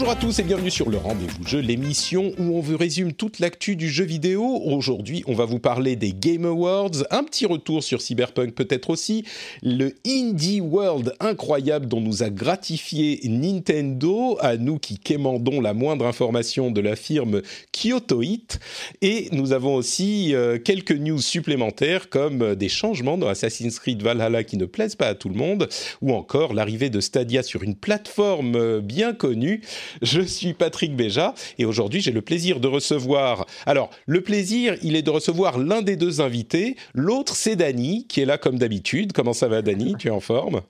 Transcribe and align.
Bonjour 0.00 0.12
à 0.12 0.16
tous 0.16 0.38
et 0.38 0.44
bienvenue 0.44 0.70
sur 0.70 0.88
le 0.88 0.96
Rendez-vous 0.96 1.46
Jeu, 1.46 1.58
l'émission 1.58 2.32
où 2.38 2.56
on 2.56 2.60
vous 2.60 2.78
résume 2.78 3.12
toute 3.12 3.38
l'actu 3.38 3.76
du 3.76 3.90
jeu 3.90 4.04
vidéo. 4.04 4.62
Aujourd'hui, 4.64 5.22
on 5.26 5.34
va 5.34 5.44
vous 5.44 5.58
parler 5.58 5.94
des 5.94 6.14
Game 6.14 6.46
Awards, 6.46 7.04
un 7.10 7.22
petit 7.22 7.44
retour 7.44 7.82
sur 7.82 8.00
Cyberpunk 8.00 8.54
peut-être 8.54 8.88
aussi, 8.88 9.26
le 9.62 9.92
Indie 10.06 10.62
World 10.62 11.12
incroyable 11.20 11.86
dont 11.86 12.00
nous 12.00 12.22
a 12.22 12.30
gratifié 12.30 13.20
Nintendo, 13.24 14.38
à 14.40 14.56
nous 14.56 14.78
qui 14.78 14.98
quémandons 14.98 15.60
la 15.60 15.74
moindre 15.74 16.06
information 16.06 16.70
de 16.70 16.80
la 16.80 16.96
firme 16.96 17.42
Kyoto 17.70 18.22
Hit. 18.22 18.58
Et 19.02 19.28
nous 19.32 19.52
avons 19.52 19.74
aussi 19.74 20.34
euh, 20.34 20.58
quelques 20.58 20.92
news 20.92 21.20
supplémentaires 21.20 22.08
comme 22.08 22.54
des 22.54 22.70
changements 22.70 23.18
dans 23.18 23.28
Assassin's 23.28 23.78
Creed 23.78 24.02
Valhalla 24.02 24.44
qui 24.44 24.56
ne 24.56 24.64
plaisent 24.64 24.96
pas 24.96 25.08
à 25.08 25.14
tout 25.14 25.28
le 25.28 25.34
monde, 25.34 25.68
ou 26.00 26.14
encore 26.14 26.54
l'arrivée 26.54 26.88
de 26.88 27.00
Stadia 27.00 27.42
sur 27.42 27.62
une 27.62 27.74
plateforme 27.74 28.56
euh, 28.56 28.80
bien 28.80 29.12
connue. 29.12 29.60
Je 30.02 30.20
suis 30.20 30.54
Patrick 30.54 30.94
Béja 30.96 31.34
et 31.58 31.64
aujourd'hui 31.64 32.00
j'ai 32.00 32.12
le 32.12 32.22
plaisir 32.22 32.60
de 32.60 32.68
recevoir. 32.68 33.46
Alors 33.66 33.90
le 34.06 34.20
plaisir, 34.22 34.76
il 34.82 34.96
est 34.96 35.02
de 35.02 35.10
recevoir 35.10 35.58
l'un 35.58 35.82
des 35.82 35.96
deux 35.96 36.20
invités. 36.20 36.76
L'autre 36.94 37.34
c'est 37.36 37.56
Dany 37.56 38.06
qui 38.06 38.20
est 38.20 38.24
là 38.26 38.38
comme 38.38 38.58
d'habitude. 38.58 39.12
Comment 39.12 39.32
ça 39.32 39.48
va 39.48 39.62
Dany? 39.62 39.94
Tu 39.98 40.08
es 40.08 40.10
en 40.10 40.20
forme? 40.20 40.62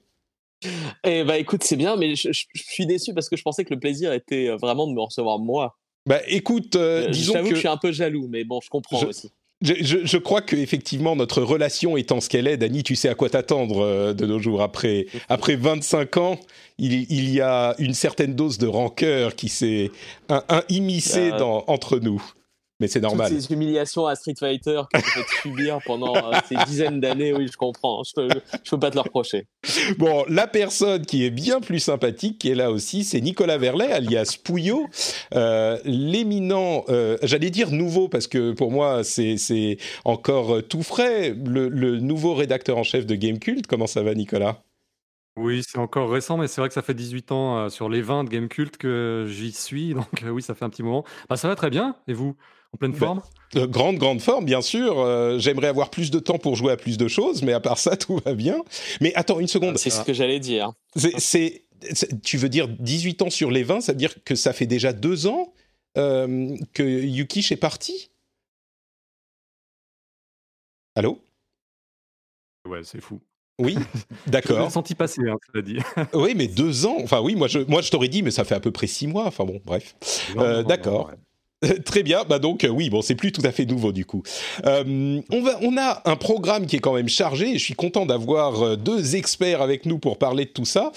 Eh 1.04 1.24
bah 1.24 1.38
écoute, 1.38 1.62
c'est 1.64 1.76
bien, 1.76 1.96
mais 1.96 2.14
je, 2.16 2.32
je- 2.32 2.44
je 2.54 2.62
suis 2.62 2.86
déçu 2.86 3.14
parce 3.14 3.28
que 3.28 3.36
je 3.36 3.42
pensais 3.42 3.64
que 3.64 3.72
le 3.72 3.80
plaisir 3.80 4.12
était 4.12 4.48
euh, 4.48 4.56
vraiment 4.56 4.86
de 4.86 4.92
me 4.92 5.00
recevoir 5.00 5.38
moi. 5.38 5.78
Bah 6.06 6.20
écoute, 6.28 6.76
euh, 6.76 7.06
Euh, 7.06 7.10
disons 7.10 7.32
J'avoue 7.34 7.46
que 7.46 7.50
que 7.50 7.54
je 7.56 7.60
suis 7.60 7.68
un 7.68 7.76
peu 7.78 7.92
jaloux, 7.92 8.26
mais 8.28 8.44
bon, 8.44 8.60
je 8.62 8.68
comprends 8.68 8.98
Je- 8.98 9.06
aussi. 9.06 9.30
Je, 9.62 9.74
je- 9.80 10.04
je 10.06 10.16
crois 10.18 10.40
que 10.40 10.56
effectivement 10.56 11.16
notre 11.16 11.42
relation 11.42 11.96
étant 11.96 12.20
ce 12.20 12.28
qu'elle 12.28 12.46
est, 12.46 12.56
Dany, 12.56 12.82
tu 12.82 12.96
sais 12.96 13.08
à 13.08 13.14
quoi 13.14 13.28
t'attendre 13.30 13.80
euh, 13.84 14.12
de 14.14 14.26
nos 14.26 14.38
jours 14.38 14.62
après 14.62 15.06
après 15.28 15.56
25 15.56 16.16
ans. 16.16 16.38
Il, 16.78 17.06
il 17.12 17.30
y 17.30 17.40
a 17.42 17.74
une 17.78 17.92
certaine 17.94 18.34
dose 18.34 18.56
de 18.58 18.66
rancœur 18.66 19.34
qui 19.36 19.48
s'est 19.50 19.90
un, 20.30 20.42
un 20.48 20.62
immiscée 20.70 21.30
Ah. 21.34 21.38
dans, 21.38 21.64
entre 21.66 21.98
nous. 21.98 22.22
Mais 22.80 22.88
c'est 22.88 23.00
normal. 23.00 23.30
Toutes 23.30 23.40
ces 23.40 23.52
humiliations 23.52 24.06
à 24.06 24.14
Street 24.14 24.34
Fighter 24.38 24.82
que 24.92 24.98
tu 24.98 25.10
fait 25.10 25.40
subir 25.42 25.78
pendant 25.84 26.16
euh, 26.16 26.32
ces 26.48 26.56
dizaines 26.66 27.00
d'années, 27.00 27.32
oui, 27.32 27.46
je 27.50 27.56
comprends. 27.56 28.02
Je 28.04 28.12
peux, 28.14 28.28
je 28.64 28.70
peux 28.70 28.78
pas 28.78 28.90
te 28.90 28.96
le 28.96 29.02
reprocher. 29.02 29.46
Bon, 29.98 30.24
la 30.28 30.46
personne 30.46 31.04
qui 31.04 31.24
est 31.24 31.30
bien 31.30 31.60
plus 31.60 31.80
sympathique, 31.80 32.38
qui 32.38 32.50
est 32.50 32.54
là 32.54 32.70
aussi, 32.70 33.04
c'est 33.04 33.20
Nicolas 33.20 33.58
Verlet, 33.58 33.92
alias 33.92 34.38
Pouillot, 34.42 34.86
euh, 35.34 35.78
l'éminent, 35.84 36.84
euh, 36.88 37.18
j'allais 37.22 37.50
dire 37.50 37.70
nouveau, 37.70 38.08
parce 38.08 38.26
que 38.26 38.52
pour 38.52 38.70
moi, 38.70 39.04
c'est 39.04 39.76
encore 40.04 40.62
tout 40.66 40.82
frais, 40.82 41.34
le, 41.44 41.68
le 41.68 41.98
nouveau 42.00 42.34
rédacteur 42.34 42.78
en 42.78 42.82
chef 42.82 43.06
de 43.06 43.14
Gamecult. 43.14 43.66
Comment 43.66 43.86
ça 43.86 44.02
va, 44.02 44.14
Nicolas? 44.14 44.62
Oui, 45.36 45.62
c'est 45.66 45.78
encore 45.78 46.10
récent, 46.10 46.36
mais 46.36 46.48
c'est 46.48 46.60
vrai 46.60 46.68
que 46.68 46.74
ça 46.74 46.82
fait 46.82 46.94
18 46.94 47.32
ans 47.32 47.56
euh, 47.58 47.68
sur 47.68 47.88
les 47.88 48.02
20 48.02 48.24
de 48.24 48.28
Gamecult 48.30 48.76
que 48.76 49.26
j'y 49.28 49.52
suis, 49.52 49.94
donc 49.94 50.22
euh, 50.22 50.30
oui, 50.30 50.42
ça 50.42 50.54
fait 50.54 50.64
un 50.64 50.70
petit 50.70 50.82
moment. 50.82 51.04
Bah, 51.28 51.36
ça 51.36 51.48
va 51.48 51.56
très 51.56 51.70
bien, 51.70 51.96
et 52.08 52.12
vous? 52.12 52.36
En 52.72 52.76
pleine 52.78 52.92
Bah, 52.92 52.98
forme? 52.98 53.22
Euh, 53.56 53.66
Grande, 53.66 53.96
grande 53.96 54.20
forme, 54.20 54.44
bien 54.44 54.62
sûr. 54.62 54.98
Euh, 55.00 55.38
J'aimerais 55.38 55.66
avoir 55.68 55.90
plus 55.90 56.10
de 56.10 56.18
temps 56.20 56.38
pour 56.38 56.54
jouer 56.56 56.72
à 56.72 56.76
plus 56.76 56.96
de 56.98 57.08
choses, 57.08 57.42
mais 57.42 57.52
à 57.52 57.60
part 57.60 57.78
ça, 57.78 57.96
tout 57.96 58.20
va 58.24 58.34
bien. 58.34 58.62
Mais 59.00 59.14
attends 59.14 59.40
une 59.40 59.48
seconde. 59.48 59.76
C'est 59.78 59.90
ce 59.90 60.02
que 60.04 60.12
j'allais 60.12 60.40
dire. 60.40 60.72
C'est- 60.94 61.64
tu 62.22 62.36
veux 62.36 62.50
dire 62.50 62.68
18 62.68 63.22
ans 63.22 63.30
sur 63.30 63.50
les 63.50 63.62
20, 63.62 63.80
ça 63.80 63.92
veut 63.92 63.98
dire 63.98 64.22
que 64.24 64.34
ça 64.34 64.52
fait 64.52 64.66
déjà 64.66 64.92
deux 64.92 65.26
ans 65.26 65.54
euh, 65.96 66.54
que 66.74 66.82
Yukish 66.82 67.52
est 67.52 67.56
parti? 67.56 68.10
Allô? 70.94 71.18
Ouais, 72.68 72.84
c'est 72.84 73.00
fou. 73.00 73.20
Oui, 73.58 73.76
Je 74.26 74.30
d'accord. 74.30 74.60
l'ai 74.64 74.70
senti 74.70 74.94
passer, 74.94 75.22
hein, 75.28 75.36
cela 75.50 75.62
dit. 75.62 75.78
Oui, 76.12 76.34
mais 76.36 76.48
deux 76.48 76.84
ans. 76.86 76.96
Enfin, 77.02 77.20
oui, 77.20 77.34
moi 77.34 77.48
je, 77.48 77.60
moi, 77.60 77.80
je 77.82 77.90
t'aurais 77.90 78.08
dit, 78.08 78.22
mais 78.22 78.30
ça 78.30 78.44
fait 78.44 78.54
à 78.54 78.60
peu 78.60 78.70
près 78.70 78.86
six 78.86 79.06
mois. 79.06 79.26
Enfin 79.26 79.44
bon, 79.44 79.60
bref. 79.64 79.96
Euh, 80.36 80.62
d'accord. 80.62 81.08
ouais. 81.08 81.14
Très 81.84 82.02
bien, 82.02 82.24
bah 82.26 82.38
donc 82.38 82.64
euh, 82.64 82.68
oui, 82.68 82.88
bon, 82.88 83.02
c'est 83.02 83.14
plus 83.14 83.32
tout 83.32 83.42
à 83.44 83.52
fait 83.52 83.66
nouveau 83.66 83.92
du 83.92 84.06
coup. 84.06 84.22
Euh, 84.64 85.20
on, 85.30 85.76
a 85.76 86.02
un 86.06 86.16
programme 86.16 86.66
qui 86.66 86.76
est 86.76 86.80
quand 86.80 86.94
même 86.94 87.08
chargé 87.08 87.50
et 87.50 87.58
je 87.58 87.64
suis 87.64 87.74
content 87.74 88.06
d'avoir 88.06 88.62
euh, 88.62 88.76
deux 88.76 89.14
experts 89.14 89.60
avec 89.60 89.84
nous 89.84 89.98
pour 89.98 90.16
parler 90.16 90.46
de 90.46 90.50
tout 90.50 90.64
ça 90.64 90.90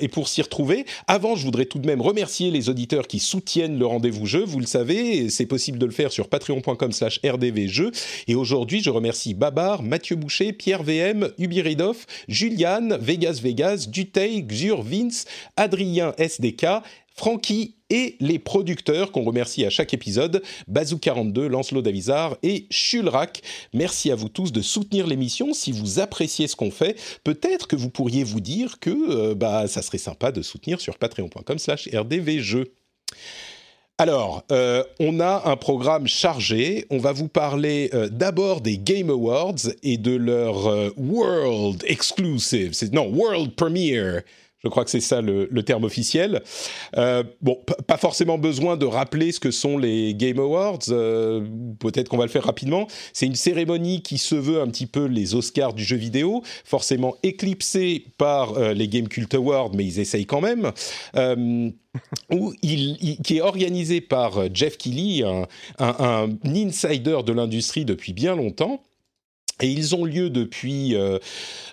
et 0.00 0.08
pour 0.08 0.28
s'y 0.28 0.42
retrouver. 0.42 0.84
Avant, 1.06 1.34
je 1.34 1.44
voudrais 1.44 1.64
tout 1.64 1.78
de 1.78 1.86
même 1.86 2.00
remercier 2.00 2.50
les 2.50 2.68
auditeurs 2.68 3.06
qui 3.06 3.18
soutiennent 3.18 3.78
le 3.78 3.86
rendez-vous 3.86 4.26
jeu. 4.26 4.44
Vous 4.44 4.60
le 4.60 4.66
savez, 4.66 5.30
c'est 5.30 5.46
possible 5.46 5.78
de 5.78 5.86
le 5.86 5.92
faire 5.92 6.12
sur 6.12 6.28
patreon.com 6.28 6.92
slash 6.92 7.20
rdvjeux. 7.24 7.90
Et 8.28 8.34
aujourd'hui, 8.34 8.82
je 8.82 8.90
remercie 8.90 9.34
Babar, 9.34 9.82
Mathieu 9.82 10.16
Boucher, 10.16 10.52
Pierre 10.52 10.82
VM, 10.82 11.30
Ubiridoff, 11.38 12.06
Juliane, 12.28 12.98
Vegas 13.00 13.40
Vegas, 13.42 13.86
Dutey, 13.88 14.42
Xur, 14.42 14.82
Vince, 14.82 15.24
Adrien 15.56 16.14
SDK, 16.18 16.66
Francky 17.14 17.76
et 17.92 18.16
les 18.20 18.38
producteurs 18.38 19.12
qu'on 19.12 19.22
remercie 19.22 19.66
à 19.66 19.70
chaque 19.70 19.92
épisode, 19.92 20.42
Bazou42, 20.68 21.46
Lancelot 21.46 21.82
Davizard 21.82 22.36
et 22.42 22.66
Chulrac. 22.70 23.42
Merci 23.74 24.10
à 24.10 24.14
vous 24.14 24.30
tous 24.30 24.50
de 24.50 24.62
soutenir 24.62 25.06
l'émission. 25.06 25.52
Si 25.52 25.72
vous 25.72 26.00
appréciez 26.00 26.48
ce 26.48 26.56
qu'on 26.56 26.70
fait, 26.70 26.98
peut-être 27.22 27.68
que 27.68 27.76
vous 27.76 27.90
pourriez 27.90 28.24
vous 28.24 28.40
dire 28.40 28.80
que 28.80 28.90
euh, 28.90 29.34
bah, 29.34 29.68
ça 29.68 29.82
serait 29.82 29.98
sympa 29.98 30.32
de 30.32 30.40
soutenir 30.40 30.80
sur 30.80 30.96
patreon.com 30.96 31.58
slash 31.58 31.88
rdvjeux. 31.92 32.72
Alors, 33.98 34.42
euh, 34.50 34.82
on 34.98 35.20
a 35.20 35.42
un 35.44 35.56
programme 35.56 36.06
chargé. 36.06 36.86
On 36.88 36.96
va 36.96 37.12
vous 37.12 37.28
parler 37.28 37.90
euh, 37.92 38.08
d'abord 38.08 38.62
des 38.62 38.78
Game 38.78 39.10
Awards 39.10 39.68
et 39.82 39.98
de 39.98 40.16
leur 40.16 40.92
World 40.96 41.84
Exclusive. 41.86 42.72
Non, 42.90 43.06
World 43.12 43.54
Premiere. 43.54 44.22
Je 44.64 44.68
crois 44.68 44.84
que 44.84 44.90
c'est 44.90 45.00
ça 45.00 45.20
le, 45.20 45.48
le 45.50 45.62
terme 45.64 45.84
officiel. 45.84 46.42
Euh, 46.96 47.24
bon, 47.40 47.58
pas 47.86 47.96
forcément 47.96 48.38
besoin 48.38 48.76
de 48.76 48.86
rappeler 48.86 49.32
ce 49.32 49.40
que 49.40 49.50
sont 49.50 49.76
les 49.76 50.14
Game 50.14 50.38
Awards. 50.38 50.78
euh, 50.90 51.44
Peut-être 51.80 52.08
qu'on 52.08 52.16
va 52.16 52.26
le 52.26 52.30
faire 52.30 52.44
rapidement. 52.44 52.86
C'est 53.12 53.26
une 53.26 53.34
cérémonie 53.34 54.02
qui 54.02 54.18
se 54.18 54.34
veut 54.36 54.60
un 54.60 54.68
petit 54.68 54.86
peu 54.86 55.06
les 55.06 55.34
Oscars 55.34 55.72
du 55.74 55.82
jeu 55.84 55.96
vidéo, 55.96 56.42
forcément 56.64 57.16
éclipsée 57.22 58.04
par 58.18 58.56
euh, 58.56 58.72
les 58.72 58.86
Game 58.88 59.08
Cult 59.08 59.34
Awards, 59.34 59.72
mais 59.74 59.84
ils 59.84 59.98
essayent 59.98 60.26
quand 60.26 60.40
même. 60.40 60.70
Euh, 61.16 61.68
où 62.30 62.54
il, 62.62 63.18
qui 63.22 63.36
est 63.36 63.40
organisé 63.42 64.00
par 64.00 64.38
euh, 64.38 64.48
Jeff 64.54 64.78
Keighley, 64.78 65.24
un, 65.24 65.46
un- 65.78 66.28
un 66.44 66.54
insider 66.54 67.18
de 67.26 67.32
l'industrie 67.32 67.84
depuis 67.84 68.12
bien 68.12 68.36
longtemps. 68.36 68.82
Et 69.62 69.68
ils 69.68 69.94
ont 69.94 70.04
lieu 70.04 70.28
depuis, 70.28 70.96
euh, 70.96 71.18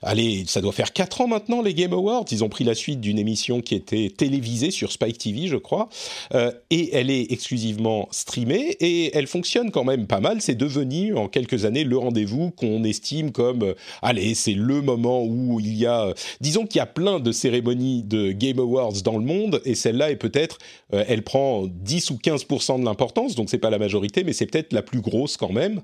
allez, 0.03 0.44
ça 0.47 0.61
doit 0.61 0.72
faire 0.72 0.94
4 0.94 1.22
ans 1.22 1.27
maintenant, 1.27 1.63
les 1.63 1.73
Game 1.73 1.91
Awards. 1.91 2.25
Ils 2.31 2.44
ont 2.44 2.50
pris 2.50 2.63
la 2.63 2.75
suite 2.75 3.01
d'une 3.01 3.17
émission 3.17 3.61
qui 3.61 3.73
était 3.73 4.11
télévisée 4.16 4.69
sur 4.69 4.91
Spike 4.91 5.17
TV, 5.17 5.47
je 5.47 5.57
crois. 5.57 5.89
Euh, 6.35 6.51
et 6.69 6.95
elle 6.95 7.09
est 7.09 7.31
exclusivement 7.31 8.07
streamée 8.11 8.78
et 8.79 9.16
elle 9.17 9.25
fonctionne 9.25 9.72
quand 9.72 9.83
même 9.83 10.05
pas 10.05 10.19
mal. 10.19 10.39
C'est 10.39 10.55
devenu 10.55 11.16
en 11.16 11.28
quelques 11.28 11.66
années 11.66 11.83
le 11.83 11.97
rendez-vous 11.97 12.51
qu'on 12.51 12.84
estime 12.84 13.31
comme, 13.31 13.64
euh, 13.64 13.73
allez, 14.03 14.35
c'est 14.35 14.53
le 14.53 14.81
moment 14.81 15.23
où 15.23 15.59
il 15.59 15.75
y 15.75 15.87
a, 15.87 16.14
disons 16.41 16.67
qu'il 16.67 16.78
y 16.78 16.81
a 16.81 16.85
plein 16.85 17.19
de 17.19 17.31
cérémonies 17.31 18.03
de 18.03 18.31
Game 18.31 18.59
Awards 18.59 19.02
dans 19.03 19.17
le 19.17 19.25
monde 19.25 19.61
et 19.66 19.73
celle-là 19.73 20.11
est 20.11 20.16
peut-être, 20.16 20.59
elle 20.91 21.23
prend 21.23 21.66
10 21.67 22.11
ou 22.11 22.16
15% 22.16 22.79
de 22.79 22.85
l'importance, 22.85 23.35
donc 23.35 23.49
c'est 23.49 23.58
pas 23.58 23.69
la 23.69 23.79
majorité, 23.79 24.23
mais 24.23 24.34
c'est 24.34 24.46
peut-être 24.46 24.73
la 24.73 24.81
plus 24.81 25.02
grosse 25.02 25.37
quand 25.37 25.52
même. 25.52 25.81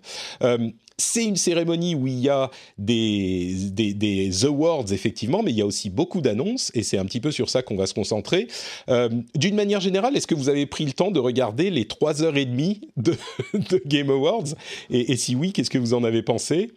C'est 0.97 1.25
une 1.25 1.36
cérémonie 1.36 1.94
où 1.94 2.07
il 2.07 2.19
y 2.19 2.30
a 2.30 2.50
des, 2.77 3.53
des, 3.71 3.94
des 3.94 4.45
awards, 4.45 4.94
effectivement, 4.94 5.44
mais 5.44 5.51
il 5.51 5.57
y 5.57 5.62
a 5.62 5.65
aussi 5.65 5.89
beaucoup 5.89 6.21
d'annonces, 6.21 6.71
et 6.74 6.83
c'est 6.83 6.97
un 6.97 7.03
petit 7.06 7.19
peu 7.19 7.31
sur 7.31 7.50
ça 7.50 7.62
qu'on 7.63 7.75
va 7.75 7.86
se 7.86 7.94
concentrer. 7.94 8.47
Euh, 8.89 9.09
D'une 9.36 9.56
manière 9.56 9.81
générale, 9.81 10.15
est-ce 10.15 10.27
que 10.27 10.36
vous 10.36 10.47
avez 10.47 10.65
pris 10.65 10.86
le 10.86 10.94
temps 10.94 11.12
de 11.12 11.19
regarder 11.19 11.69
les 11.69 11.86
trois 11.86 12.24
heures 12.24 12.38
et 12.38 12.45
demie 12.45 12.80
de, 12.95 13.13
de 13.53 13.81
Game 13.86 14.09
Awards? 14.09 14.56
Et, 14.89 15.12
et 15.12 15.18
si 15.18 15.36
oui, 15.36 15.51
qu'est-ce 15.51 15.69
que 15.69 15.77
vous 15.77 15.94
en 15.94 16.03
avez 16.06 16.24
pensé, 16.24 16.71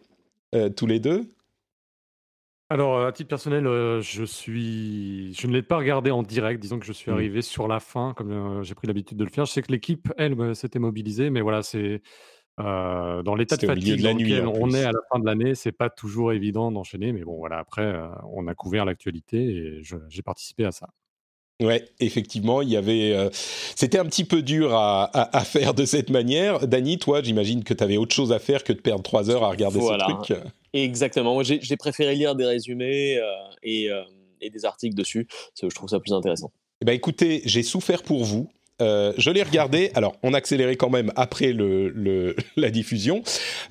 euh, 0.55 0.69
tous 0.69 0.87
les 0.87 0.99
deux? 0.99 1.31
Alors, 2.71 3.07
à 3.07 3.13
titre 3.13 3.29
personnel, 3.29 3.67
euh, 3.67 4.03
je 4.03 4.25
suis, 4.25 5.33
je 5.33 5.47
ne 5.47 5.53
l'ai 5.55 5.63
pas 5.63 5.79
regardé 5.79 6.11
en 6.11 6.23
direct. 6.23 6.61
Disons 6.61 6.79
que 6.79 6.85
je 6.85 6.93
suis 6.93 7.11
Mm. 7.11 7.15
arrivé 7.15 7.41
sur 7.43 7.67
la 7.67 7.81
fin, 7.81 8.13
comme 8.15 8.31
euh, 8.33 8.63
j'ai 8.63 8.75
pris 8.75 8.87
l'habitude 8.87 9.17
de 9.17 9.25
le 9.25 9.31
faire. 9.31 9.47
Je 9.47 9.53
sais 9.53 9.63
que 9.63 9.73
l'équipe, 9.73 10.13
elle, 10.19 10.55
s'était 10.55 10.79
mobilisée, 10.79 11.31
mais 11.31 11.41
voilà, 11.41 11.63
c'est 11.63 12.03
dans 12.59 13.35
l'état 13.35 13.57
de 13.57 13.67
fatigue 13.67 14.03
dans 14.03 14.17
lequel 14.17 14.47
on 14.47 14.73
est 14.73 14.85
à 14.85 14.93
la 14.93 15.01
fin 15.11 15.19
de 15.19 15.27
l'année, 15.27 15.55
c'est 15.55 15.73
pas 15.73 15.91
toujours 15.91 16.33
évident 16.33 16.71
d'enchaîner. 16.73 17.13
Mais 17.13 17.23
bon, 17.23 17.37
voilà, 17.37 17.59
après, 17.59 17.95
on 18.33 18.47
a 18.47 18.55
couvert 18.55 18.85
l'actualité 18.85 19.39
et 19.39 19.83
j'ai 19.83 20.23
participé 20.23 20.65
à 20.65 20.73
ça. 20.73 20.89
Ouais, 21.61 21.85
effectivement, 21.99 22.63
il 22.63 22.69
y 22.69 22.77
avait. 22.77 23.13
Euh, 23.15 23.31
c'était 23.33 23.99
un 23.99 24.05
petit 24.05 24.25
peu 24.25 24.43
dur 24.43 24.75
à, 24.75 25.37
à, 25.37 25.45
faire 25.45 25.75
de 25.75 25.85
cette 25.85 26.09
manière. 26.09 26.69
Dany, 26.69 26.99
toi, 26.99 27.21
j'imagine 27.21 27.65
que 27.65 27.75
tu 27.75 27.83
avais 27.83 27.97
autre 27.97 28.15
chose 28.15 28.33
à 28.33 28.39
faire 28.39 28.63
que 28.63 28.73
de 28.73 28.81
perdre 28.81 29.03
trois 29.03 29.29
heures 29.29 29.43
à 29.43 29.51
regarder 29.51 29.81
ce 29.81 29.99
truc. 29.99 30.39
Exactement. 30.73 31.35
Moi, 31.35 31.43
j'ai 31.43 31.77
préféré 31.77 32.15
lire 32.15 32.37
des 32.37 32.45
résumés 32.45 33.19
euh, 33.19 33.25
et, 33.65 33.91
euh, 33.91 34.03
et, 34.41 34.51
des 34.51 34.65
articles 34.65 34.95
dessus. 34.95 35.27
je 35.61 35.67
trouve 35.75 35.89
ça 35.89 35.99
plus 35.99 36.13
intéressant. 36.13 36.53
Eh 36.81 36.85
ben, 36.85 36.93
écoutez, 36.93 37.43
j'ai 37.45 37.65
souffert 37.65 38.05
pour 38.05 38.25
vous. 38.25 38.49
Euh, 38.81 39.13
je 39.17 39.31
l'ai 39.31 39.43
regardé. 39.43 39.91
Alors, 39.95 40.17
on 40.23 40.35
accélérait 40.35 40.77
quand 40.77 40.91
même 40.91 41.13
après 41.17 41.53
le, 41.53 41.89
le 41.89 42.37
la 42.57 42.71
diffusion. 42.71 43.23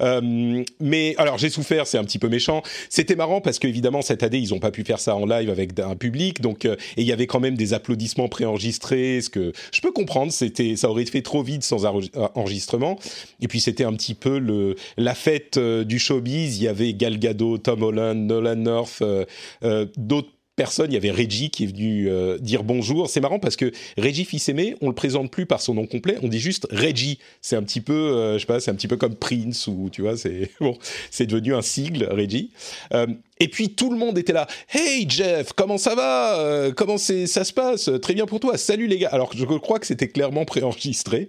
Euh, 0.01 0.63
mais 0.80 1.15
alors, 1.18 1.38
j'ai 1.38 1.50
souffert. 1.50 1.88
C'est 1.88 1.98
un 1.98 2.04
petit 2.04 2.19
peu 2.19 2.30
méchant. 2.30 2.62
C'était 2.89 3.15
marrant 3.15 3.42
parce 3.42 3.59
qu'évidemment 3.59 4.01
cette 4.01 4.24
année, 4.24 4.39
ils 4.39 4.50
n'ont 4.50 4.59
pas 4.59 4.71
pu 4.71 4.83
faire 4.83 5.00
ça 5.00 5.15
en 5.15 5.25
live 5.25 5.50
avec 5.50 5.80
un 5.80 5.95
public. 5.95 6.42
Donc, 6.42 6.65
euh, 6.65 6.75
et 6.98 7.01
il 7.01 7.07
y 7.07 7.13
avait 7.13 7.27
quand 7.27 7.39
même 7.39 7.56
des 7.56 7.74
applaudissements 7.74 8.27
préenregistrés. 8.27 9.21
Ce 9.21 9.30
que 9.30 9.54
je 9.71 9.81
peux 9.81 9.92
comprendre, 9.92 10.31
c'était 10.31 10.75
ça 10.75 10.89
aurait 10.89 11.06
fait 11.06 11.21
trop 11.21 11.44
vite 11.44 11.63
sans 11.63 11.86
enregistrement. 11.86 13.00
Et 13.42 13.48
puis 13.48 13.59
c'était 13.59 13.86
un 13.86 13.94
petit 13.94 14.13
peu 14.13 14.39
le 14.39 14.75
la 14.98 15.15
fête 15.15 15.57
du 15.59 16.00
showbiz. 16.00 16.57
Il 16.57 16.63
y 16.63 16.68
avait 16.68 16.94
Gal 16.94 17.19
Gadot, 17.19 17.57
Tom 17.59 17.83
Holland, 17.83 18.18
Nolan 18.18 18.56
North, 18.56 19.04
d'autres 19.98 20.36
personne. 20.57 20.92
Il 20.92 20.95
y 20.95 20.98
avait 20.98 21.12
Reggie 21.12 21.50
qui 21.50 21.63
est 21.63 21.68
venu 21.68 22.09
euh, 22.09 22.38
dire 22.39 22.63
bonjour. 22.63 23.09
C'est 23.09 23.21
marrant 23.21 23.39
parce 23.39 23.56
que 23.56 23.71
Reggie 23.98 24.25
Fils-Aimé, 24.25 24.75
on 24.81 24.89
le 24.89 24.95
présente 24.95 25.31
plus 25.31 25.45
par 25.45 25.62
son 25.62 25.75
nom 25.75 25.86
complet, 25.86 26.18
on 26.24 26.27
dit 26.27 26.39
juste 26.39 26.68
Reggie. 26.71 27.19
C'est 27.42 27.56
un 27.56 27.63
petit 27.63 27.80
peu, 27.80 27.94
euh, 27.94 28.33
je 28.33 28.39
sais 28.39 28.45
pas, 28.45 28.59
c'est 28.59 28.71
un 28.71 28.75
petit 28.75 28.89
peu 28.89 28.98
comme 28.98 29.15
Prince 29.15 29.68
ou 29.68 29.89
tu 29.89 30.01
vois, 30.01 30.18
c'est 30.18 30.50
bon, 30.59 30.77
c'est 31.12 31.27
devenu 31.27 31.56
un 31.56 31.62
sigle 31.62 32.09
Reggie. 32.12 32.51
Euh, 32.94 33.06
et 33.39 33.48
puis 33.48 33.69
tout 33.69 33.92
le 33.92 33.98
monde 33.98 34.18
était 34.18 34.33
là. 34.33 34.48
Hey 34.74 35.06
Jeff, 35.07 35.54
comment 35.54 35.77
ça 35.77 35.94
va? 35.94 36.71
Comment 36.75 36.98
ça 36.98 37.27
se 37.27 37.54
passe? 37.54 37.92
Très 38.01 38.15
bien 38.15 38.25
pour 38.25 38.39
toi. 38.39 38.57
Salut 38.57 38.88
les 38.88 38.98
gars. 38.98 39.09
Alors 39.12 39.31
je 39.36 39.45
crois 39.45 39.77
que 39.77 39.86
c'était 39.86 40.07
clairement 40.07 40.44
préenregistré, 40.44 41.27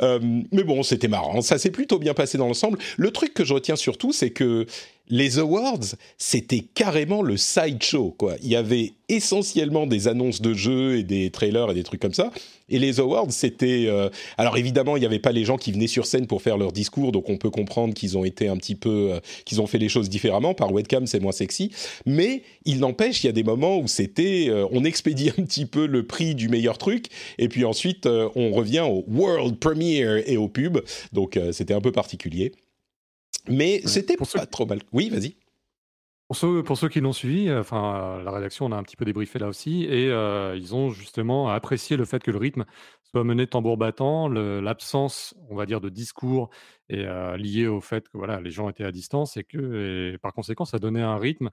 mais 0.00 0.62
bon, 0.62 0.84
c'était 0.84 1.08
marrant. 1.08 1.40
Ça 1.40 1.58
s'est 1.58 1.72
plutôt 1.72 1.98
bien 1.98 2.14
passé 2.14 2.38
dans 2.38 2.46
l'ensemble. 2.46 2.78
Le 2.96 3.10
truc 3.10 3.34
que 3.34 3.44
je 3.44 3.54
retiens 3.54 3.74
surtout, 3.74 4.12
c'est 4.12 4.30
que 4.30 4.66
les 5.10 5.38
awards, 5.38 5.94
c'était 6.16 6.60
carrément 6.60 7.22
le 7.22 7.36
sideshow, 7.36 8.14
quoi. 8.16 8.36
Il 8.42 8.48
y 8.48 8.56
avait 8.56 8.92
essentiellement 9.08 9.86
des 9.86 10.06
annonces 10.06 10.42
de 10.42 10.52
jeux 10.52 10.98
et 10.98 11.02
des 11.02 11.30
trailers 11.30 11.70
et 11.70 11.74
des 11.74 11.82
trucs 11.82 12.00
comme 12.00 12.14
ça. 12.14 12.30
Et 12.68 12.78
les 12.78 13.00
awards, 13.00 13.30
c'était... 13.30 13.86
Euh, 13.86 14.10
alors 14.36 14.58
évidemment, 14.58 14.96
il 14.96 15.00
n'y 15.00 15.06
avait 15.06 15.18
pas 15.18 15.32
les 15.32 15.44
gens 15.44 15.56
qui 15.56 15.72
venaient 15.72 15.86
sur 15.86 16.04
scène 16.04 16.26
pour 16.26 16.42
faire 16.42 16.58
leur 16.58 16.72
discours, 16.72 17.12
donc 17.12 17.30
on 17.30 17.38
peut 17.38 17.48
comprendre 17.48 17.94
qu'ils 17.94 18.18
ont 18.18 18.24
été 18.24 18.48
un 18.48 18.56
petit 18.58 18.74
peu... 18.74 19.12
Euh, 19.12 19.20
qu'ils 19.46 19.62
ont 19.62 19.66
fait 19.66 19.78
les 19.78 19.88
choses 19.88 20.10
différemment. 20.10 20.52
Par 20.52 20.72
webcam, 20.72 21.06
c'est 21.06 21.20
moins 21.20 21.32
sexy. 21.32 21.70
Mais 22.04 22.42
il 22.66 22.80
n'empêche, 22.80 23.24
il 23.24 23.26
y 23.26 23.30
a 23.30 23.32
des 23.32 23.44
moments 23.44 23.78
où 23.78 23.88
c'était... 23.88 24.46
Euh, 24.48 24.66
on 24.72 24.84
expédie 24.84 25.30
un 25.38 25.42
petit 25.42 25.64
peu 25.64 25.86
le 25.86 26.06
prix 26.06 26.34
du 26.34 26.48
meilleur 26.48 26.76
truc, 26.76 27.06
et 27.38 27.48
puis 27.48 27.64
ensuite, 27.64 28.06
on 28.06 28.52
revient 28.52 28.84
au 28.86 29.04
world 29.08 29.58
premiere 29.58 30.22
et 30.28 30.36
au 30.36 30.48
pub. 30.48 30.78
Donc 31.12 31.38
c'était 31.52 31.74
un 31.74 31.80
peu 31.80 31.92
particulier. 31.92 32.52
Mais 33.48 33.80
c'était 33.84 34.16
pas 34.16 34.46
trop 34.46 34.66
mal. 34.66 34.80
Oui, 34.92 35.10
vas-y. 35.10 35.36
Pour 36.28 36.36
ceux, 36.36 36.62
pour 36.62 36.76
ceux 36.76 36.90
qui 36.90 37.00
l'ont 37.00 37.14
suivi, 37.14 37.48
euh, 37.48 37.60
enfin, 37.60 38.20
la 38.22 38.30
rédaction, 38.30 38.66
on 38.66 38.72
a 38.72 38.76
un 38.76 38.82
petit 38.82 38.96
peu 38.96 39.06
débriefé 39.06 39.38
là 39.38 39.48
aussi, 39.48 39.84
et 39.84 40.10
euh, 40.10 40.54
ils 40.58 40.74
ont 40.74 40.90
justement 40.90 41.48
apprécié 41.48 41.96
le 41.96 42.04
fait 42.04 42.22
que 42.22 42.30
le 42.30 42.36
rythme 42.36 42.66
soit 43.02 43.24
mené 43.24 43.46
tambour 43.46 43.78
battant, 43.78 44.28
l'absence, 44.28 45.34
on 45.48 45.56
va 45.56 45.64
dire, 45.64 45.80
de 45.80 45.88
discours 45.88 46.50
est 46.90 47.06
euh, 47.06 47.38
liée 47.38 47.66
au 47.66 47.80
fait 47.80 48.06
que 48.10 48.18
voilà, 48.18 48.42
les 48.42 48.50
gens 48.50 48.68
étaient 48.68 48.84
à 48.84 48.92
distance 48.92 49.38
et 49.38 49.44
que, 49.44 50.12
et 50.12 50.18
par 50.18 50.34
conséquent, 50.34 50.66
ça 50.66 50.78
donnait 50.78 51.00
un 51.00 51.16
rythme 51.16 51.48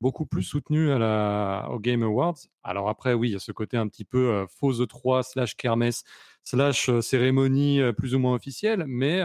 beaucoup 0.00 0.26
plus 0.26 0.44
soutenu 0.44 0.92
à 0.92 0.98
la, 1.00 1.66
au 1.72 1.80
Game 1.80 2.04
Awards. 2.04 2.38
Alors 2.62 2.88
après, 2.88 3.14
oui, 3.14 3.30
il 3.30 3.32
y 3.32 3.36
a 3.36 3.40
ce 3.40 3.50
côté 3.50 3.76
un 3.76 3.88
petit 3.88 4.04
peu 4.04 4.46
faux 4.60 4.74
E3 4.74 5.24
slash 5.24 5.56
kermesse 5.56 6.04
slash 6.44 6.88
cérémonie 7.00 7.80
plus 7.98 8.14
ou 8.14 8.20
moins 8.20 8.34
officielle, 8.34 8.84
mais 8.86 9.20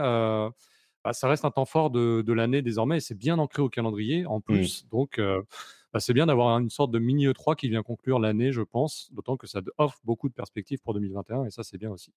bah, 1.05 1.13
ça 1.13 1.29
reste 1.29 1.45
un 1.45 1.51
temps 1.51 1.65
fort 1.65 1.91
de, 1.91 2.33
l'année 2.33 2.63
désormais 2.63 2.97
et 2.97 2.99
c'est 2.99 3.17
bien 3.17 3.37
ancré 3.37 3.61
au 3.61 3.69
calendrier 3.69 4.25
en 4.25 4.39
mmh. 4.39 4.41
plus. 4.41 4.87
Donc, 4.89 5.21
bah, 5.95 6.01
c'est 6.01 6.11
bien 6.11 6.25
d'avoir 6.25 6.59
une 6.59 6.69
sorte 6.69 6.91
de 6.91 6.99
mini 6.99 7.25
E3 7.25 7.55
qui 7.55 7.69
vient 7.69 7.81
conclure 7.81 8.19
l'année, 8.19 8.51
je 8.51 8.59
pense, 8.59 9.07
d'autant 9.13 9.37
que 9.37 9.47
ça 9.47 9.61
offre 9.77 9.97
beaucoup 10.03 10.27
de 10.27 10.33
perspectives 10.33 10.79
pour 10.83 10.93
2021 10.93 11.45
et 11.45 11.51
ça, 11.51 11.63
c'est 11.63 11.77
bien 11.77 11.89
aussi. 11.89 12.11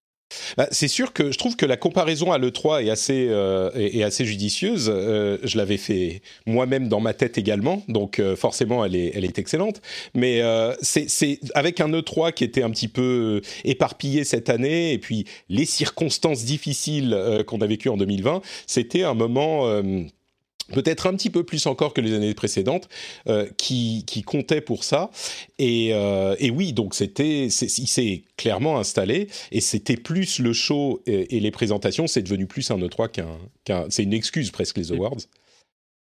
Bah, 0.57 0.67
c'est 0.69 0.89
sûr 0.89 1.13
que 1.13 1.31
je 1.31 1.37
trouve 1.37 1.55
que 1.55 1.65
la 1.65 1.77
comparaison 1.77 2.33
à 2.33 2.37
l'E3 2.37 2.83
est 2.83 2.89
assez, 2.89 3.27
euh, 3.29 4.05
assez 4.05 4.25
judicieuse. 4.25 4.91
Euh, 4.93 5.37
je 5.43 5.57
l'avais 5.57 5.77
fait 5.77 6.21
moi-même 6.45 6.89
dans 6.89 6.99
ma 6.99 7.13
tête 7.13 7.37
également, 7.37 7.81
donc 7.87 8.19
euh, 8.19 8.35
forcément 8.35 8.83
elle 8.83 8.97
est, 8.97 9.13
elle 9.15 9.23
est 9.23 9.39
excellente. 9.39 9.81
Mais 10.13 10.41
c'est 10.81 11.39
avec 11.55 11.79
un 11.79 11.87
E3 11.87 12.33
qui 12.33 12.43
était 12.43 12.63
un 12.63 12.71
petit 12.71 12.89
peu 12.89 13.39
éparpillé 13.63 14.25
cette 14.25 14.49
année, 14.49 14.91
et 14.91 14.97
puis 14.97 15.23
les 15.47 15.63
circonstances 15.63 16.43
difficiles 16.43 17.17
qu'on 17.47 17.61
a 17.61 17.65
vécues 17.65 17.87
en 17.87 17.95
2020, 17.95 18.41
c'était 18.67 19.03
un 19.03 19.13
moment 19.13 19.81
peut-être 20.71 21.07
un 21.07 21.13
petit 21.13 21.29
peu 21.29 21.43
plus 21.43 21.65
encore 21.67 21.93
que 21.93 22.01
les 22.01 22.13
années 22.13 22.33
précédentes, 22.33 22.89
euh, 23.27 23.47
qui, 23.57 24.03
qui 24.05 24.23
comptait 24.23 24.61
pour 24.61 24.83
ça. 24.83 25.09
Et, 25.57 25.89
euh, 25.93 26.35
et 26.39 26.51
oui, 26.51 26.73
donc 26.73 26.95
c'était, 26.95 27.47
il 27.47 27.51
s'est 27.51 28.23
clairement 28.37 28.77
installé, 28.77 29.27
et 29.51 29.61
c'était 29.61 29.97
plus 29.97 30.39
le 30.39 30.53
show 30.53 31.01
et, 31.05 31.39
les 31.39 31.51
présentations, 31.51 32.07
c'est 32.07 32.21
devenu 32.21 32.47
plus 32.47 32.69
un 32.71 32.77
E3 32.77 33.09
qu'un, 33.65 33.85
c'est 33.89 34.03
une 34.03 34.13
excuse 34.13 34.51
presque 34.51 34.77
les 34.77 34.91
awards. 34.91 35.17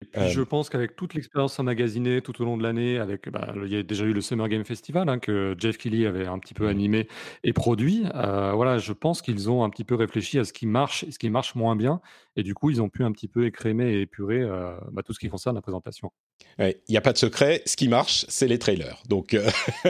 Et 0.03 0.07
puis 0.07 0.31
je 0.31 0.43
pense 0.43 0.69
qu'avec 0.69 0.95
toute 0.95 1.15
l'expérience 1.15 1.59
emmagasinée 1.59 2.21
tout 2.21 2.43
au 2.43 2.45
long 2.45 2.59
de 2.59 2.63
l'année, 2.63 2.99
avec 2.99 3.31
bah, 3.31 3.55
il 3.57 3.73
y 3.73 3.77
a 3.77 3.83
déjà 3.83 4.05
eu 4.05 4.13
le 4.13 4.21
Summer 4.21 4.47
Game 4.49 4.65
Festival 4.65 5.09
hein, 5.09 5.19
que 5.19 5.55
Jeff 5.59 5.79
Kelly 5.79 6.05
avait 6.05 6.27
un 6.27 6.39
petit 6.39 6.53
peu 6.53 6.67
mmh. 6.67 6.71
animé 6.71 7.09
et 7.45 7.55
produit. 7.55 8.05
Euh, 8.15 8.53
voilà, 8.53 8.77
je 8.77 8.93
pense 8.93 9.23
qu'ils 9.23 9.49
ont 9.49 9.65
un 9.65 9.71
petit 9.71 9.85
peu 9.85 9.95
réfléchi 9.95 10.39
à 10.39 10.45
ce 10.45 10.53
qui 10.53 10.67
marche 10.67 11.05
et 11.05 11.13
ce 11.13 11.19
qui 11.19 11.31
marche 11.31 11.55
moins 11.55 11.77
bien, 11.77 12.03
et 12.37 12.43
du 12.43 12.55
coup 12.55 12.71
ils 12.71 12.81
ont 12.81 12.89
pu 12.89 13.05
un 13.05 13.13
petit 13.13 13.29
peu 13.29 13.47
écrémer 13.47 13.93
et 13.93 14.01
épurer 14.03 14.41
euh, 14.41 14.73
bah, 14.93 15.03
tout 15.03 15.13
ce 15.13 15.19
qui 15.19 15.29
concerne 15.29 15.57
la 15.57 15.63
présentation. 15.63 16.11
Il 16.59 16.75
n'y 16.89 16.97
a 16.97 17.01
pas 17.01 17.13
de 17.13 17.19
secret, 17.19 17.63
ce 17.67 17.77
qui 17.77 17.89
marche, 17.89 18.27
c'est 18.29 18.47
les 18.47 18.59
trailers. 18.59 19.03
Donc, 19.09 19.35
euh, 19.35 19.49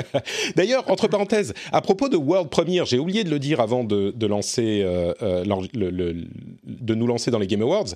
d'ailleurs, 0.56 0.88
entre 0.90 1.08
parenthèses, 1.08 1.54
à 1.72 1.80
propos 1.80 2.08
de 2.08 2.16
World 2.16 2.50
Premiere, 2.50 2.86
j'ai 2.86 2.98
oublié 2.98 3.24
de 3.24 3.30
le 3.30 3.38
dire 3.38 3.60
avant 3.60 3.84
de, 3.84 4.26
lancer, 4.26 4.82
euh, 4.84 5.12
de 5.74 6.94
nous 6.94 7.06
lancer 7.06 7.30
dans 7.30 7.38
les 7.38 7.46
Game 7.46 7.62
Awards. 7.62 7.94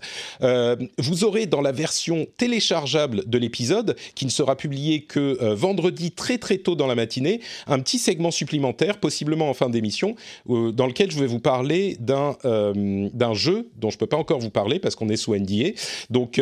vous 0.99 1.25
aurez 1.25 1.47
dans 1.47 1.61
la 1.61 1.73
version 1.73 2.27
téléchargeable 2.37 3.29
de 3.29 3.39
l'épisode, 3.39 3.97
qui 4.15 4.25
ne 4.25 4.31
sera 4.31 4.57
publié 4.57 5.03
que 5.03 5.55
vendredi 5.55 6.13
très 6.13 6.39
très 6.39 6.59
tôt 6.59 6.75
dans 6.75 6.87
la 6.87 6.95
matinée, 6.95 7.41
un 7.67 7.79
petit 7.81 7.99
segment 7.99 8.31
supplémentaire, 8.31 8.99
possiblement 8.99 9.49
en 9.49 9.55
fin 9.55 9.69
d'émission, 9.69 10.15
dans 10.47 10.87
lequel 10.87 11.11
je 11.11 11.19
vais 11.19 11.27
vous 11.27 11.41
parler 11.41 11.97
d'un 12.01 13.35
jeu 13.35 13.69
dont 13.77 13.91
je 13.91 13.99
peux 13.99 14.07
pas 14.07 14.17
encore 14.17 14.40
vous 14.41 14.51
parler 14.51 14.79
parce 14.81 14.97
qu'on 14.97 15.09
est 15.09 15.17
sous 15.17 15.35
NDA. 15.35 15.71
Donc, 16.11 16.41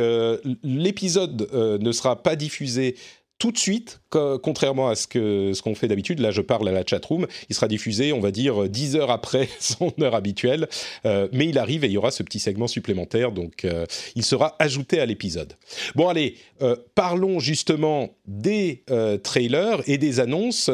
l'épisode 0.62 1.48
ne 1.52 1.92
sera 1.92 2.22
pas 2.22 2.36
diffusé 2.36 2.96
tout 3.38 3.52
de 3.52 3.58
suite, 3.58 4.00
contrairement 4.10 4.88
à 4.88 4.94
ce 4.94 5.06
que 5.06 5.52
ce 5.54 5.62
qu'on 5.62 5.74
fait 5.74 5.88
d'habitude. 5.88 6.18
Là, 6.20 6.30
je 6.30 6.40
parle 6.40 6.68
à 6.68 6.72
la 6.72 6.84
chatroom. 6.84 7.26
Il 7.48 7.54
sera 7.54 7.68
diffusé, 7.68 8.12
on 8.12 8.20
va 8.20 8.30
dire, 8.30 8.68
10 8.68 8.96
heures 8.96 9.10
après 9.10 9.48
son 9.60 9.92
heure 10.00 10.14
habituelle. 10.14 10.68
Euh, 11.06 11.28
mais 11.32 11.46
il 11.46 11.58
arrive 11.58 11.84
et 11.84 11.88
il 11.88 11.92
y 11.92 11.96
aura 11.96 12.10
ce 12.10 12.22
petit 12.22 12.38
segment 12.38 12.66
supplémentaire. 12.66 13.32
Donc, 13.32 13.64
euh, 13.64 13.86
il 14.16 14.24
sera 14.24 14.56
ajouté 14.58 15.00
à 15.00 15.06
l'épisode. 15.06 15.54
Bon, 15.94 16.08
allez, 16.08 16.36
euh, 16.62 16.76
parlons 16.94 17.38
justement 17.38 18.10
des 18.26 18.82
trailers 19.22 19.82
et 19.86 19.98
des 19.98 20.20
annonces. 20.20 20.70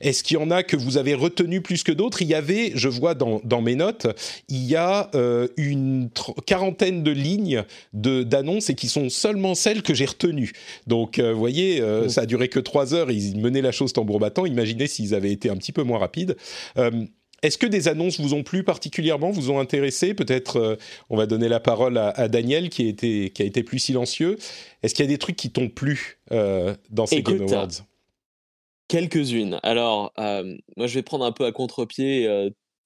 Est-ce 0.00 0.22
qu'il 0.22 0.36
y 0.36 0.40
en 0.40 0.50
a 0.50 0.62
que 0.62 0.76
vous 0.76 0.96
avez 0.96 1.14
retenu 1.14 1.60
plus 1.60 1.82
que 1.82 1.92
d'autres? 1.92 2.22
Il 2.22 2.28
y 2.28 2.34
avait, 2.34 2.72
je 2.74 2.88
vois 2.88 3.14
dans, 3.14 3.40
dans 3.44 3.62
mes 3.62 3.74
notes, 3.74 4.06
il 4.48 4.64
y 4.64 4.76
a 4.76 5.10
une 5.56 6.10
quarantaine 6.46 7.02
de 7.02 7.10
lignes 7.10 7.64
d'annonces 7.92 8.70
et 8.70 8.74
qui 8.74 8.88
sont 8.88 9.08
seulement 9.08 9.54
celles 9.54 9.82
que 9.82 9.94
j'ai 9.94 10.06
retenues. 10.06 10.52
Donc, 10.86 11.18
vous 11.18 11.38
voyez 11.38 11.82
euh, 12.04 12.08
ça 12.08 12.22
a 12.22 12.26
duré 12.26 12.48
que 12.48 12.60
trois 12.60 12.94
heures, 12.94 13.10
ils 13.10 13.38
menaient 13.38 13.62
la 13.62 13.72
chose 13.72 13.92
tambour 13.92 14.18
battant. 14.18 14.46
Imaginez 14.46 14.86
s'ils 14.86 15.14
avaient 15.14 15.32
été 15.32 15.50
un 15.50 15.56
petit 15.56 15.72
peu 15.72 15.82
moins 15.82 15.98
rapides. 15.98 16.36
Euh, 16.78 17.04
est-ce 17.42 17.56
que 17.56 17.66
des 17.66 17.88
annonces 17.88 18.20
vous 18.20 18.34
ont 18.34 18.42
plu 18.42 18.64
particulièrement, 18.64 19.30
vous 19.30 19.50
ont 19.50 19.58
intéressé? 19.58 20.12
Peut-être, 20.12 20.56
euh, 20.56 20.76
on 21.08 21.16
va 21.16 21.26
donner 21.26 21.48
la 21.48 21.60
parole 21.60 21.96
à, 21.96 22.28
Daniel 22.28 22.68
qui, 22.68 22.84
a 22.84 22.88
été, 22.88 23.30
qui 23.30 23.42
a 23.42 23.44
été 23.46 23.62
plus 23.62 23.78
silencieux. 23.78 24.36
Est-ce 24.82 24.94
qu'il 24.94 25.04
y 25.04 25.08
a 25.08 25.10
des 25.10 25.18
trucs 25.18 25.36
qui 25.36 25.50
t'ont 25.50 25.68
plu 25.68 26.18
dans 26.30 27.06
ces 27.06 27.22
Game 27.22 27.42
Awards? 27.42 27.68
Quelques-unes. 28.88 29.58
Alors, 29.62 30.12
moi, 30.18 30.86
je 30.86 30.94
vais 30.94 31.02
prendre 31.02 31.24
un 31.24 31.32
peu 31.32 31.46
à 31.46 31.52
contre-pied 31.52 32.28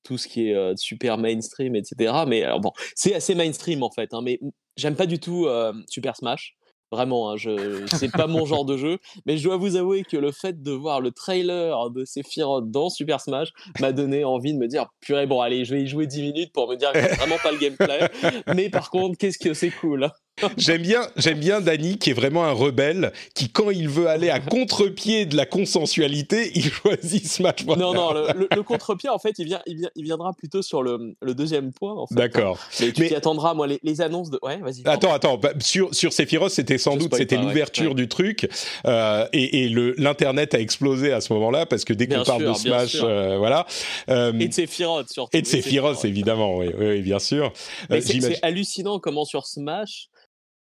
tout 0.04 0.18
ce 0.18 0.28
qui 0.28 0.50
est 0.50 0.76
super 0.76 1.18
mainstream, 1.18 1.74
etc. 1.74 2.14
Mais 2.28 2.44
alors 2.44 2.60
bon, 2.60 2.70
c'est 2.94 3.14
assez 3.14 3.34
mainstream 3.34 3.82
en 3.82 3.90
fait. 3.90 4.14
Hein, 4.14 4.20
mais 4.22 4.38
j'aime 4.76 4.94
pas 4.94 5.06
du 5.06 5.18
tout 5.18 5.48
Super 5.88 6.14
Smash. 6.14 6.54
Vraiment, 6.90 7.30
hein, 7.30 7.36
je 7.36 7.84
c'est 7.86 8.10
pas 8.10 8.26
mon 8.26 8.44
genre 8.44 8.64
de 8.64 8.76
jeu, 8.76 8.98
mais 9.26 9.36
je 9.36 9.44
dois 9.44 9.56
vous 9.56 9.76
avouer 9.76 10.04
que 10.04 10.16
le 10.16 10.30
fait 10.32 10.62
de 10.62 10.70
voir 10.70 11.00
le 11.00 11.10
trailer 11.10 11.90
de 11.90 12.04
Sephiroth 12.04 12.70
dans 12.70 12.88
Super 12.88 13.20
Smash 13.20 13.48
m'a 13.80 13.92
donné 13.92 14.22
envie 14.24 14.52
de 14.54 14.58
me 14.58 14.68
dire 14.68 14.86
purée 15.00 15.26
bon 15.26 15.40
allez 15.40 15.64
je 15.64 15.74
vais 15.74 15.82
y 15.82 15.86
jouer 15.86 16.06
10 16.06 16.22
minutes 16.22 16.52
pour 16.52 16.68
me 16.68 16.76
dire 16.76 16.92
que 16.92 17.00
c'est 17.00 17.16
vraiment 17.16 17.38
pas 17.42 17.52
le 17.52 17.58
gameplay, 17.58 18.08
mais 18.54 18.70
par 18.70 18.90
contre 18.90 19.18
qu'est-ce 19.18 19.38
que 19.38 19.54
c'est 19.54 19.70
cool. 19.70 20.10
J'aime 20.56 20.82
bien, 20.82 21.02
j'aime 21.16 21.38
bien 21.38 21.60
Danny 21.60 21.98
qui 21.98 22.10
est 22.10 22.14
vraiment 22.14 22.44
un 22.44 22.52
rebelle 22.52 23.12
qui 23.34 23.48
quand 23.50 23.70
il 23.70 23.88
veut 23.88 24.08
aller 24.08 24.30
à 24.30 24.40
contre-pied 24.40 25.26
de 25.26 25.36
la 25.36 25.46
consensualité, 25.46 26.50
il 26.54 26.64
choisit 26.70 27.26
Smash 27.26 27.64
Bros. 27.64 27.76
Non 27.76 27.94
non, 27.94 28.12
le, 28.12 28.48
le, 28.54 28.62
contre-pied 28.62 29.08
en 29.08 29.18
fait, 29.18 29.38
il 29.38 29.46
vient, 29.46 29.60
il, 29.66 29.76
vient, 29.76 29.90
il 29.94 30.04
viendra 30.04 30.32
plutôt 30.32 30.62
sur 30.62 30.82
le, 30.82 31.14
le 31.20 31.34
deuxième 31.34 31.72
point. 31.72 31.94
En 31.94 32.06
fait. 32.06 32.14
D'accord. 32.14 32.58
Mais 32.80 32.92
tu 32.92 33.06
t'y 33.06 33.14
attendras, 33.14 33.54
moi 33.54 33.66
les, 33.66 33.78
les, 33.82 34.00
annonces 34.00 34.30
de. 34.30 34.38
Ouais, 34.42 34.56
vas-y. 34.56 34.82
Attends 34.86 35.12
attends, 35.12 35.38
bah, 35.38 35.52
sur 35.60 35.94
sur 35.94 36.12
Sephiroth 36.12 36.50
c'était 36.50 36.78
sans 36.78 36.96
doute 36.96 37.14
c'était 37.14 37.36
l'ouverture 37.36 37.94
du 37.94 38.08
truc 38.08 38.48
euh, 38.86 39.26
et, 39.32 39.64
et 39.64 39.68
le 39.68 39.94
l'internet 39.98 40.54
a 40.54 40.60
explosé 40.60 41.12
à 41.12 41.20
ce 41.20 41.32
moment-là 41.34 41.66
parce 41.66 41.84
que 41.84 41.92
dès 41.92 42.08
qu'on 42.08 42.24
parle 42.24 42.44
de 42.44 42.54
Smash, 42.54 42.98
euh, 43.02 43.38
voilà. 43.38 43.66
Euh, 44.08 44.32
et 44.38 44.48
de 44.48 44.52
Sephiroth 44.52 45.10
surtout. 45.10 45.36
Et 45.36 45.42
de 45.42 45.46
Sephiroth 45.46 46.04
évidemment, 46.04 46.56
oui, 46.56 46.70
oui, 46.76 47.02
bien 47.02 47.18
sûr. 47.18 47.52
C'est 48.00 48.42
hallucinant 48.42 48.98
comment 48.98 49.24
sur 49.24 49.46
Smash 49.46 50.08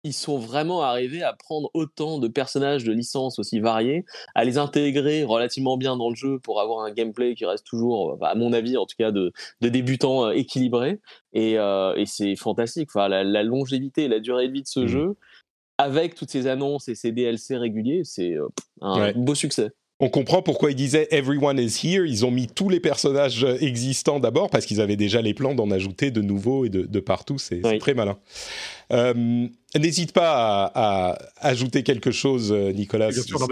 ils 0.09 0.13
sont 0.15 0.39
vraiment 0.39 0.83
arrivés 0.83 1.23
à 1.23 1.35
prendre 1.35 1.71
autant 1.75 2.19
de 2.19 2.29
personnages 2.29 2.85
de 2.85 2.93
licence 2.93 3.39
aussi 3.39 3.61
variés, 3.61 4.05
à 4.35 4.45
les 4.45 4.59
intégrer 4.59 5.23
relativement 5.23 5.77
bien 5.77 5.97
dans 5.97 6.09
le 6.09 6.17
jeu 6.17 6.39
pour 6.39 6.61
avoir 6.61 6.81
un 6.85 6.91
gameplay 6.91 7.35
qui 7.35 7.45
reste 7.45 7.67
toujours, 7.67 8.17
à 8.23 8.35
mon 8.35 8.53
avis 8.53 8.77
en 8.77 8.87
tout 8.87 8.97
cas, 8.99 9.13
de, 9.13 9.33
de 9.61 9.69
débutants 9.69 10.27
euh, 10.27 10.31
équilibré. 10.31 11.01
Et, 11.33 11.59
euh, 11.59 11.95
et 11.97 12.07
c'est 12.07 12.37
fantastique. 12.37 12.89
Enfin, 12.91 13.09
la, 13.09 13.23
la, 13.23 13.43
longévité 13.43 14.09
la 14.09 14.21
durée 14.21 14.49
de 14.49 14.53
vie 14.53 14.63
de 14.63 14.69
ce 14.69 14.81
mmh. 14.81 14.87
jeu, 14.87 15.17
avec 15.77 16.15
toutes 16.15 16.31
ces 16.31 16.47
annonces 16.47 16.89
et 16.89 16.95
ces 16.95 17.13
DLC 17.13 17.57
réguliers, 17.57 18.03
c'est 18.05 18.33
euh, 18.33 18.49
un 18.81 19.01
ouais. 19.01 19.13
beau 19.15 19.35
succès 19.35 19.71
on 20.01 20.09
comprend 20.09 20.43
pourquoi 20.43 20.71
ils 20.71 20.77
disaient 20.77 21.09
Everyone 21.11 21.59
is 21.59 21.81
here. 21.83 22.07
Ils 22.07 22.25
ont 22.25 22.31
mis 22.31 22.47
tous 22.47 22.69
les 22.69 22.81
personnages 22.81 23.45
existants 23.61 24.21
d'abord 24.21 24.51
parce 24.51 24.67
qu'ils 24.67 24.81
avaient 24.81 24.97
déjà 24.97 25.23
les 25.23 25.35
plans 25.35 25.55
d'en 25.55 25.71
ajouter 25.71 26.11
de 26.11 26.23
nouveaux 26.23 26.65
et 26.65 26.69
de, 26.69 26.83
de 26.83 27.01
partout. 27.01 27.39
C'est 27.39 27.65
oui. 27.67 27.79
très 27.79 27.95
malin. 27.95 28.19
Euh, 28.93 29.49
N'hésite 29.77 30.13
pas 30.13 30.67
à, 30.67 31.13
à, 31.13 31.19
ajouter 31.41 31.83
quelque 31.83 32.11
chose, 32.11 32.53
Nicolas. 32.53 33.09
Bien 33.11 33.23
sûr, 33.23 33.39
si, 33.39 33.47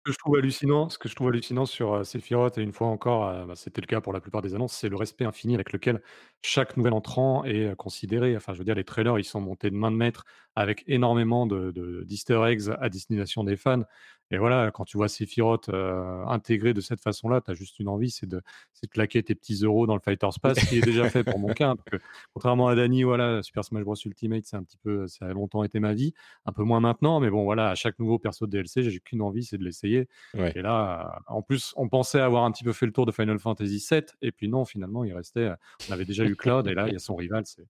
ce 0.00 0.04
que 0.04 0.12
je 0.12 0.18
trouve 0.18 0.36
hallucinant, 0.36 0.88
ce 0.88 0.96
que 0.96 1.10
je 1.10 1.14
trouve 1.14 1.28
hallucinant 1.28 1.66
sur 1.66 1.92
euh, 1.92 2.04
Sephiroth, 2.04 2.56
et 2.56 2.62
une 2.62 2.72
fois 2.72 2.86
encore, 2.86 3.28
euh, 3.28 3.44
bah, 3.44 3.54
c'était 3.54 3.82
le 3.82 3.86
cas 3.86 4.00
pour 4.00 4.14
la 4.14 4.20
plupart 4.20 4.40
des 4.40 4.54
annonces, 4.54 4.72
c'est 4.72 4.88
le 4.88 4.96
respect 4.96 5.26
infini 5.26 5.54
avec 5.54 5.72
lequel 5.72 6.00
chaque 6.40 6.78
nouvel 6.78 6.94
entrant 6.94 7.44
est 7.44 7.66
euh, 7.66 7.74
considéré. 7.74 8.34
Enfin, 8.34 8.54
je 8.54 8.58
veux 8.58 8.64
dire, 8.64 8.74
les 8.74 8.84
trailers, 8.84 9.18
ils 9.18 9.24
sont 9.24 9.42
montés 9.42 9.68
de 9.68 9.76
main 9.76 9.90
de 9.90 9.96
maître 9.96 10.24
avec 10.56 10.84
énormément 10.86 11.46
de, 11.46 11.70
de, 11.70 12.02
d'easter 12.04 12.40
eggs 12.46 12.70
à 12.80 12.88
destination 12.88 13.44
des 13.44 13.56
fans. 13.56 13.82
Et 14.30 14.38
voilà, 14.38 14.70
quand 14.70 14.84
tu 14.84 14.96
vois 14.96 15.08
Sephiroth 15.08 15.68
euh, 15.68 16.24
intégré 16.26 16.72
de 16.72 16.80
cette 16.80 17.00
façon-là, 17.00 17.40
tu 17.40 17.50
as 17.50 17.54
juste 17.54 17.78
une 17.80 17.88
envie, 17.88 18.10
c'est 18.10 18.26
de, 18.26 18.36
de 18.82 18.88
claquer 18.88 19.22
tes 19.22 19.34
petits 19.34 19.64
euros 19.64 19.86
dans 19.86 19.94
le 19.94 20.00
Fighter's 20.00 20.38
Pass, 20.38 20.58
qui 20.68 20.78
est 20.78 20.84
déjà 20.84 21.10
fait 21.10 21.24
pour 21.24 21.38
mon 21.38 21.52
cas. 21.52 21.70
Hein, 21.70 21.76
parce 21.76 21.90
que, 21.90 22.08
contrairement 22.32 22.68
à 22.68 22.74
Dany, 22.74 23.02
voilà, 23.02 23.42
Super 23.42 23.64
Smash 23.64 23.82
Bros 23.82 23.96
Ultimate, 24.04 24.44
c'est 24.44 24.56
un 24.56 24.62
petit 24.62 24.78
peu, 24.78 25.06
ça 25.08 25.26
a 25.26 25.32
longtemps 25.32 25.64
été 25.64 25.80
ma 25.80 25.94
vie, 25.94 26.14
un 26.46 26.52
peu 26.52 26.62
moins 26.62 26.80
maintenant, 26.80 27.20
mais 27.20 27.30
bon, 27.30 27.44
voilà, 27.44 27.70
à 27.70 27.74
chaque 27.74 27.98
nouveau 27.98 28.18
perso 28.18 28.46
de 28.46 28.52
DLC, 28.52 28.82
j'ai 28.82 29.00
qu'une 29.00 29.22
envie, 29.22 29.44
c'est 29.44 29.58
de 29.58 29.64
l'essayer. 29.64 30.08
Ouais. 30.34 30.52
Et 30.54 30.62
là, 30.62 31.20
en 31.26 31.42
plus, 31.42 31.72
on 31.76 31.88
pensait 31.88 32.20
avoir 32.20 32.44
un 32.44 32.52
petit 32.52 32.64
peu 32.64 32.72
fait 32.72 32.86
le 32.86 32.92
tour 32.92 33.06
de 33.06 33.12
Final 33.12 33.38
Fantasy 33.38 33.84
VII, 33.90 34.02
et 34.22 34.32
puis 34.32 34.48
non, 34.48 34.64
finalement, 34.64 35.04
il 35.04 35.12
restait, 35.12 35.50
on 35.88 35.92
avait 35.92 36.04
déjà 36.04 36.24
eu 36.24 36.36
Cloud, 36.36 36.68
et 36.68 36.74
là, 36.74 36.86
il 36.86 36.92
y 36.92 36.96
a 36.96 37.00
son 37.00 37.16
rival, 37.16 37.44
c'est 37.46 37.66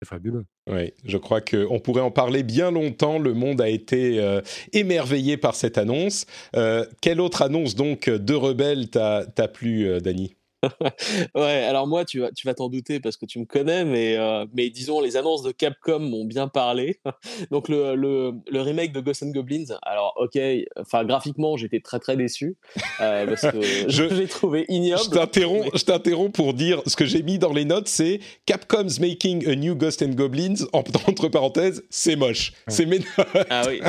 c'est 0.00 0.08
fabuleux. 0.08 0.44
Oui, 0.68 0.92
je 1.04 1.16
crois 1.16 1.40
qu'on 1.40 1.80
pourrait 1.80 2.02
en 2.02 2.10
parler 2.10 2.42
bien 2.42 2.70
longtemps. 2.70 3.18
Le 3.18 3.34
monde 3.34 3.60
a 3.60 3.68
été 3.68 4.20
euh, 4.20 4.40
émerveillé 4.72 5.36
par 5.36 5.54
cette 5.54 5.78
annonce. 5.78 6.26
Euh, 6.56 6.84
quelle 7.00 7.20
autre 7.20 7.42
annonce 7.42 7.74
donc 7.74 8.08
de 8.08 8.34
Rebelle 8.34 8.90
t'a 8.90 9.48
plu, 9.52 9.88
euh, 9.88 10.00
Dany? 10.00 10.36
ouais, 11.34 11.64
alors 11.64 11.86
moi, 11.86 12.04
tu 12.04 12.20
vas, 12.20 12.32
tu 12.32 12.46
vas 12.46 12.54
t'en 12.54 12.68
douter 12.68 13.00
parce 13.00 13.16
que 13.16 13.26
tu 13.26 13.38
me 13.38 13.44
connais, 13.44 13.84
mais, 13.84 14.16
euh, 14.16 14.46
mais 14.52 14.70
disons, 14.70 15.00
les 15.00 15.16
annonces 15.16 15.42
de 15.42 15.52
Capcom 15.52 16.00
m'ont 16.00 16.24
bien 16.24 16.48
parlé. 16.48 17.00
Donc, 17.50 17.68
le, 17.68 17.94
le, 17.94 18.32
le, 18.50 18.60
remake 18.60 18.92
de 18.92 19.00
Ghosts 19.00 19.22
and 19.22 19.30
Goblins, 19.30 19.76
alors, 19.82 20.14
ok, 20.16 20.38
enfin, 20.76 21.04
graphiquement, 21.04 21.56
j'étais 21.56 21.80
très 21.80 21.98
très 21.98 22.16
déçu 22.16 22.56
euh, 23.00 23.26
parce 23.26 23.42
que 23.42 23.60
je 23.88 24.02
l'ai 24.02 24.26
trouvé 24.26 24.64
ignoble. 24.68 25.02
Je 25.04 25.84
t'interromps 25.84 26.32
pour 26.32 26.54
dire 26.54 26.82
ce 26.86 26.96
que 26.96 27.04
j'ai 27.04 27.22
mis 27.22 27.38
dans 27.38 27.52
les 27.52 27.64
notes 27.64 27.88
c'est 27.88 28.20
Capcom's 28.46 29.00
making 29.00 29.48
a 29.48 29.54
new 29.54 29.74
Ghosts 29.74 30.02
and 30.02 30.10
Goblins, 30.10 30.66
entre 30.72 31.28
parenthèses, 31.28 31.84
c'est 31.90 32.16
moche. 32.16 32.52
Ouais. 32.66 32.74
C'est 32.74 32.88
Ah 33.50 33.62
oui, 33.66 33.80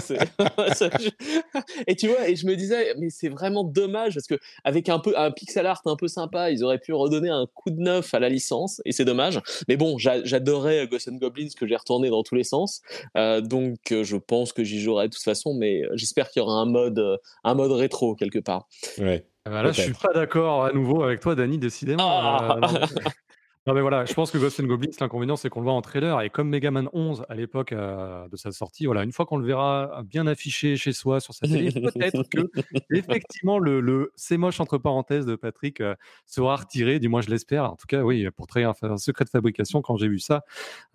et 1.88 1.96
tu 1.96 2.08
vois, 2.08 2.28
et 2.28 2.36
je 2.36 2.46
me 2.46 2.56
disais, 2.56 2.94
mais 2.98 3.10
c'est 3.10 3.30
vraiment 3.30 3.64
dommage 3.64 4.14
parce 4.14 4.28
que 4.28 4.36
avec 4.64 4.90
un 4.90 5.00
peu 5.00 5.18
un 5.18 5.32
pixel 5.32 5.66
art 5.66 5.82
un 5.86 5.96
peu 5.96 6.08
sympa, 6.08 6.52
ils 6.52 6.59
auraient 6.64 6.80
pu 6.80 6.94
redonner 6.94 7.30
un 7.30 7.46
coup 7.54 7.70
de 7.70 7.80
neuf 7.80 8.14
à 8.14 8.20
la 8.20 8.30
licence 8.30 8.82
et 8.86 8.92
c'est 8.92 9.06
dommage. 9.06 9.40
Mais 9.68 9.78
bon, 9.78 9.98
j'adorais 9.98 10.88
Ghosts 10.88 11.10
and 11.10 11.18
Goblins 11.18 11.50
que 11.58 11.68
j'ai 11.68 11.76
retourné 11.76 12.10
dans 12.10 12.24
tous 12.24 12.36
les 12.36 12.44
sens, 12.44 12.82
euh, 13.18 13.42
donc 13.42 13.92
euh, 13.92 14.04
je 14.04 14.18
pense 14.18 14.54
que 14.54 14.64
j'y 14.64 14.80
jouerai 14.82 15.08
de 15.08 15.14
toute 15.14 15.24
façon, 15.24 15.54
mais 15.54 15.84
j'espère 15.94 16.30
qu'il 16.30 16.42
y 16.42 16.44
aura 16.44 16.60
un 16.60 16.66
mode, 16.66 17.00
euh, 17.00 17.18
un 17.44 17.56
mode 17.56 17.72
rétro 17.72 18.16
quelque 18.16 18.40
part. 18.40 18.68
Ouais. 18.98 19.26
Ah 19.46 19.52
bah 19.52 19.64
là, 19.64 19.72
je 19.72 19.82
suis 19.82 19.94
pas 19.94 20.14
d'accord 20.14 20.66
à 20.66 20.74
nouveau 20.74 21.02
avec 21.04 21.22
toi, 21.22 21.34
Dany, 21.34 21.58
décidément. 21.58 22.08
Ah 22.08 22.58
euh, 22.62 22.86
Non 23.70 23.76
mais 23.76 23.82
voilà, 23.82 24.04
je 24.04 24.16
pense 24.16 24.32
que 24.32 24.40
Ghost 24.40 24.60
and 24.60 24.64
Goblins, 24.64 24.90
l'inconvénient, 25.00 25.36
c'est 25.36 25.50
qu'on 25.50 25.60
le 25.60 25.66
voit 25.66 25.74
en 25.74 25.84
trailer 25.84 26.20
et 26.22 26.32
comme 26.32 26.50
Mega 26.50 26.72
Man 26.72 26.90
11 26.92 27.26
à 27.30 27.36
l'époque 27.36 27.72
euh, 27.72 28.28
de 28.28 28.36
sa 28.36 28.52
sortie, 28.52 28.88
voilà, 28.88 29.04
une 29.04 29.12
fois 29.12 29.28
qu'on 29.28 29.38
le 29.38 29.46
verra 29.46 30.02
bien 30.08 30.26
affiché 30.26 30.76
chez 30.76 30.92
soi 30.92 31.20
sur 31.20 31.36
sa 31.36 31.46
télé, 31.46 31.70
peut-être 31.94 32.24
que 32.32 32.50
effectivement 32.90 33.60
le, 33.60 33.80
le 33.80 34.12
c'est 34.16 34.38
moche 34.38 34.60
entre 34.60 34.80
parenthèses 34.80 35.28
de 35.28 35.36
Patrick 35.36 35.82
euh, 35.82 35.94
sera 36.26 36.56
retiré, 36.56 36.98
du 36.98 37.10
moins 37.10 37.22
je 37.22 37.30
l'espère. 37.30 37.66
En 37.66 37.76
tout 37.76 37.86
cas, 37.86 38.02
oui, 38.02 38.28
pour 38.32 38.48
créer 38.48 38.64
un, 38.64 38.74
un 38.82 38.98
secret 38.98 39.26
de 39.26 39.30
fabrication, 39.30 39.84
quand 39.84 39.98
j'ai 39.98 40.08
vu 40.08 40.18
ça, 40.18 40.46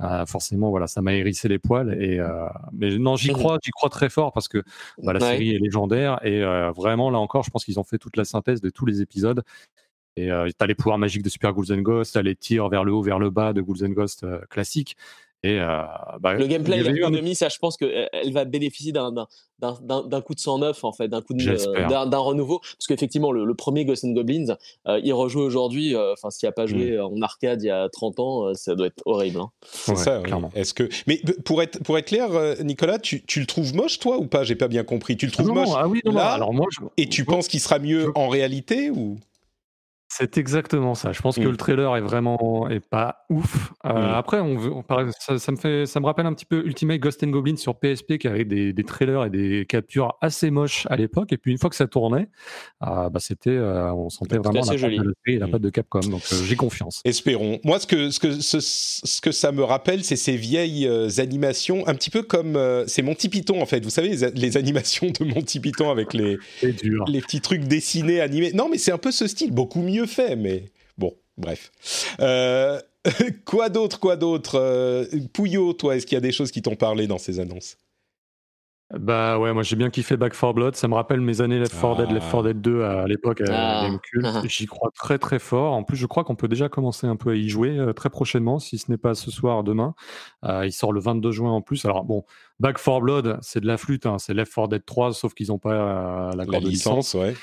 euh, 0.00 0.26
forcément, 0.26 0.70
voilà, 0.70 0.88
ça 0.88 1.00
m'a 1.00 1.14
hérissé 1.14 1.46
les 1.46 1.60
poils. 1.60 1.96
Et 2.02 2.20
mais 2.72 2.98
non, 2.98 3.14
j'y 3.14 3.28
crois, 3.32 3.58
j'y 3.62 3.70
crois 3.70 3.88
très 3.88 4.10
fort 4.10 4.32
parce 4.32 4.48
que 4.48 4.64
bah, 5.00 5.12
la 5.12 5.20
ouais. 5.20 5.30
série 5.30 5.54
est 5.54 5.60
légendaire 5.60 6.18
et 6.26 6.42
vraiment 6.74 7.08
là 7.10 7.20
encore, 7.20 7.44
je 7.44 7.50
pense 7.50 7.64
qu'ils 7.64 7.78
ont 7.78 7.84
fait 7.84 7.98
toute 7.98 8.16
la 8.16 8.24
synthèse 8.24 8.60
de 8.60 8.70
tous 8.70 8.84
les 8.84 9.00
épisodes 9.00 9.44
et 10.16 10.30
euh, 10.30 10.48
tu 10.48 10.54
as 10.60 10.66
les 10.66 10.74
pouvoirs 10.74 10.98
magiques 10.98 11.22
de 11.22 11.28
Super 11.28 11.52
Ghouls 11.52 11.72
and 11.72 11.82
Ghosts, 11.82 12.12
tu 12.12 12.18
as 12.18 12.22
les 12.22 12.36
tirs 12.36 12.68
vers 12.68 12.84
le 12.84 12.92
haut, 12.92 13.02
vers 13.02 13.18
le 13.18 13.30
bas 13.30 13.52
de 13.52 13.60
Ghouls 13.60 13.84
and 13.84 13.90
Ghosts 13.90 14.24
euh, 14.24 14.38
classiques. 14.48 14.96
Et 15.42 15.60
euh, 15.60 15.82
bah, 16.20 16.32
le 16.32 16.46
gameplay, 16.46 16.82
l'économie, 16.82 17.32
un... 17.32 17.34
ça, 17.34 17.50
je 17.50 17.58
pense 17.58 17.76
qu'elle 17.76 18.32
va 18.32 18.46
bénéficier 18.46 18.92
d'un 18.92 19.12
coup 19.60 20.34
de 20.34 20.40
109, 20.40 20.84
en 20.84 20.92
fait, 20.92 21.08
d'un 21.08 21.20
coup 21.20 21.34
d'un 21.34 22.18
renouveau. 22.18 22.60
Parce 22.60 22.86
qu'effectivement, 22.88 23.30
le, 23.30 23.44
le, 23.44 23.54
premier 23.54 23.84
Ghosts 23.84 24.04
and 24.04 24.12
Goblins, 24.12 24.56
euh, 24.88 24.98
il 25.04 25.12
rejoue 25.12 25.40
aujourd'hui. 25.40 25.94
Enfin, 26.14 26.30
s'il 26.30 26.46
n'y 26.46 26.48
a 26.48 26.52
pas 26.52 26.64
joué 26.64 26.96
mmh. 26.96 27.02
en 27.02 27.20
arcade 27.20 27.62
il 27.62 27.66
y 27.66 27.70
a 27.70 27.90
30 27.90 28.20
ans, 28.20 28.54
ça 28.54 28.74
doit 28.74 28.86
être 28.86 29.02
horrible. 29.04 29.38
Hein. 29.38 29.50
C'est 29.66 29.92
ouais, 29.92 29.98
ça, 29.98 30.22
oui. 30.22 30.30
Est-ce 30.54 30.72
que. 30.72 30.88
Mais 31.06 31.20
pour 31.44 31.60
être, 31.60 31.82
pour 31.82 31.98
être 31.98 32.06
clair, 32.06 32.30
Nicolas, 32.62 32.98
tu, 32.98 33.22
tu 33.22 33.40
le 33.40 33.46
trouves 33.46 33.74
moche, 33.74 33.98
toi, 33.98 34.16
ou 34.16 34.26
pas? 34.26 34.44
J'ai 34.44 34.56
pas 34.56 34.68
bien 34.68 34.82
compris. 34.82 35.18
Tu 35.18 35.26
le 35.26 35.32
trouves 35.32 35.48
non, 35.48 35.54
moche 35.56 35.68
ah 35.76 35.88
oui, 35.88 36.00
non, 36.06 36.14
là 36.14 36.30
alors 36.30 36.54
moi, 36.54 36.68
je... 36.70 36.80
Et 36.96 37.06
tu 37.06 37.26
penses 37.26 37.48
qu'il 37.48 37.60
sera 37.60 37.78
mieux 37.78 38.12
en 38.14 38.28
réalité 38.28 38.88
ou? 38.88 39.18
C'est 40.16 40.38
exactement 40.38 40.94
ça. 40.94 41.10
Je 41.10 41.20
pense 41.20 41.36
mmh. 41.36 41.42
que 41.42 41.48
le 41.48 41.56
trailer 41.56 41.96
est 41.96 42.00
vraiment 42.00 42.68
est 42.68 42.78
pas 42.78 43.26
ouf. 43.30 43.72
Euh, 43.84 43.90
mmh. 43.90 44.14
Après, 44.14 44.38
on, 44.38 44.56
on 44.56 44.84
ça, 45.18 45.38
ça, 45.38 45.50
me 45.50 45.56
fait, 45.56 45.86
ça 45.86 45.98
me 45.98 46.06
rappelle 46.06 46.26
un 46.26 46.32
petit 46.32 46.44
peu 46.44 46.64
Ultimate 46.64 47.00
Ghost 47.00 47.24
and 47.24 47.30
Goblin 47.30 47.56
sur 47.56 47.74
PSP 47.74 48.18
qui 48.18 48.28
avait 48.28 48.44
des, 48.44 48.72
des, 48.72 48.84
trailers 48.84 49.24
et 49.24 49.30
des 49.30 49.66
captures 49.68 50.16
assez 50.20 50.52
moches 50.52 50.86
à 50.88 50.94
l'époque. 50.94 51.32
Et 51.32 51.36
puis 51.36 51.50
une 51.50 51.58
fois 51.58 51.68
que 51.68 51.74
ça 51.74 51.88
tournait, 51.88 52.28
euh, 52.86 53.08
bah 53.10 53.18
c'était, 53.18 53.50
euh, 53.50 53.92
on 53.92 54.08
sentait 54.08 54.38
vraiment 54.38 54.60
la 54.60 54.78
patte, 54.78 54.80
de, 54.80 55.38
la 55.38 55.48
patte 55.48 55.62
de 55.62 55.70
Capcom. 55.70 55.98
Donc 55.98 56.22
euh, 56.32 56.36
j'ai 56.44 56.54
confiance. 56.54 57.00
Espérons. 57.04 57.58
Moi, 57.64 57.80
ce 57.80 57.88
que 57.88 58.10
ce 58.10 58.20
que 58.20 58.40
ce, 58.40 58.60
ce 58.60 59.20
que 59.20 59.32
ça 59.32 59.50
me 59.50 59.64
rappelle, 59.64 60.04
c'est 60.04 60.14
ces 60.14 60.36
vieilles 60.36 60.88
animations, 61.18 61.88
un 61.88 61.94
petit 61.94 62.10
peu 62.10 62.22
comme 62.22 62.56
c'est 62.86 63.02
Monty 63.02 63.28
Python 63.28 63.60
en 63.60 63.66
fait. 63.66 63.82
Vous 63.82 63.90
savez 63.90 64.10
les, 64.10 64.30
les 64.30 64.56
animations 64.56 65.08
de 65.08 65.24
Monty 65.24 65.58
Python 65.58 65.90
avec 65.90 66.14
les 66.14 66.38
les 66.62 67.20
petits 67.20 67.40
trucs 67.40 67.64
dessinés 67.64 68.20
animés. 68.20 68.52
Non, 68.54 68.68
mais 68.70 68.78
c'est 68.78 68.92
un 68.92 68.98
peu 68.98 69.10
ce 69.10 69.26
style, 69.26 69.50
beaucoup 69.50 69.82
mieux 69.82 70.03
fait, 70.06 70.36
mais 70.36 70.66
bon, 70.98 71.14
bref. 71.36 71.70
Euh, 72.20 72.80
quoi 73.44 73.68
d'autre, 73.68 74.00
quoi 74.00 74.16
d'autre 74.16 74.58
euh, 74.58 75.06
Pouillot, 75.32 75.72
toi, 75.72 75.96
est-ce 75.96 76.06
qu'il 76.06 76.16
y 76.16 76.18
a 76.18 76.22
des 76.22 76.32
choses 76.32 76.50
qui 76.50 76.62
t'ont 76.62 76.76
parlé 76.76 77.06
dans 77.06 77.18
ces 77.18 77.40
annonces? 77.40 77.76
Bah 78.98 79.38
ouais, 79.38 79.52
moi 79.52 79.62
j'ai 79.62 79.76
bien 79.76 79.90
kiffé 79.90 80.16
Back 80.16 80.34
4 80.38 80.52
Blood. 80.52 80.76
Ça 80.76 80.88
me 80.88 80.94
rappelle 80.94 81.20
mes 81.20 81.40
années 81.40 81.58
Left 81.58 81.72
4 81.80 81.96
Dead, 81.96 82.06
ah. 82.10 82.12
Left 82.12 82.30
4 82.30 82.42
Dead 82.44 82.60
2 82.60 82.82
à, 82.82 83.06
l'époque 83.06 83.40
à 83.40 83.44
ah. 83.48 83.82
Gamecube. 83.86 84.22
Ah. 84.24 84.42
J'y 84.48 84.66
crois 84.66 84.90
très 84.94 85.18
très 85.18 85.38
fort. 85.38 85.72
En 85.72 85.82
plus, 85.82 85.96
je 85.96 86.06
crois 86.06 86.22
qu'on 86.22 86.36
peut 86.36 86.48
déjà 86.48 86.68
commencer 86.68 87.06
un 87.06 87.16
peu 87.16 87.30
à 87.30 87.34
y 87.34 87.48
jouer 87.48 87.78
euh, 87.78 87.92
très 87.92 88.10
prochainement, 88.10 88.58
si 88.58 88.78
ce 88.78 88.90
n'est 88.90 88.98
pas 88.98 89.14
ce 89.14 89.30
soir, 89.30 89.64
demain. 89.64 89.94
Euh, 90.44 90.66
il 90.66 90.72
sort 90.72 90.92
le 90.92 91.00
22 91.00 91.32
juin 91.32 91.50
en 91.50 91.62
plus. 91.62 91.84
Alors 91.86 92.04
bon, 92.04 92.24
Back 92.60 92.76
4 92.76 93.00
Blood, 93.00 93.38
c'est 93.40 93.60
de 93.60 93.66
la 93.66 93.78
flûte, 93.78 94.06
hein. 94.06 94.18
c'est 94.18 94.34
Left 94.34 94.54
4 94.54 94.68
Dead 94.68 94.84
3, 94.84 95.14
sauf 95.14 95.34
qu'ils 95.34 95.48
n'ont 95.48 95.58
pas 95.58 96.30
euh, 96.30 96.30
de 96.32 96.52
licence. 96.58 97.14
licence 97.14 97.14
ouais. 97.14 97.34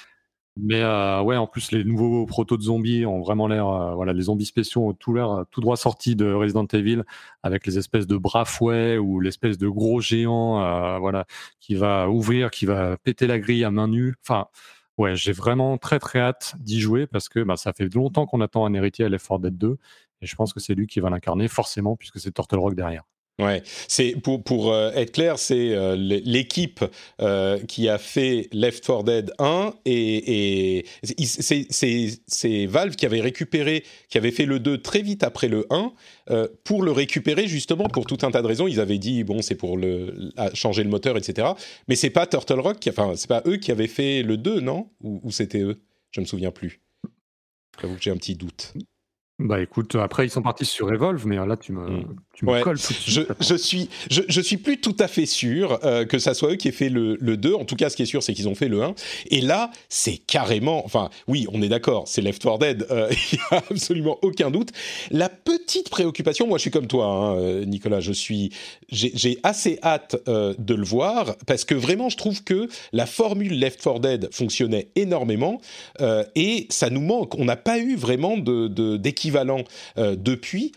Mais 0.57 0.81
euh, 0.81 1.21
ouais, 1.21 1.37
en 1.37 1.47
plus, 1.47 1.71
les 1.71 1.83
nouveaux 1.85 2.25
protos 2.25 2.57
de 2.57 2.61
zombies 2.63 3.05
ont 3.05 3.21
vraiment 3.21 3.47
l'air. 3.47 3.67
Euh, 3.69 3.95
voilà, 3.95 4.11
les 4.11 4.23
zombies 4.23 4.45
spéciaux 4.45 4.89
ont 4.89 4.93
tout 4.93 5.13
l'air 5.13 5.45
tout 5.49 5.61
droit 5.61 5.77
sortis 5.77 6.15
de 6.15 6.31
Resident 6.33 6.65
Evil, 6.67 7.03
avec 7.41 7.65
les 7.65 7.77
espèces 7.77 8.05
de 8.05 8.17
bras 8.17 8.43
fouets 8.45 8.97
ou 8.97 9.21
l'espèce 9.21 9.57
de 9.57 9.69
gros 9.69 10.01
géant, 10.01 10.61
euh, 10.61 10.97
voilà, 10.99 11.25
qui 11.61 11.75
va 11.75 12.09
ouvrir, 12.09 12.51
qui 12.51 12.65
va 12.65 12.97
péter 12.97 13.27
la 13.27 13.39
grille 13.39 13.63
à 13.63 13.71
main 13.71 13.87
nue. 13.87 14.15
Enfin, 14.27 14.47
ouais, 14.97 15.15
j'ai 15.15 15.31
vraiment 15.31 15.77
très 15.77 15.99
très 15.99 16.19
hâte 16.19 16.53
d'y 16.59 16.81
jouer 16.81 17.07
parce 17.07 17.29
que 17.29 17.39
bah, 17.43 17.55
ça 17.55 17.71
fait 17.73 17.93
longtemps 17.95 18.25
qu'on 18.25 18.41
attend 18.41 18.65
un 18.65 18.73
héritier 18.73 19.05
à 19.05 19.09
4 19.09 19.39
Dead 19.39 19.57
2, 19.57 19.77
et 20.21 20.25
je 20.27 20.35
pense 20.35 20.51
que 20.53 20.59
c'est 20.59 20.75
lui 20.75 20.85
qui 20.87 20.99
va 20.99 21.09
l'incarner 21.09 21.47
forcément 21.47 21.95
puisque 21.95 22.19
c'est 22.19 22.33
Turtle 22.33 22.59
Rock 22.59 22.75
derrière. 22.75 23.03
Ouais, 23.39 23.63
c'est 23.87 24.11
pour 24.21 24.43
pour 24.43 24.71
euh, 24.71 24.91
être 24.91 25.13
clair, 25.13 25.39
c'est 25.39 25.73
euh, 25.73 25.95
l'équipe 25.95 26.85
euh, 27.21 27.57
qui 27.59 27.89
a 27.89 27.97
fait 27.97 28.47
Left 28.51 28.85
4 28.85 29.03
Dead 29.03 29.33
1 29.39 29.73
et, 29.85 30.85
c'est 31.01 32.65
Valve 32.67 32.95
qui 32.95 33.05
avait 33.07 33.21
récupéré, 33.21 33.83
qui 34.09 34.19
avait 34.19 34.31
fait 34.31 34.45
le 34.45 34.59
2 34.59 34.81
très 34.81 35.01
vite 35.01 35.23
après 35.23 35.47
le 35.47 35.65
1 35.71 35.91
pour 36.63 36.83
le 36.83 36.91
récupérer 36.91 37.47
justement 37.47 37.85
pour 37.85 38.05
tout 38.05 38.19
un 38.21 38.31
tas 38.31 38.43
de 38.43 38.47
raisons. 38.47 38.67
Ils 38.67 38.79
avaient 38.79 38.99
dit 38.99 39.23
bon 39.23 39.41
c'est 39.41 39.55
pour 39.55 39.79
changer 40.53 40.83
le 40.83 40.89
moteur 40.89 41.17
etc. 41.17 41.47
Mais 41.87 41.95
c'est 41.95 42.11
pas 42.11 42.27
Turtle 42.27 42.59
Rock, 42.59 42.79
qui, 42.79 42.89
enfin 42.91 43.13
c'est 43.15 43.29
pas 43.29 43.41
eux 43.47 43.57
qui 43.57 43.71
avaient 43.71 43.87
fait 43.87 44.21
le 44.21 44.37
2 44.37 44.59
non? 44.59 44.89
Ou, 45.01 45.31
c'était 45.31 45.61
eux? 45.61 45.81
Je 46.11 46.21
me 46.21 46.25
souviens 46.25 46.51
plus. 46.51 46.79
J'avoue 47.81 47.95
que 47.95 48.01
j'ai 48.03 48.11
un 48.11 48.17
petit 48.17 48.35
doute. 48.35 48.73
Bah 49.43 49.59
écoute, 49.59 49.95
après 49.95 50.25
ils 50.25 50.29
sont 50.29 50.41
partis 50.41 50.65
sur 50.65 50.91
Evolve, 50.93 51.25
mais 51.25 51.35
là 51.35 51.57
tu 51.57 51.71
me, 51.71 51.89
mm. 51.89 52.15
tu 52.33 52.45
me 52.45 52.61
colles 52.61 52.79
tout 52.79 52.93
de 52.93 52.99
suite. 52.99 53.27
Je, 53.39 53.45
je, 53.45 53.55
suis, 53.55 53.89
je, 54.09 54.21
je, 54.27 54.41
suis 54.41 54.57
plus 54.57 54.79
tout 54.79 54.95
à 54.99 55.07
fait 55.07 55.25
sûr 55.25 55.79
euh, 55.83 56.05
que 56.05 56.19
ça 56.19 56.33
soit 56.33 56.51
eux 56.51 56.55
qui 56.55 56.67
aient 56.67 56.73
fait 56.73 56.89
le, 56.89 57.17
le 57.19 57.37
2. 57.37 57.55
En 57.55 57.65
tout 57.65 57.75
cas, 57.75 57.89
ce 57.89 57.95
qui 57.95 58.03
est 58.03 58.07
sûr, 58.07 58.21
c'est 58.21 58.33
qu'ils 58.33 58.47
ont 58.47 58.55
fait 58.55 58.67
le 58.67 58.83
1. 58.83 58.93
Et 59.31 59.41
là, 59.41 59.71
c'est 59.89 60.17
carrément. 60.17 60.85
Enfin, 60.85 61.09
oui, 61.27 61.47
on 61.51 61.61
est 61.61 61.69
d'accord, 61.69 62.07
c'est 62.07 62.21
Left 62.21 62.43
4 62.43 62.59
Dead, 62.59 62.87
euh, 62.91 63.09
il 63.31 63.39
n'y 63.39 63.57
a 63.57 63.63
absolument 63.71 64.19
aucun 64.21 64.51
doute. 64.51 64.69
La 65.09 65.29
petite 65.29 65.89
préoccupation, 65.89 66.47
moi 66.47 66.57
je 66.57 66.61
suis 66.61 66.71
comme 66.71 66.87
toi, 66.87 67.05
hein, 67.05 67.37
euh, 67.37 67.65
Nicolas, 67.65 67.99
je 67.99 68.13
suis. 68.13 68.51
J'ai 68.89 69.39
assez 69.43 69.79
hâte 69.83 70.17
de 70.27 70.75
le 70.75 70.83
voir 70.83 71.35
parce 71.47 71.65
que 71.65 71.73
vraiment, 71.73 72.09
je 72.09 72.17
trouve 72.17 72.43
que 72.43 72.67
la 72.91 73.05
formule 73.05 73.57
Left 73.57 73.81
4 73.81 73.99
Dead 73.99 74.29
fonctionnait 74.31 74.89
énormément 74.95 75.61
et 76.35 76.67
ça 76.69 76.89
nous 76.89 77.01
manque. 77.01 77.35
On 77.37 77.45
n'a 77.45 77.55
pas 77.55 77.79
eu 77.79 77.95
vraiment 77.95 78.37
d'équivalent. 78.37 79.30
De, 79.30 79.30
euh, 79.97 80.15
depuis. 80.17 80.71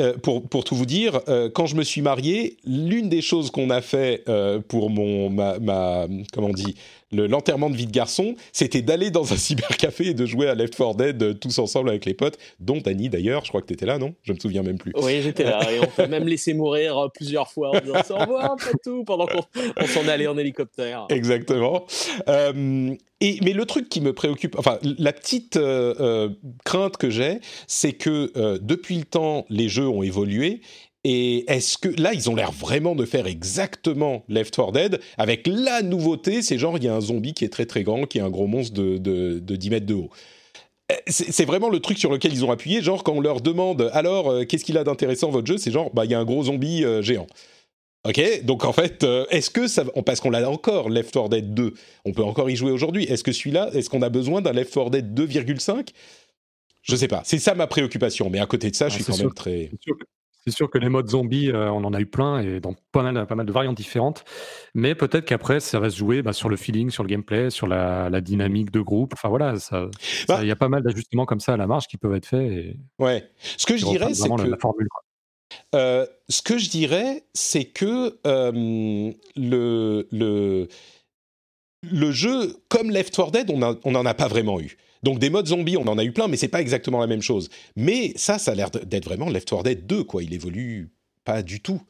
Euh, 0.00 0.14
pour, 0.16 0.48
pour, 0.48 0.64
tout 0.64 0.74
vous 0.74 0.86
dire, 0.86 1.20
euh, 1.28 1.50
quand 1.52 1.66
je 1.66 1.76
me 1.76 1.82
suis 1.82 2.02
marié, 2.02 2.56
l'une 2.64 3.08
des 3.08 3.22
choses 3.22 3.50
qu'on 3.50 3.70
a 3.70 3.80
fait 3.80 4.24
pour 4.68 4.90
mon 4.90 5.30
ma, 5.30 5.58
ma 5.58 6.06
comment 6.32 6.48
on 6.48 6.52
dit 6.52 6.74
l'enterrement 7.12 7.70
de 7.70 7.76
vie 7.76 7.86
de 7.86 7.92
garçon, 7.92 8.36
c'était 8.52 8.82
d'aller 8.82 9.10
dans 9.10 9.32
un 9.32 9.36
cybercafé 9.36 10.08
et 10.08 10.14
de 10.14 10.26
jouer 10.26 10.48
à 10.48 10.54
Left 10.54 10.76
4 10.76 10.94
Dead 10.94 11.40
tous 11.40 11.58
ensemble 11.58 11.88
avec 11.88 12.04
les 12.04 12.14
potes, 12.14 12.38
dont 12.60 12.80
Annie 12.86 13.08
d'ailleurs. 13.08 13.44
Je 13.44 13.48
crois 13.48 13.60
que 13.60 13.66
tu 13.66 13.74
étais 13.74 13.86
là, 13.86 13.98
non? 13.98 14.14
Je 14.22 14.32
me 14.32 14.38
souviens 14.38 14.62
même 14.62 14.78
plus. 14.78 14.92
Oui, 14.96 15.20
j'étais 15.22 15.44
là. 15.44 15.60
et 15.72 15.80
on 15.80 15.86
t'a 15.96 16.06
même 16.06 16.26
laissé 16.26 16.54
mourir 16.54 17.08
plusieurs 17.12 17.50
fois 17.50 17.70
en 17.70 17.80
disant 17.80 18.16
au 18.16 18.18
revoir, 18.18 18.56
tout, 18.84 19.04
pendant 19.04 19.26
qu'on 19.26 19.86
s'en 19.86 20.06
allait 20.08 20.26
en 20.26 20.38
hélicoptère. 20.38 21.06
Exactement. 21.08 21.86
Et, 23.22 23.38
mais 23.42 23.52
le 23.52 23.66
truc 23.66 23.90
qui 23.90 24.00
me 24.00 24.14
préoccupe, 24.14 24.58
enfin 24.58 24.78
la 24.82 25.12
petite 25.12 25.56
euh, 25.58 25.94
euh, 26.00 26.28
crainte 26.64 26.96
que 26.96 27.10
j'ai, 27.10 27.40
c'est 27.66 27.92
que 27.92 28.32
euh, 28.36 28.58
depuis 28.60 28.96
le 28.96 29.04
temps, 29.04 29.44
les 29.50 29.68
jeux 29.68 29.86
ont 29.90 30.02
évolué. 30.02 30.60
Et 31.02 31.50
est-ce 31.50 31.78
que 31.78 31.88
là, 32.00 32.12
ils 32.12 32.28
ont 32.28 32.34
l'air 32.34 32.52
vraiment 32.52 32.94
de 32.94 33.06
faire 33.06 33.26
exactement 33.26 34.22
Left 34.28 34.54
4 34.54 34.72
Dead 34.72 35.00
avec 35.16 35.46
la 35.46 35.82
nouveauté, 35.82 36.42
c'est 36.42 36.58
genre 36.58 36.76
il 36.76 36.84
y 36.84 36.88
a 36.88 36.94
un 36.94 37.00
zombie 37.00 37.32
qui 37.32 37.44
est 37.44 37.48
très 37.48 37.64
très 37.64 37.82
grand, 37.82 38.04
qui 38.04 38.18
est 38.18 38.22
un 38.22 38.28
gros 38.28 38.46
monstre 38.46 38.74
de, 38.74 38.98
de, 38.98 39.38
de 39.38 39.56
10 39.56 39.70
mètres 39.70 39.86
de 39.86 39.94
haut 39.94 40.10
c'est 41.06 41.44
vraiment 41.44 41.68
le 41.68 41.78
truc 41.78 41.98
sur 41.98 42.10
lequel 42.10 42.32
ils 42.32 42.44
ont 42.44 42.50
appuyé. 42.50 42.82
Genre, 42.82 43.04
quand 43.04 43.12
on 43.12 43.20
leur 43.20 43.40
demande 43.40 43.88
alors, 43.92 44.44
qu'est-ce 44.48 44.64
qu'il 44.64 44.76
a 44.76 44.82
d'intéressant 44.82 45.30
votre 45.30 45.46
jeu? 45.46 45.56
C'est 45.56 45.70
genre, 45.70 45.88
bah, 45.94 46.04
il 46.04 46.10
y 46.10 46.14
a 46.14 46.18
un 46.18 46.24
gros 46.24 46.42
zombie 46.42 46.84
géant. 47.00 47.28
Ok, 48.08 48.44
donc 48.44 48.64
en 48.64 48.72
fait, 48.72 49.04
euh, 49.04 49.26
est-ce 49.28 49.50
que 49.50 49.68
ça, 49.68 49.84
parce 50.06 50.20
qu'on 50.20 50.30
l'a 50.30 50.48
encore, 50.48 50.88
Left 50.88 51.12
4 51.12 51.28
Dead 51.28 51.52
2, 51.52 51.74
on 52.06 52.12
peut 52.12 52.24
encore 52.24 52.48
y 52.48 52.56
jouer 52.56 52.70
aujourd'hui. 52.70 53.04
Est-ce 53.04 53.22
que 53.22 53.30
celui-là, 53.30 53.68
est-ce 53.74 53.90
qu'on 53.90 54.00
a 54.00 54.08
besoin 54.08 54.40
d'un 54.40 54.52
Left 54.52 54.72
4 54.72 54.88
Dead 54.90 55.14
2,5 55.14 55.88
Je 56.82 56.96
sais 56.96 57.08
pas. 57.08 57.22
C'est 57.24 57.38
ça 57.38 57.54
ma 57.54 57.66
préoccupation. 57.66 58.30
Mais 58.30 58.40
à 58.40 58.46
côté 58.46 58.70
de 58.70 58.76
ça, 58.76 58.88
je 58.88 58.94
ah, 58.94 59.02
suis 59.02 59.04
quand 59.04 59.18
même 59.18 59.34
très. 59.34 59.70
C'est 60.46 60.52
sûr 60.52 60.70
que 60.70 60.78
les 60.78 60.88
modes 60.88 61.10
zombies, 61.10 61.50
euh, 61.50 61.70
on 61.70 61.84
en 61.84 61.92
a 61.92 62.00
eu 62.00 62.06
plein 62.06 62.40
et 62.40 62.60
dans 62.60 62.74
pas 62.92 63.02
mal, 63.02 63.26
pas 63.26 63.34
mal 63.34 63.44
de 63.44 63.52
variantes 63.52 63.76
différentes. 63.76 64.24
Mais 64.74 64.94
peut-être 64.94 65.26
qu'après, 65.26 65.60
ça 65.60 65.78
va 65.80 65.90
se 65.90 65.98
jouer 65.98 66.22
bah, 66.22 66.32
sur 66.32 66.48
le 66.48 66.56
feeling, 66.56 66.90
sur 66.90 67.02
le 67.02 67.08
gameplay, 67.08 67.50
sur 67.50 67.66
la, 67.66 68.20
dynamique 68.22 68.70
de 68.70 68.80
groupe. 68.80 69.12
Enfin 69.12 69.28
voilà, 69.28 69.54
bah 70.28 70.38
il 70.40 70.48
y 70.48 70.50
a 70.50 70.56
pas 70.56 70.68
mal 70.70 70.82
d'ajustements 70.82 71.26
comme 71.26 71.40
ça 71.40 71.52
à 71.54 71.56
la 71.58 71.66
marge 71.66 71.86
qui 71.88 71.98
peuvent 71.98 72.14
être 72.14 72.26
faits. 72.26 72.50
Et... 72.50 72.76
Ouais. 72.98 73.28
Ce 73.58 73.66
que 73.66 73.76
je 73.76 73.84
dirais, 73.84 74.14
c'est 74.14 74.28
que. 74.28 74.42
La 74.42 74.56
formule, 74.56 74.88
euh, 75.74 76.06
ce 76.28 76.42
que 76.42 76.58
je 76.58 76.70
dirais, 76.70 77.24
c'est 77.34 77.64
que 77.64 78.18
euh, 78.26 79.12
le, 79.36 80.08
le, 80.10 80.68
le 81.82 82.12
jeu, 82.12 82.56
comme 82.68 82.90
Left 82.90 83.14
4 83.14 83.30
Dead, 83.30 83.50
on 83.50 83.90
n'en 83.90 84.06
a 84.06 84.14
pas 84.14 84.28
vraiment 84.28 84.60
eu. 84.60 84.76
Donc 85.02 85.18
des 85.18 85.30
modes 85.30 85.46
zombies, 85.46 85.76
on 85.76 85.86
en 85.86 85.98
a 85.98 86.04
eu 86.04 86.12
plein, 86.12 86.28
mais 86.28 86.36
c'est 86.36 86.48
pas 86.48 86.60
exactement 86.60 87.00
la 87.00 87.06
même 87.06 87.22
chose. 87.22 87.48
Mais 87.76 88.12
ça, 88.16 88.38
ça 88.38 88.52
a 88.52 88.54
l'air 88.54 88.70
d'être 88.70 89.04
vraiment 89.04 89.28
Left 89.28 89.48
4 89.48 89.62
Dead 89.62 89.86
2, 89.86 90.04
quoi. 90.04 90.22
Il 90.22 90.34
évolue 90.34 90.90
pas 91.24 91.42
du 91.42 91.60
tout. 91.60 91.80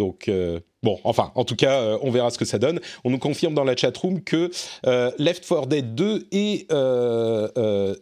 Donc, 0.00 0.28
euh, 0.28 0.60
bon, 0.82 0.98
enfin, 1.04 1.30
en 1.34 1.44
tout 1.44 1.56
cas, 1.56 1.82
euh, 1.82 1.98
on 2.00 2.10
verra 2.10 2.30
ce 2.30 2.38
que 2.38 2.46
ça 2.46 2.58
donne. 2.58 2.80
On 3.04 3.10
nous 3.10 3.18
confirme 3.18 3.52
dans 3.52 3.64
la 3.64 3.76
chatroom 3.76 4.22
que 4.22 4.50
euh, 4.86 5.10
Left 5.18 5.46
4 5.46 5.66
Dead 5.66 5.94
2 5.94 6.28
est 6.32 6.72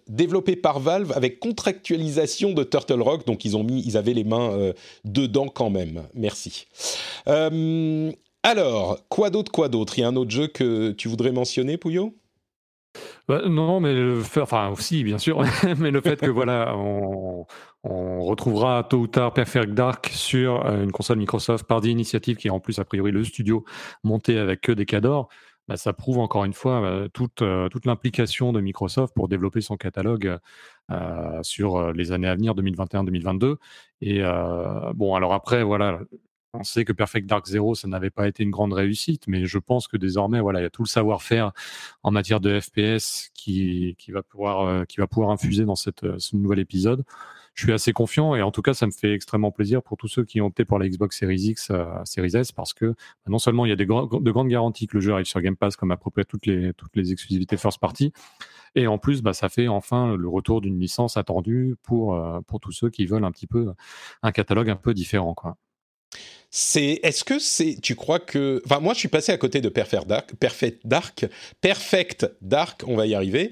développé 0.09 0.55
par 0.55 0.79
Valve 0.79 1.13
avec 1.17 1.41
contractualisation 1.41 2.53
de 2.53 2.63
Turtle 2.63 3.03
Rock. 3.03 3.27
Donc, 3.27 3.45
ils, 3.45 3.57
ont 3.57 3.65
mis, 3.65 3.83
ils 3.85 3.97
avaient 3.97 4.15
les 4.15 4.23
mains 4.23 4.73
dedans 5.05 5.49
quand 5.49 5.71
même. 5.71 6.05
Merci. 6.15 6.69
alors, 8.45 9.01
quoi 9.09 9.31
d'autre, 9.31 9.51
quoi 9.51 9.69
d'autre? 9.69 9.99
Il 9.99 10.03
y 10.03 10.05
a 10.05 10.09
un 10.09 10.15
autre 10.15 10.31
jeu 10.31 10.47
que 10.47 10.93
tu 10.93 11.09
voudrais 11.09 11.33
mentionner, 11.33 11.79
Pouillot? 11.79 12.15
Bah, 13.29 13.43
non, 13.47 13.81
mais 13.81 13.95
le 13.95 14.23
fait, 14.23 14.41
enfin 14.41 14.69
aussi 14.69 15.05
bien 15.05 15.19
sûr, 15.19 15.43
mais 15.79 15.91
le 15.91 16.01
fait 16.01 16.21
que 16.21 16.31
voilà, 16.31 16.75
on, 16.77 17.47
retrouvera 17.85 18.85
tôt 18.85 18.99
ou 18.99 19.07
tard 19.07 19.33
Perfect 19.33 19.71
Dark 19.71 20.09
sur 20.13 20.67
euh, 20.67 20.85
une 20.85 20.93
console 20.93 21.19
Microsoft 21.19 21.67
par 21.67 21.81
des 21.81 21.91
initiatives 21.91 22.37
qui 22.37 22.49
est 22.49 22.51
en 22.51 22.61
plus 22.61 22.79
a 22.79 22.85
priori 22.85 23.13
le 23.13 23.25
studio 23.25 23.65
monté 24.05 24.39
avec 24.39 24.61
que 24.61 24.73
des 24.73 24.85
cadors, 24.85 25.29
bah, 25.69 25.77
ça 25.77 25.93
prouve 25.93 26.19
encore 26.19 26.45
une 26.45 26.53
fois 26.53 26.83
euh, 26.83 27.09
toute, 27.09 27.43
euh, 27.43 27.69
toute 27.69 27.87
l'implication 27.87 28.53
de 28.53 28.61
Microsoft 28.61 29.15
pour 29.15 29.29
développer 29.29 29.61
son 29.61 29.77
catalogue 29.77 30.39
sur 31.43 31.93
les 31.93 32.13
années 32.13 32.29
à 32.29 32.35
venir 32.35 32.55
2021-2022. 32.55 33.57
Et 34.01 34.23
bon, 34.95 35.15
alors 35.15 35.35
après 35.35 35.63
voilà, 35.63 36.01
on 36.55 36.65
sait 36.65 36.85
que 36.85 36.93
Perfect 36.93 37.29
Dark 37.29 37.47
Zero, 37.47 37.75
ça 37.75 37.89
n'avait 37.89 38.11
pas 38.11 38.27
été 38.27 38.43
une 38.43 38.51
grande 38.51 38.73
réussite, 38.73 39.25
mais 39.27 39.45
je 39.45 39.59
pense 39.59 39.87
que 39.87 39.97
désormais, 39.97 40.41
voilà, 40.41 40.61
il 40.61 40.63
y 40.63 40.67
a 40.67 40.71
tout 40.71 40.83
le 40.83 40.89
savoir-faire 40.89 41.53
en 42.03 42.11
matière 42.11 42.41
de 42.41 42.59
FPS 42.59 43.31
qui, 43.35 43.97
va 44.09 44.23
pouvoir, 44.23 44.67
euh, 44.67 44.85
qui 44.85 44.99
va 44.99 45.07
pouvoir 45.07 45.31
infuser 45.31 45.65
dans 45.65 45.77
cette, 45.77 46.05
euh, 46.05 46.17
ce 46.19 46.37
nouvel 46.37 46.59
épisode. 46.59 47.05
Je 47.55 47.65
suis 47.65 47.73
assez 47.73 47.93
confiant 47.93 48.35
et 48.35 48.43
en 48.43 48.51
tout 48.51 48.63
cas, 48.63 48.73
ça 48.73 48.87
me 48.87 48.93
fait 48.93 49.13
extrêmement 49.13 49.51
plaisir 49.51 49.83
pour 49.83 49.97
tous 49.97 50.09
ceux 50.09 50.25
qui 50.25 50.41
ont 50.41 50.47
opté 50.47 50.65
pour 50.65 50.79
la 50.79 50.89
Xbox 50.89 51.19
Series 51.19 51.41
X, 51.41 51.71
euh, 51.71 51.85
Series 52.05 52.37
S, 52.37 52.53
parce 52.53 52.73
que 52.73 52.87
bah, 52.87 52.95
non 53.29 53.39
seulement 53.39 53.67
il 53.67 53.69
y 53.69 53.73
a 53.73 53.77
de 53.77 53.85
grandes 53.85 54.49
garanties 54.49 54.87
que 54.87 54.97
le 54.97 55.01
jeu 55.01 55.13
arrive 55.13 55.27
sur 55.27 55.41
Game 55.41 55.57
Pass 55.57 55.77
comme 55.77 55.91
à 55.91 55.97
peu 55.97 56.11
près 56.11 56.25
toutes 56.25 56.47
les, 56.47 56.73
toutes 56.75 56.95
les 56.97 57.13
exclusivités 57.13 57.57
first 57.57 57.79
party, 57.81 58.13
et 58.75 58.87
en 58.87 58.97
plus, 58.99 59.23
bah, 59.23 59.33
ça 59.33 59.49
fait 59.49 59.69
enfin 59.69 60.17
le 60.17 60.29
retour 60.29 60.61
d'une 60.61 60.79
licence 60.79 61.17
attendue 61.17 61.75
pour, 61.83 62.21
pour 62.47 62.61
tous 62.61 62.73
ceux 62.73 62.91
qui 62.91 63.07
veulent 63.07 63.25
un 63.25 63.33
petit 63.33 63.47
peu 63.49 63.73
un 64.23 64.33
catalogue 64.33 64.71
un 64.71 64.77
peu 64.77 64.95
différent, 64.95 65.35
quoi. 65.35 65.57
C'est, 66.51 67.01
est-ce 67.03 67.25
que 67.25 67.39
c'est, 67.39 67.77
tu 67.83 67.95
crois 67.95 68.19
que, 68.19 68.63
enfin 68.65 68.81
moi 68.81 68.95
je 68.95 69.01
suis 69.01 69.09
passé 69.09 69.33
à 69.33 69.37
côté 69.37 69.61
de 69.61 69.69
Perfect 69.69 70.07
Dark, 70.07 70.35
Perfect 70.37 70.81
Dark, 70.87 71.27
Perfect 71.61 72.27
Dark, 72.41 72.85
on 72.87 72.97
va 72.97 73.07
y 73.07 73.15
arriver, 73.15 73.51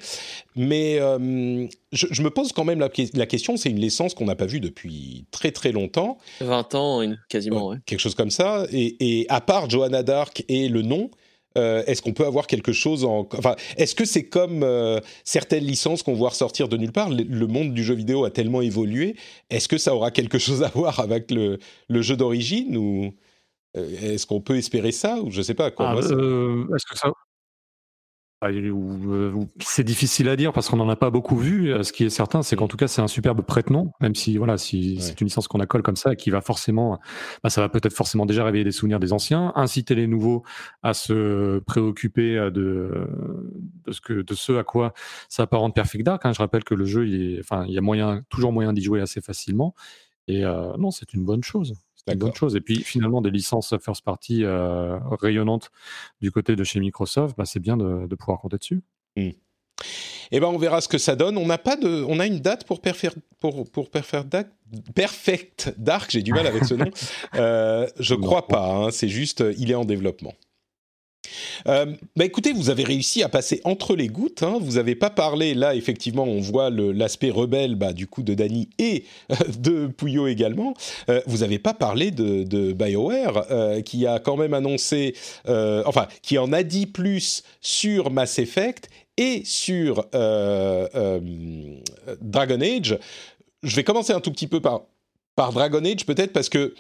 mais 0.55 0.99
euh, 0.99 1.67
je, 1.93 2.23
me 2.23 2.31
pose 2.31 2.53
quand 2.53 2.65
même 2.65 2.79
la, 2.79 2.89
question, 2.89 3.59
c'est 3.59 3.69
une 3.69 3.81
licence 3.81 4.15
qu'on 4.15 4.25
n'a 4.25 4.35
pas 4.35 4.47
vue 4.47 4.61
depuis 4.61 5.27
très 5.31 5.51
très 5.51 5.73
longtemps. 5.73 6.17
20 6.41 6.75
ans, 6.75 7.03
quasiment, 7.29 7.69
ouais. 7.69 7.77
Quelque 7.85 8.01
chose 8.01 8.15
comme 8.15 8.31
ça, 8.31 8.67
et, 8.73 8.97
et 9.21 9.27
à 9.29 9.43
part 9.43 9.69
Johanna 9.69 10.03
Dark 10.03 10.43
et 10.49 10.71
le 10.71 10.81
nom, 10.81 11.11
euh, 11.57 11.83
est-ce 11.87 12.03
qu'on 12.03 12.13
peut 12.13 12.27
avoir 12.27 12.47
quelque 12.47 12.73
chose 12.73 13.05
en... 13.05 13.27
Enfin, 13.37 13.57
est-ce 13.77 13.95
que 13.95 14.05
c'est 14.05 14.25
comme 14.25 14.63
euh, 14.63 15.01
certaines 15.25 15.65
licences 15.65 16.03
qu'on 16.03 16.15
voit 16.15 16.31
ressortir 16.31 16.69
de 16.69 16.77
nulle 16.77 16.93
part? 16.93 17.11
Le 17.11 17.47
monde 17.47 17.73
du 17.73 17.83
jeu 17.83 17.95
vidéo 17.95 18.25
a 18.25 18.31
tellement 18.31 18.61
évolué. 18.61 19.17
Est-ce 19.51 19.69
que 19.69 19.79
ça 19.79 19.95
aura 19.95 20.11
quelque 20.11 20.39
chose 20.39 20.63
à 20.63 20.69
voir 20.69 21.01
avec 21.01 21.31
le, 21.31 21.59
jeu 21.89 22.17
d'origine 22.17 22.77
ou 22.77 23.15
euh, 23.77 24.15
est-ce 24.15 24.27
qu'on 24.27 24.41
peut 24.41 24.57
espérer 24.57 24.93
ça 24.93 25.21
ou 25.21 25.31
je 25.31 25.43
sais 25.43 25.55
pas 25.55 25.71
quoi? 25.71 25.91
Ah, 25.91 25.99
est-ce 25.99 26.13
que 26.13 26.99
ça 26.99 27.11
c'est 29.61 29.85
difficile 29.85 30.29
à 30.29 30.37
dire 30.37 30.53
parce 30.53 30.69
qu'on 30.69 30.77
n'en 30.77 30.89
a 30.89 30.97
pas 30.97 31.11
beaucoup 31.11 31.37
vu. 31.37 31.73
Euh, 31.73 31.83
ce 31.83 31.93
qui 31.93 32.05
est 32.05 32.11
certain, 32.11 32.43
c'est 32.43 32.55
qu'en 32.55 32.67
mm. 32.67 32.69
tout 32.69 32.77
cas, 32.77 32.89
c'est 32.89 33.01
un 33.01 33.09
superbe 33.09 33.43
prête-nom, 33.43 33.93
même 34.01 34.15
si 34.15 34.37
voilà, 34.37 34.59
si 34.59 35.01
c'est 35.01 35.21
une 35.21 35.27
licence 35.27 35.49
qu'on 35.49 35.61
accole 35.61 35.83
comme 35.83 35.97
ça, 35.97 36.15
qui 36.17 36.31
va 36.31 36.43
forcément, 36.43 36.99
bah, 37.43 37.49
ça 37.51 37.63
va 37.63 37.69
peut-être 37.69 37.95
forcément 37.95 38.27
déjà 38.27 38.45
réveiller 38.45 38.65
des 38.65 38.73
souvenirs 38.73 39.01
des 39.01 39.13
anciens, 39.13 39.53
inciter 39.57 39.95
les 39.95 40.07
nouveaux 40.07 40.43
à 40.83 40.93
se 40.93 41.61
préoccuper 41.61 42.37
euh, 42.37 42.51
de, 42.51 43.09
de 43.87 43.93
ce 43.93 44.01
que, 44.01 44.13
de 44.23 44.35
ce 44.35 44.53
à 44.53 44.65
quoi 44.65 44.93
ça 45.29 45.45
apparente 45.45 45.75
Perfect 45.75 46.05
Dark. 46.05 46.27
Hein. 46.27 46.33
Je 46.33 46.39
rappelle 46.39 46.65
que 46.65 46.75
le 46.75 46.85
jeu, 46.85 47.07
il, 47.07 47.37
est, 47.37 47.41
enfin, 47.41 47.65
il 47.67 47.73
y 47.73 47.79
a 47.79 47.83
moyen, 47.83 48.23
toujours 48.29 48.53
moyen 48.53 48.73
d'y 48.73 48.83
jouer 48.83 49.01
assez 49.01 49.21
facilement. 49.21 49.75
Et 50.29 50.43
non, 50.43 50.91
c'est 50.91 51.15
une 51.15 51.25
bonne 51.25 51.45
chose 51.45 51.75
une 52.13 52.19
bonne 52.19 52.35
chose. 52.35 52.57
Et 52.57 52.61
puis 52.61 52.83
finalement, 52.83 53.21
des 53.21 53.31
licences 53.31 53.75
first 53.79 54.05
party 54.05 54.45
euh, 54.45 54.99
rayonnantes 55.21 55.71
du 56.21 56.31
côté 56.31 56.57
de 56.57 56.65
chez 56.65 56.81
Microsoft, 56.81 57.37
bah, 57.37 57.45
c'est 57.45 57.61
bien 57.61 57.77
de, 57.77 58.15
pouvoir 58.15 58.41
compter 58.41 58.59
dessus. 58.59 58.83
Eh 59.17 60.41
ben, 60.41 60.47
on 60.47 60.59
verra 60.59 60.81
ce 60.81 60.89
que 60.89 60.99
ça 60.99 61.17
donne. 61.17 61.37
On 61.37 61.47
n'a 61.47 61.59
pas 61.59 61.77
de, 61.77 62.05
on 62.09 62.19
a 62.19 62.27
une 62.27 62.41
date 62.41 62.65
pour 62.65 62.81
Perfect, 62.81 63.17
pour, 63.41 63.71
pour 63.71 63.91
Perfect 63.91 64.29
Dark. 64.29 64.49
Perfect 64.95 65.75
Dark, 65.79 66.11
j'ai 66.11 66.23
du 66.23 66.33
mal 66.33 66.47
avec 66.47 66.65
ce 66.65 66.75
nom. 66.75 66.91
Euh, 67.35 67.87
je 67.99 68.15
crois 68.15 68.47
pas. 68.47 68.67
Hein. 68.67 68.91
c'est 68.91 69.09
juste, 69.09 69.45
il 69.59 69.71
est 69.71 69.75
en 69.75 69.85
développement. 69.85 70.35
Euh, 71.67 71.87
bah 72.17 72.25
écoutez, 72.25 72.53
vous 72.53 72.71
avez 72.71 72.85
réussi 72.85 73.23
à 73.23 73.29
passer 73.29 73.61
entre 73.65 73.97
les 73.97 74.09
gouttes. 74.09 74.43
Hein. 74.43 74.59
Vous 74.61 74.73
n'avez 74.75 74.95
pas 74.95 75.11
parlé, 75.11 75.55
là 75.55 75.75
effectivement, 75.75 76.25
on 76.25 76.41
voit 76.41 76.71
l'aspect 76.71 77.31
rebelle 77.31 77.75
bah, 77.75 77.93
du 77.93 78.07
coup 78.07 78.23
de 78.23 78.35
Dany 78.35 78.69
et 78.79 79.05
de 79.59 79.87
Puyo 79.87 80.27
également. 80.27 80.75
Euh, 81.09 81.21
vous 81.27 81.39
n'avez 81.39 81.59
pas 81.59 81.75
parlé 81.75 82.11
de, 82.11 82.73
BioWare 82.73 83.47
euh, 83.51 83.83
qui 83.83 84.07
a 84.07 84.19
quand 84.19 84.37
même 84.37 84.55
annoncé, 84.55 85.15
euh, 85.49 85.83
enfin, 85.87 86.07
qui 86.23 86.39
en 86.39 86.53
a 86.53 86.63
dit 86.63 86.87
plus 86.87 87.43
sur 87.61 88.11
Mass 88.11 88.39
Effect 88.39 88.89
et 89.17 89.43
sur 89.45 90.07
euh, 90.15 91.21
Dragon 92.21 92.61
Age. 92.61 92.99
Je 93.63 93.77
vais 93.77 93.85
commencer 93.85 94.13
un 94.13 94.21
tout 94.21 94.31
petit 94.31 94.47
peu 94.47 94.61
par 94.61 95.53
Dragon 95.53 95.85
Age 95.85 96.05
peut-être 96.07 96.33
parce 96.33 96.49
que, 96.49 96.75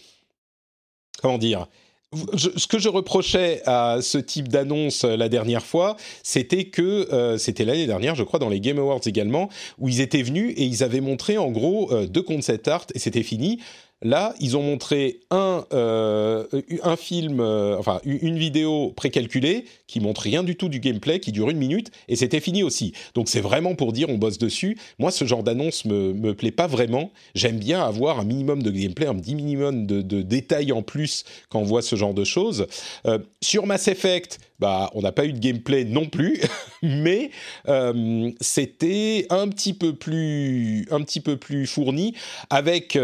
comment 1.21 1.38
dire 1.38 1.66
ce 2.14 2.66
que 2.66 2.79
je 2.79 2.88
reprochais 2.88 3.62
à 3.66 3.99
ce 4.01 4.19
type 4.19 4.49
d'annonce 4.49 5.05
euh, 5.05 5.16
la 5.16 5.29
dernière 5.29 5.64
fois, 5.64 5.97
c'était 6.23 6.66
que 6.66 7.12
euh, 7.12 7.37
c'était 7.37 7.64
l'année 7.64 7.87
dernière, 7.87 8.14
je 8.14 8.23
crois, 8.23 8.38
dans 8.38 8.49
les 8.49 8.61
Game 8.61 8.79
Awards 8.79 9.01
également, 9.07 9.49
où 9.79 9.88
ils 9.88 10.01
étaient 10.01 10.23
venus 10.23 10.55
et 10.57 10.64
ils 10.64 10.85
avaient 10.85 11.01
montré 11.01 11.37
en 11.37 11.51
gros 11.51 11.92
euh, 11.92 12.07
deux 12.07 12.23
concept 12.23 12.69
art 12.69 12.87
et 12.95 12.99
c'était 12.99 13.25
fini. 13.25 13.61
Là, 14.02 14.35
ils 14.40 14.59
ont 14.59 14.62
montré 14.62 15.20
un, 15.30 15.64
euh, 15.72 16.44
un 16.82 16.96
film, 16.96 17.40
euh, 17.40 17.78
enfin 17.78 18.00
une 18.04 18.37
vidéo 18.37 18.92
précalculée 18.94 19.64
qui 19.87 20.00
montre 20.00 20.20
rien 20.20 20.42
du 20.42 20.54
tout 20.54 20.68
du 20.68 20.80
gameplay, 20.80 21.18
qui 21.18 21.32
dure 21.32 21.48
une 21.48 21.56
minute, 21.56 21.90
et 22.09 22.16
c'était 22.16 22.40
fini 22.40 22.62
aussi. 22.62 22.92
Donc 23.14 23.30
c'est 23.30 23.40
vraiment 23.40 23.74
pour 23.74 23.94
dire 23.94 24.11
on 24.11 24.18
bosse 24.18 24.37
dessus. 24.37 24.76
Moi, 24.98 25.11
ce 25.11 25.24
genre 25.24 25.42
d'annonce 25.42 25.87
me, 25.87 26.12
me 26.12 26.35
plaît 26.35 26.50
pas 26.50 26.66
vraiment. 26.66 27.11
J'aime 27.35 27.59
bien 27.59 27.82
avoir 27.82 28.20
un 28.20 28.24
minimum 28.24 28.62
de 28.62 28.70
gameplay, 28.70 29.06
un 29.06 29.14
petit 29.14 29.35
minimum 29.35 29.87
de, 29.87 30.02
de 30.02 30.20
détails 30.20 30.72
en 30.72 30.82
plus 30.82 31.24
quand 31.48 31.61
on 31.61 31.64
voit 31.64 31.80
ce 31.80 31.96
genre 31.96 32.12
de 32.12 32.24
choses. 32.24 32.66
Euh, 33.06 33.18
sur 33.40 33.64
Mass 33.64 33.88
Effect, 33.88 34.38
bah, 34.59 34.90
on 34.94 35.00
n'a 35.02 35.12
pas 35.12 35.24
eu 35.24 35.32
de 35.32 35.38
gameplay 35.38 35.85
non 35.85 36.06
plus, 36.06 36.40
mais 36.82 37.30
c'était 38.40 39.26
un 39.30 39.48
petit 39.48 39.72
peu 39.72 39.94
plus, 39.94 40.87
un 40.90 41.00
petit 41.00 41.20
peu 41.20 41.38
plus 41.38 41.66
fourni. 41.66 42.14
Avec, 42.50 42.98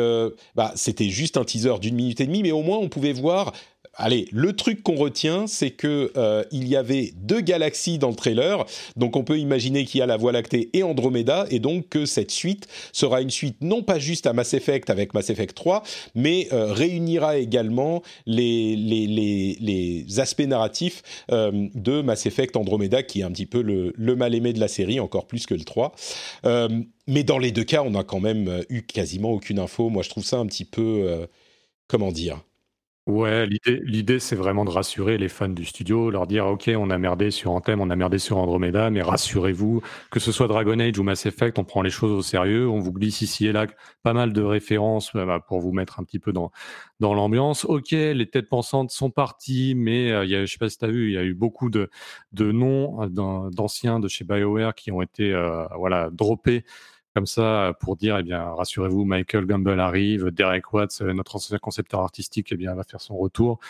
bah, 0.55 0.73
c'était 0.83 1.09
juste 1.09 1.37
un 1.37 1.45
teaser 1.45 1.79
d'une 1.81 1.95
minute 1.95 2.21
et 2.21 2.27
demie, 2.27 2.43
mais 2.43 2.53
au 2.53 2.63
moins 2.63 2.79
on 2.79 2.89
pouvait 2.89 3.13
voir 3.13 3.53
allez, 3.95 4.29
le 4.33 4.55
truc 4.55 4.83
qu'on 4.83 4.97
retient, 4.97 5.47
c'est 5.47 5.71
que 5.71 6.13
euh, 6.17 6.45
il 6.51 6.69
y 6.69 6.77
avait 6.77 7.13
deux 7.17 7.41
galaxies 7.41 7.99
dans 7.99 8.09
le 8.09 8.15
trailer, 8.15 8.65
donc 8.97 9.17
on 9.17 9.25
peut 9.25 9.39
imaginer 9.39 9.85
qu'il 9.85 10.01
y 10.01 10.03
a 10.03 10.07
la 10.07 10.17
Voie 10.17 10.33
lactée 10.33 10.71
et 10.73 10.83
Andromeda, 10.83 11.47
et 11.51 11.59
donc 11.59 11.89
que 11.89 12.07
cette 12.07 12.31
suite 12.31 12.69
sera 12.93 13.21
une 13.21 13.31
suite 13.31 13.57
non 13.61 13.83
pas 13.83 13.99
juste 13.99 14.27
à 14.27 14.33
Mass 14.33 14.55
Effect 14.55 14.91
avec 14.91 15.15
Mass 15.15 15.31
Effect 15.31 15.55
3, 15.55 15.83
mais 16.15 16.49
euh, 16.53 16.73
réunira 16.73 17.39
également 17.39 18.03
les, 18.27 20.07
aspects 20.19 20.41
narratifs 20.41 21.03
euh, 21.31 21.69
de 21.75 22.03
Mass 22.03 22.27
Effect 22.27 22.57
Andromeda, 22.57 23.03
qui 23.03 23.21
est 23.21 23.25
un 23.25 23.31
petit 23.31 23.47
peu 23.47 23.63
le, 23.63 23.93
le 23.97 24.17
mal 24.17 24.35
aimé 24.35 24.53
de 24.53 24.61
la 24.61 24.69
série, 24.69 25.01
encore 25.01 25.27
plus 25.27 25.47
que 25.47 25.55
le 25.55 25.65
3. 25.65 25.93
mais 27.07 27.25
dans 27.25 27.39
les 27.39 27.53
deux 27.53 27.65
cas, 27.65 27.83
on 27.83 27.91
n'a 27.91 28.05
quand 28.05 28.21
même 28.21 28.63
eu 28.69 28.83
quasiment 28.83 29.33
aucune 29.33 29.59
info. 29.59 29.89
Moi, 29.89 30.03
je 30.03 30.11
trouve 30.11 30.25
ça 30.25 30.39
un 30.39 30.47
petit 30.47 30.65
peu, 30.65 31.27
comment 31.89 32.13
dire? 32.13 32.43
Ouais, 33.09 33.47
l'idée 33.47 33.81
l'idée, 33.83 34.21
c'est 34.21 34.37
vraiment 34.37 34.65
de 34.65 34.71
rassurer 34.71 35.19
les 35.19 35.29
fans 35.29 35.49
du 35.49 35.65
studio, 35.65 36.09
leur 36.13 36.29
dire: 36.29 36.47
«OK, 36.47 36.71
on 36.77 36.89
a 36.89 36.99
merdé 36.99 37.33
sur 37.33 37.51
Anthem, 37.51 37.81
on 37.81 37.91
a 37.91 37.97
merdé 37.97 38.19
sur 38.21 38.39
Andromeda, 38.39 38.91
mais 38.91 39.03
rassurez-vous, 39.03 39.83
que 40.13 40.21
ce 40.21 40.31
soit 40.31 40.47
Dragon 40.47 40.79
Age 40.79 41.01
ou 41.01 41.03
Mass 41.03 41.27
Effect, 41.27 41.59
on 41.59 41.65
prend 41.65 41.83
les 41.83 41.91
choses 41.91 42.13
au 42.13 42.23
sérieux, 42.23 42.69
on 42.69 42.79
vous 42.79 42.93
glisse 42.93 43.21
ici 43.21 43.49
et 43.49 43.53
là 43.53 43.67
pas 44.05 44.13
mal 44.13 44.33
de 44.33 44.41
références, 44.43 45.11
bah, 45.15 45.27
bah, 45.27 45.41
pour 45.41 45.59
vous 45.59 45.73
mettre 45.73 45.99
un 45.99 46.05
petit 46.05 46.21
peu 46.21 46.33
dans 46.33 46.53
dans 47.01 47.13
l'ambiance. 47.13 47.65
OK, 47.65 47.91
les 47.91 48.27
têtes 48.31 48.49
pensantes 48.49 48.93
sont 48.93 49.11
parties, 49.11 49.75
mais 49.77 50.13
heu, 50.13 50.23
il 50.25 50.31
y 50.31 50.37
a 50.37 50.45
je 50.45 50.53
sais 50.53 50.59
pas 50.59 50.69
si 50.71 50.79
tu 50.79 50.87
vu, 50.87 51.09
il 51.09 51.15
y 51.15 51.19
a 51.19 51.25
eu 51.25 51.35
beaucoup 51.35 51.71
de 51.71 51.91
de 52.33 52.53
noms, 52.53 53.05
d'anciens 53.09 53.99
de 53.99 54.07
chez 54.07 54.25
BioWare 54.25 54.77
qui 54.77 54.93
ont 54.93 55.03
été, 55.03 55.33
voilà, 55.77 56.09
droppés 56.13 56.65
comme 57.15 57.27
ça 57.27 57.77
pour 57.81 57.97
dire, 57.97 58.19
eh 58.19 58.23
bien, 58.23 58.43
rassurez-vous, 58.43 59.05
Michael 59.05 59.47
Gamble 59.47 59.81
arrive, 59.81 60.31
Derek 60.31 60.73
Watts, 60.73 61.03
euh, 61.03 61.13
notre 61.13 61.37
ancien 61.37 61.59
concepteur 61.59 62.01
artistique, 62.01 62.49
eh 62.53 62.57
bien, 62.57 62.75
va 62.75 62.85
faire 62.85 63.01
son 63.01 63.17
retour. 63.17 63.61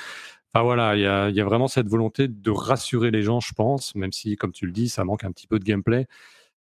Enfin 0.54 0.64
voilà, 0.64 0.96
il 0.96 1.34
y 1.34 1.40
a, 1.40 1.44
vraiment 1.44 1.66
cette 1.66 1.88
volonté 1.88 2.28
de 2.28 2.50
rassurer 2.50 3.10
les 3.10 3.22
gens, 3.22 3.40
je 3.40 3.54
pense, 3.54 3.94
même 3.94 4.12
si, 4.12 4.36
comme 4.36 4.52
tu 4.52 4.66
le 4.66 4.72
dis, 4.72 4.88
ça 4.88 5.02
manque 5.02 5.24
un 5.24 5.32
petit 5.32 5.46
peu 5.46 5.58
de 5.58 5.64
gameplay. 5.64 6.06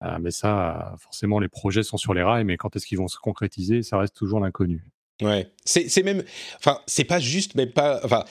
Euh, 0.02 0.18
mais 0.20 0.30
ça, 0.30 0.94
forcément, 0.98 1.38
les 1.38 1.48
projets 1.48 1.82
sont 1.82 1.96
sur 1.96 2.14
les 2.14 2.22
rails, 2.22 2.44
mais 2.44 2.56
quand 2.56 2.74
est-ce 2.76 2.87
qu'ils 2.87 2.98
vont 2.98 3.08
se 3.08 3.18
concrétiser, 3.18 3.82
ça 3.82 3.98
reste 3.98 4.16
toujours 4.16 4.40
l'inconnu. 4.40 4.84
Ouais, 5.22 5.48
c'est 5.64 6.02
même, 6.02 6.24
enfin, 6.56 6.80
c'est 6.87 7.04
pas 7.04 7.20
juste, 7.20 7.54
même 7.54 7.70
pas, 7.70 8.00
enfin, 8.04 8.24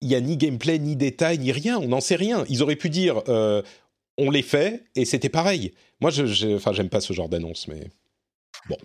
il 0.00 0.08
y 0.08 0.14
a 0.14 0.20
ni 0.20 0.36
gameplay, 0.36 0.78
ni 0.78 0.94
détail, 0.94 1.38
ni 1.38 1.52
rien, 1.52 1.78
on 1.78 1.88
n'en 1.88 2.00
sait 2.00 2.14
rien. 2.14 2.44
Ils 2.48 2.62
auraient 2.62 2.76
pu 2.76 2.90
dire, 2.90 3.22
euh, 3.28 3.62
on 4.18 4.30
les 4.30 4.42
fait 4.42 4.84
et 4.94 5.04
c'était 5.04 5.28
pareil. 5.28 5.72
Moi, 6.00 6.10
je, 6.10 6.56
enfin, 6.56 6.72
j'aime 6.72 6.90
pas 6.90 7.00
ce 7.00 7.12
genre 7.12 7.28
d'annonce, 7.28 7.68
mais 7.68 7.88
bon. 8.68 8.76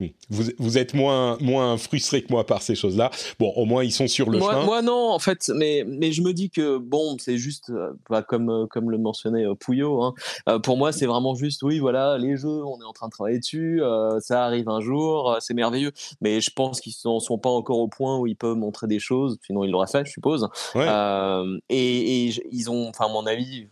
Hmm. 0.00 0.06
Vous, 0.30 0.44
vous, 0.58 0.78
êtes 0.78 0.94
moins, 0.94 1.36
moins 1.40 1.76
frustré 1.76 2.22
que 2.22 2.32
moi 2.32 2.46
par 2.46 2.62
ces 2.62 2.74
choses-là. 2.74 3.10
Bon, 3.38 3.52
au 3.54 3.66
moins 3.66 3.84
ils 3.84 3.92
sont 3.92 4.08
sur 4.08 4.30
le 4.30 4.38
moi, 4.38 4.52
chemin. 4.52 4.64
Moi 4.64 4.82
non, 4.82 5.10
en 5.10 5.18
fait, 5.18 5.50
mais, 5.54 5.84
mais 5.86 6.10
je 6.10 6.22
me 6.22 6.32
dis 6.32 6.48
que 6.48 6.78
bon, 6.78 7.16
c'est 7.18 7.36
juste, 7.36 7.68
euh, 7.68 7.92
pas 8.08 8.22
comme, 8.22 8.48
euh, 8.48 8.66
comme 8.66 8.90
le 8.90 8.96
mentionnait 8.96 9.44
euh, 9.44 9.54
Pouillot. 9.54 10.02
Hein. 10.02 10.14
pour 10.60 10.78
moi, 10.78 10.92
c'est 10.92 11.04
vraiment 11.04 11.34
juste, 11.34 11.62
oui, 11.62 11.80
voilà, 11.80 12.16
les 12.16 12.36
jeux, 12.38 12.64
on 12.64 12.80
est 12.80 12.84
en 12.84 12.92
train 12.92 13.08
de 13.08 13.12
travailler 13.12 13.38
dessus, 13.38 13.82
ça 14.20 14.44
arrive 14.44 14.68
un 14.68 14.80
jour, 14.80 15.36
c'est 15.40 15.54
merveilleux. 15.54 15.92
Mais 16.22 16.40
je 16.40 16.50
pense 16.50 16.80
qu'ils 16.80 16.94
ne 17.04 17.18
sont, 17.20 17.38
pas 17.38 17.50
encore 17.50 17.78
au 17.78 17.88
point 17.88 18.18
où 18.18 18.26
ils 18.26 18.36
peuvent 18.36 18.56
montrer 18.56 18.86
des 18.86 18.98
choses, 18.98 19.38
sinon 19.46 19.64
ils 19.64 19.70
l'auraient 19.70 19.86
fait, 19.86 20.06
je 20.06 20.12
suppose. 20.12 20.48
et, 20.76 22.26
et, 22.26 22.32
ils 22.50 22.70
ont, 22.70 22.88
enfin, 22.88 23.06
à 23.06 23.08
mon 23.08 23.26
avis, 23.26 23.68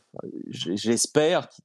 j'espère 0.50 1.48
qu'ils 1.48 1.64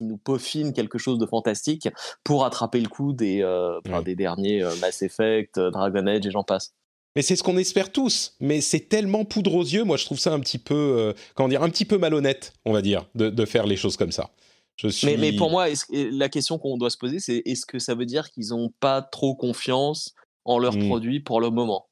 nous 0.00 0.16
peaufinent 0.16 0.72
quelque 0.72 0.98
chose 0.98 1.18
de 1.18 1.26
fantastique 1.26 1.88
pour 2.24 2.44
attraper 2.44 2.80
le 2.80 2.88
coup 2.88 3.12
des, 3.12 3.42
euh, 3.42 3.80
des 4.04 4.16
derniers 4.16 4.62
euh, 4.62 4.74
Mass 4.80 5.02
Effect, 5.02 5.58
euh, 5.58 5.70
Dragon 5.70 6.06
Age 6.06 6.26
et 6.26 6.30
j'en 6.30 6.42
passe. 6.42 6.74
Mais 7.16 7.22
c'est 7.22 7.36
ce 7.36 7.42
qu'on 7.42 7.56
espère 7.56 7.90
tous. 7.90 8.36
Mais 8.40 8.60
c'est 8.60 8.88
tellement 8.88 9.24
poudre 9.24 9.54
aux 9.54 9.64
yeux. 9.64 9.82
Moi, 9.82 9.96
je 9.96 10.04
trouve 10.04 10.18
ça 10.18 10.32
un 10.32 10.38
petit 10.38 10.58
peu, 10.58 11.12
comment 11.34 11.48
dire, 11.48 11.62
un 11.62 11.68
petit 11.68 11.84
peu 11.84 11.98
malhonnête, 11.98 12.52
on 12.64 12.72
va 12.72 12.82
dire, 12.82 13.06
de, 13.16 13.30
de 13.30 13.44
faire 13.44 13.66
les 13.66 13.76
choses 13.76 13.96
comme 13.96 14.12
ça. 14.12 14.30
Je 14.76 14.86
suis... 14.86 15.08
mais, 15.08 15.16
mais, 15.16 15.32
pour 15.32 15.50
moi, 15.50 15.66
la 15.92 16.28
question 16.28 16.56
qu'on 16.58 16.78
doit 16.78 16.88
se 16.88 16.96
poser, 16.96 17.18
c'est 17.18 17.42
est-ce 17.44 17.66
que 17.66 17.80
ça 17.80 17.96
veut 17.96 18.06
dire 18.06 18.30
qu'ils 18.30 18.50
n'ont 18.50 18.70
pas 18.78 19.02
trop 19.02 19.34
confiance 19.34 20.14
en 20.44 20.60
leurs 20.60 20.70
produit 20.70 20.86
hmm. 20.86 20.90
produits 20.90 21.20
pour 21.20 21.40
le 21.40 21.50
moment? 21.50 21.88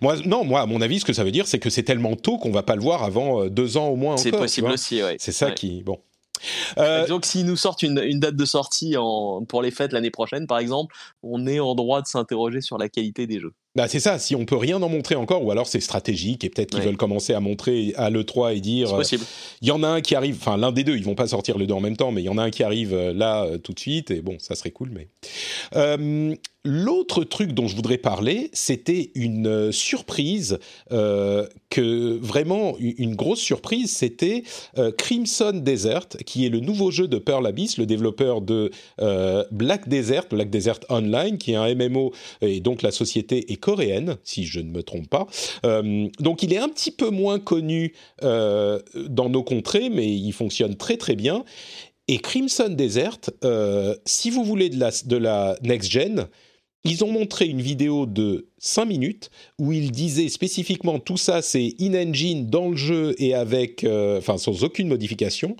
Moi, 0.00 0.16
non, 0.24 0.44
moi, 0.44 0.60
à 0.60 0.66
mon 0.66 0.80
avis, 0.80 1.00
ce 1.00 1.04
que 1.04 1.12
ça 1.12 1.24
veut 1.24 1.32
dire, 1.32 1.48
c'est 1.48 1.58
que 1.58 1.68
c'est 1.68 1.82
tellement 1.82 2.14
tôt 2.14 2.38
qu'on 2.38 2.52
va 2.52 2.62
pas 2.62 2.76
le 2.76 2.82
voir 2.82 3.02
avant 3.02 3.46
deux 3.46 3.76
ans 3.76 3.88
au 3.88 3.96
moins. 3.96 4.16
C'est 4.16 4.30
possible 4.30 4.70
aussi, 4.70 5.02
oui. 5.02 5.16
C'est 5.18 5.32
ça 5.32 5.50
qui, 5.50 5.82
bon. 5.82 5.98
Euh... 6.78 7.06
Donc, 7.06 7.26
s'ils 7.26 7.46
nous 7.46 7.56
sortent 7.56 7.82
une, 7.82 7.98
une, 7.98 8.20
date 8.20 8.36
de 8.36 8.44
sortie 8.44 8.96
en, 8.96 9.44
pour 9.44 9.62
les 9.62 9.70
fêtes 9.70 9.92
l'année 9.92 10.10
prochaine, 10.10 10.46
par 10.46 10.58
exemple, 10.58 10.94
on 11.22 11.46
est 11.46 11.60
en 11.60 11.74
droit 11.74 12.02
de 12.02 12.06
s'interroger 12.06 12.60
sur 12.60 12.78
la 12.78 12.88
qualité 12.88 13.26
des 13.26 13.40
jeux. 13.40 13.52
Bah 13.76 13.86
c'est 13.86 14.00
ça, 14.00 14.18
si 14.18 14.34
on 14.34 14.44
peut 14.44 14.56
rien 14.56 14.82
en 14.82 14.88
montrer 14.88 15.14
encore, 15.14 15.44
ou 15.44 15.52
alors 15.52 15.68
c'est 15.68 15.78
stratégique, 15.78 16.42
et 16.42 16.50
peut-être 16.50 16.70
qu'ils 16.70 16.82
veulent 16.82 16.96
commencer 16.96 17.34
à 17.34 17.40
montrer 17.40 17.94
à 17.96 18.10
l'E3 18.10 18.56
et 18.56 18.60
dire... 18.60 18.88
C'est 18.88 18.96
possible. 18.96 19.24
Il 19.62 19.68
y 19.68 19.70
en 19.70 19.84
a 19.84 19.86
un 19.86 20.00
qui 20.00 20.16
arrive, 20.16 20.36
enfin 20.40 20.56
l'un 20.56 20.72
des 20.72 20.82
deux, 20.82 20.96
ils 20.96 21.04
vont 21.04 21.14
pas 21.14 21.28
sortir 21.28 21.56
les 21.56 21.68
deux 21.68 21.74
en 21.74 21.80
même 21.80 21.96
temps, 21.96 22.10
mais 22.10 22.20
il 22.20 22.24
y 22.24 22.28
en 22.28 22.36
a 22.36 22.42
un 22.42 22.50
qui 22.50 22.64
arrive 22.64 22.92
euh, 22.92 23.12
là 23.12 23.44
euh, 23.44 23.58
tout 23.58 23.72
de 23.72 23.78
suite, 23.78 24.10
et 24.10 24.22
bon, 24.22 24.36
ça 24.40 24.56
serait 24.56 24.72
cool, 24.72 24.90
mais... 24.92 25.08
L'autre 26.62 27.24
truc 27.24 27.52
dont 27.52 27.68
je 27.68 27.74
voudrais 27.74 27.96
parler, 27.96 28.50
c'était 28.52 29.12
une 29.14 29.46
euh, 29.46 29.72
surprise, 29.72 30.58
euh, 30.92 31.46
que 31.70 32.18
vraiment 32.18 32.76
une 32.78 33.14
grosse 33.14 33.40
surprise, 33.40 33.96
c'était 33.96 34.42
euh, 34.76 34.92
Crimson 34.92 35.52
Desert, 35.54 36.08
qui 36.26 36.44
est 36.44 36.50
le 36.50 36.60
nouveau 36.60 36.90
jeu 36.90 37.08
de 37.08 37.16
Pearl 37.16 37.46
Abyss, 37.46 37.78
le 37.78 37.86
développeur 37.86 38.42
de 38.42 38.70
Black 39.50 39.88
Desert, 39.88 40.24
Black 40.30 40.50
Desert 40.50 40.80
Online, 40.90 41.38
qui 41.38 41.52
est 41.52 41.56
un 41.56 41.74
MMO, 41.74 42.12
et 42.42 42.60
donc 42.60 42.82
la 42.82 42.90
société 42.90 43.50
est 43.52 43.56
coréenne, 43.56 44.18
si 44.22 44.44
je 44.44 44.60
ne 44.60 44.70
me 44.70 44.82
trompe 44.82 45.08
pas. 45.08 45.26
donc 45.62 46.42
il 46.42 46.52
est 46.52 46.58
un 46.58 46.68
petit 46.68 46.90
peu 46.90 47.10
moins 47.10 47.38
connu 47.38 47.94
dans 48.20 49.28
nos 49.28 49.42
contrées, 49.42 49.88
mais 49.88 50.12
il 50.12 50.32
fonctionne 50.32 50.76
très 50.76 50.96
très 50.96 51.14
bien. 51.14 51.44
Et 52.08 52.18
Crimson 52.18 52.68
Desert, 52.70 53.20
si 54.04 54.30
vous 54.30 54.44
voulez 54.44 54.68
de 54.68 55.16
la 55.16 55.56
next-gen, 55.62 56.26
ils 56.84 57.04
ont 57.04 57.12
montré 57.12 57.46
une 57.46 57.60
vidéo 57.60 58.06
de 58.06 58.48
5 58.58 58.84
minutes 58.86 59.30
où 59.58 59.72
ils 59.72 59.90
disaient 59.90 60.28
spécifiquement 60.28 60.98
tout 60.98 61.16
ça 61.16 61.42
c'est 61.42 61.74
in-engine 61.78 62.48
dans 62.48 62.70
le 62.70 62.76
jeu 62.76 63.14
et 63.18 63.34
avec, 63.34 63.84
euh, 63.84 64.18
enfin 64.18 64.38
sans 64.38 64.64
aucune 64.64 64.88
modification. 64.88 65.56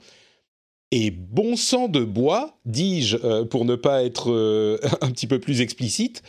Et 0.93 1.11
bon 1.11 1.57
sang 1.57 1.89
de 1.89 2.03
bois, 2.03 2.59
dis-je 2.65 3.17
euh, 3.23 3.45
pour 3.45 3.65
ne 3.65 3.77
pas 3.77 4.03
être 4.03 4.33
euh, 4.33 4.79
un 5.01 5.11
petit 5.11 5.27
peu 5.27 5.39
plus 5.39 5.61
explicite, 5.61 6.23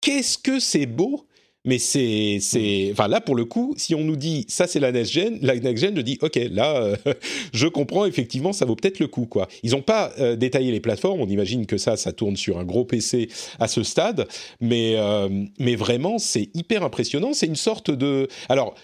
qu'est-ce 0.00 0.38
que 0.38 0.58
c'est 0.58 0.86
beau 0.86 1.26
mais 1.64 1.78
c'est, 1.78 2.38
c'est, 2.40 2.90
enfin 2.92 3.06
là 3.08 3.20
pour 3.20 3.36
le 3.36 3.44
coup, 3.44 3.74
si 3.76 3.94
on 3.94 4.02
nous 4.02 4.16
dit 4.16 4.44
ça 4.48 4.66
c'est 4.66 4.80
la 4.80 4.90
next 4.90 5.12
gen, 5.12 5.38
la 5.42 5.54
next 5.54 5.84
gen, 5.84 5.96
je 5.96 6.02
dis 6.02 6.18
ok 6.20 6.38
là, 6.50 6.76
euh, 6.76 6.96
je 7.52 7.66
comprends 7.68 8.04
effectivement, 8.04 8.52
ça 8.52 8.64
vaut 8.64 8.74
peut-être 8.74 8.98
le 8.98 9.06
coup 9.06 9.26
quoi. 9.26 9.48
Ils 9.62 9.72
n'ont 9.72 9.82
pas 9.82 10.12
euh, 10.18 10.34
détaillé 10.34 10.72
les 10.72 10.80
plateformes, 10.80 11.20
on 11.20 11.28
imagine 11.28 11.66
que 11.66 11.78
ça, 11.78 11.96
ça 11.96 12.12
tourne 12.12 12.36
sur 12.36 12.58
un 12.58 12.64
gros 12.64 12.84
PC 12.84 13.28
à 13.60 13.68
ce 13.68 13.82
stade, 13.82 14.26
mais 14.60 14.94
euh, 14.96 15.28
mais 15.58 15.76
vraiment 15.76 16.18
c'est 16.18 16.48
hyper 16.54 16.82
impressionnant. 16.82 17.32
C'est 17.32 17.46
une 17.46 17.56
sorte 17.56 17.90
de, 17.90 18.28
alors 18.48 18.74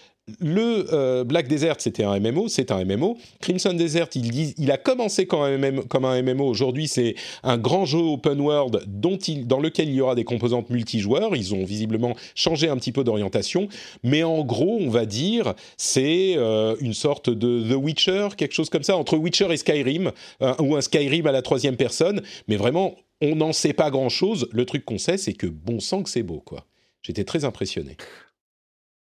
le 0.40 0.86
euh, 0.92 1.24
Black 1.24 1.48
Desert, 1.48 1.76
c'était 1.78 2.04
un 2.04 2.18
MMO, 2.18 2.48
c'est 2.48 2.70
un 2.70 2.84
MMO. 2.84 3.16
Crimson 3.40 3.72
Desert, 3.72 4.08
il, 4.14 4.54
il 4.56 4.70
a 4.70 4.76
commencé 4.76 5.26
comme 5.26 6.04
un 6.04 6.22
MMO. 6.22 6.44
Aujourd'hui, 6.44 6.88
c'est 6.88 7.14
un 7.42 7.58
grand 7.58 7.84
jeu 7.84 7.98
open 7.98 8.40
world 8.40 8.82
dans 8.86 9.60
lequel 9.60 9.88
il 9.88 9.94
y 9.94 10.00
aura 10.00 10.14
des 10.14 10.24
composantes 10.24 10.70
multijoueurs. 10.70 11.34
Ils 11.36 11.54
ont 11.54 11.64
visiblement 11.64 12.14
changé 12.34 12.68
un 12.68 12.76
petit 12.76 12.92
peu 12.92 13.04
d'orientation, 13.04 13.68
mais 14.02 14.22
en 14.22 14.44
gros, 14.44 14.78
on 14.80 14.90
va 14.90 15.06
dire, 15.06 15.54
c'est 15.76 16.34
euh, 16.36 16.76
une 16.80 16.94
sorte 16.94 17.30
de 17.30 17.72
The 17.72 17.76
Witcher, 17.76 18.28
quelque 18.36 18.54
chose 18.54 18.70
comme 18.70 18.82
ça, 18.82 18.96
entre 18.96 19.16
Witcher 19.16 19.48
et 19.50 19.56
Skyrim, 19.56 20.12
ou 20.60 20.76
un 20.76 20.80
Skyrim 20.80 21.26
à 21.26 21.32
la 21.32 21.42
troisième 21.42 21.76
personne. 21.76 22.22
Mais 22.48 22.56
vraiment, 22.56 22.94
on 23.20 23.36
n'en 23.36 23.52
sait 23.52 23.72
pas 23.72 23.90
grand-chose. 23.90 24.48
Le 24.52 24.64
truc 24.64 24.84
qu'on 24.84 24.98
sait, 24.98 25.16
c'est 25.16 25.32
que 25.32 25.46
bon 25.46 25.80
sang 25.80 26.02
que 26.02 26.10
c'est 26.10 26.22
beau, 26.22 26.42
quoi. 26.44 26.66
J'étais 27.02 27.24
très 27.24 27.44
impressionné. 27.44 27.96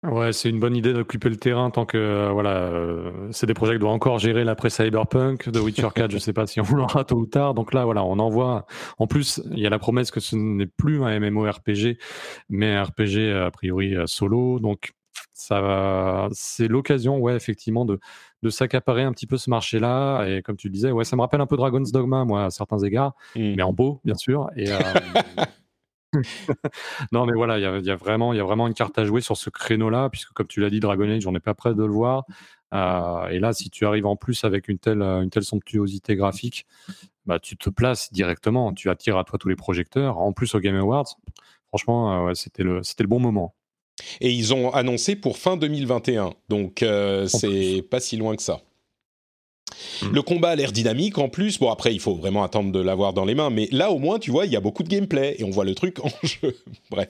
Ouais, 0.04 0.34
c'est 0.34 0.50
une 0.50 0.60
bonne 0.60 0.76
idée 0.76 0.92
d'occuper 0.92 1.30
le 1.30 1.38
terrain 1.38 1.70
tant 1.70 1.86
que 1.86 1.98
euh, 1.98 2.30
voilà, 2.30 2.58
euh, 2.58 3.30
c'est 3.32 3.48
des 3.48 3.54
projets 3.54 3.74
qui 3.74 3.80
doivent 3.80 3.94
encore 3.94 4.20
gérer 4.20 4.44
l'après 4.44 4.70
Cyberpunk, 4.70 5.48
de 5.48 5.60
Witcher 5.62 5.88
4, 5.96 6.12
je 6.12 6.18
sais 6.18 6.34
pas 6.34 6.46
si 6.46 6.60
on 6.60 6.66
l'aura 6.76 7.04
tôt 7.06 7.16
ou 7.16 7.26
tard. 7.26 7.54
Donc 7.54 7.74
là, 7.74 7.86
voilà, 7.86 8.04
on 8.04 8.20
envoie. 8.20 8.66
En 8.98 9.08
plus, 9.08 9.42
il 9.52 9.60
y 9.60 9.66
a 9.66 9.70
la 9.70 9.80
promesse 9.80 10.12
que 10.12 10.20
ce 10.20 10.36
n'est 10.36 10.66
plus 10.66 11.02
un 11.06 11.18
MMORPG, 11.20 11.98
mais 12.50 12.74
un 12.76 12.84
RPG 12.84 13.32
a 13.46 13.50
priori 13.52 13.96
euh, 13.96 14.06
solo. 14.06 14.60
Donc 14.60 14.92
ça, 15.32 16.28
c'est 16.34 16.68
l'occasion, 16.68 17.20
ouais, 17.20 17.36
effectivement, 17.36 17.86
de 17.86 18.00
de 18.42 18.50
s'accaparer 18.50 19.04
un 19.04 19.14
petit 19.14 19.26
peu 19.26 19.38
ce 19.38 19.50
marché-là. 19.50 20.26
Et 20.26 20.42
comme 20.42 20.58
tu 20.58 20.68
le 20.68 20.74
disais, 20.74 20.92
ouais, 20.92 21.06
ça 21.06 21.16
me 21.16 21.22
rappelle 21.22 21.40
un 21.40 21.46
peu 21.46 21.56
Dragon's 21.56 21.94
Dogma, 21.94 22.26
moi, 22.26 22.44
à 22.44 22.50
certains 22.50 22.80
égards, 22.80 23.14
mmh. 23.38 23.54
mais 23.56 23.64
en 23.64 23.72
beau, 23.72 24.02
bien 24.04 24.16
sûr. 24.16 24.50
Et 24.58 24.66
non, 27.12 27.26
mais 27.26 27.34
voilà, 27.34 27.58
il 27.58 27.86
y 27.86 27.92
a, 27.92 27.96
vraiment, 27.96 28.34
il 28.34 28.38
y 28.38 28.40
a 28.40 28.44
vraiment 28.44 28.68
une 28.68 28.74
carte 28.74 28.98
à 28.98 29.06
jouer 29.06 29.22
sur 29.22 29.38
ce 29.38 29.50
créneau-là, 29.50 30.10
puisque 30.10 30.32
comme 30.34 30.48
tu 30.48 30.60
l'as 30.60 30.70
dit, 30.70 30.80
Dragon 30.80 31.10
Age, 31.10 31.26
on 31.28 31.32
n'est 31.32 31.40
pas 31.40 31.54
prêt 31.54 31.74
de 31.74 31.84
le 31.84 31.92
voir. 31.92 32.26
Euh, 32.74 33.28
et 33.28 33.40
là, 33.40 33.54
si 33.54 33.70
tu 33.70 33.86
arrives 33.86 34.06
en 34.06 34.16
plus 34.16 34.44
avec 34.44 34.68
une 34.68 34.80
telle, 34.80 35.02
une 35.02 35.30
telle 35.30 35.44
somptuosité 35.44 36.16
graphique, 36.16 36.66
bah, 37.26 37.40
tu 37.40 37.56
te 37.56 37.70
places 37.70 38.12
directement, 38.12 38.74
tu 38.74 38.90
attires 38.90 39.18
à 39.18 39.24
toi 39.24 39.40
tous 39.40 39.50
les 39.50 39.56
projecteurs. 39.56 40.18
En 40.18 40.34
plus, 40.34 40.56
au 40.56 40.60
Game 40.60 40.76
Awards, 40.76 41.18
franchement, 41.70 42.28
euh, 42.28 42.34
c'était 42.34 42.64
le, 42.64 42.84
c'était 42.84 43.04
le 43.04 43.10
bon 43.10 43.20
moment. 43.20 43.56
Et 44.22 44.32
ils 44.32 44.54
ont 44.54 44.72
annoncé 44.74 45.16
pour 45.16 45.38
fin 45.38 45.56
2021, 45.56 46.34
donc 46.50 46.82
euh, 46.82 47.28
c'est 47.28 47.86
pas 47.90 48.00
si 48.00 48.18
loin 48.18 48.36
que 48.36 48.42
ça. 48.42 48.62
Le 50.12 50.22
combat 50.22 50.50
a 50.50 50.56
l'air 50.56 50.72
dynamique 50.72 51.18
en 51.18 51.30
plus. 51.30 51.60
Bon, 51.60 51.70
après, 51.70 51.94
il 51.94 52.00
faut 52.00 52.16
vraiment 52.16 52.44
attendre 52.44 52.72
de 52.72 52.80
l'avoir 52.80 53.14
dans 53.14 53.26
les 53.26 53.36
mains. 53.36 53.50
Mais 53.50 53.68
là, 53.72 53.92
au 53.92 54.00
moins, 54.00 54.20
tu 54.20 54.32
vois, 54.32 54.46
il 54.46 54.52
y 54.52 54.56
a 54.56 54.60
beaucoup 54.60 54.84
de 54.84 54.90
gameplay 54.90 55.36
et 55.40 55.44
on 55.44 55.50
voit 55.50 55.66
le 55.66 55.76
truc 55.76 56.00
en 56.04 56.10
jeu. 56.24 56.56
Bref. 56.90 57.10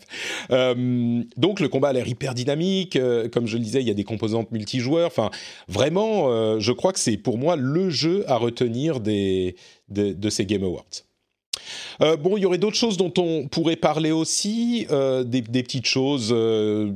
Euh, 0.52 1.24
donc, 1.38 1.60
le 1.60 1.70
combat 1.70 1.90
a 1.90 1.94
l'air 1.94 2.08
hyper 2.08 2.34
dynamique. 2.34 2.96
Euh, 2.96 3.30
comme 3.30 3.48
je 3.48 3.58
le 3.58 3.64
disais, 3.64 3.82
il 3.82 3.88
y 3.88 3.92
a 3.92 3.96
des 3.96 4.04
composantes 4.04 4.52
multijoueurs. 4.52 5.08
Enfin, 5.08 5.32
vraiment, 5.68 6.30
euh, 6.30 6.60
je 6.60 6.72
crois 6.72 6.94
que 6.94 7.00
c'est 7.00 7.18
pour 7.18 7.38
moi 7.38 7.56
le 7.56 7.90
jeu 7.90 8.24
à 8.28 8.38
retenir 8.38 9.00
des, 9.00 9.56
de 9.90 10.30
ces 10.30 10.46
Game 10.46 10.64
Awards. 10.64 11.04
Euh, 12.02 12.18
bon, 12.18 12.38
il 12.38 12.42
y 12.42 12.46
aurait 12.46 12.58
d'autres 12.58 12.78
choses 12.78 12.98
dont 12.98 13.14
on 13.18 13.48
pourrait 13.48 13.76
parler 13.76 14.12
aussi, 14.12 14.88
euh, 14.92 15.24
des, 15.24 15.42
petites 15.42 15.86
choses 15.86 16.30
euh, 16.32 16.92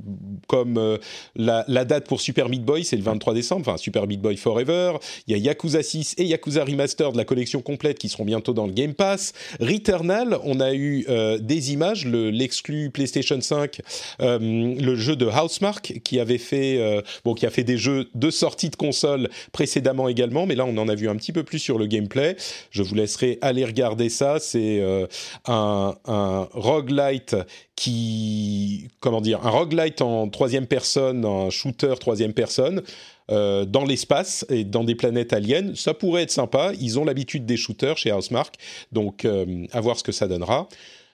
comme 0.47 0.97
la, 1.35 1.63
date 1.85 2.07
pour 2.07 2.21
Super 2.21 2.49
Meat 2.49 2.63
Boy, 2.63 2.83
c'est 2.83 2.97
le 2.97 3.03
23 3.03 3.33
décembre, 3.33 3.61
enfin 3.67 3.77
Super 3.77 4.07
Meat 4.07 4.21
Boy 4.21 4.37
Forever. 4.37 4.93
Il 5.27 5.37
y 5.37 5.39
a 5.39 5.43
Yakuza 5.43 5.83
6 5.83 6.15
et 6.17 6.25
Yakuza 6.25 6.63
Remaster 6.63 7.11
de 7.11 7.17
la 7.17 7.25
collection 7.25 7.61
complète 7.61 7.99
qui 7.99 8.09
seront 8.09 8.25
bientôt 8.25 8.53
dans 8.53 8.65
le 8.65 8.73
Game 8.73 8.93
Pass. 8.93 9.33
Returnal, 9.59 10.37
on 10.43 10.59
a 10.59 10.73
eu 10.73 11.05
des 11.39 11.73
images, 11.73 12.05
l'exclu 12.05 12.89
PlayStation 12.89 13.39
5, 13.39 13.81
le 14.19 14.95
jeu 14.95 15.15
de 15.15 15.25
Housemark 15.25 15.99
qui 16.03 16.19
avait 16.19 16.37
fait, 16.37 17.03
bon, 17.23 17.33
qui 17.33 17.45
a 17.45 17.49
fait 17.49 17.63
des 17.63 17.77
jeux 17.77 18.09
de 18.15 18.29
sortie 18.29 18.69
de 18.69 18.75
console 18.75 19.29
précédemment 19.51 20.09
également, 20.09 20.45
mais 20.45 20.55
là 20.55 20.65
on 20.65 20.77
en 20.77 20.87
a 20.87 20.95
vu 20.95 21.09
un 21.09 21.15
petit 21.15 21.31
peu 21.31 21.43
plus 21.43 21.59
sur 21.59 21.77
le 21.77 21.85
gameplay. 21.85 22.35
Je 22.71 22.83
vous 22.83 22.95
laisserai 22.95 23.37
aller 23.41 23.65
regarder 23.65 24.09
ça 24.09 24.39
c'est 24.39 24.79
euh, 24.97 25.07
un, 25.45 25.95
un 26.05 26.47
roguelite 26.51 27.35
qui, 27.75 28.89
comment 28.99 29.21
dire, 29.21 29.45
un 29.45 29.49
roguelite 29.49 30.01
en 30.01 30.27
troisième 30.29 30.67
personne, 30.67 31.25
un 31.25 31.49
shooter 31.49 31.93
troisième 31.99 32.33
personne. 32.33 32.81
Euh, 33.29 33.65
dans 33.65 33.83
l'espace 33.83 34.45
et 34.49 34.63
dans 34.63 34.85
des 34.85 34.95
planètes 34.95 35.33
aliens, 35.33 35.75
ça 35.75 35.93
pourrait 35.93 36.23
être 36.23 36.31
sympa. 36.31 36.71
Ils 36.79 36.97
ont 36.97 37.03
l'habitude 37.03 37.45
des 37.45 37.57
shooters 37.57 37.97
chez 37.97 38.11
Housemark, 38.13 38.55
donc 38.93 39.25
euh, 39.25 39.65
à 39.73 39.81
voir 39.81 39.97
ce 39.97 40.03
que 40.03 40.13
ça 40.13 40.27
donnera. 40.27 40.69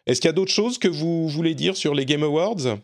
Est-ce 0.05 0.21
qu'il 0.21 0.27
y 0.27 0.29
a 0.29 0.33
d'autres 0.33 0.51
choses 0.51 0.77
que 0.77 0.87
vous 0.87 1.27
voulez 1.27 1.55
dire 1.55 1.75
sur 1.75 1.95
les 1.95 2.05
Game 2.05 2.23
Awards? 2.23 2.77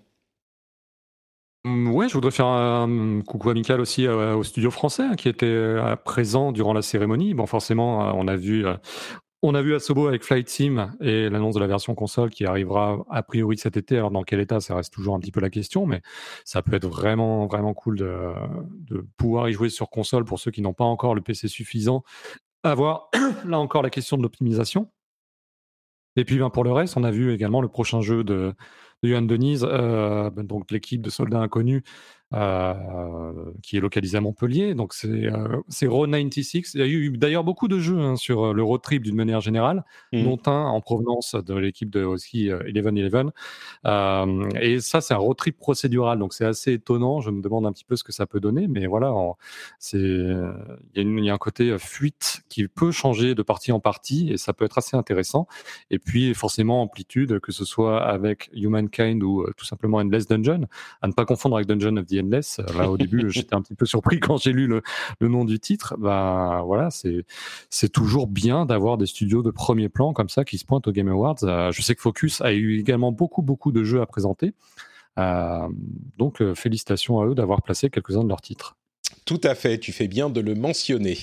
Mmh, 1.63 1.91
Ouais, 1.91 2.09
je 2.09 2.13
voudrais 2.13 2.31
faire 2.31 2.47
un 2.47 3.21
coucou 3.21 3.49
amical 3.51 3.81
aussi 3.81 4.07
au 4.07 4.43
studio 4.43 4.71
français 4.71 5.03
hein, 5.03 5.15
qui 5.15 5.29
était 5.29 5.75
présent 6.05 6.51
durant 6.51 6.73
la 6.73 6.81
cérémonie. 6.81 7.33
Bon, 7.35 7.45
forcément, 7.45 8.11
on 8.17 8.27
a 8.27 8.35
vu 8.35 8.65
on 9.41 9.55
a 9.55 9.61
vu 9.61 9.73
Asobo 9.73 10.07
avec 10.07 10.23
Flight 10.23 10.49
Sim 10.49 10.91
et 10.99 11.29
l'annonce 11.29 11.55
de 11.55 11.59
la 11.59 11.67
version 11.67 11.95
console 11.95 12.29
qui 12.29 12.45
arrivera 12.45 13.05
a 13.09 13.23
priori 13.23 13.57
cet 13.57 13.77
été. 13.77 13.97
Alors 13.97 14.11
dans 14.11 14.23
quel 14.23 14.39
état, 14.39 14.59
ça 14.59 14.75
reste 14.75 14.93
toujours 14.93 15.15
un 15.15 15.19
petit 15.19 15.31
peu 15.31 15.39
la 15.39 15.49
question, 15.49 15.85
mais 15.85 16.01
ça 16.43 16.61
peut 16.61 16.73
être 16.73 16.87
vraiment 16.87 17.47
vraiment 17.47 17.73
cool 17.73 17.97
de, 17.97 18.33
pouvoir 19.17 19.49
y 19.49 19.53
jouer 19.53 19.69
sur 19.69 19.89
console 19.89 20.25
pour 20.25 20.39
ceux 20.39 20.51
qui 20.51 20.61
n'ont 20.61 20.73
pas 20.73 20.83
encore 20.83 21.15
le 21.15 21.21
PC 21.21 21.47
suffisant. 21.47 22.03
Avoir 22.63 23.09
là 23.45 23.59
encore 23.59 23.81
la 23.81 23.89
question 23.89 24.17
de 24.17 24.23
l'optimisation. 24.23 24.91
Et 26.15 26.25
puis 26.25 26.37
ben, 26.39 26.49
pour 26.49 26.65
le 26.65 26.73
reste, 26.73 26.97
on 26.97 27.03
a 27.03 27.11
vu 27.11 27.33
également 27.33 27.61
le 27.61 27.69
prochain 27.69 28.01
jeu 28.01 28.25
de, 28.25 28.53
de 29.03 29.09
Johan 29.09 29.21
Denise, 29.21 29.65
euh, 29.69 30.29
ben, 30.31 30.45
donc 30.45 30.69
l'équipe 30.71 31.01
de 31.01 31.09
soldats 31.09 31.39
inconnus 31.39 31.83
qui 32.31 33.77
est 33.77 33.79
localisé 33.79 34.17
à 34.17 34.21
Montpellier. 34.21 34.75
Donc 34.75 34.93
c'est 34.93 35.07
euh, 35.07 35.61
Road 35.87 36.11
96. 36.11 36.75
Il 36.75 36.79
y 36.79 36.83
a 36.83 36.87
eu 36.87 37.17
d'ailleurs 37.17 37.43
beaucoup 37.43 37.67
de 37.67 37.79
jeux 37.79 37.99
hein, 37.99 38.15
sur 38.15 38.45
euh, 38.45 38.53
le 38.53 38.61
road 38.61 38.81
trip 38.81 39.03
d'une 39.03 39.15
manière 39.15 39.41
générale, 39.41 39.83
mmh. 40.13 40.23
dont 40.23 40.39
un 40.45 40.65
en 40.65 40.79
provenance 40.81 41.35
de 41.35 41.55
l'équipe 41.55 41.89
de 41.89 42.03
aussi 42.03 42.49
11-11. 42.49 43.31
Euh, 43.85 44.49
et 44.61 44.79
ça, 44.79 45.01
c'est 45.01 45.13
un 45.13 45.17
road 45.17 45.37
trip 45.37 45.57
procédural, 45.57 46.19
donc 46.19 46.33
c'est 46.33 46.45
assez 46.45 46.73
étonnant. 46.73 47.19
Je 47.19 47.31
me 47.31 47.41
demande 47.41 47.65
un 47.65 47.71
petit 47.71 47.85
peu 47.85 47.95
ce 47.95 48.03
que 48.03 48.11
ça 48.11 48.27
peut 48.27 48.39
donner, 48.39 48.67
mais 48.67 48.85
voilà, 48.85 49.11
c'est 49.79 49.97
il 49.97 50.37
y, 50.95 51.25
y, 51.25 51.29
a 51.29 51.33
un 51.33 51.37
côté 51.37 51.77
fuite 51.79 52.43
qui 52.47 52.67
peut 52.67 52.91
changer 52.91 53.33
de 53.35 53.41
partie 53.41 53.71
en 53.71 53.79
partie 53.79 54.31
et 54.31 54.37
ça 54.37 54.53
peut 54.53 54.65
être 54.65 54.77
assez 54.77 54.95
intéressant. 54.95 55.47
Et 55.89 55.99
puis 55.99 56.33
forcément 56.33 56.83
amplitude, 56.83 57.39
que 57.39 57.51
ce 57.51 57.65
soit 57.65 58.03
avec 58.03 58.49
Humankind 58.53 59.23
ou 59.23 59.45
tout 59.57 59.65
simplement 59.65 59.97
Endless 59.97 60.27
Dungeon, 60.27 60.67
à 61.01 61.07
ne 61.07 61.13
pas 61.13 61.25
confondre 61.25 61.55
avec 61.55 61.67
Dungeon 61.67 61.97
of 61.97 62.05
the 62.05 62.18
Endless. 62.19 62.59
Euh, 62.59 62.77
là, 62.77 62.89
au 62.89 62.97
début, 62.97 63.29
j'étais 63.31 63.55
un 63.55 63.61
petit 63.61 63.75
peu 63.75 63.85
surpris 63.85 64.19
quand 64.19 64.37
j'ai 64.37 64.51
lu 64.51 64.67
le, 64.67 64.81
nom 65.27 65.45
du 65.45 65.59
titre. 65.59 65.95
Bah 65.97 66.61
voilà, 66.65 66.89
c'est 66.91 67.25
c'est 67.69 67.89
toujours 67.89 68.27
bien 68.27 68.65
d'avoir 68.65 68.97
des 68.97 69.05
studios 69.05 69.43
de 69.43 69.51
premier 69.51 69.89
plan 69.89 70.13
comme 70.13 70.29
ça 70.29 70.45
qui 70.45 70.57
se 70.57 70.65
pointent 70.65 70.87
aux 70.87 70.91
Game 70.91 71.07
Awards. 71.07 71.43
Euh, 71.43 71.71
je 71.71 71.81
sais 71.81 71.95
que 71.95 72.01
Focus 72.01 72.41
a 72.41 72.53
eu 72.53 72.79
également 72.79 73.11
beaucoup 73.11 73.41
beaucoup 73.41 73.71
de 73.71 73.83
jeux 73.83 74.01
à 74.01 74.05
présenter. 74.05 74.53
Euh, 75.17 75.67
donc 76.17 76.41
félicitations 76.53 77.19
à 77.19 77.25
eux 77.25 77.35
d'avoir 77.35 77.61
placé 77.61 77.89
quelques-uns 77.89 78.23
de 78.23 78.29
leurs 78.29 78.41
titres. 78.41 78.77
Tout 79.25 79.41
à 79.43 79.55
fait, 79.55 79.79
tu 79.79 79.91
fais 79.91 80.07
bien 80.07 80.29
de 80.29 80.39
le 80.39 80.55
mentionner. 80.55 81.17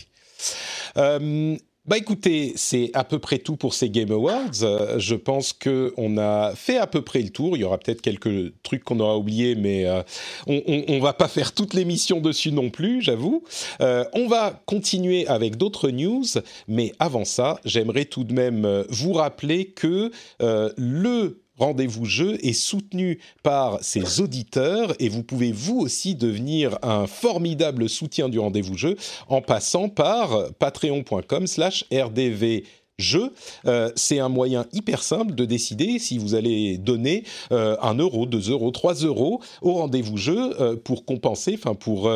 Bah 1.87 1.97
écoutez, 1.97 2.53
c'est 2.57 2.91
à 2.95 3.05
peu 3.05 3.21
près 3.21 3.39
tout 3.39 3.55
pour 3.55 3.73
ces 3.73 3.91
Game 3.91 4.11
Awards. 4.11 4.63
Euh, 4.63 4.99
je 4.99 5.15
pense 5.15 5.53
que 5.53 5.95
on 5.97 6.19
a 6.19 6.53
fait 6.57 6.79
à 6.79 6.89
peu 6.89 7.03
près 7.03 7.23
le 7.23 7.29
tour. 7.29 7.57
Il 7.57 7.61
y 7.61 7.65
aura 7.65 7.79
peut-être 7.79 8.03
quelques 8.03 8.53
trucs 8.65 8.83
qu'on 8.83 8.99
aura 8.99 9.17
oubliés, 9.17 9.55
mais 9.55 9.87
euh, 9.87 10.03
on, 10.49 10.63
on, 10.89 10.99
va 10.99 11.13
pas 11.13 11.29
faire 11.29 11.53
toute 11.53 11.75
l'émission 11.75 12.21
dessus 12.21 12.51
non 12.51 12.71
plus, 12.71 13.03
j'avoue. 13.03 13.45
Euh, 13.81 14.05
on 14.15 14.27
va 14.27 14.61
continuer 14.67 15.29
avec 15.29 15.57
d'autres 15.59 15.91
news, 15.91 16.25
mais 16.67 16.93
avant 16.99 17.25
ça, 17.25 17.61
j'aimerais 17.65 18.07
tout 18.07 18.25
de 18.25 18.33
même 18.33 18.85
vous 18.89 19.13
rappeler 19.13 19.67
que 19.67 20.11
le 20.41 21.46
Rendez-vous 21.59 22.05
Jeu 22.05 22.39
est 22.45 22.53
soutenu 22.53 23.19
par 23.43 23.83
ses 23.83 24.21
auditeurs 24.21 24.95
et 24.99 25.09
vous 25.09 25.23
pouvez 25.23 25.53
vous 25.53 25.79
aussi 25.79 26.15
devenir 26.15 26.79
un 26.83 27.07
formidable 27.07 27.89
soutien 27.89 28.29
du 28.29 28.39
Rendez-vous 28.39 28.77
Jeu 28.77 28.97
en 29.29 29.41
passant 29.41 29.89
par 29.89 30.53
patreon.com 30.59 31.47
slash 31.47 31.85
rdv 31.91 32.63
jeu, 32.99 33.35
euh, 33.67 33.91
c'est 33.95 34.21
un 34.21 34.31
moyen 34.31 34.65
hyper 34.73 35.03
simple 35.03 35.35
de 35.35 35.45
décider 35.45 35.99
si 35.99 36.17
vous 36.17 36.35
allez 36.35 36.79
donner 36.79 37.25
euh, 37.53 37.77
un 37.83 37.95
euro, 37.95 38.25
deux 38.25 38.51
euros, 38.51 38.71
trois 38.71 38.95
euros 38.95 39.41
au 39.61 39.75
rendez-vous 39.75 40.17
jeu 40.17 40.55
euh, 40.61 40.77
pour 40.77 41.05
compenser, 41.05 41.59
enfin 41.59 41.75
pour 41.75 42.11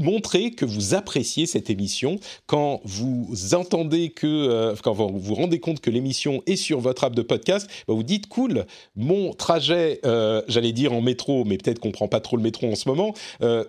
montrer 0.00 0.52
que 0.52 0.64
vous 0.64 0.94
appréciez 0.94 1.44
cette 1.44 1.68
émission. 1.68 2.18
Quand 2.46 2.80
vous 2.84 3.54
entendez 3.54 4.10
que, 4.10 4.74
quand 4.82 4.92
vous 4.92 5.18
vous 5.18 5.34
rendez 5.34 5.60
compte 5.60 5.80
que 5.80 5.90
l'émission 5.90 6.42
est 6.46 6.56
sur 6.56 6.80
votre 6.80 7.04
app 7.04 7.14
de 7.14 7.22
podcast, 7.22 7.68
bah, 7.86 7.94
vous 7.94 8.02
dites 8.02 8.28
cool, 8.28 8.64
mon 8.96 9.34
trajet, 9.34 10.00
j'allais 10.48 10.72
dire 10.72 10.92
en 10.92 11.02
métro, 11.02 11.44
mais 11.44 11.58
peut-être 11.58 11.80
qu'on 11.80 11.90
prend 11.90 12.08
pas 12.08 12.20
trop 12.20 12.36
le 12.36 12.42
métro 12.42 12.70
en 12.70 12.74
ce 12.74 12.88
moment, 12.88 13.14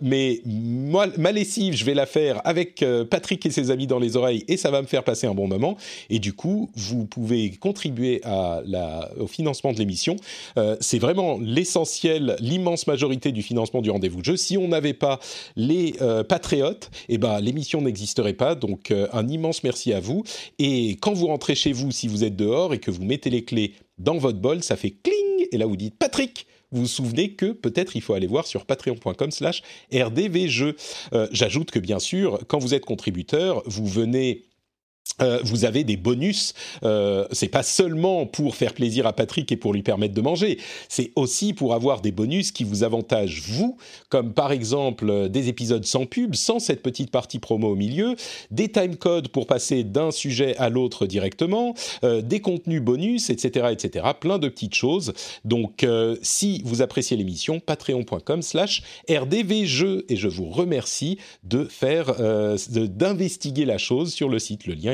mais 0.02 0.42
ma 0.46 1.32
lessive, 1.32 1.76
je 1.76 1.86
vais 1.86 1.94
la 1.94 2.06
faire 2.06 2.42
avec 2.46 2.86
Patrick 3.10 3.46
et 3.46 3.52
ses 3.52 3.72
amis 3.72 3.88
dans 3.88 4.00
les 4.00 4.16
oreilles 4.16 4.46
et 4.48 4.58
ça 4.58 4.72
va 4.72 4.82
me 4.82 4.88
faire 4.88 5.04
passer 5.04 5.28
un 5.28 5.34
bon 5.34 5.48
moment. 5.48 5.78
Et 6.10 6.20
du 6.20 6.34
coup 6.34 6.45
vous 6.46 7.06
pouvez 7.06 7.52
contribuer 7.52 8.22
la, 8.24 9.10
au 9.18 9.28
financement 9.28 9.74
de 9.74 9.78
l'émission. 9.78 10.16
Euh, 10.58 10.76
c'est 10.80 11.00
vraiment 11.00 11.38
l'essentiel, 11.42 12.36
l'immense 12.40 12.88
majorité 12.88 13.32
du 13.32 13.42
financement 13.42 13.82
du 13.82 13.90
rendez-vous 13.90 14.20
de 14.20 14.26
jeu. 14.26 14.38
Si 14.38 14.58
on 14.58 14.68
n'avait 14.68 14.94
pas 14.94 15.20
les 15.56 15.96
euh, 16.02 16.24
patriotes, 16.24 16.90
eh 17.10 17.18
ben, 17.18 17.40
l'émission 17.40 17.82
n'existerait 17.82 18.34
pas. 18.34 18.56
Donc, 18.56 18.92
euh, 18.92 19.08
un 19.14 19.28
immense 19.28 19.64
merci 19.64 19.94
à 19.94 20.00
vous. 20.00 20.24
Et 20.60 20.98
quand 21.02 21.14
vous 21.14 21.28
rentrez 21.28 21.56
chez 21.56 21.72
vous, 21.72 21.92
si 21.92 22.08
vous 22.08 22.24
êtes 22.24 22.36
dehors 22.36 22.74
et 22.74 22.80
que 22.80 22.92
vous 22.92 23.04
mettez 23.04 23.30
les 23.30 23.44
clés 23.44 23.74
dans 23.98 24.18
votre 24.18 24.40
bol, 24.40 24.64
ça 24.64 24.76
fait 24.76 24.92
cling. 24.92 25.48
Et 25.52 25.58
là, 25.58 25.66
vous 25.66 25.78
dites 25.78 25.98
Patrick 25.98 26.48
vous 26.72 26.82
vous 26.82 26.88
souvenez 26.88 27.34
que 27.34 27.52
peut-être 27.54 27.96
il 27.96 28.02
faut 28.02 28.16
aller 28.16 28.28
voir 28.28 28.48
sur 28.48 28.66
patreon.com 28.66 29.32
slash 29.32 29.62
rdvjeux. 29.94 30.76
J'ajoute 31.32 31.72
que 31.72 31.80
bien 31.80 32.00
sûr, 32.00 32.40
quand 32.48 32.58
vous 32.58 32.74
êtes 32.74 32.84
contributeur, 32.84 33.62
vous 33.66 33.86
venez 33.86 34.44
euh, 35.22 35.40
vous 35.44 35.64
avez 35.64 35.84
des 35.84 35.96
bonus. 35.96 36.54
Euh, 36.84 37.26
c'est 37.32 37.48
pas 37.48 37.64
seulement 37.64 38.26
pour 38.26 38.56
faire 38.56 38.74
plaisir 38.74 39.08
à 39.08 39.14
Patrick 39.14 39.50
et 39.52 39.56
pour 39.56 39.74
lui 39.74 39.82
permettre 39.82 40.14
de 40.14 40.22
manger. 40.22 40.58
C'est 40.90 41.12
aussi 41.16 41.54
pour 41.54 41.74
avoir 41.74 42.02
des 42.02 42.12
bonus 42.12 42.52
qui 42.52 42.66
vous 42.66 42.84
avantagent 42.84 43.44
vous, 43.48 43.78
comme 44.10 44.34
par 44.34 44.52
exemple 44.52 45.10
euh, 45.10 45.30
des 45.30 45.48
épisodes 45.48 45.86
sans 45.86 46.06
pub, 46.06 46.36
sans 46.36 46.60
cette 46.60 46.82
petite 46.82 47.12
partie 47.12 47.40
promo 47.40 47.70
au 47.70 47.76
milieu, 47.76 48.16
des 48.52 48.70
timecodes 48.70 49.30
pour 49.30 49.48
passer 49.48 49.84
d'un 49.84 50.12
sujet 50.12 50.58
à 50.58 50.70
l'autre 50.70 51.06
directement, 51.06 51.74
des 52.04 52.40
contenus 52.40 52.82
bonus, 52.82 53.30
etc., 53.30 53.68
etc. 53.72 54.06
Plein 54.20 54.38
de 54.38 54.48
petites 54.48 54.76
choses. 54.76 55.14
Donc, 55.44 55.86
si 56.22 56.62
vous 56.66 56.82
appréciez 56.82 57.18
l'émission, 57.18 57.60
patreon.com/slash 57.60 58.84
rdvjeux 59.10 60.06
et 60.10 60.16
je 60.16 60.28
vous 60.28 60.50
remercie 60.50 61.18
de 61.44 61.66
faire, 61.66 62.16
d'investiguer 62.68 63.66
la 63.66 63.78
chose 63.78 64.14
sur 64.14 64.30
le 64.30 64.40
site. 64.40 64.68
Le 64.68 64.76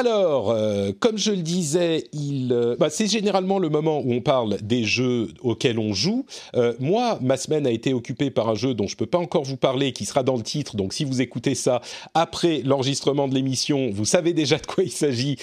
Alors, 0.00 0.50
euh, 0.50 0.92
comme 0.98 1.18
je 1.18 1.30
le 1.30 1.42
disais, 1.42 2.04
euh, 2.16 2.74
bah, 2.78 2.88
c'est 2.88 3.06
généralement 3.06 3.58
le 3.58 3.68
moment 3.68 4.00
où 4.00 4.14
on 4.14 4.22
parle 4.22 4.56
des 4.62 4.84
jeux 4.84 5.28
auxquels 5.42 5.78
on 5.78 5.92
joue. 5.92 6.24
Euh, 6.54 6.72
moi, 6.80 7.18
ma 7.20 7.36
semaine 7.36 7.66
a 7.66 7.70
été 7.70 7.92
occupée 7.92 8.30
par 8.30 8.48
un 8.48 8.54
jeu 8.54 8.72
dont 8.72 8.86
je 8.86 8.96
peux 8.96 9.04
pas 9.04 9.18
encore 9.18 9.44
vous 9.44 9.58
parler, 9.58 9.92
qui 9.92 10.06
sera 10.06 10.22
dans 10.22 10.36
le 10.36 10.42
titre. 10.42 10.74
Donc, 10.74 10.94
si 10.94 11.04
vous 11.04 11.20
écoutez 11.20 11.54
ça 11.54 11.82
après 12.14 12.62
l'enregistrement 12.64 13.28
de 13.28 13.34
l'émission, 13.34 13.90
vous 13.92 14.06
savez 14.06 14.32
déjà 14.32 14.56
de 14.56 14.64
quoi 14.64 14.84
il 14.84 14.90
s'agit 14.90 15.36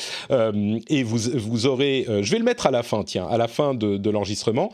et 0.89 1.03
vous, 1.03 1.19
vous 1.35 1.67
aurez. 1.67 2.07
je 2.07 2.31
vais 2.31 2.39
le 2.39 2.43
mettre 2.43 2.65
à 2.65 2.71
la 2.71 2.81
fin, 2.81 3.03
tiens, 3.03 3.27
à 3.27 3.37
la 3.37 3.47
fin 3.47 3.75
de, 3.75 4.09
l'enregistrement. 4.09 4.71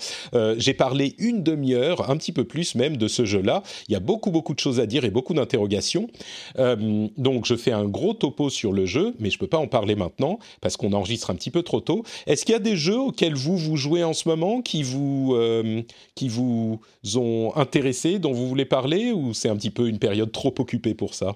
J'ai 0.58 0.74
parlé 0.74 1.16
une 1.18 1.44
demi-heure, 1.44 2.10
un 2.10 2.16
petit 2.16 2.32
peu 2.32 2.46
plus 2.46 2.76
même, 2.76 2.96
de 2.96 3.10
ce 3.10 3.26
jeu-là. 3.26 3.64
Il 3.90 3.94
y 3.94 3.96
a 3.96 4.00
beaucoup, 4.00 4.32
beaucoup 4.32 4.54
de 4.54 4.60
choses 4.60 4.80
à 4.80 4.86
dire 4.86 5.04
et 5.04 5.10
beaucoup 5.10 5.34
d'interrogations. 5.34 6.08
donc, 6.58 7.46
je 7.46 7.56
fais 7.56 7.74
un 7.74 7.86
gros 7.86 8.14
topo 8.14 8.50
sur 8.50 8.72
le 8.72 8.86
jeu, 8.86 9.14
mais 9.20 9.30
je 9.30 9.38
peux 9.38 9.48
pas 9.48 9.58
en 9.58 9.68
parler 9.74 9.96
maintenant 9.96 10.38
parce 10.62 10.78
qu'on 10.78 10.94
enregistre 10.94 11.32
un 11.32 11.36
petit 11.36 11.52
peu 11.52 11.64
trop 11.64 11.82
tôt. 11.82 12.04
Est-ce 12.28 12.46
qu'il 12.46 12.54
y 12.54 12.56
a 12.56 12.60
des 12.60 12.78
jeux 12.78 13.00
auxquels 13.00 13.36
vous 13.36 13.58
vous 13.58 13.76
jouez 13.76 14.04
en 14.04 14.14
ce 14.14 14.30
moment 14.30 14.62
qui 14.62 14.84
vous 14.84 15.34
euh, 15.34 15.82
qui 16.16 16.30
vous 16.30 16.80
ont 17.16 17.52
intéressé, 17.56 18.20
dont 18.20 18.34
vous 18.34 18.48
voulez 18.48 18.66
parler, 18.66 19.12
ou 19.12 19.34
c'est 19.34 19.50
un 19.50 19.58
petit 19.58 19.72
peu 19.72 19.88
une 19.90 20.00
période 20.00 20.32
trop 20.32 20.54
occupée 20.60 20.94
pour 20.94 21.16
ça? 21.16 21.36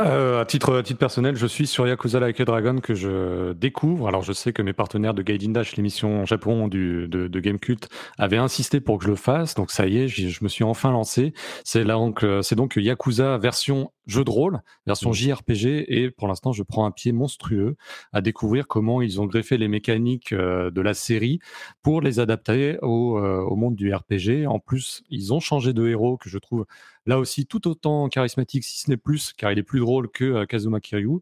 Euh, 0.00 0.40
à, 0.40 0.44
titre, 0.44 0.76
à 0.76 0.82
titre 0.82 0.98
personnel, 0.98 1.36
je 1.36 1.46
suis 1.46 1.66
sur 1.66 1.86
Yakuza 1.86 2.20
Like 2.20 2.40
a 2.40 2.44
Dragon 2.44 2.78
que 2.80 2.94
je 2.94 3.52
découvre. 3.52 4.08
Alors, 4.08 4.22
je 4.22 4.32
sais 4.32 4.52
que 4.52 4.62
mes 4.62 4.72
partenaires 4.72 5.14
de 5.14 5.22
Gaiden 5.22 5.52
Dash, 5.52 5.76
l'émission 5.76 6.24
Japon 6.24 6.68
du, 6.68 7.06
de, 7.08 7.28
de 7.28 7.40
Game 7.40 7.58
Cult, 7.58 7.88
avaient 8.18 8.38
insisté 8.38 8.80
pour 8.80 8.98
que 8.98 9.04
je 9.04 9.10
le 9.10 9.16
fasse. 9.16 9.54
Donc, 9.54 9.70
ça 9.70 9.86
y 9.86 9.98
est, 9.98 10.08
je 10.08 10.42
me 10.42 10.48
suis 10.48 10.64
enfin 10.64 10.90
lancé. 10.90 11.34
C'est 11.64 11.84
donc, 11.84 12.24
euh, 12.24 12.42
c'est 12.42 12.54
donc 12.54 12.76
Yakuza 12.76 13.38
version 13.38 13.92
jeu 14.06 14.24
de 14.24 14.30
rôle, 14.30 14.60
version 14.86 15.10
mmh. 15.10 15.14
JRPG. 15.14 15.84
Et 15.88 16.10
pour 16.10 16.28
l'instant, 16.28 16.52
je 16.52 16.62
prends 16.62 16.86
un 16.86 16.90
pied 16.90 17.12
monstrueux 17.12 17.76
à 18.12 18.20
découvrir 18.20 18.66
comment 18.66 19.02
ils 19.02 19.20
ont 19.20 19.26
greffé 19.26 19.58
les 19.58 19.68
mécaniques 19.68 20.32
euh, 20.32 20.70
de 20.70 20.80
la 20.80 20.94
série 20.94 21.40
pour 21.82 22.00
les 22.00 22.20
adapter 22.20 22.78
au, 22.82 23.18
au 23.18 23.56
monde 23.56 23.76
du 23.76 23.94
RPG. 23.94 24.46
En 24.46 24.58
plus, 24.58 25.02
ils 25.10 25.32
ont 25.32 25.40
changé 25.40 25.72
de 25.72 25.86
héros 25.86 26.16
que 26.16 26.28
je 26.28 26.38
trouve 26.38 26.64
là 27.06 27.18
aussi 27.18 27.46
tout 27.46 27.68
autant 27.68 28.08
charismatique, 28.08 28.64
si 28.64 28.80
ce 28.80 28.90
n'est 28.90 28.96
plus, 28.96 29.32
car 29.32 29.52
il 29.52 29.58
est 29.58 29.64
plus 29.64 29.80
drôle 29.80 30.10
que 30.10 30.24
euh, 30.24 30.46
Kazuma 30.46 30.80
Kiryu. 30.80 31.20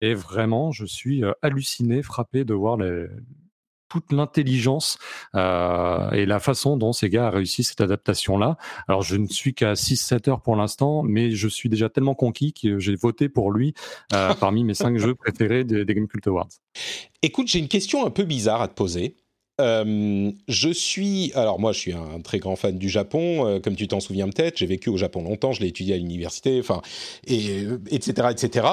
Et 0.00 0.14
vraiment, 0.14 0.70
je 0.70 0.84
suis 0.84 1.24
euh, 1.24 1.32
halluciné, 1.42 2.02
frappé 2.02 2.44
de 2.44 2.54
voir 2.54 2.78
toute 3.88 4.12
l'intelligence 4.12 4.98
euh, 5.34 6.10
et 6.10 6.26
la 6.26 6.38
façon 6.38 6.76
dont 6.76 6.92
ces 6.92 7.08
gars 7.08 7.28
ont 7.28 7.32
réussi 7.32 7.64
cette 7.64 7.80
adaptation-là. 7.80 8.58
Alors, 8.86 9.02
je 9.02 9.16
ne 9.16 9.26
suis 9.26 9.54
qu'à 9.54 9.72
6-7 9.72 10.30
heures 10.30 10.42
pour 10.42 10.54
l'instant, 10.56 11.02
mais 11.02 11.32
je 11.32 11.48
suis 11.48 11.68
déjà 11.68 11.88
tellement 11.88 12.14
conquis 12.14 12.52
que 12.52 12.78
j'ai 12.78 12.94
voté 12.94 13.28
pour 13.28 13.50
lui 13.50 13.74
parmi 14.08 14.62
mes 14.62 14.74
5 14.74 14.98
jeux 14.98 15.14
préférés 15.14 15.64
des, 15.64 15.84
des 15.84 15.94
Game 15.94 16.06
Cult 16.06 16.26
Awards. 16.28 16.48
Écoute, 17.22 17.48
j'ai 17.48 17.58
une 17.58 17.68
question 17.68 18.06
un 18.06 18.10
peu 18.10 18.24
bizarre 18.24 18.62
à 18.62 18.68
te 18.68 18.74
poser. 18.74 19.16
Euh, 19.60 20.30
je 20.46 20.68
suis, 20.68 21.32
alors 21.34 21.58
moi 21.58 21.72
je 21.72 21.78
suis 21.80 21.92
un 21.92 22.20
très 22.20 22.38
grand 22.38 22.54
fan 22.54 22.78
du 22.78 22.88
Japon, 22.88 23.46
euh, 23.46 23.58
comme 23.58 23.74
tu 23.74 23.88
t'en 23.88 23.98
souviens 23.98 24.28
peut-être, 24.28 24.56
j'ai 24.58 24.66
vécu 24.66 24.88
au 24.88 24.96
Japon 24.96 25.22
longtemps, 25.22 25.52
je 25.52 25.60
l'ai 25.60 25.66
étudié 25.68 25.94
à 25.94 25.96
l'université, 25.96 26.60
enfin, 26.60 26.80
et, 27.26 27.64
etc., 27.90 28.28
etc. 28.30 28.66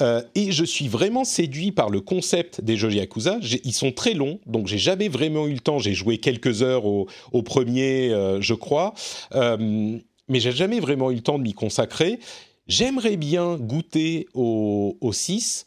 Euh, 0.00 0.22
et 0.34 0.50
je 0.50 0.64
suis 0.64 0.88
vraiment 0.88 1.24
séduit 1.24 1.70
par 1.70 1.90
le 1.90 2.00
concept 2.00 2.60
des 2.60 2.76
jeux 2.76 2.92
Yakuza. 2.92 3.38
Ils 3.64 3.72
sont 3.72 3.92
très 3.92 4.14
longs, 4.14 4.40
donc 4.46 4.66
j'ai 4.66 4.78
jamais 4.78 5.08
vraiment 5.08 5.46
eu 5.46 5.52
le 5.52 5.60
temps, 5.60 5.78
j'ai 5.78 5.94
joué 5.94 6.18
quelques 6.18 6.62
heures 6.62 6.86
au, 6.86 7.06
au 7.32 7.42
premier, 7.42 8.10
je 8.40 8.54
crois, 8.54 8.94
mais 9.32 10.40
j'ai 10.40 10.52
jamais 10.52 10.80
vraiment 10.80 11.10
eu 11.10 11.16
le 11.16 11.22
temps 11.22 11.38
de 11.38 11.44
m'y 11.44 11.54
consacrer. 11.54 12.18
J'aimerais 12.66 13.16
bien 13.16 13.56
goûter 13.56 14.26
au 14.34 15.10
6. 15.12 15.66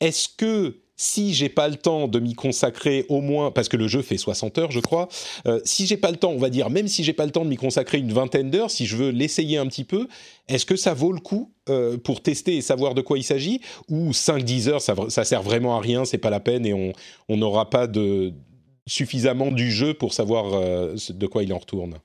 Est-ce 0.00 0.28
que 0.36 0.81
si 1.02 1.34
j'ai 1.34 1.48
pas 1.48 1.68
le 1.68 1.74
temps 1.74 2.06
de 2.06 2.20
m'y 2.20 2.34
consacrer 2.34 3.06
au 3.08 3.20
moins, 3.20 3.50
parce 3.50 3.68
que 3.68 3.76
le 3.76 3.88
jeu 3.88 4.02
fait 4.02 4.16
60 4.16 4.58
heures, 4.58 4.70
je 4.70 4.78
crois, 4.78 5.08
euh, 5.46 5.60
si 5.64 5.84
j'ai 5.84 5.96
pas 5.96 6.12
le 6.12 6.16
temps, 6.16 6.30
on 6.30 6.38
va 6.38 6.48
dire, 6.48 6.70
même 6.70 6.86
si 6.86 7.02
j'ai 7.02 7.12
pas 7.12 7.26
le 7.26 7.32
temps 7.32 7.44
de 7.44 7.50
m'y 7.50 7.56
consacrer 7.56 7.98
une 7.98 8.12
vingtaine 8.12 8.50
d'heures, 8.50 8.70
si 8.70 8.86
je 8.86 8.96
veux 8.96 9.10
l'essayer 9.10 9.58
un 9.58 9.66
petit 9.66 9.82
peu, 9.82 10.06
est-ce 10.46 10.64
que 10.64 10.76
ça 10.76 10.94
vaut 10.94 11.10
le 11.10 11.18
coup 11.18 11.50
euh, 11.68 11.98
pour 11.98 12.22
tester 12.22 12.56
et 12.56 12.60
savoir 12.60 12.94
de 12.94 13.00
quoi 13.00 13.18
il 13.18 13.24
s'agit? 13.24 13.60
Ou 13.90 14.12
5-10 14.12 14.68
heures, 14.68 14.80
ça, 14.80 14.94
ça 15.08 15.24
sert 15.24 15.42
vraiment 15.42 15.76
à 15.76 15.80
rien, 15.80 16.04
c'est 16.04 16.18
pas 16.18 16.30
la 16.30 16.40
peine 16.40 16.64
et 16.64 16.94
on 17.28 17.36
n'aura 17.36 17.68
pas 17.68 17.88
suffisamment 18.86 19.50
du 19.50 19.72
jeu 19.72 19.94
pour 19.94 20.12
savoir 20.12 20.52
de 20.52 21.26
quoi 21.26 21.42
il 21.42 21.52
en 21.52 21.58
retourne? 21.58 21.98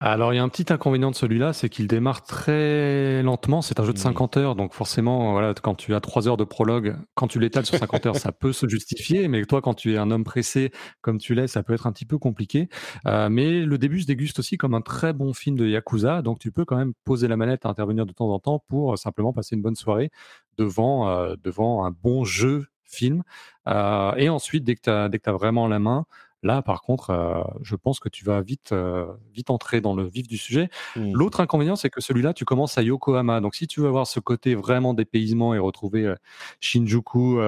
Alors, 0.00 0.32
il 0.32 0.36
y 0.36 0.38
a 0.38 0.44
un 0.44 0.48
petit 0.48 0.72
inconvénient 0.72 1.10
de 1.10 1.16
celui-là, 1.16 1.52
c'est 1.52 1.68
qu'il 1.68 1.88
démarre 1.88 2.22
très 2.22 3.20
lentement. 3.24 3.62
C'est 3.62 3.80
un 3.80 3.84
jeu 3.84 3.92
de 3.92 3.98
50 3.98 4.36
heures, 4.36 4.54
donc 4.54 4.72
forcément, 4.72 5.32
voilà, 5.32 5.54
quand 5.60 5.74
tu 5.74 5.92
as 5.92 6.00
3 6.00 6.28
heures 6.28 6.36
de 6.36 6.44
prologue, 6.44 6.96
quand 7.14 7.26
tu 7.26 7.40
l'étales 7.40 7.66
sur 7.66 7.78
50 7.78 8.06
heures, 8.06 8.16
ça 8.16 8.30
peut 8.30 8.52
se 8.52 8.68
justifier, 8.68 9.26
mais 9.26 9.44
toi, 9.44 9.60
quand 9.60 9.74
tu 9.74 9.94
es 9.94 9.96
un 9.98 10.12
homme 10.12 10.22
pressé 10.22 10.70
comme 11.00 11.18
tu 11.18 11.34
l'es, 11.34 11.48
ça 11.48 11.64
peut 11.64 11.74
être 11.74 11.88
un 11.88 11.92
petit 11.92 12.06
peu 12.06 12.16
compliqué. 12.16 12.68
Euh, 13.06 13.28
mais 13.28 13.64
le 13.64 13.76
début 13.76 14.00
se 14.00 14.06
déguste 14.06 14.38
aussi 14.38 14.56
comme 14.56 14.74
un 14.74 14.82
très 14.82 15.12
bon 15.12 15.34
film 15.34 15.56
de 15.56 15.66
Yakuza, 15.66 16.22
donc 16.22 16.38
tu 16.38 16.52
peux 16.52 16.64
quand 16.64 16.76
même 16.76 16.92
poser 17.04 17.26
la 17.26 17.36
manette 17.36 17.66
à 17.66 17.68
intervenir 17.68 18.06
de 18.06 18.12
temps 18.12 18.30
en 18.30 18.38
temps 18.38 18.62
pour 18.68 18.96
simplement 18.96 19.32
passer 19.32 19.56
une 19.56 19.62
bonne 19.62 19.74
soirée 19.74 20.10
devant, 20.58 21.08
euh, 21.08 21.34
devant 21.42 21.84
un 21.84 21.90
bon 21.90 22.22
jeu 22.22 22.66
film. 22.88 23.22
Euh, 23.68 24.12
et 24.16 24.28
ensuite, 24.28 24.64
dès 24.64 24.74
que 24.74 24.82
tu 24.82 24.90
as, 24.90 25.10
as, 25.30 25.32
vraiment 25.32 25.68
la 25.68 25.78
main, 25.78 26.06
Là, 26.42 26.62
par 26.62 26.82
contre, 26.82 27.10
euh, 27.10 27.42
je 27.62 27.74
pense 27.74 27.98
que 27.98 28.08
tu 28.08 28.24
vas 28.24 28.40
vite, 28.40 28.70
euh, 28.72 29.06
vite 29.34 29.50
entrer 29.50 29.80
dans 29.80 29.94
le 29.94 30.04
vif 30.04 30.28
du 30.28 30.36
sujet. 30.36 30.68
Mmh. 30.94 31.12
L'autre 31.12 31.40
inconvénient, 31.40 31.74
c'est 31.74 31.90
que 31.90 32.00
celui-là, 32.00 32.32
tu 32.32 32.44
commences 32.44 32.78
à 32.78 32.82
Yokohama. 32.82 33.40
Donc, 33.40 33.56
si 33.56 33.66
tu 33.66 33.80
veux 33.80 33.88
avoir 33.88 34.06
ce 34.06 34.20
côté 34.20 34.54
vraiment 34.54 34.94
dépaysement 34.94 35.54
et 35.54 35.58
retrouver 35.58 36.06
euh, 36.06 36.14
Shinjuku, 36.60 37.38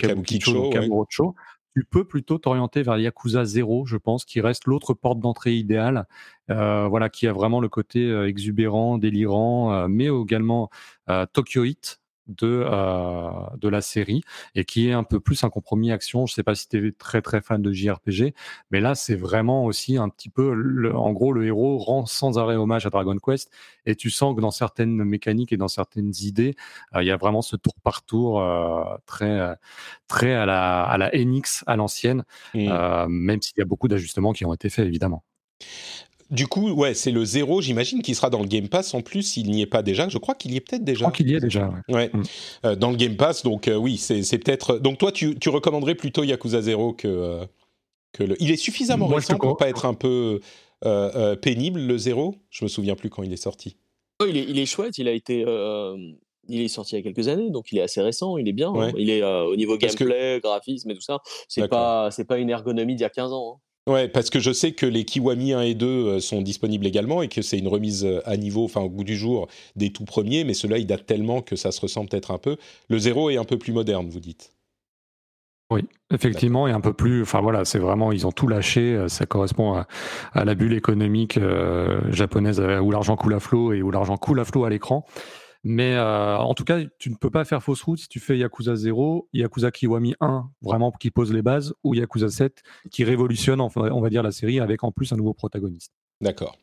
Kabukicho, 0.00 0.70
Kamurocho, 0.70 1.34
tu 1.74 1.84
peux 1.84 2.04
plutôt 2.04 2.38
t'orienter 2.38 2.82
vers 2.82 2.96
Yakuza 2.96 3.44
0, 3.44 3.86
je 3.86 3.96
pense, 3.96 4.24
qui 4.24 4.40
reste 4.40 4.66
l'autre 4.66 4.94
porte 4.94 5.18
d'entrée 5.20 5.54
idéale, 5.54 6.06
voilà, 6.48 7.10
qui 7.10 7.26
a 7.26 7.34
vraiment 7.34 7.60
le 7.60 7.68
côté 7.68 8.10
exubérant, 8.26 8.96
délirant, 8.96 9.86
mais 9.86 10.06
également 10.06 10.70
Tokyo 11.34 11.64
Hit, 11.64 12.00
de, 12.28 12.64
euh, 12.66 13.30
de 13.58 13.68
la 13.68 13.80
série 13.80 14.22
et 14.54 14.64
qui 14.64 14.88
est 14.88 14.92
un 14.92 15.04
peu 15.04 15.20
plus 15.20 15.44
un 15.44 15.50
compromis 15.50 15.92
action. 15.92 16.26
Je 16.26 16.34
sais 16.34 16.42
pas 16.42 16.54
si 16.54 16.68
tu 16.68 16.88
es 16.88 16.92
très 16.92 17.22
très 17.22 17.40
fan 17.40 17.62
de 17.62 17.72
JRPG, 17.72 18.34
mais 18.70 18.80
là 18.80 18.94
c'est 18.94 19.14
vraiment 19.14 19.64
aussi 19.64 19.96
un 19.96 20.08
petit 20.08 20.28
peu, 20.28 20.92
en 20.94 21.12
gros, 21.12 21.32
le 21.32 21.46
héros 21.46 21.78
rend 21.78 22.06
sans 22.06 22.38
arrêt 22.38 22.56
hommage 22.56 22.86
à 22.86 22.90
Dragon 22.90 23.16
Quest 23.16 23.50
et 23.84 23.96
tu 23.96 24.10
sens 24.10 24.34
que 24.34 24.40
dans 24.40 24.50
certaines 24.50 25.04
mécaniques 25.04 25.52
et 25.52 25.56
dans 25.56 25.68
certaines 25.68 26.12
idées, 26.20 26.56
euh, 26.94 27.02
il 27.02 27.06
y 27.06 27.10
a 27.10 27.16
vraiment 27.16 27.42
ce 27.42 27.56
tour 27.56 27.74
par 27.82 28.04
tour 28.04 28.40
euh, 28.40 28.84
très 29.06 29.56
très 30.08 30.32
à 30.32 30.46
la 30.46 30.82
à 30.84 30.98
la 30.98 31.14
Enix 31.14 31.64
à 31.66 31.76
l'ancienne, 31.76 32.24
mmh. 32.54 33.06
même 33.08 33.42
s'il 33.42 33.58
y 33.58 33.62
a 33.62 33.64
beaucoup 33.64 33.88
d'ajustements 33.88 34.32
qui 34.32 34.44
ont 34.44 34.54
été 34.54 34.68
faits 34.70 34.86
évidemment. 34.86 35.24
Du 36.30 36.48
coup, 36.48 36.70
ouais, 36.70 36.94
c'est 36.94 37.12
le 37.12 37.24
zéro, 37.24 37.60
j'imagine, 37.60 38.02
qui 38.02 38.14
sera 38.14 38.30
dans 38.30 38.40
le 38.40 38.48
Game 38.48 38.68
Pass 38.68 38.94
en 38.94 39.00
plus, 39.00 39.22
s'il 39.22 39.48
n'y 39.50 39.62
est 39.62 39.66
pas 39.66 39.82
déjà. 39.82 40.08
Je 40.08 40.18
crois 40.18 40.34
qu'il 40.34 40.52
y 40.52 40.56
est 40.56 40.60
peut-être 40.60 40.82
déjà. 40.82 40.98
Je 40.98 41.04
crois 41.04 41.12
qu'il 41.12 41.30
y 41.30 41.34
est 41.34 41.40
déjà. 41.40 41.72
Ouais. 41.88 42.10
Mm. 42.12 42.22
Euh, 42.64 42.76
dans 42.76 42.90
le 42.90 42.96
Game 42.96 43.16
Pass, 43.16 43.44
donc 43.44 43.68
euh, 43.68 43.76
oui, 43.76 43.96
c'est 43.96 44.38
peut-être. 44.38 44.78
Donc 44.78 44.98
toi, 44.98 45.12
tu, 45.12 45.38
tu, 45.38 45.50
recommanderais 45.50 45.94
plutôt 45.94 46.24
Yakuza 46.24 46.62
0 46.62 46.94
que, 46.94 47.06
euh, 47.06 47.44
que 48.12 48.24
le. 48.24 48.42
Il 48.42 48.50
est 48.50 48.56
suffisamment 48.56 49.06
récent 49.06 49.38
pour 49.38 49.56
pas 49.56 49.68
être 49.68 49.86
un 49.86 49.94
peu 49.94 50.40
pénible, 51.42 51.80
le 51.80 51.98
zéro 51.98 52.34
Je 52.50 52.64
me 52.64 52.68
souviens 52.68 52.96
plus 52.96 53.08
quand 53.08 53.22
il 53.22 53.32
est 53.32 53.36
sorti. 53.36 53.76
Oh, 54.20 54.26
il, 54.28 54.36
est, 54.36 54.44
il 54.48 54.58
est 54.58 54.66
chouette, 54.66 54.98
il 54.98 55.08
a 55.08 55.12
été. 55.12 55.44
Il 56.48 56.60
est 56.60 56.68
sorti 56.68 56.94
il 56.94 56.98
y 56.98 57.00
a 57.00 57.02
quelques 57.02 57.26
années, 57.26 57.50
donc 57.50 57.72
il 57.72 57.78
est 57.78 57.82
assez 57.82 58.00
récent, 58.00 58.36
il 58.36 58.48
est 58.48 58.52
bien. 58.52 58.72
Hein. 58.72 58.92
Il 58.96 59.10
est 59.10 59.22
au 59.22 59.54
niveau 59.54 59.76
gameplay, 59.76 60.40
graphisme 60.40 60.90
et 60.90 60.94
tout 60.94 61.00
ça. 61.00 61.20
C'est 61.48 61.68
pas, 61.68 62.10
c'est 62.10 62.24
pas 62.24 62.38
une 62.38 62.50
ergonomie 62.50 62.96
d'il 62.96 63.02
y 63.02 63.04
a 63.04 63.10
15 63.10 63.32
ans. 63.32 63.56
Hein. 63.56 63.65
Ouais, 63.88 64.08
parce 64.08 64.30
que 64.30 64.40
je 64.40 64.52
sais 64.52 64.72
que 64.72 64.84
les 64.84 65.04
Kiwami 65.04 65.52
1 65.52 65.60
et 65.60 65.74
2 65.74 65.86
euh, 65.86 66.20
sont 66.20 66.42
disponibles 66.42 66.86
également 66.86 67.22
et 67.22 67.28
que 67.28 67.40
c'est 67.40 67.56
une 67.56 67.68
remise 67.68 68.04
euh, 68.04 68.20
à 68.24 68.36
niveau, 68.36 68.64
enfin 68.64 68.80
au 68.80 68.88
goût 68.88 69.04
du 69.04 69.16
jour, 69.16 69.46
des 69.76 69.92
tout 69.92 70.04
premiers, 70.04 70.42
mais 70.42 70.54
ceux-là, 70.54 70.78
ils 70.78 70.86
datent 70.86 71.06
tellement 71.06 71.40
que 71.40 71.54
ça 71.54 71.70
se 71.70 71.80
ressemble 71.80 72.08
peut-être 72.08 72.32
un 72.32 72.38
peu. 72.38 72.56
Le 72.88 72.98
0 72.98 73.30
est 73.30 73.36
un 73.36 73.44
peu 73.44 73.58
plus 73.58 73.72
moderne, 73.72 74.08
vous 74.08 74.20
dites 74.20 74.52
oui, 75.72 75.80
effectivement, 76.14 76.68
et 76.68 76.70
un 76.70 76.80
peu 76.80 76.92
plus. 76.92 77.22
Enfin 77.22 77.40
voilà, 77.40 77.64
c'est 77.64 77.80
vraiment, 77.80 78.12
ils 78.12 78.24
ont 78.24 78.30
tout 78.30 78.46
lâché. 78.46 78.94
Euh, 78.94 79.08
ça 79.08 79.26
correspond 79.26 79.74
à, 80.32 80.44
la 80.44 80.54
bulle 80.54 80.74
économique 80.74 81.40
japonaise 82.10 82.60
où 82.60 82.90
l'argent 82.92 83.16
coule 83.16 83.34
à 83.34 83.40
flot 83.40 83.72
et 83.72 83.82
où 83.82 83.90
l'argent 83.90 84.16
coule 84.16 84.38
à 84.38 84.44
flot 84.44 84.64
à 84.64 84.70
l'écran. 84.70 85.04
Mais 85.68 85.94
euh, 85.94 86.38
en 86.38 86.54
tout 86.54 86.62
cas, 86.62 86.78
tu 87.00 87.10
ne 87.10 87.16
peux 87.16 87.28
pas 87.28 87.44
faire 87.44 87.60
fausse 87.60 87.82
route 87.82 87.98
si 87.98 88.06
tu 88.06 88.20
fais 88.20 88.38
Yakuza 88.38 88.76
0, 88.76 89.28
Yakuza 89.32 89.72
Kiwami 89.72 90.14
1, 90.20 90.48
vraiment 90.62 90.92
qui 90.92 91.10
pose 91.10 91.32
les 91.32 91.42
bases, 91.42 91.74
ou 91.82 91.92
Yakuza 91.92 92.28
7, 92.28 92.62
qui 92.92 93.02
révolutionne, 93.02 93.60
on 93.60 94.00
va 94.00 94.08
dire, 94.08 94.22
la 94.22 94.30
série 94.30 94.60
avec 94.60 94.84
en 94.84 94.92
plus 94.92 95.12
un 95.12 95.16
nouveau 95.16 95.34
protagoniste. 95.34 95.90
D'accord. 96.20 96.56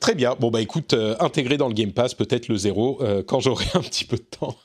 Très 0.00 0.16
bien. 0.16 0.34
Bon, 0.40 0.50
bah 0.50 0.60
écoute, 0.60 0.94
euh, 0.94 1.14
dans 1.16 1.68
le 1.68 1.74
Game 1.74 1.92
Pass, 1.92 2.14
peut-être 2.14 2.48
le 2.48 2.56
0, 2.56 3.02
euh, 3.02 3.22
quand 3.22 3.38
j'aurai 3.38 3.66
un 3.74 3.82
petit 3.82 4.04
peu 4.04 4.16
de 4.16 4.22
temps. 4.22 4.56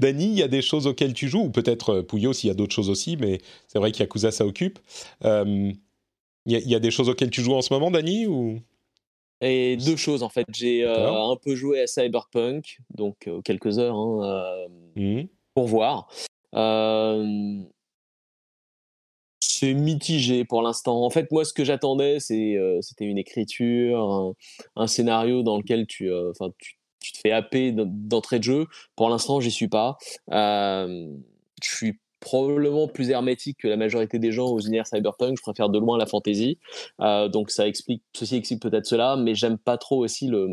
Dany, 0.00 0.24
il 0.24 0.36
y 0.36 0.42
a 0.42 0.48
des 0.48 0.60
choses 0.60 0.88
auxquelles 0.88 1.14
tu 1.14 1.28
joues, 1.28 1.44
ou 1.44 1.50
peut-être 1.50 2.00
Pouillot 2.00 2.32
s'il 2.32 2.48
y 2.48 2.50
a 2.50 2.54
d'autres 2.54 2.74
choses 2.74 2.90
aussi, 2.90 3.16
mais 3.16 3.38
c'est 3.68 3.78
vrai 3.78 3.92
qu'Yakuza, 3.92 4.32
ça 4.32 4.44
occupe. 4.44 4.80
Il 5.22 5.76
y, 6.46 6.56
y, 6.56 6.74
a 6.74 6.80
des 6.80 6.90
choses 6.90 7.08
auxquelles 7.08 7.30
tu 7.30 7.42
joues 7.42 7.54
en 7.54 7.62
ce 7.62 7.72
moment, 7.72 7.92
Dany 7.92 8.26
ou... 8.26 8.58
Et 9.44 9.76
deux 9.76 9.96
choses 9.96 10.22
en 10.22 10.30
fait. 10.30 10.46
J'ai 10.52 10.84
euh, 10.84 11.12
un 11.12 11.36
peu 11.36 11.54
joué 11.54 11.82
à 11.82 11.86
Cyberpunk, 11.86 12.78
donc 12.94 13.28
euh, 13.28 13.42
quelques 13.42 13.78
heures 13.78 13.94
hein, 13.94 14.66
euh, 14.96 15.20
mmh. 15.20 15.28
pour 15.54 15.66
voir. 15.66 16.08
c'est 19.40 19.74
mitigé 19.74 20.44
pour 20.46 20.62
l'instant. 20.62 21.04
En 21.04 21.10
fait, 21.10 21.30
moi, 21.30 21.44
ce 21.44 21.52
que 21.52 21.62
j'attendais, 21.62 22.20
c'était 22.20 23.04
une 23.04 23.18
écriture, 23.18 24.34
un, 24.76 24.86
scénario 24.86 25.42
dans 25.42 25.58
lequel 25.58 25.86
tu, 25.86 26.10
tu, 26.58 26.76
tu, 27.00 27.12
te 27.12 27.18
fais 27.18 27.30
happer 27.30 27.72
d'entrée 27.72 28.38
de 28.38 28.44
jeu. 28.44 28.66
Pour 28.96 29.10
l'instant, 29.10 29.40
j'y 29.40 29.50
suis 29.50 29.68
pas. 29.68 29.98
je 30.30 31.10
suis 31.60 31.98
probablement 32.24 32.88
plus 32.88 33.10
hermétique 33.10 33.58
que 33.60 33.68
la 33.68 33.76
majorité 33.76 34.18
des 34.18 34.32
gens 34.32 34.46
aux 34.46 34.58
univers 34.58 34.86
cyberpunk. 34.86 35.36
Je 35.36 35.42
préfère 35.42 35.68
de 35.68 35.78
loin 35.78 35.98
la 35.98 36.06
fantasy. 36.06 36.58
Euh, 37.00 37.28
donc 37.28 37.50
ça 37.50 37.68
explique, 37.68 38.02
ceci 38.14 38.36
explique 38.36 38.62
peut-être 38.62 38.86
cela, 38.86 39.16
mais 39.16 39.34
j'aime 39.34 39.58
pas 39.58 39.76
trop 39.76 40.02
aussi 40.02 40.26
le, 40.26 40.48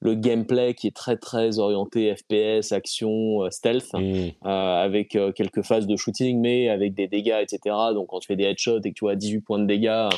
le 0.00 0.14
gameplay 0.14 0.74
qui 0.74 0.86
est 0.86 0.96
très 0.96 1.16
très 1.16 1.58
orienté 1.58 2.14
FPS, 2.14 2.72
action, 2.72 3.42
euh, 3.44 3.50
stealth, 3.50 3.92
mmh. 3.92 3.98
euh, 3.98 4.30
avec 4.44 5.18
quelques 5.34 5.62
phases 5.62 5.86
de 5.86 5.96
shooting, 5.96 6.40
mais 6.40 6.68
avec 6.68 6.94
des 6.94 7.08
dégâts, 7.08 7.42
etc. 7.42 7.76
Donc 7.92 8.08
quand 8.08 8.20
tu 8.20 8.28
fais 8.28 8.36
des 8.36 8.44
headshots 8.44 8.80
et 8.84 8.92
que 8.92 8.94
tu 8.94 9.08
as 9.08 9.16
18 9.16 9.40
points 9.40 9.58
de 9.58 9.66
dégâts, 9.66 10.08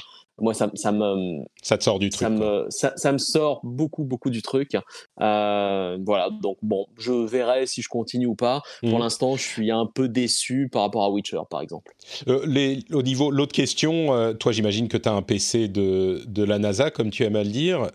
moi 0.40 0.54
ça, 0.54 0.70
ça 0.74 0.92
me 0.92 1.44
ça 1.62 1.78
te 1.78 1.84
sort 1.84 1.98
du 1.98 2.10
truc 2.10 2.20
ça 2.20 2.30
me, 2.30 2.66
ça, 2.70 3.12
me 3.12 3.18
sort 3.18 3.60
beaucoup 3.62 4.04
beaucoup 4.04 4.30
du 4.30 4.42
truc. 4.42 4.76
Euh, 5.20 5.98
voilà. 6.04 6.30
Donc 6.42 6.58
bon 6.62 6.86
je 6.98 7.12
verrai 7.12 7.66
si 7.66 7.82
je 7.82 7.88
continue 7.88 8.26
ou 8.26 8.34
pas. 8.34 8.62
Pour 8.80 8.94
mhm. 8.94 8.98
l'instant 9.00 9.36
je 9.36 9.42
suis 9.42 9.70
un 9.70 9.86
peu 9.86 10.08
déçu 10.08 10.68
par 10.70 10.82
rapport 10.82 11.04
à 11.04 11.10
Witcher 11.10 11.40
par 11.50 11.60
exemple. 11.60 11.92
Euh, 12.28 12.44
les, 12.46 12.84
au 12.92 13.02
niveau 13.02 13.30
l'autre 13.30 13.52
question 13.52 14.14
euh, 14.14 14.32
toi 14.32 14.52
j'imagine 14.52 14.88
que 14.88 14.96
tu 14.96 15.08
as 15.08 15.12
un 15.12 15.22
PC 15.22 15.68
de, 15.68 16.22
de 16.26 16.44
la 16.44 16.58
NASA 16.58 16.90
comme 16.90 17.10
tu 17.10 17.24
aimes 17.24 17.36
à 17.36 17.44
le 17.44 17.50
dire. 17.50 17.90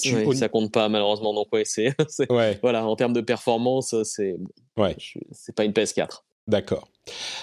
Tu... 0.00 0.16
Oui, 0.24 0.36
ça 0.36 0.48
compte 0.48 0.72
pas 0.72 0.88
malheureusement 0.88 1.34
donc 1.34 1.52
ouais 1.52 1.64
c'est 1.66 1.94
ouais. 2.30 2.58
voilà 2.62 2.86
en 2.86 2.96
termes 2.96 3.12
de 3.12 3.20
performance 3.20 3.94
c'est 4.04 4.36
ouais. 4.78 4.96
c'est 5.32 5.54
pas 5.54 5.64
une 5.64 5.72
PS4 5.72 6.22
D'accord. 6.50 6.88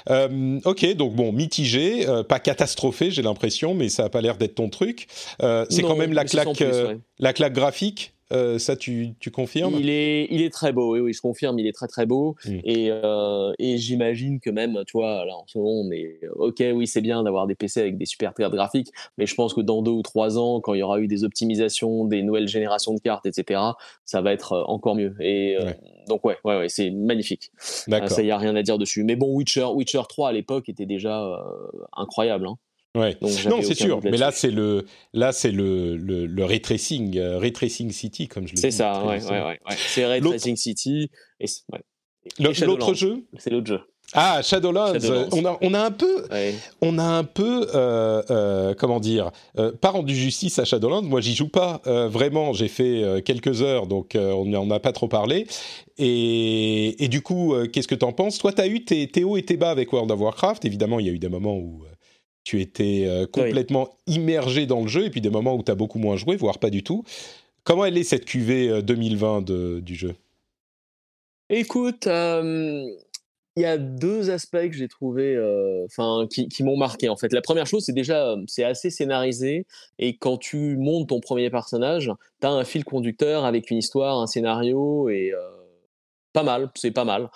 Euh, 0.09 0.59
ok, 0.65 0.93
donc 0.95 1.15
bon, 1.15 1.31
mitigé, 1.31 2.07
euh, 2.07 2.23
pas 2.23 2.39
catastrophé, 2.39 3.11
j'ai 3.11 3.21
l'impression, 3.21 3.73
mais 3.73 3.89
ça 3.89 4.05
a 4.05 4.09
pas 4.09 4.21
l'air 4.21 4.37
d'être 4.37 4.55
ton 4.55 4.69
truc. 4.69 5.07
Euh, 5.41 5.65
c'est 5.69 5.81
quand 5.81 5.95
même 5.95 6.13
la 6.13 6.25
claque, 6.25 6.63
la 7.19 7.33
claque 7.33 7.53
graphique? 7.53 8.13
Euh, 8.33 8.59
ça, 8.59 8.75
tu, 8.75 9.15
tu, 9.19 9.31
confirmes? 9.31 9.75
Il 9.79 9.89
est, 9.89 10.27
il 10.29 10.41
est 10.41 10.49
très 10.49 10.73
beau, 10.73 10.93
oui, 10.93 10.99
oui, 10.99 11.13
je 11.13 11.21
confirme, 11.21 11.57
il 11.59 11.67
est 11.67 11.71
très 11.71 11.87
très 11.87 12.05
beau. 12.05 12.35
Mm. 12.45 12.59
Et, 12.63 12.89
euh, 12.91 13.53
et 13.57 13.77
j'imagine 13.77 14.39
que 14.39 14.49
même, 14.49 14.83
tu 14.85 14.97
vois, 14.97 15.25
là 15.25 15.35
en 15.35 15.45
ce 15.47 15.57
moment, 15.57 15.81
on 15.81 15.91
est 15.91 16.19
ok, 16.35 16.63
oui, 16.73 16.87
c'est 16.87 17.01
bien 17.01 17.23
d'avoir 17.23 17.47
des 17.47 17.55
PC 17.55 17.79
avec 17.79 17.97
des 17.97 18.05
super 18.05 18.33
cartes 18.33 18.53
graphiques, 18.53 18.91
mais 19.17 19.25
je 19.25 19.35
pense 19.35 19.53
que 19.53 19.61
dans 19.61 19.81
deux 19.81 19.91
ou 19.91 20.01
trois 20.01 20.37
ans, 20.37 20.59
quand 20.59 20.73
il 20.73 20.79
y 20.79 20.83
aura 20.83 20.99
eu 20.99 21.07
des 21.07 21.23
optimisations, 21.23 22.05
des 22.05 22.21
nouvelles 22.21 22.47
générations 22.47 22.93
de 22.93 22.99
cartes, 22.99 23.25
etc., 23.25 23.61
ça 24.03 24.21
va 24.21 24.33
être 24.33 24.53
euh, 24.53 24.63
encore 24.65 24.95
mieux. 24.95 25.15
Et 25.21 25.57
donc, 26.07 26.25
ouais, 26.25 26.37
ouais, 26.43 26.57
ouais 26.57 26.69
c'est 26.69 26.91
magnifique. 26.91 27.51
ça, 27.57 27.87
il 28.19 28.25
n'y 28.25 28.31
a 28.31 28.37
rien 28.37 28.55
à 28.55 28.61
dire 28.61 28.77
dessus. 28.77 29.03
Mais 29.03 29.15
bon, 29.15 29.33
Witcher, 29.33 29.67
Witcher 29.73 30.01
3 30.07 30.29
à 30.29 30.31
l'époque 30.33 30.69
était 30.69 30.85
déjà 30.85 31.41
incroyable. 31.95 32.47
Hein. 32.47 32.57
Ouais. 32.97 33.17
non, 33.21 33.61
c'est 33.61 33.75
sûr. 33.75 33.99
Mais 34.03 34.17
là, 34.17 34.31
c'est 34.31 34.51
le, 34.51 34.85
là, 35.13 35.31
c'est 35.31 35.51
le, 35.51 35.95
le, 35.95 36.25
le 36.25 36.45
ray 36.45 36.61
tracing, 36.61 37.17
euh, 37.17 37.37
ray 37.37 37.53
tracing 37.53 37.91
City, 37.91 38.27
comme 38.27 38.47
je 38.47 38.53
dit. 38.53 38.61
C'est 38.61 38.71
ça, 38.71 39.03
ouais, 39.05 39.23
ouais, 39.23 39.41
ouais, 39.43 39.59
C'est 39.75 40.05
ray 40.05 40.21
tracing 40.21 40.55
City. 40.55 41.09
Et, 41.39 41.45
l'autre 42.39 42.93
jeu. 42.93 43.25
C'est 43.37 43.49
l'autre 43.49 43.67
jeu. 43.67 43.79
Ah, 44.13 44.41
Shadowlands. 44.41 44.99
On, 45.33 45.45
a, 45.45 45.57
on 45.61 45.73
a 45.73 45.81
un 45.81 45.91
peu, 45.91 46.23
on 46.81 46.97
a 46.97 47.03
un 47.03 47.23
peu, 47.25 47.67
euh, 47.75 48.23
euh, 48.29 48.73
comment 48.73 49.01
dire, 49.01 49.31
euh, 49.57 49.73
pas 49.73 49.89
rendu 49.89 50.15
justice 50.15 50.59
à 50.59 50.65
Shadowlands. 50.65 51.01
Moi, 51.01 51.19
j'y 51.19 51.35
joue 51.35 51.49
pas 51.49 51.81
vraiment. 51.85 52.53
J'ai 52.53 52.69
fait 52.69 53.21
quelques 53.25 53.61
heures, 53.61 53.87
donc 53.87 54.11
on 54.15 54.45
n'en 54.45 54.69
a 54.71 54.79
pas 54.79 54.93
trop 54.93 55.07
parlé. 55.07 55.45
Et, 55.97 57.03
et 57.03 57.07
du 57.09 57.21
coup, 57.21 57.53
qu'est-ce 57.73 57.87
que 57.87 57.95
t'en 57.95 58.13
penses? 58.13 58.37
Toi, 58.37 58.53
t'as 58.53 58.67
eu 58.67 58.85
tes, 58.85 59.07
tes 59.07 59.23
hauts 59.23 59.37
et 59.37 59.43
tes 59.43 59.57
bas 59.57 59.71
avec 59.71 59.91
World 59.91 60.11
of 60.11 60.19
Warcraft. 60.19 60.63
Évidemment, 60.63 60.99
il 60.99 61.07
y 61.07 61.09
a 61.09 61.13
eu 61.13 61.19
des 61.19 61.29
moments 61.29 61.57
où 61.57 61.83
tu 62.47 62.61
étais 62.61 63.03
euh, 63.05 63.25
complètement 63.27 63.97
immergé 64.07 64.65
dans 64.67 64.79
le 64.79 64.87
jeu, 64.87 65.05
et 65.05 65.09
puis 65.09 65.19
des 65.19 65.29
moments 65.29 65.55
où 65.55 65.63
tu 65.63 65.71
as 65.71 65.75
beaucoup 65.75 65.99
moins 65.99 66.15
joué, 66.15 66.37
voire 66.37 66.59
pas 66.59 66.69
du 66.69 66.81
tout. 66.81 67.03
Comment 67.65 67.83
elle 67.83 67.97
est 67.97 68.05
cette 68.05 68.23
QV 68.23 68.81
2020 68.83 69.49
euh, 69.49 69.81
du 69.81 69.95
jeu? 69.95 70.15
Écoute, 71.49 72.07
euh, 72.07 72.85
il 73.57 73.63
y 73.63 73.65
a 73.65 73.77
deux 73.77 74.29
aspects 74.29 74.69
que 74.69 74.71
j'ai 74.71 74.87
trouvé, 74.87 75.35
euh, 75.35 75.83
enfin, 75.85 76.25
qui, 76.29 76.47
qui 76.47 76.63
m'ont 76.63 76.77
marqué 76.77 77.09
en 77.09 77.17
fait. 77.17 77.33
La 77.33 77.41
première 77.41 77.67
chose, 77.67 77.83
c'est 77.83 77.91
déjà, 77.91 78.29
euh, 78.29 78.37
c'est 78.47 78.63
assez 78.63 78.89
scénarisé 78.89 79.65
et 79.99 80.15
quand 80.15 80.37
tu 80.37 80.77
montes 80.77 81.09
ton 81.09 81.19
premier 81.19 81.49
personnage, 81.49 82.09
tu 82.39 82.47
as 82.47 82.51
un 82.51 82.63
fil 82.63 82.85
conducteur 82.85 83.43
avec 83.43 83.71
une 83.71 83.79
histoire, 83.79 84.19
un 84.19 84.27
scénario 84.27 85.09
et 85.09 85.33
euh, 85.33 85.39
pas 86.31 86.43
mal, 86.43 86.69
c'est 86.75 86.91
pas 86.91 87.03
mal. 87.03 87.29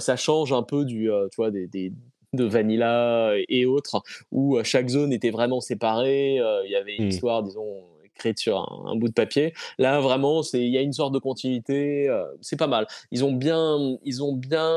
ça 0.00 0.16
change 0.16 0.52
un 0.52 0.64
peu 0.64 0.84
du, 0.84 1.08
tu 1.30 1.36
vois, 1.36 1.52
des, 1.52 1.68
des 1.68 1.92
de 2.32 2.44
Vanilla 2.44 3.32
et 3.48 3.66
autres, 3.66 4.02
où 4.30 4.58
chaque 4.62 4.88
zone 4.88 5.12
était 5.12 5.30
vraiment 5.30 5.60
séparée. 5.60 6.36
Il 6.36 6.70
y 6.70 6.76
avait 6.76 6.96
une 6.96 7.06
mmh. 7.06 7.08
histoire, 7.08 7.42
disons, 7.42 7.84
écrite 8.20 8.38
sur 8.38 8.58
un, 8.86 8.96
bout 8.96 9.08
de 9.08 9.14
papier. 9.14 9.52
Là, 9.78 10.00
vraiment, 10.00 10.42
c'est 10.42 10.60
il 10.60 10.70
y 10.70 10.78
a 10.78 10.82
une 10.82 10.92
sorte 10.92 11.14
de 11.14 11.18
continuité. 11.18 12.08
Euh, 12.08 12.24
c'est 12.40 12.58
pas 12.58 12.66
mal. 12.66 12.86
Ils 13.10 13.24
ont 13.24 13.32
bien, 13.32 13.96
ils 14.04 14.22
ont 14.22 14.34
bien 14.34 14.70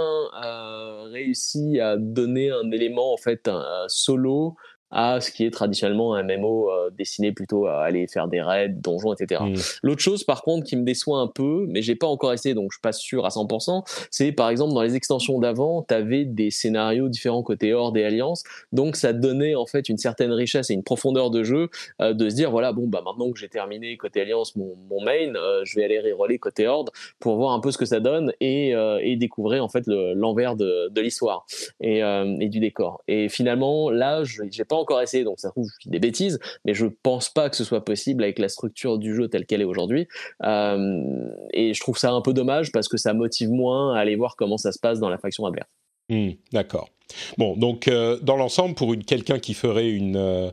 euh, 0.43 1.03
réussi 1.11 1.79
à 1.79 1.97
donner 1.97 2.51
un 2.51 2.71
élément 2.71 3.13
en 3.13 3.17
fait 3.17 3.47
un 3.47 3.85
solo 3.87 4.55
à 4.93 5.19
ce 5.19 5.31
qui 5.31 5.43
est 5.43 5.51
traditionnellement 5.51 6.13
un 6.13 6.23
MMO 6.23 6.69
euh, 6.69 6.89
destiné 6.91 7.31
plutôt 7.31 7.65
à 7.65 7.81
aller 7.83 8.07
faire 8.07 8.27
des 8.27 8.41
raids, 8.41 8.69
donjons, 8.69 9.13
etc. 9.13 9.41
Mmh. 9.43 9.55
L'autre 9.81 10.01
chose, 10.01 10.23
par 10.23 10.43
contre, 10.43 10.65
qui 10.67 10.75
me 10.75 10.83
déçoit 10.83 11.19
un 11.19 11.27
peu, 11.27 11.65
mais 11.67 11.81
j'ai 11.81 11.95
pas 11.95 12.05
encore 12.05 12.31
essayé, 12.31 12.53
donc 12.53 12.71
je 12.71 12.75
suis 12.75 12.81
pas 12.81 12.91
sûr 12.91 13.25
à 13.25 13.29
100%, 13.29 13.83
c'est 14.11 14.31
par 14.31 14.49
exemple 14.49 14.73
dans 14.73 14.83
les 14.83 14.95
extensions 14.95 15.39
d'avant, 15.39 15.83
tu 15.87 15.95
avais 15.95 16.25
des 16.25 16.51
scénarios 16.51 17.09
différents 17.09 17.41
côté 17.41 17.73
Horde 17.73 17.97
et 17.97 18.05
Alliance, 18.05 18.43
donc 18.71 18.95
ça 18.95 19.13
donnait 19.13 19.55
en 19.55 19.65
fait 19.65 19.89
une 19.89 19.97
certaine 19.97 20.31
richesse 20.31 20.69
et 20.69 20.73
une 20.73 20.83
profondeur 20.83 21.31
de 21.31 21.43
jeu 21.43 21.69
euh, 21.99 22.13
de 22.13 22.29
se 22.29 22.35
dire 22.35 22.51
voilà 22.51 22.71
bon 22.71 22.87
bah 22.87 23.01
maintenant 23.03 23.31
que 23.31 23.39
j'ai 23.39 23.49
terminé 23.49 23.97
côté 23.97 24.21
Alliance 24.21 24.55
mon, 24.55 24.75
mon 24.89 25.01
main, 25.03 25.33
euh, 25.35 25.61
je 25.65 25.75
vais 25.75 25.85
aller 25.85 25.99
reroller 25.99 26.37
côté 26.37 26.67
Horde 26.67 26.91
pour 27.19 27.35
voir 27.37 27.53
un 27.53 27.59
peu 27.59 27.71
ce 27.71 27.79
que 27.79 27.85
ça 27.85 27.99
donne 27.99 28.31
et, 28.39 28.73
et 29.01 29.15
découvrir 29.15 29.63
en 29.63 29.69
fait 29.69 29.83
l'envers 29.87 30.55
de, 30.55 30.89
de 30.89 31.01
l'histoire 31.01 31.45
et, 31.81 31.99
et 31.99 32.49
du 32.49 32.59
décor. 32.59 33.01
Et 33.07 33.29
finalement 33.29 33.89
là, 33.89 34.23
j'ai 34.23 34.65
pas 34.65 34.75
encore 34.83 35.01
essayé, 35.01 35.23
donc 35.23 35.39
ça 35.39 35.49
trouve 35.49 35.67
des 35.85 35.99
bêtises, 35.99 36.39
mais 36.65 36.73
je 36.73 36.85
pense 36.85 37.29
pas 37.29 37.49
que 37.49 37.55
ce 37.55 37.63
soit 37.63 37.83
possible 37.83 38.23
avec 38.23 38.39
la 38.39 38.49
structure 38.49 38.97
du 38.97 39.15
jeu 39.15 39.27
telle 39.27 39.45
qu'elle 39.45 39.61
est 39.61 39.65
aujourd'hui. 39.65 40.07
Euh, 40.43 41.27
et 41.53 41.73
je 41.73 41.79
trouve 41.79 41.97
ça 41.97 42.11
un 42.11 42.21
peu 42.21 42.33
dommage 42.33 42.71
parce 42.71 42.87
que 42.87 42.97
ça 42.97 43.13
motive 43.13 43.49
moins 43.49 43.95
à 43.95 43.99
aller 43.99 44.15
voir 44.15 44.35
comment 44.35 44.57
ça 44.57 44.71
se 44.71 44.79
passe 44.79 44.99
dans 44.99 45.09
la 45.09 45.17
faction 45.17 45.45
adverse. 45.45 45.69
Hmm, 46.09 46.31
d'accord. 46.51 46.89
Bon, 47.37 47.55
donc 47.55 47.87
euh, 47.87 48.19
dans 48.21 48.35
l'ensemble, 48.35 48.75
pour 48.75 48.93
quelqu'un 49.05 49.39
qui 49.39 49.53
ferait 49.53 49.89
une, 49.89 50.17
euh, 50.17 50.51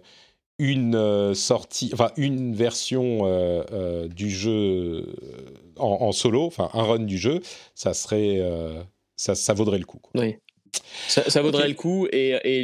une 0.59 1.35
sortie, 1.35 1.91
enfin 1.93 2.11
une 2.17 2.55
version 2.55 3.25
du 4.09 4.31
jeu 4.31 5.07
en, 5.77 6.13
solo, 6.13 6.45
enfin 6.45 6.71
un 6.75 6.83
run 6.83 6.99
du 7.01 7.19
jeu, 7.19 7.41
ça 7.75 7.95
serait, 7.95 8.41
ça, 9.17 9.35
ça 9.35 9.55
vaudrait 9.55 9.79
le 9.79 9.87
coup. 9.87 10.01
Oui. 10.15 10.37
Ça, 11.09 11.43
vaudrait 11.43 11.69
le 11.69 11.75
coup 11.75 12.07
et, 12.13 12.37
et 12.45 12.63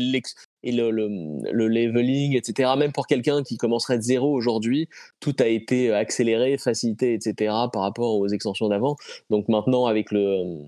et 0.66 0.72
le, 0.72 0.90
le, 0.90 1.68
leveling, 1.68 2.36
etc. 2.36 2.72
Même 2.76 2.92
pour 2.92 3.06
quelqu'un 3.06 3.42
qui 3.42 3.56
commencerait 3.56 3.96
de 3.96 4.02
zéro 4.02 4.32
aujourd'hui, 4.32 4.88
tout 5.20 5.34
a 5.38 5.46
été 5.46 5.92
accéléré, 5.92 6.58
facilité, 6.58 7.14
etc. 7.14 7.54
par 7.72 7.82
rapport 7.82 8.16
aux 8.16 8.28
extensions 8.28 8.68
d'avant. 8.68 8.96
Donc 9.30 9.48
maintenant, 9.48 9.86
avec 9.86 10.10
le 10.10 10.64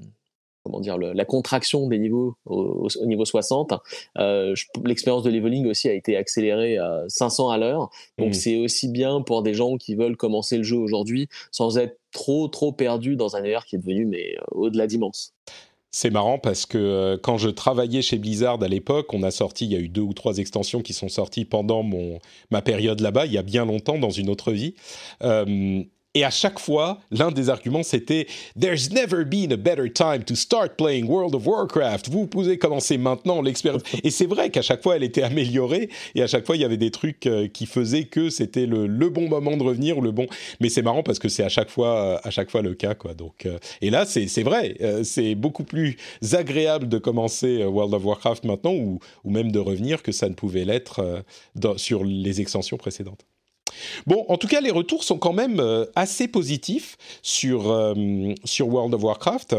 comment 0.64 0.80
dire 0.80 0.99
la 0.99 1.24
contraction 1.24 1.88
des 1.88 1.99
niveaux 1.99 2.36
au, 2.46 2.88
niveau 3.07 3.24
60, 3.24 3.72
euh, 4.18 4.55
l'expérience 4.84 5.22
de 5.22 5.30
leveling 5.30 5.66
aussi 5.66 5.88
a 5.88 5.92
été 5.92 6.16
accélérée 6.16 6.78
à 6.78 7.05
500 7.09 7.51
à 7.51 7.59
l'heure. 7.59 7.90
Donc 8.18 8.30
mmh. 8.30 8.34
c'est 8.34 8.57
aussi 8.57 8.88
bien 8.88 9.22
pour 9.22 9.42
des 9.42 9.55
gens 9.55 9.76
qui 9.76 9.94
veulent 9.94 10.16
commencer 10.16 10.59
le 10.59 10.62
jeu 10.62 10.76
aujourd'hui 10.76 11.28
sans 11.51 11.78
être 11.78 11.99
trop 12.12 12.49
trop 12.49 12.72
perdus 12.72 13.16
dans 13.16 13.36
un 13.36 13.40
univers 13.40 13.64
qui 13.64 13.76
est 13.76 13.78
devenu 13.78 14.07
mais 14.07 14.36
euh, 14.36 14.42
au-delà 14.53 14.86
d'immense. 14.86 15.34
C'est 15.91 16.11
marrant 16.11 16.39
parce 16.39 16.66
que 16.66 16.76
euh, 16.76 17.16
quand 17.16 17.39
je 17.39 17.49
travaillais 17.49 18.03
chez 18.03 18.18
Blizzard 18.18 18.62
à 18.62 18.68
l'époque, 18.68 19.14
on 19.14 19.22
a 19.22 19.30
sorti, 19.30 19.64
il 19.64 19.72
y 19.72 19.76
a 19.76 19.78
eu 19.78 19.89
deux 19.89 20.03
ou 20.03 20.12
trois 20.12 20.36
extensions 20.36 20.82
qui 20.82 20.93
sont 20.93 21.09
sorties 21.09 21.47
pendant 21.47 21.82
mon, 21.82 22.18
ma 22.51 22.61
période 22.61 23.01
là-bas, 23.01 23.24
il 23.24 23.32
y 23.32 23.39
a 23.39 23.43
bien 23.43 23.64
longtemps, 23.64 23.99
dans 23.99 24.11
une 24.11 24.28
autre 24.28 24.53
vie. 24.53 24.74
Euh, 25.22 25.82
et 26.15 26.25
à 26.25 26.31
chaque 26.31 26.59
fois, 26.59 26.99
l'un 27.11 27.31
des 27.31 27.51
arguments, 27.51 27.83
c'était 27.83 28.27
There's 28.59 28.91
never 28.91 29.25
been 29.25 29.53
a 29.53 29.57
better 29.57 29.93
time 29.93 30.25
to 30.25 30.35
start 30.35 30.77
playing 30.77 31.07
World 31.07 31.35
of 31.35 31.47
Warcraft. 31.47 32.09
Vous 32.09 32.27
pouvez 32.27 32.59
commencer 32.59 32.97
maintenant 32.97 33.43
l'expérience. 33.43 33.83
Et 34.03 34.11
c'est 34.11 34.27
vrai 34.27 34.51
qu'à 34.51 34.63
chaque 34.63 34.83
fois, 34.83 34.97
elle 34.97 35.05
était 35.05 35.23
améliorée. 35.23 35.91
Et 36.15 36.23
à 36.23 36.27
chaque 36.27 36.47
fois, 36.47 36.57
il 36.57 36.63
y 36.63 36.65
avait 36.65 36.79
des 36.79 36.91
trucs 36.91 37.27
euh, 37.27 37.47
qui 37.47 37.67
faisaient 37.67 38.05
que 38.05 38.31
c'était 38.31 38.67
le, 38.67 38.89
bon 39.11 39.29
moment 39.29 39.57
de 39.57 39.63
revenir 39.63 39.99
ou 39.99 40.01
le 40.01 40.11
bon. 40.11 40.27
Mais 40.61 40.71
c'est 40.71 40.83
marrant 40.83 41.03
parce 41.03 41.19
que 41.19 41.29
c'est 41.29 41.45
à 41.45 41.51
chaque 41.51 41.71
fois, 41.71 42.01
euh, 42.01 42.19
à 42.25 42.31
chaque 42.31 42.51
fois 42.51 42.63
le 42.63 42.75
cas, 42.75 42.95
quoi. 42.95 43.13
Donc, 43.15 43.45
euh, 43.45 43.59
et 43.83 43.91
là, 43.91 44.07
c'est 44.07 44.43
vrai. 44.43 44.77
c'est 45.05 45.35
beaucoup 45.35 45.65
plus 45.65 45.97
agréable 46.33 46.89
de 46.89 46.99
commencer 46.99 47.65
World 47.65 47.95
of 47.95 48.05
Warcraft 48.05 48.45
maintenant 48.45 48.73
ou, 48.73 48.99
ou 49.25 49.31
même 49.31 49.53
de 49.53 49.59
revenir 49.59 50.03
que 50.03 50.13
ça 50.13 50.29
ne 50.29 50.35
pouvait 50.35 50.65
l'être 50.65 51.23
sur 51.77 52.03
les 52.03 52.41
extensions 52.41 52.77
précédentes. 52.77 53.25
Bon, 54.07 54.25
en 54.29 54.37
tout 54.37 54.49
cas, 54.49 54.61
les 54.61 54.71
retours 54.71 55.05
sont 55.05 55.19
quand 55.19 55.33
même 55.33 55.61
euh, 55.61 55.87
assez 55.95 56.29
positifs 56.29 56.97
sur, 57.23 57.71
euh, 57.71 57.95
sur 58.45 58.69
World 58.69 58.95
of 58.95 59.03
Warcraft. 59.03 59.57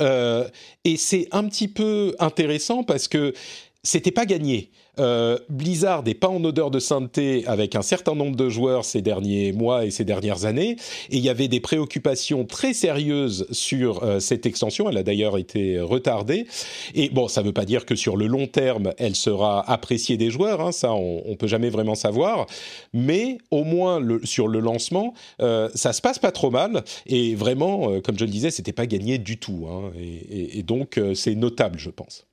Euh, 0.00 0.48
et 0.84 0.96
c'est 0.96 1.28
un 1.32 1.46
petit 1.48 1.68
peu 1.68 2.14
intéressant 2.18 2.84
parce 2.84 3.08
que 3.08 3.34
c'était 3.82 4.10
pas 4.10 4.26
gagné. 4.26 4.70
Euh, 4.98 5.38
Blizzard 5.48 6.02
n'est 6.02 6.14
pas 6.14 6.28
en 6.28 6.44
odeur 6.44 6.70
de 6.70 6.78
sainteté 6.78 7.46
avec 7.46 7.74
un 7.74 7.82
certain 7.82 8.14
nombre 8.14 8.36
de 8.36 8.50
joueurs 8.50 8.84
ces 8.84 9.00
derniers 9.00 9.52
mois 9.52 9.86
et 9.86 9.90
ces 9.90 10.04
dernières 10.04 10.44
années, 10.44 10.76
et 11.08 11.16
il 11.16 11.20
y 11.20 11.30
avait 11.30 11.48
des 11.48 11.60
préoccupations 11.60 12.44
très 12.44 12.74
sérieuses 12.74 13.46
sur 13.52 14.02
euh, 14.02 14.20
cette 14.20 14.44
extension. 14.44 14.90
Elle 14.90 14.98
a 14.98 15.02
d'ailleurs 15.02 15.38
été 15.38 15.80
retardée. 15.80 16.46
Et 16.94 17.08
bon, 17.08 17.28
ça 17.28 17.40
ne 17.40 17.46
veut 17.46 17.52
pas 17.54 17.64
dire 17.64 17.86
que 17.86 17.94
sur 17.94 18.18
le 18.18 18.26
long 18.26 18.46
terme, 18.46 18.92
elle 18.98 19.16
sera 19.16 19.68
appréciée 19.70 20.18
des 20.18 20.30
joueurs. 20.30 20.60
Hein, 20.60 20.72
ça, 20.72 20.92
on, 20.92 21.30
ne 21.30 21.36
peut 21.36 21.46
jamais 21.46 21.70
vraiment 21.70 21.94
savoir. 21.94 22.46
Mais 22.92 23.38
au 23.50 23.64
moins 23.64 24.00
sur 24.24 24.48
le 24.48 24.60
lancement, 24.60 25.14
euh, 25.40 25.70
ça 25.74 25.94
se 25.94 26.02
passe 26.02 26.18
pas 26.18 26.32
trop 26.32 26.50
mal. 26.50 26.84
Et 27.06 27.34
vraiment, 27.34 28.00
comme 28.02 28.18
je 28.18 28.24
le 28.24 28.30
disais, 28.30 28.50
c'était 28.50 28.72
pas 28.72 28.86
gagné 28.86 29.16
du 29.16 29.38
tout. 29.38 29.66
Hein. 29.70 29.92
et 29.98 30.62
donc, 30.62 31.00
c'est 31.14 31.34
notable, 31.34 31.78
je 31.78 31.90
pense. 31.90 32.26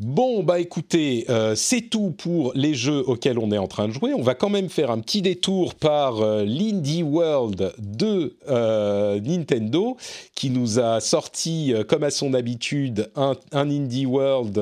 Bon, 0.00 0.42
bah 0.42 0.60
écoutez, 0.60 1.26
euh, 1.28 1.54
c'est 1.54 1.82
tout 1.82 2.12
pour 2.12 2.52
les 2.54 2.72
jeux 2.72 3.06
auxquels 3.06 3.38
on 3.38 3.52
est 3.52 3.58
en 3.58 3.66
train 3.66 3.86
de 3.86 3.92
jouer. 3.92 4.14
On 4.14 4.22
va 4.22 4.34
quand 4.34 4.48
même 4.48 4.70
faire 4.70 4.90
un 4.90 4.98
petit 4.98 5.20
détour 5.20 5.74
par 5.74 6.22
euh, 6.22 6.42
l'Indie 6.42 7.02
World 7.02 7.74
de 7.76 8.34
euh, 8.48 9.20
Nintendo, 9.20 9.98
qui 10.34 10.48
nous 10.48 10.78
a 10.78 11.00
sorti, 11.00 11.74
comme 11.86 12.02
à 12.02 12.10
son 12.10 12.32
habitude, 12.32 13.10
un, 13.14 13.36
un 13.52 13.68
Indie 13.68 14.06
World 14.06 14.58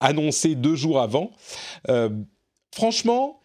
annoncé 0.00 0.54
deux 0.54 0.76
jours 0.76 1.02
avant. 1.02 1.30
franchement, 2.74 3.42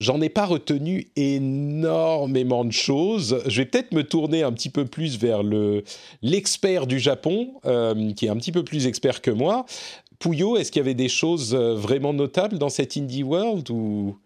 J'en 0.00 0.20
ai 0.20 0.28
pas 0.28 0.46
retenu 0.46 1.08
énormément 1.16 2.64
de 2.64 2.70
choses. 2.70 3.42
Je 3.46 3.62
vais 3.62 3.66
peut-être 3.66 3.92
me 3.92 4.04
tourner 4.04 4.44
un 4.44 4.52
petit 4.52 4.70
peu 4.70 4.84
plus 4.84 5.18
vers 5.18 5.42
le 5.42 5.82
l'expert 6.22 6.86
du 6.86 7.00
Japon, 7.00 7.54
euh, 7.64 8.12
qui 8.12 8.26
est 8.26 8.28
un 8.28 8.36
petit 8.36 8.52
peu 8.52 8.62
plus 8.62 8.86
expert 8.86 9.20
que 9.22 9.32
moi. 9.32 9.66
Pouyo, 10.20 10.56
est-ce 10.56 10.70
qu'il 10.70 10.80
y 10.80 10.84
avait 10.84 10.94
des 10.94 11.08
choses 11.08 11.54
euh, 11.54 11.74
vraiment 11.74 12.12
notables 12.12 12.58
dans 12.58 12.68
cette 12.68 12.96
indie 12.96 13.24
world 13.24 13.70
ou 13.70 14.16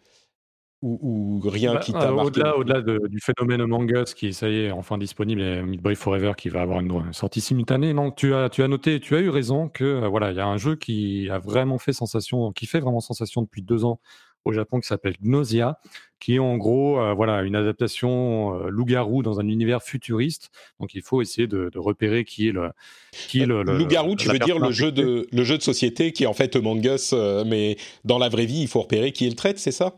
ou, 0.82 1.40
rien 1.44 1.74
bah, 1.74 1.80
qui 1.80 1.92
t'a 1.92 2.10
marqué? 2.10 2.40
Au-delà, 2.40 2.56
au-delà 2.58 3.08
du 3.08 3.20
phénomène 3.20 3.60
Among 3.60 3.88
Us 3.92 4.14
qui, 4.14 4.32
ça 4.32 4.48
y 4.48 4.64
est, 4.64 4.72
enfin 4.72 4.98
disponible, 4.98 5.40
et 5.40 5.62
Midway 5.62 5.94
Forever 5.94 6.32
qui 6.36 6.48
va 6.48 6.62
avoir 6.62 6.80
une 6.80 7.12
sortie 7.12 7.40
simultanée, 7.40 7.94
non, 7.94 8.10
tu 8.10 8.34
as, 8.34 8.50
tu 8.50 8.64
as 8.64 8.68
noté, 8.68 8.98
tu 8.98 9.14
as 9.14 9.20
eu 9.20 9.28
raison 9.28 9.68
que 9.68 9.84
euh, 9.84 10.08
voilà, 10.08 10.32
il 10.32 10.36
y 10.36 10.40
a 10.40 10.46
un 10.46 10.56
jeu 10.56 10.74
qui 10.74 11.30
a 11.30 11.38
vraiment 11.38 11.78
fait 11.78 11.92
sensation, 11.92 12.52
qui 12.52 12.66
fait 12.66 12.80
vraiment 12.80 13.00
sensation 13.00 13.42
depuis 13.42 13.62
deux 13.62 13.84
ans 13.84 14.00
au 14.44 14.52
Japon 14.52 14.80
qui 14.80 14.88
s'appelle 14.88 15.14
Gnosia, 15.22 15.78
qui 16.18 16.36
est 16.36 16.38
en 16.38 16.56
gros 16.56 17.00
euh, 17.00 17.14
voilà 17.14 17.42
une 17.42 17.56
adaptation 17.56 18.54
euh, 18.54 18.68
loup-garou 18.68 19.22
dans 19.22 19.40
un 19.40 19.48
univers 19.48 19.82
futuriste. 19.82 20.50
Donc 20.80 20.94
il 20.94 21.02
faut 21.02 21.20
essayer 21.20 21.46
de, 21.46 21.70
repérer 21.76 22.24
qui 22.24 22.48
est 22.48 22.52
le 22.52 22.70
qui 23.12 23.40
est 23.40 23.46
le, 23.46 23.62
loup-garou. 23.62 24.16
Tu 24.16 24.28
veux 24.28 24.38
dire 24.38 24.58
le 24.58 24.70
jeu 24.70 24.92
de 24.92 25.26
le 25.30 25.44
jeu 25.44 25.58
de 25.58 25.62
société 25.62 26.12
qui 26.12 26.24
est 26.24 26.26
en 26.26 26.34
fait 26.34 26.54
Among 26.56 26.84
Us, 26.84 27.12
euh, 27.12 27.44
mais 27.46 27.76
dans 28.04 28.18
la 28.18 28.28
vraie 28.28 28.46
vie, 28.46 28.60
il 28.62 28.68
faut 28.68 28.82
repérer 28.82 29.12
qui 29.12 29.26
est 29.26 29.30
le 29.30 29.36
traître, 29.36 29.58
c'est 29.58 29.72
ça? 29.72 29.94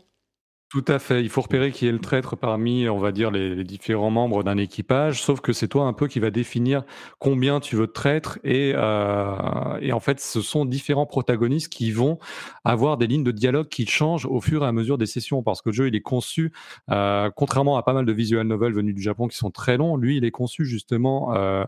Tout 0.69 0.83
à 0.87 0.99
fait. 0.99 1.21
Il 1.21 1.29
faut 1.29 1.41
repérer 1.41 1.71
qui 1.71 1.87
est 1.87 1.91
le 1.91 1.99
traître 1.99 2.35
parmi, 2.35 2.89
on 2.89 2.97
va 2.97 3.11
dire, 3.11 3.31
les, 3.31 3.63
différents 3.63 4.09
membres 4.09 4.43
d'un 4.43 4.57
équipage. 4.57 5.21
Sauf 5.21 5.39
que 5.39 5.53
c'est 5.53 5.67
toi 5.67 5.85
un 5.85 5.93
peu 5.93 6.07
qui 6.07 6.19
va 6.19 6.31
définir 6.31 6.83
combien 7.19 7.59
tu 7.59 7.75
veux 7.75 7.87
de 7.87 7.91
traîtres. 7.91 8.39
Et, 8.43 8.73
euh, 8.75 9.77
et 9.79 9.93
en 9.93 9.99
fait, 9.99 10.19
ce 10.19 10.41
sont 10.41 10.65
différents 10.65 11.05
protagonistes 11.05 11.71
qui 11.71 11.91
vont 11.91 12.17
avoir 12.63 12.97
des 12.97 13.07
lignes 13.07 13.23
de 13.23 13.31
dialogue 13.31 13.69
qui 13.69 13.85
changent 13.85 14.25
au 14.25 14.41
fur 14.41 14.63
et 14.63 14.67
à 14.67 14.71
mesure 14.71 14.97
des 14.97 15.05
sessions. 15.05 15.43
Parce 15.43 15.61
que 15.61 15.69
le 15.69 15.73
jeu, 15.73 15.87
il 15.87 15.95
est 15.95 16.01
conçu, 16.01 16.51
euh, 16.89 17.29
contrairement 17.35 17.77
à 17.77 17.83
pas 17.83 17.93
mal 17.93 18.05
de 18.05 18.13
visual 18.13 18.45
novels 18.47 18.73
venus 18.73 18.95
du 18.95 19.01
Japon 19.01 19.27
qui 19.27 19.37
sont 19.37 19.51
très 19.51 19.77
longs, 19.77 19.97
lui, 19.97 20.17
il 20.17 20.25
est 20.25 20.31
conçu 20.31 20.65
justement 20.65 21.33
euh, 21.35 21.63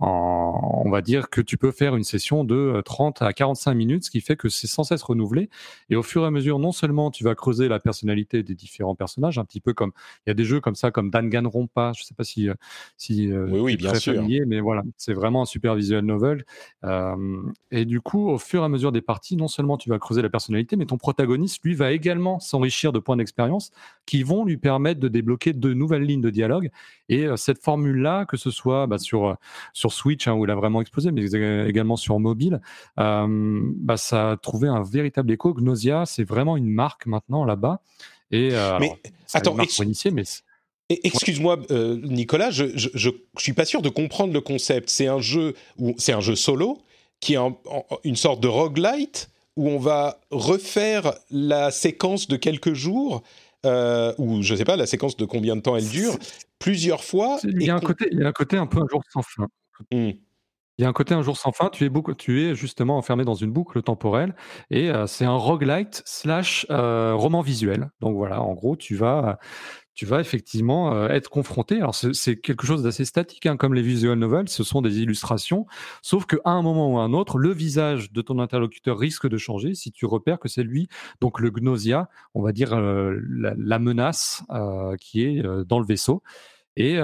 on 0.00 0.90
va 0.90 1.00
dire 1.00 1.30
que 1.30 1.40
tu 1.40 1.56
peux 1.56 1.70
faire 1.70 1.96
une 1.96 2.04
session 2.04 2.44
de 2.44 2.82
30 2.84 3.22
à 3.22 3.32
45 3.32 3.74
minutes, 3.74 4.04
ce 4.04 4.10
qui 4.10 4.20
fait 4.20 4.36
que 4.36 4.48
c'est 4.48 4.66
sans 4.66 4.84
cesse 4.84 5.02
renouvelé. 5.02 5.48
Et 5.90 5.96
au 5.96 6.02
fur 6.02 6.22
et 6.24 6.26
à 6.26 6.30
mesure, 6.30 6.58
non 6.58 6.72
seulement 6.72 7.10
tu 7.10 7.24
vas 7.24 7.34
creuser 7.34 7.68
la 7.68 7.80
personnalité 7.80 8.41
des 8.42 8.54
différents 8.54 8.94
personnages, 8.94 9.38
un 9.38 9.44
petit 9.44 9.60
peu 9.60 9.72
comme 9.72 9.92
il 10.26 10.30
y 10.30 10.32
a 10.32 10.34
des 10.34 10.44
jeux 10.44 10.60
comme 10.60 10.74
ça, 10.74 10.90
comme 10.90 11.10
Danganronpa. 11.10 11.92
Je 11.96 12.04
sais 12.04 12.14
pas 12.14 12.24
si 12.24 12.48
si 12.96 13.32
oui, 13.32 13.60
oui, 13.60 13.76
bien 13.76 13.90
très 13.90 14.00
sûr. 14.00 14.14
familier, 14.14 14.44
mais 14.46 14.60
voilà, 14.60 14.82
c'est 14.96 15.14
vraiment 15.14 15.42
un 15.42 15.46
super 15.46 15.74
visual 15.74 16.04
novel. 16.04 16.44
et 17.70 17.84
du 17.84 18.00
coup, 18.00 18.28
au 18.30 18.38
fur 18.38 18.62
et 18.62 18.64
à 18.64 18.68
mesure 18.68 18.92
des 18.92 19.02
parties, 19.02 19.36
non 19.36 19.48
seulement 19.48 19.76
tu 19.76 19.90
vas 19.90 19.98
creuser 19.98 20.22
la 20.22 20.30
personnalité, 20.30 20.76
mais 20.76 20.86
ton 20.86 20.98
protagoniste, 20.98 21.62
lui, 21.64 21.74
va 21.74 21.92
également 21.92 22.40
s'enrichir 22.40 22.92
de 22.92 22.98
points 22.98 23.16
d'expérience 23.16 23.70
qui 24.06 24.22
vont 24.22 24.44
lui 24.44 24.56
permettre 24.56 25.00
de 25.00 25.08
débloquer 25.08 25.52
de 25.52 25.72
nouvelles 25.72 26.02
lignes 26.02 26.20
de 26.20 26.30
dialogue. 26.30 26.70
Et 27.08 27.26
cette 27.36 27.62
formule-là, 27.62 28.24
que 28.26 28.36
ce 28.36 28.50
soit 28.50 28.86
bah, 28.86 28.98
sur, 28.98 29.36
sur 29.72 29.92
Switch, 29.92 30.26
hein, 30.28 30.34
où 30.34 30.44
il 30.44 30.50
a 30.50 30.54
vraiment 30.54 30.80
explosé, 30.80 31.12
mais 31.12 31.24
également 31.68 31.96
sur 31.96 32.18
mobile, 32.18 32.60
bah, 32.96 33.96
ça 33.96 34.32
a 34.32 34.36
trouvé 34.36 34.68
un 34.68 34.82
véritable 34.82 35.30
écho. 35.32 35.54
Gnosia, 35.54 36.06
c'est 36.06 36.24
vraiment 36.24 36.56
une 36.56 36.70
marque 36.70 37.06
maintenant 37.06 37.44
là-bas. 37.44 37.80
Et, 38.32 38.50
mais 38.80 38.92
attends, 39.34 39.54
mais 39.54 39.66
Excuse-moi, 40.88 41.58
Nicolas, 42.02 42.50
je, 42.50 42.64
je, 42.74 43.10
suis 43.38 43.52
pas 43.52 43.64
sûr 43.64 43.80
de 43.80 43.88
comprendre 43.88 44.32
le 44.32 44.40
concept. 44.40 44.90
C'est 44.90 45.06
un 45.06 45.20
jeu 45.20 45.54
où 45.78 45.94
c'est 45.96 46.12
un 46.12 46.20
jeu 46.20 46.34
solo 46.34 46.82
qui 47.22 47.34
est 47.34 47.38
une 48.04 48.16
sorte 48.16 48.40
de 48.40 48.48
roguelite 48.48 49.30
où 49.56 49.68
on 49.68 49.78
va 49.78 50.20
refaire 50.30 51.14
la 51.30 51.70
séquence 51.70 52.26
de 52.26 52.36
quelques 52.36 52.74
jours, 52.74 53.22
euh, 53.64 54.12
ou 54.18 54.42
je 54.42 54.54
sais 54.54 54.64
pas, 54.64 54.76
la 54.76 54.86
séquence 54.86 55.16
de 55.16 55.24
combien 55.24 55.56
de 55.56 55.60
temps 55.60 55.76
elle 55.76 55.88
dure, 55.88 56.18
plusieurs 56.58 57.04
fois. 57.04 57.38
Il 57.44 57.62
y, 57.62 57.70
a 57.70 57.76
un 57.76 57.80
côté, 57.80 58.08
il 58.10 58.18
y 58.18 58.24
a 58.24 58.28
un 58.28 58.32
côté 58.32 58.56
un 58.56 58.66
peu 58.66 58.80
un 58.80 58.86
jour 58.90 59.02
sans 59.12 59.22
fin. 59.22 59.46
Mmh. 59.92 60.10
Il 60.82 60.84
y 60.84 60.86
a 60.86 60.88
un 60.88 60.92
côté 60.92 61.14
un 61.14 61.22
jour 61.22 61.36
sans 61.36 61.52
fin, 61.52 61.68
tu 61.68 61.86
es, 61.86 61.90
tu 62.18 62.42
es 62.42 62.56
justement 62.56 62.96
enfermé 62.96 63.24
dans 63.24 63.36
une 63.36 63.52
boucle 63.52 63.82
temporelle 63.82 64.34
et 64.68 64.90
euh, 64.90 65.06
c'est 65.06 65.24
un 65.24 65.36
roguelite 65.36 66.02
slash 66.04 66.66
euh, 66.70 67.14
roman 67.14 67.40
visuel. 67.40 67.92
Donc 68.00 68.16
voilà, 68.16 68.42
en 68.42 68.52
gros, 68.54 68.74
tu 68.74 68.96
vas, 68.96 69.38
tu 69.94 70.06
vas 70.06 70.18
effectivement 70.18 70.92
euh, 70.92 71.06
être 71.06 71.30
confronté. 71.30 71.76
Alors 71.76 71.94
c'est 71.94 72.34
quelque 72.40 72.66
chose 72.66 72.82
d'assez 72.82 73.04
statique, 73.04 73.46
hein, 73.46 73.56
comme 73.56 73.74
les 73.74 73.82
visual 73.82 74.18
novels, 74.18 74.48
ce 74.48 74.64
sont 74.64 74.82
des 74.82 74.98
illustrations, 74.98 75.66
sauf 76.02 76.26
qu'à 76.26 76.38
un 76.46 76.62
moment 76.62 76.94
ou 76.94 76.98
à 76.98 77.02
un 77.02 77.12
autre, 77.12 77.38
le 77.38 77.52
visage 77.52 78.10
de 78.10 78.20
ton 78.20 78.40
interlocuteur 78.40 78.98
risque 78.98 79.28
de 79.28 79.36
changer 79.36 79.76
si 79.76 79.92
tu 79.92 80.04
repères 80.04 80.40
que 80.40 80.48
c'est 80.48 80.64
lui, 80.64 80.88
donc 81.20 81.38
le 81.38 81.50
gnosia, 81.50 82.08
on 82.34 82.42
va 82.42 82.50
dire 82.50 82.74
la, 82.76 83.78
menace 83.78 84.42
qui 84.98 85.22
est 85.22 85.44
dans 85.64 85.78
le 85.78 85.86
vaisseau. 85.86 86.24
Et, 86.76 86.98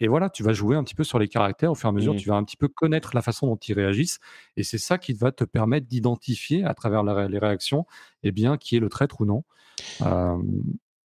et 0.00 0.08
voilà, 0.08 0.30
tu 0.30 0.42
vas 0.42 0.52
jouer 0.52 0.76
un 0.76 0.84
petit 0.84 0.94
peu 0.94 1.04
sur 1.04 1.18
les 1.18 1.28
caractères 1.28 1.72
au 1.72 1.74
fur 1.74 1.88
et 1.88 1.90
à 1.90 1.92
mesure, 1.92 2.14
mmh. 2.14 2.18
tu 2.18 2.28
vas 2.28 2.36
un 2.36 2.44
petit 2.44 2.56
peu 2.56 2.68
connaître 2.68 3.14
la 3.14 3.22
façon 3.22 3.46
dont 3.46 3.56
ils 3.56 3.74
réagissent, 3.74 4.20
et 4.56 4.62
c'est 4.62 4.78
ça 4.78 4.98
qui 4.98 5.12
va 5.12 5.32
te 5.32 5.44
permettre 5.44 5.86
d'identifier 5.86 6.64
à 6.64 6.74
travers 6.74 7.02
les 7.02 7.38
réactions, 7.38 7.86
eh 8.22 8.32
bien, 8.32 8.56
qui 8.56 8.76
est 8.76 8.80
le 8.80 8.88
traître 8.88 9.20
ou 9.20 9.24
non. 9.24 9.44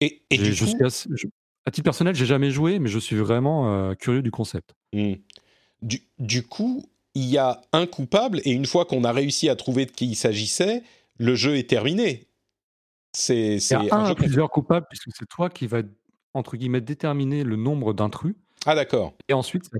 Et, 0.01 0.22
du 0.30 0.55
coup... 0.55 0.84
à 1.64 1.70
titre 1.70 1.84
personnel, 1.84 2.14
j'ai 2.14 2.26
jamais 2.26 2.51
joué, 2.51 2.78
mais 2.78 2.89
je 2.89 2.99
suis 2.99 3.16
vraiment 3.16 3.72
euh, 3.72 3.95
curieux 3.95 4.22
du 4.22 4.30
concept. 4.30 4.74
Mmh. 4.93 5.14
Du, 5.82 6.43
coup, 6.43 6.84
il 7.14 7.24
y 7.24 7.39
a 7.39 7.61
un 7.72 7.87
coupable, 7.87 8.41
et 8.45 8.53
une 8.53 8.66
fois 8.66 8.84
qu'on 8.84 9.05
a 9.05 9.12
réussi 9.12 9.49
à 9.49 9.57
trouver 9.57 9.87
de 9.87 9.91
qui 9.91 10.07
il 10.07 10.16
s'agissait, 10.16 10.82
le 11.18 11.34
jeu 11.34 11.57
est 11.57 11.68
terminé. 11.68 12.28
C'est, 13.12 13.57
il 13.57 13.87
y 13.87 13.91
a 13.91 13.97
un, 13.97 14.14
plusieurs 14.14 14.51
coupables, 14.51 14.87
puisque 14.89 15.09
c'est 15.16 15.26
toi 15.26 15.49
qui 15.49 15.66
vas, 15.66 15.82
entre 16.34 16.57
guillemets, 16.57 16.82
déterminer 16.82 17.45
le 17.45 17.57
nombre 17.57 17.95
d'intrus. 17.95 18.37
Ah 18.67 18.75
d'accord. 18.75 19.14
Et 19.29 19.33
ensuite, 19.33 19.71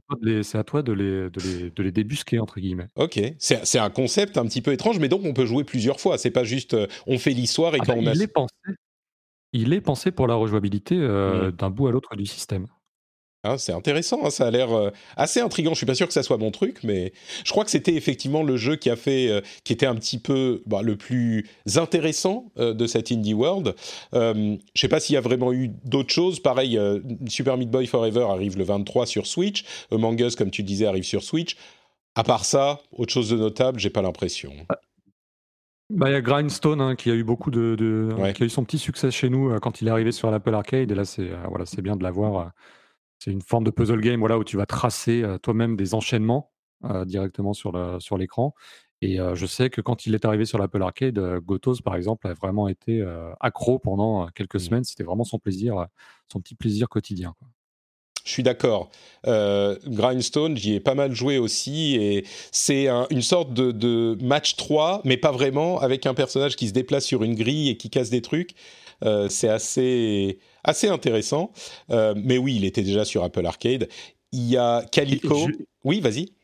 c'est 0.43 0.59
à 0.59 0.65
toi 0.65 0.83
de 0.83 0.93
les, 0.93 1.29
de 1.29 1.41
les, 1.41 1.71
de 1.71 1.83
les, 1.83 1.91
débusquer, 1.91 2.39
entre 2.39 2.61
guillemets. 2.61 2.87
Ok, 2.95 3.21
c'est 3.39 3.79
un 3.79 3.91
concept 3.91 4.39
un 4.39 4.47
petit 4.47 4.63
peu 4.63 4.73
étrange, 4.73 5.01
mais 5.01 5.09
donc 5.09 5.25
on 5.25 5.35
peut 5.35 5.45
jouer 5.45 5.65
plusieurs 5.65 6.01
fois. 6.01 6.19
C'est 6.19 6.31
pas 6.31 6.45
juste 6.45 6.75
euh, 6.75 6.87
on 7.07 7.19
fait 7.19 7.33
l'histoire 7.33 7.75
et 7.75 7.79
ah 7.83 7.85
quand 7.85 7.95
bah, 7.95 8.01
on 8.03 8.07
a... 8.07 8.15
Il 8.15 8.23
est 8.23 8.29
pensé 8.29 8.55
il 9.53 9.73
est 9.73 9.81
pensé 9.81 10.11
pour 10.11 10.27
la 10.27 10.35
rejouabilité 10.35 10.97
euh, 10.99 11.49
mmh. 11.49 11.53
d'un 11.53 11.71
bout 11.71 11.89
à 11.89 11.93
l'autre 11.93 12.15
du 12.15 12.27
système. 12.27 12.67
Ah, 13.49 13.59
c'est 13.59 13.73
intéressant, 13.73 14.25
hein, 14.25 14.31
ça 14.31 14.47
a 14.47 14.51
l'air 14.51 14.73
euh, 14.73 14.91
assez 15.17 15.41
intriguant. 15.41 15.73
Je 15.73 15.77
suis 15.77 15.87
pas 15.87 15.95
sûr 15.95 16.07
que 16.09 16.13
ça 16.13 16.23
soit 16.23 16.37
mon 16.37 16.51
truc, 16.51 16.79
mais 16.83 17.13
je 17.45 17.51
crois 17.53 17.65
que 17.65 17.71
c'était 17.71 17.95
effectivement 17.95 18.43
le 18.43 18.57
jeu 18.57 18.75
qui 18.75 18.91
a 18.91 18.97
fait, 18.97 19.29
euh, 19.29 19.41
qui 19.63 19.73
était 19.73 19.87
un 19.87 19.95
petit 19.95 20.19
peu 20.19 20.63
bah, 20.67 20.83
le 20.83 20.97
plus 20.97 21.47
intéressant 21.77 22.51
de 22.57 22.87
cette 22.87 23.13
indie 23.13 23.35
world. 23.35 23.75
je 24.13 24.59
sais 24.75 24.89
pas 24.89 25.01
s'il 25.01 25.15
y 25.15 25.17
a 25.17 25.21
vraiment 25.21 25.53
eu 25.53 25.71
d'autres 25.85 26.13
choses. 26.13 26.41
Pareil, 26.41 26.79
Super 27.29 27.57
Meat 27.57 27.71
Boy 27.71 27.87
Forever 27.87 28.27
arrive 28.31 28.57
le 28.59 28.65
23 28.65 29.07
sur 29.07 29.27
Switch. 29.27 29.65
Among 29.91 30.21
Us, 30.21 30.37
comme 30.37 30.51
tu 30.51 30.63
disais, 30.63 30.87
arrive 30.87 31.05
sur 31.05 31.23
Switch. 31.23 31.57
À 32.15 32.25
part 32.25 32.45
ça, 32.45 32.81
autre 32.93 33.13
chose 33.13 33.29
de 33.31 33.37
notable, 33.37 33.79
j'ai 33.79 33.91
pas 33.91 34.03
l'impression. 34.03 34.53
Ah, 34.69 34.79
bah, 35.91 36.09
il 36.09 36.13
y 36.13 36.17
a 36.17 36.21
Grindstone 36.21 36.81
hein, 36.81 36.97
qui 36.97 37.11
a 37.11 37.15
eu 37.15 37.23
beaucoup 37.23 37.51
de, 37.51 37.77
qui 38.35 38.43
a 38.43 38.47
eu 38.47 38.49
son 38.49 38.65
petit 38.65 38.79
succès 38.79 39.11
chez 39.11 39.29
nous 39.29 39.51
euh, 39.51 39.61
quand 39.61 39.81
il 39.81 39.89
est 39.89 39.91
arrivé 39.91 40.11
sur 40.11 40.31
l'Apple 40.31 40.55
Arcade. 40.55 40.91
Et 40.91 40.95
là, 40.95 41.05
c'est 41.05 41.31
euh, 41.31 41.37
voilà, 41.49 41.65
c'est 41.65 41.83
bien 41.83 41.95
de 41.95 42.03
l'avoir. 42.03 42.53
C'est 43.19 43.31
une 43.31 43.43
forme 43.43 43.65
de 43.65 43.71
puzzle 43.71 44.01
game, 44.01 44.21
voilà, 44.21 44.39
où 44.39 44.45
tu 44.45 44.57
vas 44.57 44.67
tracer 44.67 45.25
toi-même 45.43 45.77
des 45.77 45.95
enchaînements 45.95 46.53
directement 47.07 47.55
sur 47.55 48.19
l'écran. 48.19 48.55
Et 49.03 49.19
je 49.35 49.47
sais 49.47 49.71
que 49.71 49.81
quand 49.81 50.07
il 50.07 50.15
est 50.15 50.25
arrivé 50.25 50.45
sur 50.45 50.59
l'Apple 50.59 50.83
Arcade, 50.83 51.19
Gotos, 51.41 51.81
par 51.83 51.97
exemple, 51.97 52.27
a 52.29 52.35
vraiment 52.35 52.69
été 52.69 53.03
accro 53.41 53.79
pendant 53.79 54.29
quelques 54.29 54.57
mmh. 54.57 54.61
semaines. 54.61 54.85
C'était 54.85 55.05
vraiment 55.05 55.25
son 55.25 55.39
plaisir, 55.39 55.87
son 56.31 56.41
petit 56.41 56.55
plaisir 56.55 56.89
quotidien. 56.89 57.35
Quoi. 57.39 57.49
Je 58.27 58.33
suis 58.33 58.43
d'accord. 58.43 58.91
Euh, 59.27 59.79
Grindstone, 59.87 60.57
j'y 60.57 60.75
ai 60.75 60.81
pas 60.81 60.97
mal 60.97 61.13
joué 61.13 61.39
aussi, 61.39 61.95
et 61.95 62.27
c'est 62.51 62.89
une 63.11 63.23
sorte 63.23 63.55
de, 63.55 64.19
match 64.21 64.57
3, 64.57 65.03
mais 65.05 65.17
pas 65.17 65.31
vraiment, 65.31 65.79
avec 65.79 66.07
un 66.07 66.15
personnage 66.15 66.57
qui 66.57 66.67
se 66.67 66.73
déplace 66.73 67.05
sur 67.05 67.23
une 67.23 67.37
grille 67.37 67.71
et 67.71 67.77
qui 67.77 67.89
casse 67.89 68.11
des 68.11 68.23
trucs. 68.23 68.51
Euh, 69.05 69.29
c'est 69.29 69.49
assez, 69.49 70.41
assez 70.67 70.89
intéressant. 70.89 71.53
Euh, 71.91 72.15
mais 72.17 72.37
oui, 72.37 72.57
il 72.57 72.65
était 72.65 72.83
déjà 72.83 73.05
sur 73.05 73.25
Apple 73.25 73.47
Arcade. 73.47 73.89
Il 74.33 74.51
y 74.51 74.57
a 74.57 74.85
Calico. 74.93 75.49
Oui, 75.85 76.01
vas-y. 76.01 76.36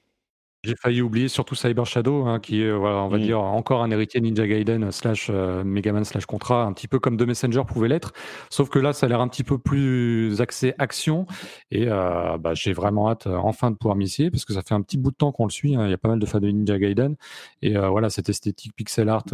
J'ai 0.65 0.77
failli 0.77 1.03
oublier 1.03 1.27
surtout 1.27 1.57
Cyber 1.57 1.85
Shadow, 1.87 2.25
hein, 2.27 2.39
qui 2.39 2.63
est, 2.63 2.71
voilà, 2.71 2.99
on 2.99 3.09
va 3.09 3.19
mmh. 3.19 3.23
dire, 3.23 3.41
encore 3.41 3.83
un 3.83 3.91
héritier 3.91 4.21
Ninja 4.21 4.47
Gaiden 4.47 4.93
slash 4.93 5.27
euh, 5.29 5.65
Megaman 5.65 6.05
slash 6.05 6.25
Contra, 6.25 6.63
un 6.63 6.73
petit 6.73 6.87
peu 6.87 7.01
comme 7.01 7.17
The 7.17 7.23
Messenger 7.23 7.63
pouvait 7.67 7.89
l'être. 7.89 8.13
Sauf 8.49 8.69
que 8.69 8.79
là, 8.79 8.93
ça 8.93 9.07
a 9.07 9.09
l'air 9.09 9.21
un 9.21 9.27
petit 9.27 9.43
peu 9.43 9.59
plus 9.59 10.41
axé 10.41 10.73
action. 10.79 11.27
Et 11.73 11.89
euh, 11.89 12.39
bah, 12.39 12.55
j'ai 12.55 12.75
vraiment 12.75 13.11
hâte 13.11 13.27
euh, 13.27 13.35
enfin 13.39 13.73
de 13.73 13.77
pouvoir 13.77 13.97
m'y 13.97 14.05
essayer, 14.05 14.31
parce 14.31 14.45
que 14.45 14.53
ça 14.53 14.63
fait 14.63 14.75
un 14.75 14.83
petit 14.83 14.99
bout 14.99 15.11
de 15.11 15.17
temps 15.17 15.33
qu'on 15.33 15.47
le 15.47 15.51
suit. 15.51 15.75
Hein. 15.75 15.87
Il 15.87 15.91
y 15.91 15.95
a 15.95 15.99
pas 15.99 16.09
mal 16.09 16.21
de 16.21 16.27
fans 16.27 16.39
de 16.39 16.47
Ninja 16.47 16.79
Gaiden. 16.79 17.17
Et 17.61 17.77
voilà, 17.77 18.09
cette 18.09 18.29
esthétique 18.29 18.73
pixel 18.77 19.09
art 19.09 19.25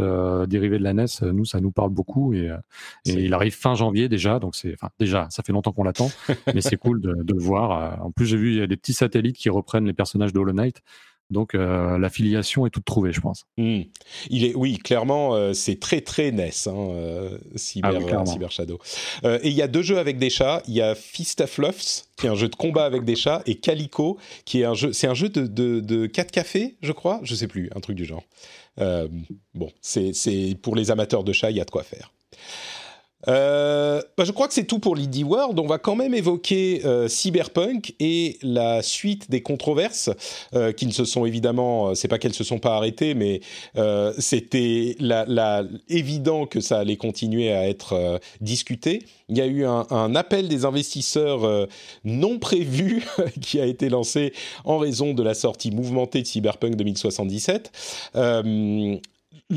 dérivée 0.47 0.79
de 0.79 0.85
la 0.85 0.95
NES, 0.95 1.05
nous, 1.23 1.45
ça 1.45 1.61
nous 1.61 1.73
parle 1.73 1.91
beaucoup. 1.91 2.33
Et, 2.33 2.51
il 3.05 3.35
arrive 3.35 3.55
fin 3.55 3.75
janvier 3.75 4.09
déjà. 4.09 4.39
Donc, 4.39 4.55
c'est, 4.55 4.73
enfin, 4.73 4.89
déjà, 4.99 5.27
ça 5.29 5.43
fait 5.43 5.53
longtemps 5.53 5.73
qu'on 5.73 5.85
l'attend. 5.85 6.11
mais 6.55 6.63
c'est 6.63 6.79
cool 6.79 7.03
de, 7.03 7.23
de, 7.23 7.35
le 7.35 7.41
voir. 7.41 8.03
En 8.03 8.13
plus, 8.13 8.25
j'ai 8.25 8.39
vu, 8.39 8.53
il 8.53 8.59
y 8.59 8.63
a 8.63 8.67
des 8.67 8.79
petits 8.79 8.95
satellites 8.95 9.37
qui 9.37 9.51
reprennent 9.51 9.85
les 9.85 9.93
personnages 9.93 10.33
de 10.33 10.39
Hollow 10.39 10.55
Knight. 10.55 10.83
Donc 11.31 11.55
euh, 11.55 11.99
l'affiliation 11.99 12.67
est 12.67 12.71
toute 12.71 12.87
trouvée, 12.87 13.13
je 13.13 13.21
pense. 13.21 13.45
Hmm. 13.59 13.83
Il 14.31 14.45
est, 14.45 14.55
oui, 14.55 14.79
clairement, 14.79 15.35
euh, 15.35 15.53
c'est 15.53 15.79
très 15.79 16.01
très 16.01 16.31
NES, 16.31 16.51
hein, 16.67 16.73
euh, 16.75 17.39
Cyber, 17.55 18.01
ah 18.13 18.27
Cyber, 18.27 18.51
Shadow. 18.51 18.79
et 19.25 19.49
il 19.49 19.53
y 19.53 19.61
a 19.61 19.69
deux 19.69 19.83
jeux 19.83 19.99
avec 19.99 20.19
des 20.19 20.31
chats. 20.31 20.63
Il 20.67 20.75
y 20.75 20.81
a 20.81 20.95
Fist 20.95 21.43
of 21.43 21.51
Fluffs, 21.51 22.07
qui 22.17 22.27
est 22.27 22.31
un 22.31 22.35
jeu 22.35 22.49
de 22.49 22.57
combat 22.57 22.87
avec 22.87 23.05
des 23.05 23.17
chats, 23.17 23.43
et 23.47 23.57
Calico, 23.57 24.17
qui 24.47 24.63
est 24.63 24.65
un 24.65 24.75
jeu, 24.75 24.93
c'est 24.93 25.07
un 25.07 25.15
jeu 25.15 25.29
de, 25.29 25.47
de, 25.47 25.81
de 25.81 26.07
4 26.07 26.31
cafés, 26.31 26.77
je 26.81 26.93
crois, 26.93 27.21
je 27.23 27.35
sais 27.35 27.49
plus, 27.49 27.69
un 27.75 27.81
truc 27.81 27.97
du 27.97 28.07
genre. 28.07 28.25
bon, 28.79 29.71
c'est 29.83 30.13
pour 30.63 30.77
les 30.77 30.91
amateurs 30.91 31.25
de 31.25 31.33
chats, 31.33 31.51
il 31.51 31.59
y 31.59 31.61
a 31.61 31.65
de 31.65 31.71
quoi 31.71 31.83
faire. 31.83 32.11
Euh, 33.27 34.01
bah, 34.17 34.25
je 34.25 34.31
crois 34.31 34.47
que 34.47 34.55
c'est 34.55 34.65
tout 34.65 34.79
pour 34.79 34.95
l'Indie 34.95 35.25
World. 35.25 35.59
On 35.59 35.67
va 35.67 35.79
quand 35.79 35.97
même 35.97 36.15
évoquer 36.15 36.83
euh, 36.85 37.09
Cyberpunk 37.09 37.95
et 37.99 38.39
la 38.43 38.83
suite 38.83 39.31
des 39.31 39.43
controverses 39.43 40.11
euh, 40.55 40.73
qui 40.73 40.87
ne 40.87 40.93
se 40.93 41.05
sont 41.05 41.27
évidemment, 41.27 41.95
c'est 41.95 42.07
pas 42.07 42.19
qu'elles 42.19 42.35
se 42.35 42.45
sont 42.45 42.59
pas 42.59 42.77
arrêtées, 42.77 43.15
mais 43.15 43.41
c'était 44.19 44.97
évident 45.89 46.47
que 46.47 46.61
ça 46.61 46.79
allait 46.79 46.97
continuer 46.97 47.53
à 47.53 47.69
être 47.69 48.21
discuté. 48.41 49.05
Il 49.29 49.37
y 49.37 49.41
a 49.41 49.47
eu 49.47 49.65
un, 49.65 49.87
un 49.91 50.15
appel 50.15 50.49
des 50.49 50.65
investisseurs 50.65 51.69
non 52.05 52.39
prévu 52.39 53.05
qui 53.41 53.61
a 53.61 53.67
été 53.67 53.89
lancé 53.89 54.33
en 54.65 54.79
raison 54.79 55.15
de 55.15 55.23
la 55.23 55.35
sortie 55.35 55.71
mouvementée 55.71 56.23
de 56.23 56.27
Cyberpunk 56.27 56.77
2077 56.77 57.73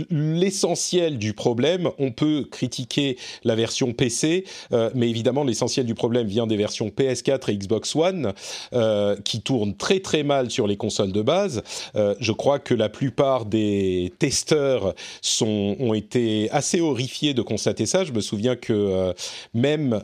l'essentiel 0.10 1.18
du 1.18 1.34
problème, 1.34 1.90
on 2.00 2.12
peut 2.12 2.46
critiquer 2.50 3.18
la 3.44 3.56
version 3.56 3.92
PC, 3.92 4.46
euh, 4.72 4.90
mais 4.96 5.10
évidemment 5.10 5.44
l'essentiel 5.44 5.86
du 5.86 5.96
problème 5.96 6.28
vient 6.28 6.48
des 6.48 6.56
versions 6.56 6.88
PS4 6.88 7.52
et 7.52 7.58
Xbox 7.58 7.96
One 7.96 8.34
euh, 8.74 9.18
qui 9.26 9.42
tournent 9.42 9.76
très 9.76 10.00
très 10.00 10.24
mal 10.24 10.50
sur 10.50 10.66
les 10.66 10.78
consoles 10.78 11.12
de 11.12 11.22
base. 11.22 11.64
Euh, 11.96 12.16
je 12.20 12.32
crois 12.32 12.60
que 12.60 12.74
la 12.74 12.88
plupart 12.88 13.46
des 13.46 14.14
testeurs 14.18 14.94
sont, 15.22 15.76
ont 15.80 15.94
été 15.94 16.50
assez 16.52 16.80
horrifiés 16.80 17.34
de 17.34 17.42
constater 17.42 17.86
ça. 17.86 18.06
Je 18.06 18.14
me 18.14 18.22
souviens 18.22 18.56
que 18.56 19.14
même 19.54 20.02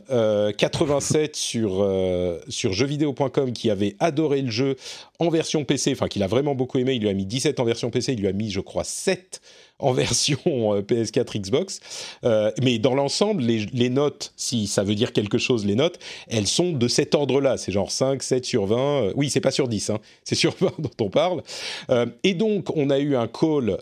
87 0.58 1.36
sur 1.36 1.86
sur 2.48 2.72
jeuxvideo.com 2.72 3.52
qui 3.52 3.70
avait 3.70 3.96
adoré 4.00 4.42
le 4.42 4.50
jeu 4.50 4.76
en 5.18 5.30
version 5.30 5.64
PC, 5.64 5.92
enfin 5.92 6.08
qu'il 6.08 6.22
a 6.22 6.28
vraiment 6.28 6.54
beaucoup 6.54 6.78
aimé, 6.78 6.94
il 6.94 7.02
lui 7.02 7.08
a 7.08 7.14
mis 7.14 7.26
17 7.26 7.58
en 7.60 7.64
version 7.64 7.90
PC, 7.90 8.12
il 8.12 8.20
lui 8.20 8.28
a 8.28 8.32
mis 8.32 8.50
je 8.50 8.60
crois 8.60 8.84
7 8.84 9.40
en 9.78 9.92
version 9.92 10.38
euh, 10.46 10.82
PS4 10.82 11.38
Xbox. 11.38 11.80
Euh, 12.24 12.50
mais 12.62 12.78
dans 12.78 12.94
l'ensemble, 12.94 13.42
les, 13.42 13.90
notes, 13.90 14.32
si 14.36 14.66
ça 14.66 14.82
veut 14.82 14.94
dire 14.94 15.12
quelque 15.12 15.38
chose, 15.38 15.64
les 15.66 15.74
notes, 15.74 15.98
elles 16.28 16.46
sont 16.46 16.72
de 16.72 16.88
cet 16.88 17.14
ordre-là. 17.14 17.56
C'est 17.56 17.72
genre 17.72 17.90
5, 17.90 18.22
7 18.22 18.44
sur 18.44 18.66
20. 18.66 18.76
Euh, 18.76 19.12
oui, 19.16 19.30
c'est 19.30 19.40
pas 19.40 19.50
sur 19.50 19.68
10, 19.68 19.90
hein, 19.90 19.98
c'est 20.24 20.34
sur 20.34 20.54
20 20.60 20.72
dont 20.78 20.90
on 21.00 21.10
parle. 21.10 21.42
et 22.22 22.34
donc, 22.34 22.76
on 22.76 22.90
a 22.90 22.98
eu 22.98 23.16
un 23.16 23.26
call 23.26 23.78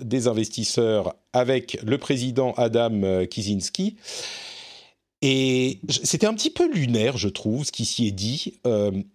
des 0.00 0.28
investisseurs 0.28 1.14
avec 1.32 1.78
le 1.84 1.98
président 1.98 2.52
Adam 2.56 3.26
Kizinski. 3.26 3.96
Et 5.22 5.80
c'était 5.88 6.26
un 6.26 6.34
petit 6.34 6.50
peu 6.50 6.70
lunaire, 6.70 7.16
je 7.16 7.28
trouve, 7.28 7.64
ce 7.64 7.72
qui 7.72 7.84
s'y 7.84 8.06
est 8.06 8.12
dit. 8.12 8.60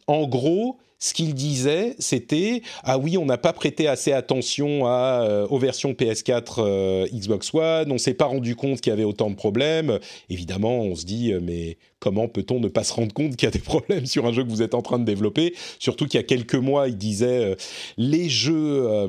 en 0.07 0.27
gros, 0.27 0.79
ce 0.99 1.13
qu'il 1.13 1.33
disait, 1.33 1.95
c'était 1.97 2.61
ah 2.83 2.97
oui, 2.97 3.17
on 3.17 3.25
n'a 3.25 3.37
pas 3.37 3.53
prêté 3.53 3.87
assez 3.87 4.11
attention 4.11 4.85
euh, 4.85 5.47
aux 5.47 5.57
versions 5.57 5.93
PS4, 5.93 6.55
euh, 6.59 7.07
Xbox 7.13 7.53
One, 7.53 7.89
on 7.91 7.97
s'est 7.97 8.13
pas 8.13 8.25
rendu 8.25 8.57
compte 8.57 8.81
qu'il 8.81 8.89
y 8.89 8.93
avait 8.93 9.05
autant 9.05 9.29
de 9.29 9.35
problèmes. 9.35 9.99
Évidemment, 10.29 10.81
on 10.81 10.95
se 10.95 11.05
dit 11.05 11.31
euh, 11.31 11.39
mais 11.41 11.77
comment 11.99 12.27
peut-on 12.27 12.59
ne 12.59 12.67
pas 12.67 12.83
se 12.83 12.91
rendre 12.91 13.13
compte 13.13 13.37
qu'il 13.37 13.47
y 13.47 13.47
a 13.47 13.51
des 13.51 13.59
problèmes 13.59 14.05
sur 14.05 14.25
un 14.25 14.33
jeu 14.33 14.43
que 14.43 14.49
vous 14.49 14.61
êtes 14.61 14.73
en 14.73 14.81
train 14.81 14.99
de 14.99 15.05
développer? 15.05 15.55
Surtout 15.79 16.05
qu'il 16.05 16.19
y 16.19 16.23
a 16.23 16.27
quelques 16.27 16.55
mois, 16.55 16.89
il 16.89 16.97
disait 16.97 17.55
les 17.97 18.27
jeux, 18.27 19.07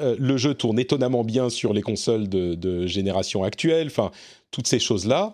le 0.00 0.36
jeu 0.36 0.54
tourne 0.54 0.78
étonnamment 0.80 1.22
bien 1.22 1.48
sur 1.48 1.72
les 1.72 1.82
consoles 1.82 2.28
de, 2.28 2.54
de 2.54 2.86
génération 2.86 3.44
actuelle. 3.44 3.86
Enfin, 3.86 4.10
toutes 4.50 4.66
ces 4.66 4.80
choses 4.80 5.06
là. 5.06 5.32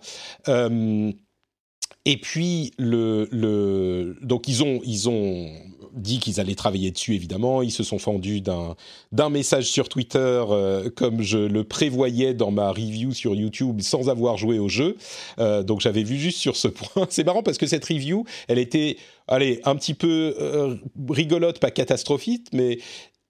Et 2.05 2.17
puis 2.17 2.71
le, 2.77 3.27
le 3.31 4.15
donc 4.21 4.47
ils 4.47 4.63
ont 4.63 5.51
dit 5.97 6.19
qu'ils 6.19 6.39
allaient 6.39 6.55
travailler 6.55 6.91
dessus 6.91 7.15
évidemment. 7.15 7.61
Ils 7.61 7.71
se 7.71 7.83
sont 7.83 7.99
fendus 7.99 8.41
d'un 8.41 9.29
message 9.29 9.65
sur 9.65 9.89
Twitter 9.89 10.17
euh, 10.49 10.89
comme 10.89 11.21
je 11.21 11.37
le 11.37 11.63
prévoyais 11.63 12.33
dans 12.33 12.51
ma 12.51 12.71
review 12.71 13.13
sur 13.13 13.35
YouTube 13.35 13.81
sans 13.81 14.09
avoir 14.09 14.37
joué 14.37 14.59
au 14.59 14.69
jeu. 14.69 14.97
Euh, 15.39 15.63
donc 15.63 15.81
j'avais 15.81 16.03
vu 16.03 16.17
juste 16.17 16.39
sur 16.39 16.55
ce 16.55 16.67
point. 16.67 17.07
C'est 17.09 17.23
marrant 17.23 17.43
parce 17.43 17.57
que 17.57 17.67
cette 17.67 17.85
review, 17.85 18.25
elle 18.47 18.59
était 18.59 18.97
allez 19.27 19.59
un 19.65 19.75
petit 19.75 19.93
peu 19.93 20.35
euh, 20.39 20.75
rigolote, 21.09 21.59
pas 21.59 21.71
catastrophique, 21.71 22.47
mais 22.53 22.79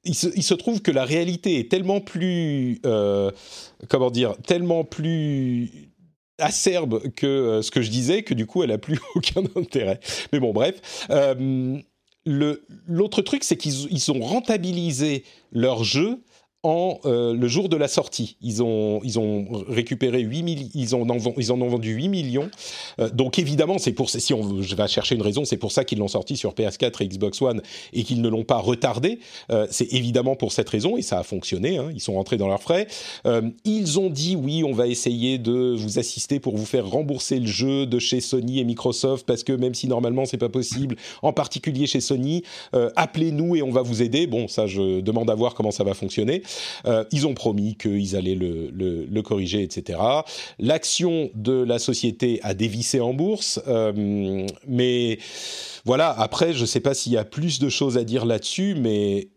il 0.04 0.16
se, 0.16 0.28
il 0.36 0.44
se, 0.44 0.54
trouve 0.54 0.82
que 0.82 0.92
la 0.92 1.04
réalité 1.04 1.60
est 1.60 1.70
tellement 1.70 2.00
plus, 2.00 2.80
comment 3.90 4.12
dire, 4.12 4.36
tellement 4.46 4.86
plus 4.86 5.90
acerbe 6.40 7.10
que 7.16 7.62
ce 7.62 7.72
que 7.72 7.82
je 7.82 7.90
disais, 7.90 8.24
que 8.24 8.34
du 8.34 8.46
coup, 8.46 8.64
elle 8.64 8.72
a 8.72 8.78
plus 8.78 9.00
aucun 9.16 9.44
intérêt. 9.56 10.00
Mais 10.32 10.40
bon, 10.40 10.54
bref. 10.54 11.08
L'autre 12.88 13.22
truc, 13.22 13.44
c'est 13.44 13.58
qu'ils 13.58 14.12
ont 14.12 14.20
rentabilisé 14.20 15.24
leur 15.52 15.84
jeu 15.84 16.22
en 16.64 17.00
euh, 17.06 17.34
le 17.34 17.48
jour 17.48 17.70
de 17.70 17.78
la 17.78 17.88
sortie. 17.88 18.36
Ils 18.42 18.64
ont, 18.64 19.00
ils 19.04 19.20
ont 19.20 19.46
récupéré 19.68 20.22
8 20.22 20.72
ils, 20.74 20.96
en 20.96 21.06
ils 21.38 21.52
en 21.52 21.62
ont 21.62 21.68
vendu 21.68 21.94
8 21.94 22.10
millions. 22.10 22.50
Euh, 23.00 23.10
donc 23.10 23.38
évidemment, 23.38 23.78
c'est 23.78 23.92
pour 23.92 24.10
si 24.10 24.34
on 24.34 24.42
vais 24.42 24.88
chercher 24.88 25.16
une 25.16 25.22
raison, 25.22 25.46
c'est 25.46 25.58
pour 25.58 25.72
ça 25.72 25.84
qu'ils 25.84 26.00
l'ont 26.00 26.08
sorti 26.08 26.36
sur 26.36 26.54
PS4 26.54 27.04
et 27.04 27.08
Xbox 27.08 27.42
One 27.42 27.62
et 27.94 28.04
qu'ils 28.04 28.22
ne 28.22 28.30
l'ont 28.30 28.44
pas 28.44 28.58
retardé. 28.58 29.20
Euh, 29.52 29.68
c'est 29.70 29.94
évidemment 29.94 30.36
pour 30.36 30.52
cette 30.52 30.70
raison 30.70 30.98
et 30.98 31.02
ça 31.02 31.20
a 31.20 31.24
fonctionné. 31.24 31.78
Hein, 31.78 31.92
ils 31.94 32.02
sont 32.02 32.14
rentrés 32.14 32.38
dans 32.38 32.48
leurs 32.48 32.62
frais. 32.62 32.88
ils 33.66 34.00
ont 34.00 34.10
dit 34.10 34.36
oui, 34.36 34.64
on 34.64 34.74
va 34.74 34.88
essayer 34.88 35.38
de 35.38 35.76
vous 35.78 36.00
assister 36.00 36.40
pour 36.40 36.58
vous 36.58 36.66
faire 36.66 36.88
rembourser 36.88 37.40
le 37.40 37.48
jeu 37.48 37.86
de 37.86 38.00
chez 38.00 38.20
Sony 38.20 38.60
et 38.60 38.64
Microsoft 38.64 39.26
parce 39.26 39.44
que 39.44 39.54
même 39.54 39.76
si 39.76 39.88
normalement 39.88 40.26
c'est 40.26 40.38
pas 40.38 40.50
possible, 40.50 40.96
en 41.22 41.34
particulier 41.34 41.86
chez 41.88 42.02
Sony, 42.02 42.44
appelez-nous 42.96 43.56
et 43.56 43.62
on 43.62 43.72
va 43.72 43.82
vous 43.82 44.02
aider. 44.02 44.28
Bon, 44.28 44.48
ça 44.48 44.66
je 44.66 45.02
demande 45.02 45.30
à 45.30 45.36
voir 45.36 45.54
comment 45.54 45.72
ça 45.72 45.84
va 45.84 45.94
fonctionner. 45.94 46.42
Euh, 46.86 47.04
ils 47.12 47.28
ont 47.28 47.34
promis 47.34 47.76
qu'ils 47.76 48.16
allaient 48.16 48.36
le, 48.36 49.22
corriger, 49.22 49.64
etc. 49.64 50.00
L'action 50.60 51.30
de 51.34 51.64
la 51.64 51.80
société 51.80 52.40
a 52.44 52.54
dévissé 52.54 53.00
en 53.00 53.14
bourse, 53.14 53.60
euh, 53.68 54.46
mais 54.68 55.20
voilà. 55.86 56.12
Après, 56.12 56.54
je 56.54 56.62
ne 56.62 56.66
sais 56.66 56.80
pas 56.80 56.94
s'il 56.94 57.12
y 57.12 57.18
a 57.18 57.26
plus 57.26 57.60
de 57.60 57.70
choses 57.70 57.98
à 57.98 58.04
dire 58.04 58.26
là-dessus, 58.26 58.76
mais 58.80 59.30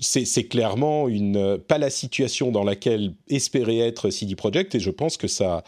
c'est 0.00 0.44
clairement 0.44 1.08
une, 1.08 1.58
pas 1.58 1.78
la 1.78 1.90
situation 1.90 2.50
dans 2.50 2.64
laquelle 2.64 3.14
espérait 3.28 3.78
être 3.78 4.10
CD 4.10 4.36
Projekt, 4.36 4.74
et 4.74 4.80
je 4.80 4.90
pense 4.90 5.16
que 5.16 5.28
ça 5.28 5.64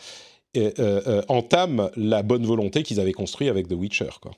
euh, 0.57 1.22
entame 1.28 1.90
la 1.97 2.22
bonne 2.22 2.45
volonté 2.45 2.82
qu'ils 2.84 3.01
avaient 3.01 3.12
construite 3.12 3.49
avec 3.49 3.68
The 3.68 3.72
Witcher. 3.72 4.11
Quoi. 4.20 4.32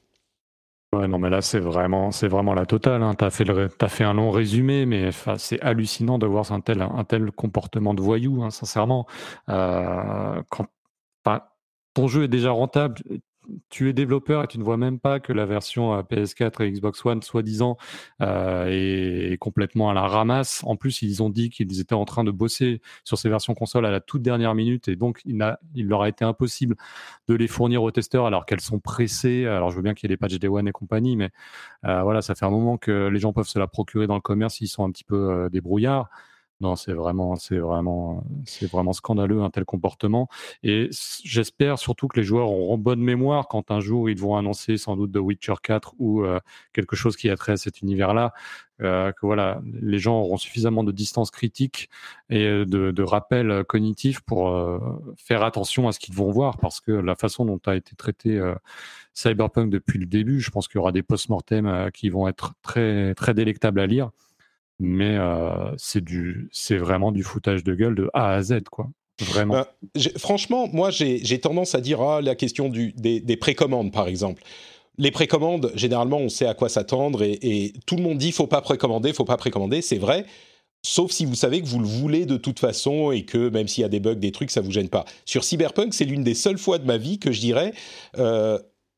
Ouais, 0.93 1.09
non, 1.09 1.18
mais 1.18 1.30
là, 1.30 1.43
c'est 1.43 1.59
vraiment, 1.59 2.12
c'est 2.12 2.28
vraiment 2.28 2.55
la 2.55 2.64
totale. 2.64 3.03
Hein. 3.03 3.14
Tu 3.16 3.24
as, 3.24 3.30
fait 3.89 4.05
un 4.05 4.14
long 4.14 4.30
résumé, 4.30 4.87
mais 4.87 5.11
c'est 5.37 5.61
hallucinant 5.61 6.18
de 6.18 6.26
voir 6.26 6.53
un 6.53 6.61
tel, 6.61 6.80
un 6.80 7.05
tel 7.05 7.32
comportement 7.32 7.93
de 7.93 8.01
voyou, 8.01 8.43
hein, 8.43 8.51
sincèrement. 8.51 9.07
Euh, 9.49 10.43
quand 10.49 10.66
ton 11.95 12.09
jeu 12.09 12.24
est 12.24 12.28
déjà 12.28 12.51
rentable, 12.51 13.01
tu 13.69 13.89
es 13.89 13.93
développeur 13.93 14.45
et 14.45 14.47
tu 14.47 14.59
ne 14.59 14.65
vois 14.65 14.77
même 14.77 14.99
pas 14.99 15.21
que 15.21 15.33
la 15.33 15.47
version 15.47 15.95
euh, 15.95 16.03
PS4 16.03 16.63
et 16.63 16.71
Xbox 16.71 17.05
One, 17.05 17.23
soi-disant, 17.23 17.77
euh, 18.23 18.67
est, 18.69 19.37
complètement 19.39 19.91
à 19.91 19.95
la 19.95 20.07
ramasse. 20.07 20.63
En 20.65 20.77
plus, 20.77 21.03
ils 21.03 21.23
ont 21.23 21.31
dit 21.31 21.51
qu'ils 21.51 21.81
étaient 21.81 21.95
en 21.95 22.05
train 22.05 22.25
de 22.25 22.31
bosser 22.31 22.81
sur 23.05 23.19
ces 23.19 23.29
versions 23.29 23.55
console 23.55 23.87
à 23.87 23.91
la 23.91 24.01
toute 24.01 24.23
dernière 24.23 24.55
minute 24.55 24.89
et 24.89 24.97
donc 24.97 25.21
il, 25.25 25.39
leur 25.87 26.03
a 26.03 26.09
été 26.09 26.25
impossible 26.25 26.77
de 27.29 27.35
les 27.35 27.49
fournir 27.49 27.83
aux 27.83 27.91
testeurs 27.91 28.27
alors 28.27 28.47
qu'elles 28.47 28.61
sont 28.61 28.81
pressées. 28.81 29.47
Alors, 29.47 29.71
je 29.71 29.77
veux 29.77 29.83
bien 29.83 29.95
qu'il 29.95 30.09
y 30.09 30.13
ait 30.13 30.17
des 30.17 30.19
patchs 30.19 30.39
Day 30.39 30.49
One 30.49 30.69
et 30.69 30.73
compagnie, 30.73 31.17
mais 31.17 31.31
euh, 31.85 32.03
voilà, 32.03 32.23
ça 32.23 32.35
fait 32.35 32.47
un 32.47 32.51
moment 32.51 32.79
que 32.79 33.09
les 33.09 33.19
gens 33.19 33.33
peuvent 33.33 33.49
se 33.49 33.59
la 33.59 33.67
procurer 33.67 34.07
dans 34.07 34.15
le 34.15 34.21
commerce 34.21 34.55
s'ils 34.55 34.69
sont 34.69 34.85
un 34.85 34.91
petit 34.91 35.05
peu 35.05 35.49
débrouillards. 35.51 36.09
Non, 36.61 36.75
c'est 36.75 36.95
vraiment, 36.95 37.37
c'est 37.37 37.59
vraiment, 37.59 38.25
c'est 38.47 38.71
vraiment 38.71 38.95
scandaleux 38.95 39.43
un 39.43 39.51
tel 39.51 39.67
comportement. 39.67 40.29
Et 40.63 40.89
j'espère 41.23 41.79
surtout 41.79 42.09
que 42.09 42.19
les 42.19 42.25
joueurs 42.25 42.51
auront 42.51 42.79
bonne 42.79 43.01
mémoire 43.01 43.47
quand 43.47 43.71
un 43.71 43.81
jour 43.81 44.09
ils 44.09 44.19
vont 44.19 44.37
annoncer 44.37 44.79
sans 44.79 44.97
doute 44.97 45.13
The 45.13 45.19
Witcher 45.19 45.55
4 45.63 45.95
ou 45.99 46.25
euh, 46.25 46.41
quelque 46.73 46.97
chose 46.97 47.17
qui 47.17 47.29
a 47.29 47.37
trait 47.37 47.53
à 47.53 47.57
cet 47.59 47.83
univers-là. 47.83 48.33
Euh, 48.83 49.13
que 49.13 49.25
voilà, 49.25 49.61
les 49.83 49.99
gens 49.99 50.19
auront 50.19 50.37
suffisamment 50.39 50.85
de 50.85 50.93
distance 50.93 51.31
critique 51.31 51.91
et 52.31 52.45
euh, 52.47 52.65
de, 52.65 53.03
rappel 53.03 53.65
cognitif 53.65 54.21
pour 54.23 54.51
faire 55.19 55.43
attention 55.43 55.89
à 55.89 55.93
ce 55.93 55.99
qu'ils 55.99 56.15
vont 56.15 56.31
voir, 56.31 56.57
parce 56.59 56.81
que 56.81 56.93
la 56.93 57.15
façon 57.17 57.45
dont 57.45 57.61
a 57.67 57.77
été 57.77 57.95
traité 57.97 58.41
Cyberpunk 59.13 59.71
depuis 59.71 59.99
le 59.99 60.07
début, 60.07 60.41
je 60.41 60.51
pense 60.51 60.69
qu'il 60.69 60.77
y 60.77 60.81
aura 60.81 60.93
des 60.93 61.03
post-mortem 61.03 61.91
qui 61.93 62.09
vont 62.09 62.29
être 62.29 62.55
très 62.63 63.15
très 63.15 63.35
délectables 63.35 63.81
à 63.81 63.87
lire 63.87 64.11
mais 64.79 65.16
c'est 65.77 66.77
vraiment 66.77 67.12
du 67.12 67.22
foutage 67.22 67.64
de 67.64 67.74
gueule 67.74 67.95
de 67.95 68.11
A 68.12 68.35
à 68.35 68.43
Z, 68.43 68.62
quoi. 68.70 68.89
Vraiment. 69.20 69.57
Euh, 69.57 70.01
franchement, 70.18 70.68
moi, 70.72 70.91
j'ai 70.91 71.41
tendance 71.41 71.74
à 71.74 71.81
dire 71.81 72.01
ah, 72.01 72.20
la 72.20 72.35
question 72.35 72.68
du, 72.68 72.93
des, 72.93 73.20
des 73.20 73.37
précommandes, 73.37 73.93
par 73.93 74.09
exemple. 74.09 74.43
Les 74.99 75.11
précommandes, 75.11 75.72
généralement, 75.74 76.18
on 76.18 76.29
sait 76.29 76.47
à 76.47 76.55
quoi 76.55 76.68
s'attendre 76.68 77.22
et, 77.22 77.72
tout 77.87 77.97
le 77.97 78.03
monde 78.03 78.18
dit 78.18 78.33
faut 78.33 78.47
pas 78.47 78.62
précommander, 78.62 79.12
faut 79.12 79.24
pas 79.24 79.37
précommander. 79.37 79.83
C'est 79.83 79.99
vrai, 79.99 80.24
sauf 80.83 81.11
si 81.11 81.24
vous 81.27 81.35
savez 81.35 81.61
que 81.61 81.66
vous 81.66 81.79
le 81.79 81.87
voulez 81.87 82.24
de 82.24 82.37
toute 82.37 82.59
façon 82.59 83.11
et 83.11 83.24
que 83.24 83.51
même 83.51 83.68
s'il 83.68 83.83
y 83.83 83.85
a 83.85 83.89
des 83.89 84.01
bugs, 84.01 84.14
des 84.14 84.33
trucs, 84.33 84.51
ça 84.51 84.61
vous 84.61 84.70
gêne 84.70 84.89
pas. 84.89 85.05
Sur 85.27 85.45
Cyberpunk, 85.45 85.93
c'est 85.93 86.05
l'une 86.05 86.22
des 86.22 86.35
seules 86.35 86.59
fois 86.59 86.79
de 86.79 86.87
ma 86.87 86.97
vie 86.97 87.18
que 87.18 87.33
je 87.33 87.41
dirais. 87.41 87.72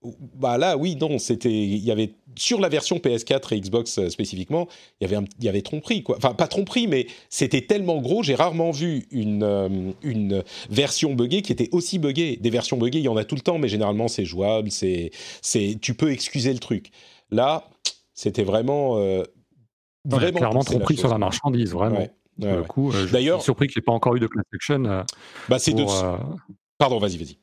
Bah 0.03 0.59
là, 0.59 0.77
oui, 0.77 0.97
non, 0.97 1.19
c'était, 1.19 1.51
il 1.51 1.85
y 1.85 1.91
avait 1.91 2.13
sur 2.37 2.61
la 2.61 2.69
version 2.69 2.99
PS4 2.99 3.53
et 3.53 3.61
Xbox 3.61 3.99
euh, 3.99 4.09
spécifiquement, 4.11 4.69
il 5.01 5.11
y 5.11 5.13
avait, 5.13 5.27
il 5.39 5.45
y 5.45 5.49
avait 5.49 5.63
tromperie 5.63 6.05
quoi. 6.05 6.17
Enfin, 6.17 6.35
pas 6.35 6.47
tromperie, 6.47 6.87
mais 6.87 7.09
c'était 7.31 7.63
tellement 7.63 8.01
gros. 8.01 8.23
J'ai 8.23 8.37
rarement 8.37 8.71
vu 8.71 9.07
une 9.11 9.43
euh, 9.43 9.91
une 10.03 10.45
version 10.71 11.15
buggée 11.15 11.43
qui 11.43 11.51
était 11.51 11.69
aussi 11.73 11.99
buggée. 11.99 12.37
Des 12.37 12.51
versions 12.51 12.77
buggées, 12.77 13.01
il 13.01 13.05
y 13.05 13.09
en 13.09 13.17
a 13.17 13.25
tout 13.25 13.35
le 13.35 13.41
temps, 13.41 13.59
mais 13.59 13.67
généralement 13.67 14.07
c'est 14.07 14.25
jouable, 14.25 14.71
c'est 14.71 15.11
c'est, 15.43 15.77
tu 15.81 15.95
peux 15.95 16.13
excuser 16.13 16.53
le 16.53 16.61
truc. 16.61 16.91
Là, 17.33 17.69
c'était 18.15 18.45
vraiment 18.45 18.99
euh, 18.99 19.25
vraiment 20.05 20.39
clairement 20.39 20.63
tromperie 20.63 20.97
sur 20.97 21.09
la 21.09 21.19
marchandise, 21.19 21.73
vraiment. 21.73 22.07
D'ailleurs, 22.39 23.39
je 23.39 23.43
suis 23.43 23.45
surpris 23.47 23.67
qu'il 23.67 23.81
n'y 23.81 23.83
ait 23.83 23.87
pas 23.87 23.93
encore 23.93 24.15
eu 24.15 24.21
de 24.21 24.29
class 24.29 24.45
action. 24.55 25.05
bah, 25.49 25.59
c'est 25.59 25.73
de. 25.73 25.85
Pardon, 26.79 27.01
vas-y, 27.01 27.17
vas-y. 27.17 27.37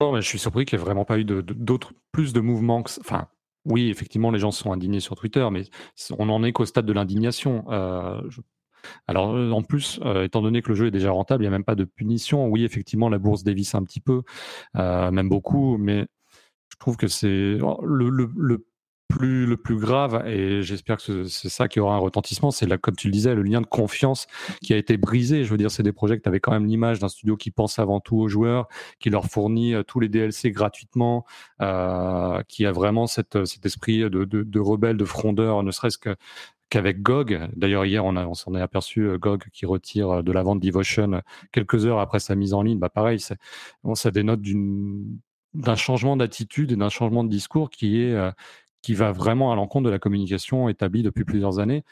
Non, 0.00 0.12
mais 0.12 0.20
je 0.22 0.28
suis 0.28 0.38
surpris 0.38 0.64
qu'il 0.64 0.78
n'y 0.78 0.82
ait 0.82 0.84
vraiment 0.84 1.04
pas 1.04 1.18
eu 1.18 1.24
d'autres, 1.24 1.92
plus 2.12 2.32
de 2.32 2.40
mouvements. 2.40 2.82
enfin, 3.00 3.28
oui, 3.64 3.88
effectivement, 3.90 4.30
les 4.30 4.38
gens 4.38 4.50
sont 4.50 4.72
indignés 4.72 5.00
sur 5.00 5.16
Twitter, 5.16 5.46
mais 5.50 5.64
on 6.18 6.26
n'en 6.26 6.42
est 6.42 6.52
qu'au 6.52 6.66
stade 6.66 6.86
de 6.86 6.92
l'indignation. 6.92 7.64
Euh, 7.70 8.20
alors, 9.06 9.34
euh, 9.34 9.50
en 9.52 9.62
plus, 9.62 10.00
euh, 10.04 10.24
étant 10.24 10.42
donné 10.42 10.60
que 10.62 10.68
le 10.68 10.74
jeu 10.74 10.86
est 10.88 10.90
déjà 10.90 11.10
rentable, 11.10 11.42
il 11.44 11.46
n'y 11.46 11.54
a 11.54 11.56
même 11.56 11.64
pas 11.64 11.74
de 11.74 11.84
punition. 11.84 12.46
Oui, 12.48 12.64
effectivement, 12.64 13.08
la 13.08 13.18
bourse 13.18 13.42
dévisse 13.44 13.74
un 13.74 13.82
petit 13.82 14.00
peu, 14.00 14.22
même 14.74 15.28
beaucoup, 15.28 15.78
mais 15.78 16.06
je 16.68 16.76
trouve 16.78 16.96
que 16.96 17.08
c'est 17.08 17.28
le, 17.58 18.66
plus, 19.16 19.46
le 19.46 19.56
plus 19.56 19.76
grave, 19.76 20.26
et 20.26 20.62
j'espère 20.62 20.98
que 20.98 21.24
c'est 21.24 21.48
ça 21.48 21.68
qui 21.68 21.80
aura 21.80 21.94
un 21.94 21.98
retentissement, 21.98 22.50
c'est 22.50 22.66
là, 22.66 22.78
comme 22.78 22.96
tu 22.96 23.08
le 23.08 23.12
disais, 23.12 23.34
le 23.34 23.42
lien 23.42 23.60
de 23.60 23.66
confiance 23.66 24.26
qui 24.62 24.74
a 24.74 24.76
été 24.76 24.96
brisé. 24.96 25.44
Je 25.44 25.50
veux 25.50 25.56
dire, 25.56 25.70
c'est 25.70 25.82
des 25.82 25.92
projets 25.92 26.20
qui 26.20 26.28
avaient 26.28 26.40
quand 26.40 26.52
même 26.52 26.66
l'image 26.66 26.98
d'un 26.98 27.08
studio 27.08 27.36
qui 27.36 27.50
pense 27.50 27.78
avant 27.78 28.00
tout 28.00 28.16
aux 28.16 28.28
joueurs, 28.28 28.68
qui 28.98 29.10
leur 29.10 29.26
fournit 29.26 29.74
tous 29.86 30.00
les 30.00 30.08
DLC 30.08 30.50
gratuitement, 30.50 31.24
euh, 31.62 32.42
qui 32.48 32.66
a 32.66 32.72
vraiment 32.72 33.06
cet 33.06 33.36
esprit 33.64 34.10
de, 34.10 34.58
rebelle, 34.58 34.96
de 34.96 35.04
frondeur, 35.04 35.62
ne 35.62 35.70
serait-ce 35.70 35.98
que 35.98 36.16
qu'avec 36.74 37.02
GOG. 37.02 37.50
D'ailleurs, 37.54 37.84
hier, 37.84 38.04
on, 38.04 38.34
s'en 38.34 38.54
est 38.54 38.60
aperçu, 38.60 39.02
euh, 39.02 39.18
GOG 39.18 39.44
qui 39.52 39.64
retire 39.64 40.10
euh, 40.10 40.22
de 40.22 40.32
la 40.32 40.42
vente 40.42 40.60
Devotion 40.60 41.12
euh, 41.12 41.20
quelques 41.52 41.86
heures 41.86 42.00
après 42.00 42.18
sa 42.18 42.34
mise 42.34 42.52
en 42.52 42.62
ligne. 42.62 42.78
Bah, 42.80 42.88
pareil, 42.88 43.20
ça 43.20 44.10
dénote 44.10 44.40
d'un 45.54 45.76
changement 45.76 46.16
d'attitude 46.16 46.72
et 46.72 46.76
d'un 46.76 46.88
changement 46.88 47.22
de 47.22 47.28
discours 47.28 47.70
qui 47.70 48.00
est 48.00 48.16
qui 48.84 48.92
va 48.92 49.12
vraiment 49.12 49.50
à 49.50 49.56
l'encontre 49.56 49.86
de 49.86 49.90
la 49.90 49.98
communication 49.98 50.68
établie 50.68 51.02
depuis 51.02 51.24
plusieurs 51.24 51.58
années. 51.58 51.84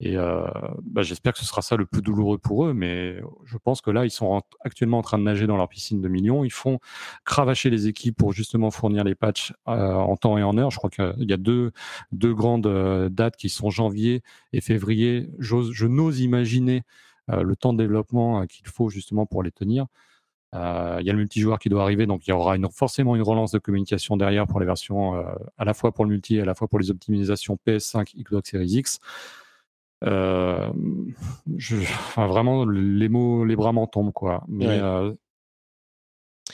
Et 0.00 0.16
euh, 0.16 0.46
bah, 0.82 1.02
j'espère 1.02 1.34
que 1.34 1.40
ce 1.40 1.44
sera 1.44 1.60
ça 1.60 1.76
le 1.76 1.84
plus 1.84 2.00
douloureux 2.00 2.38
pour 2.38 2.64
eux, 2.64 2.72
mais 2.72 3.20
je 3.44 3.58
pense 3.58 3.82
que 3.82 3.90
là, 3.90 4.06
ils 4.06 4.10
sont 4.10 4.40
actuellement 4.60 4.98
en 4.98 5.02
train 5.02 5.18
de 5.18 5.24
nager 5.24 5.46
dans 5.46 5.58
leur 5.58 5.68
piscine 5.68 6.00
de 6.00 6.08
millions. 6.08 6.44
Ils 6.44 6.52
font 6.52 6.78
cravacher 7.26 7.68
les 7.68 7.86
équipes 7.86 8.16
pour 8.16 8.32
justement 8.32 8.70
fournir 8.70 9.04
les 9.04 9.14
patchs 9.14 9.52
euh, 9.68 9.92
en 9.92 10.16
temps 10.16 10.38
et 10.38 10.42
en 10.42 10.56
heure. 10.56 10.70
Je 10.70 10.78
crois 10.78 10.88
qu'il 10.88 11.28
y 11.28 11.34
a 11.34 11.36
deux, 11.36 11.72
deux 12.12 12.32
grandes 12.32 12.66
euh, 12.66 13.10
dates 13.10 13.36
qui 13.36 13.50
sont 13.50 13.68
janvier 13.68 14.22
et 14.54 14.62
février. 14.62 15.28
Je 15.38 15.86
n'ose 15.86 16.20
imaginer 16.20 16.82
le 17.30 17.54
temps 17.56 17.74
de 17.74 17.78
développement 17.78 18.46
qu'il 18.46 18.66
faut 18.68 18.88
justement 18.88 19.26
pour 19.26 19.42
les 19.42 19.50
tenir. 19.50 19.84
Il 20.54 21.04
y 21.04 21.10
a 21.10 21.12
le 21.12 21.18
multijoueur 21.18 21.58
qui 21.58 21.68
doit 21.68 21.82
arriver, 21.82 22.06
donc 22.06 22.26
il 22.26 22.30
y 22.30 22.32
aura 22.32 22.56
une, 22.56 22.68
forcément 22.70 23.14
une 23.16 23.22
relance 23.22 23.52
de 23.52 23.58
communication 23.58 24.16
derrière 24.16 24.46
pour 24.46 24.60
les 24.60 24.66
versions, 24.66 25.14
à 25.58 25.64
la 25.64 25.74
fois 25.74 25.92
pour 25.92 26.04
le 26.04 26.10
multi 26.10 26.36
et 26.36 26.40
à 26.40 26.44
la 26.44 26.54
fois 26.54 26.68
pour 26.68 26.78
les 26.78 26.90
optimisations 26.90 27.58
PS5, 27.66 28.16
Xbox 28.16 28.50
Series 28.50 28.78
X. 28.78 29.00
Euh, 30.04 30.70
je, 31.56 31.76
enfin, 31.76 32.26
vraiment, 32.26 32.64
les 32.64 33.08
mots, 33.08 33.44
les 33.44 33.56
bras 33.56 33.72
m'en 33.72 33.86
tombent, 33.86 34.12
quoi. 34.12 34.44
Mais, 34.48 34.66
euh, 34.68 35.12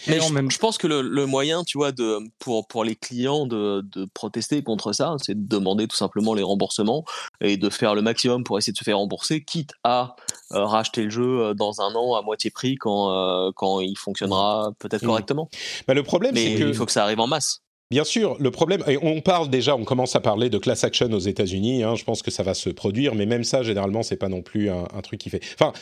mais 0.07 0.21
je, 0.21 0.33
même... 0.33 0.51
je, 0.51 0.59
pense 0.59 0.79
que 0.79 0.87
le, 0.87 1.03
le, 1.03 1.27
moyen, 1.27 1.65
tu 1.65 1.79
vois, 1.79 1.93
de, 1.93 2.19
pour, 2.39 2.67
pour 2.67 2.85
les 2.85 2.97
clients 2.97 3.47
de, 3.47 3.83
de 3.93 4.07
protester 4.13 4.63
contre 4.63 4.93
ça, 4.93 5.17
c'est 5.23 5.35
de 5.35 5.49
demander 5.49 5.87
tout 5.87 5.97
simplement 5.97 6.35
les 6.35 6.43
remboursements 6.43 7.05
et 7.41 7.57
de 7.57 7.71
faire 7.71 7.95
le 7.95 8.03
maximum 8.03 8.45
pour 8.45 8.59
essayer 8.59 8.73
de 8.73 8.79
se 8.79 8.85
faire 8.85 8.99
rembourser, 8.99 9.43
quitte 9.43 9.73
à 9.85 10.17
euh, 10.53 10.65
racheter 10.65 11.03
le 11.03 11.11
jeu 11.11 11.55
dans 11.55 11.81
un 11.81 11.95
an 11.95 12.15
à 12.15 12.23
moitié 12.23 12.51
prix 12.51 12.77
quand, 12.77 13.53
quand 13.55 13.81
il 13.81 13.97
fonctionnera 13.97 14.73
peut-être 14.79 15.03
mmh. 15.03 15.07
correctement. 15.07 15.49
Bah, 15.87 15.95
le 15.95 16.03
problème, 16.03 16.37
c'est 16.37 16.55
que... 16.57 16.69
il 16.69 16.75
faut 16.75 16.87
que 16.87 16.93
ça 16.93 17.03
arrive 17.03 17.21
en 17.21 17.27
masse. 17.27 17.61
Bien 17.91 18.05
sûr, 18.05 18.37
le 18.41 18.51
problème, 18.51 18.83
et 18.89 18.99
on 19.03 19.21
parle 19.21 19.51
déjà, 19.51 19.77
on 19.77 19.85
commence 19.85 20.17
à 20.17 20.21
parler 20.21 20.49
de 20.49 20.59
class 20.59 20.83
action 20.85 21.13
aux 21.13 21.19
États-Unis. 21.19 21.83
Hein, 21.83 21.95
je 21.95 22.05
pense 22.05 22.23
que 22.23 22.31
ça 22.31 22.43
va 22.43 22.55
se 22.55 22.71
produire, 22.71 23.15
mais 23.15 23.27
même 23.27 23.45
ça, 23.45 23.63
généralement, 23.63 24.03
c'est 24.03 24.17
pas 24.17 24.29
non 24.29 24.43
plus 24.43 24.71
un, 24.71 25.01
truc 25.03 25.21
qui 25.21 25.31
fait. 25.31 25.43
Enfin, 25.55 25.73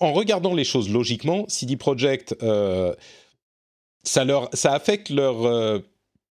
en 0.00 0.12
regardant 0.12 0.54
les 0.54 0.64
choses 0.64 0.88
logiquement, 0.88 1.44
CD 1.48 1.76
Projekt, 1.76 2.36
euh, 2.42 2.94
ça 4.04 4.24
leur, 4.24 4.48
ça 4.52 4.72
affecte 4.72 5.08
leur, 5.10 5.44
euh, 5.44 5.78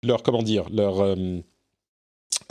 leur 0.03 0.23
comment 0.23 0.43
dire, 0.43 0.65
leur 0.71 1.01
euh, 1.01 1.15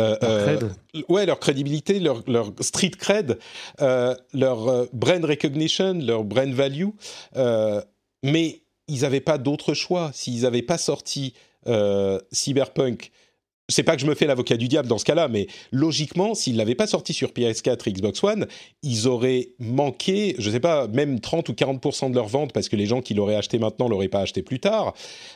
euh, 0.00 0.60
ouais, 1.08 1.26
leur 1.26 1.40
crédibilité, 1.40 1.98
leur, 1.98 2.22
leur 2.28 2.52
street 2.60 2.92
cred, 2.98 3.38
leur 3.80 4.86
brand 4.92 5.24
recognition, 5.24 5.94
leur 5.94 6.24
brand 6.24 6.52
value. 6.52 6.88
mais 8.22 8.62
ils 8.86 9.00
n'avaient 9.02 9.20
pas 9.20 9.38
d'autre 9.38 9.74
choix. 9.74 10.10
S'ils 10.14 10.42
n'avaient 10.42 10.62
pas 10.62 10.78
sorti 10.78 11.34
Cyberpunk 12.30 13.10
c'est 13.70 13.82
pas 13.82 13.96
que 13.96 14.02
je 14.02 14.06
me 14.06 14.14
fais 14.14 14.26
l'avocat 14.26 14.56
du 14.56 14.66
diable 14.66 14.88
dans 14.88 14.96
ce 14.96 15.04
cas-là, 15.04 15.28
mais 15.28 15.46
logiquement, 15.72 16.34
s'ils 16.34 16.56
l'avaient 16.56 16.74
pas 16.74 16.86
sorti 16.86 17.12
sur 17.12 17.30
PS4 17.30 17.86
et 17.86 17.92
Xbox 17.92 18.24
One, 18.24 18.46
ils 18.82 19.06
auraient 19.06 19.50
manqué, 19.58 20.34
je 20.38 20.50
sais 20.50 20.60
pas, 20.60 20.88
même 20.88 21.20
30 21.20 21.50
ou 21.50 21.52
40% 21.52 22.10
de 22.10 22.14
leur 22.14 22.28
vente 22.28 22.54
parce 22.54 22.70
que 22.70 22.76
les 22.76 22.86
gens 22.86 23.02
qui 23.02 23.12
l'auraient 23.12 23.36
acheté 23.36 23.58
maintenant 23.58 23.88
l'auraient 23.88 24.08
pas 24.08 24.20
acheté 24.20 24.42
plus 24.42 24.58
tard. 24.58 24.94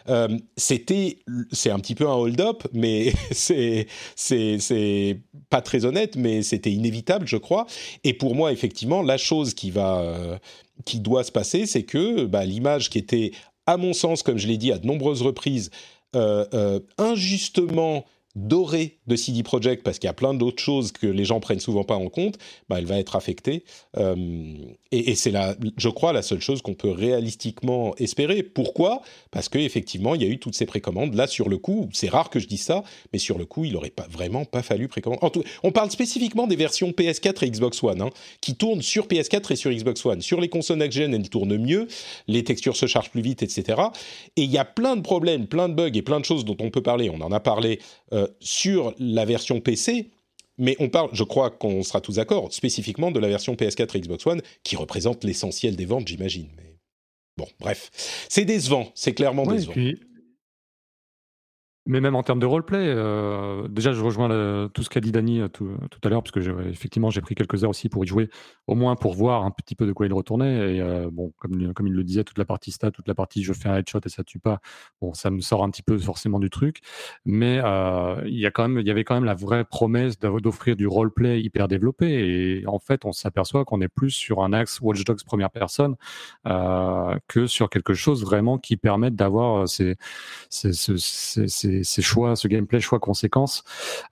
Euh, 0.09 0.29
c'était, 0.57 1.19
c'est 1.53 1.71
un 1.71 1.79
petit 1.79 1.95
peu 1.95 2.09
un 2.09 2.15
hold-up, 2.15 2.63
mais 2.73 3.13
c'est, 3.31 3.87
c'est, 4.17 5.21
pas 5.51 5.61
très 5.61 5.85
honnête, 5.85 6.17
mais 6.17 6.43
c'était 6.43 6.73
inévitable, 6.73 7.27
je 7.29 7.37
crois. 7.37 7.67
Et 8.03 8.15
pour 8.15 8.35
moi, 8.35 8.51
effectivement, 8.53 9.03
la 9.03 9.19
chose 9.19 9.53
qui 9.53 9.71
va, 9.71 10.01
euh, 10.01 10.39
qui 10.87 11.01
doit 11.01 11.25
se 11.25 11.33
passer, 11.33 11.67
c'est 11.67 11.83
que 11.83 12.25
bah, 12.25 12.47
l'image 12.47 12.89
qui 12.89 12.97
était, 12.97 13.33
à 13.67 13.77
mon 13.77 13.93
sens, 13.93 14.23
comme 14.23 14.39
je 14.39 14.47
l'ai 14.47 14.57
dit 14.57 14.73
à 14.73 14.79
de 14.79 14.87
nombreuses 14.87 15.21
reprises, 15.21 15.71
euh, 16.15 16.81
injustement 16.99 18.05
dorée 18.35 18.99
de 19.07 19.17
CD 19.17 19.43
Projekt 19.43 19.83
parce 19.83 19.99
qu'il 19.99 20.09
y 20.09 20.11
a 20.11 20.15
plein 20.15 20.35
d'autres 20.35 20.63
choses 20.63 20.93
que 20.93 21.07
les 21.07 21.25
gens 21.25 21.41
prennent 21.41 21.61
souvent 21.61 21.85
pas 21.85 21.97
en 21.97 22.09
compte, 22.09 22.39
bah, 22.69 22.77
elle 22.79 22.87
va 22.87 22.99
être 22.99 23.17
affectée. 23.17 23.65
Euh, 23.97 24.55
et, 24.91 25.15
c'est 25.15 25.31
la, 25.31 25.55
je 25.77 25.89
crois, 25.89 26.13
la 26.13 26.23
seule 26.23 26.41
chose 26.41 26.63
qu'on 26.63 26.75
peut 26.75 26.91
réalistiquement 26.91 27.95
espérer. 27.97 28.43
Pourquoi? 28.43 29.03
Parce 29.31 29.49
qu'effectivement, 29.49 30.15
il 30.15 30.23
y 30.23 30.25
a 30.25 30.29
eu 30.29 30.39
toutes 30.39 30.55
ces 30.55 30.67
précommandes. 30.67 31.15
Là, 31.15 31.27
sur 31.27 31.49
le 31.49 31.59
coup, 31.59 31.89
c'est 31.93 32.09
rare 32.09 32.31
que 32.31 32.39
je 32.39 32.47
dise 32.47 32.63
ça, 32.63 32.85
mais 33.13 33.19
sur 33.19 33.39
le 33.39 33.45
coup, 33.45 33.65
il 33.65 33.73
n'aurait 33.73 33.91
pas 33.91 34.07
vraiment 34.11 34.45
pas 34.45 34.63
fallu 34.63 34.89
précommander. 34.89 35.43
on 35.63 35.73
parle 35.73 35.91
spécifiquement 35.91 36.47
des 36.47 36.57
versions 36.57 36.91
PS4 36.91 37.45
et 37.45 37.51
Xbox 37.51 37.83
One, 37.83 38.03
hein, 38.03 38.11
qui 38.41 38.55
tournent 38.55 38.83
sur 38.83 39.07
PS4 39.07 39.53
et 39.53 39.57
sur 39.57 39.71
Xbox 39.71 40.05
One. 40.05 40.21
Sur 40.21 40.41
les 40.41 40.49
consoles 40.49 40.79
next-gen, 40.79 41.15
elles 41.15 41.29
tournent 41.29 41.57
mieux, 41.57 41.89
les 42.29 42.45
textures 42.45 42.77
se 42.77 42.87
chargent 42.87 43.11
plus 43.11 43.23
vite, 43.23 43.43
etc. 43.43 43.81
Et 44.37 44.43
il 44.43 44.51
y 44.51 44.59
a 44.59 44.65
plein 44.65 44.97
de 44.97 45.03
problèmes, 45.03 45.47
plein 45.47 45.69
de 45.69 45.75
bugs 45.75 45.91
et 45.95 46.03
plein 46.03 46.21
de 46.21 46.25
choses 46.25 46.45
dont 46.45 46.57
on 46.61 46.71
peut 46.71 46.83
parler. 46.83 47.11
On 47.11 47.21
en 47.21 47.33
a 47.33 47.41
parlé 47.41 47.79
euh, 48.13 48.22
sur 48.41 48.95
la 48.99 49.25
version 49.25 49.61
PC, 49.61 50.11
mais 50.59 50.77
on 50.79 50.89
parle, 50.89 51.11
je 51.13 51.25
crois 51.25 51.51
qu'on 51.51 51.83
sera 51.83 52.01
tous 52.01 52.17
d'accord, 52.17 52.53
spécifiquement 52.53 53.11
de 53.11 53.19
la 53.19 53.29
version 53.29 53.55
PS4 53.55 53.97
et 53.97 54.01
Xbox 54.01 54.27
One, 54.27 54.43
qui 54.63 54.77
représente 54.77 55.25
l'essentiel 55.25 55.77
des 55.77 55.85
ventes, 55.87 56.09
j'imagine. 56.09 56.49
Mais 56.57 56.77
bon, 57.37 57.47
bref, 57.59 57.91
c'est 58.29 58.45
décevant, 58.45 58.91
c'est 58.95 59.15
clairement 59.15 59.47
décevant. 59.47 59.75
Mais 61.85 62.01
même 62.01 62.15
en 62.15 62.23
termes 62.23 62.39
de 62.39 62.47
roleplay, 62.47 62.79
euh, 62.79 63.67
déjà 63.67 63.93
je 63.93 64.01
rejoins 64.01 64.69
tout 64.73 64.85
ce 64.85 64.89
qu'a 64.89 65.01
dit 65.01 65.11
Dany 65.11 65.41
euh, 65.41 65.49
tout, 65.49 65.67
à 66.05 66.09
l'heure, 66.09 66.23
parce 66.23 66.31
que 66.31 66.69
effectivement 66.69 67.11
j'ai 67.11 67.21
pris 67.21 67.35
quelques 67.35 67.65
heures 67.65 67.71
aussi 67.71 67.89
pour 67.89 68.05
y 68.05 68.07
jouer, 68.07 68.31
au 68.69 68.77
moins 68.77 68.95
pour 68.95 69.15
voir 69.15 69.45
un 69.45 69.51
petit 69.51 69.75
peu 69.75 69.85
de 69.85 69.93
quoi 69.93 70.07
il 70.07 70.13
retournait. 70.13 70.77
Et 70.77 70.81
euh, 70.81 71.11
bon, 71.11 71.33
comme, 71.39 71.75
comme 71.75 71.89
il 71.89 71.93
le 71.93 72.05
disait, 72.05 72.23
toute 72.23 72.39
la 72.39 72.45
partie 72.45 72.71
stat, 72.71 72.93
toute 72.93 73.09
la 73.09 73.17
partie 73.17 73.43
je 73.43 73.53
fais 73.53 73.69
un 73.69 73.77
headshot 73.77 73.99
et 74.05 74.09
ça 74.11 74.23
tue 74.23 74.39
pas, 74.39 74.61
bon, 75.01 75.13
ça 75.13 75.31
me 75.31 75.41
sort 75.41 75.65
un 75.65 75.71
petit 75.71 75.83
peu 75.83 75.99
forcément 75.99 76.39
du 76.39 76.51
truc. 76.51 76.83
Mais 77.25 77.57
il 78.27 78.39
y 78.39 78.43
y 78.43 78.91
avait 78.91 79.05
quand 79.05 79.15
même 79.15 79.25
la 79.25 79.35
vraie 79.35 79.65
promesse 79.65 80.19
d'offrir 80.21 80.77
du 80.77 80.87
roleplay 80.87 81.41
hyper 81.41 81.67
développé. 81.67 82.61
Et 82.61 82.67
en 82.69 82.79
fait, 82.79 83.05
on 83.05 83.13
s'aperçoit 83.13 83.65
qu'on 83.65 83.81
est 83.81 83.89
plus 83.89 84.11
sur 84.11 84.45
un 84.45 84.53
axe 84.53 84.81
Watch 84.81 85.03
Dogs 85.05 85.25
première 85.25 85.51
personne 85.51 85.97
que 86.45 87.47
sur 87.47 87.71
quelque 87.71 87.95
chose 87.95 88.23
vraiment 88.23 88.59
qui 88.59 88.77
permette 88.77 89.17
d'avoir 89.17 89.69
ces, 89.69 89.97
choix, 92.01 92.37
ce 92.37 92.49
gameplay 92.49 92.81
choix 92.81 92.99
conséquences, 92.99 93.65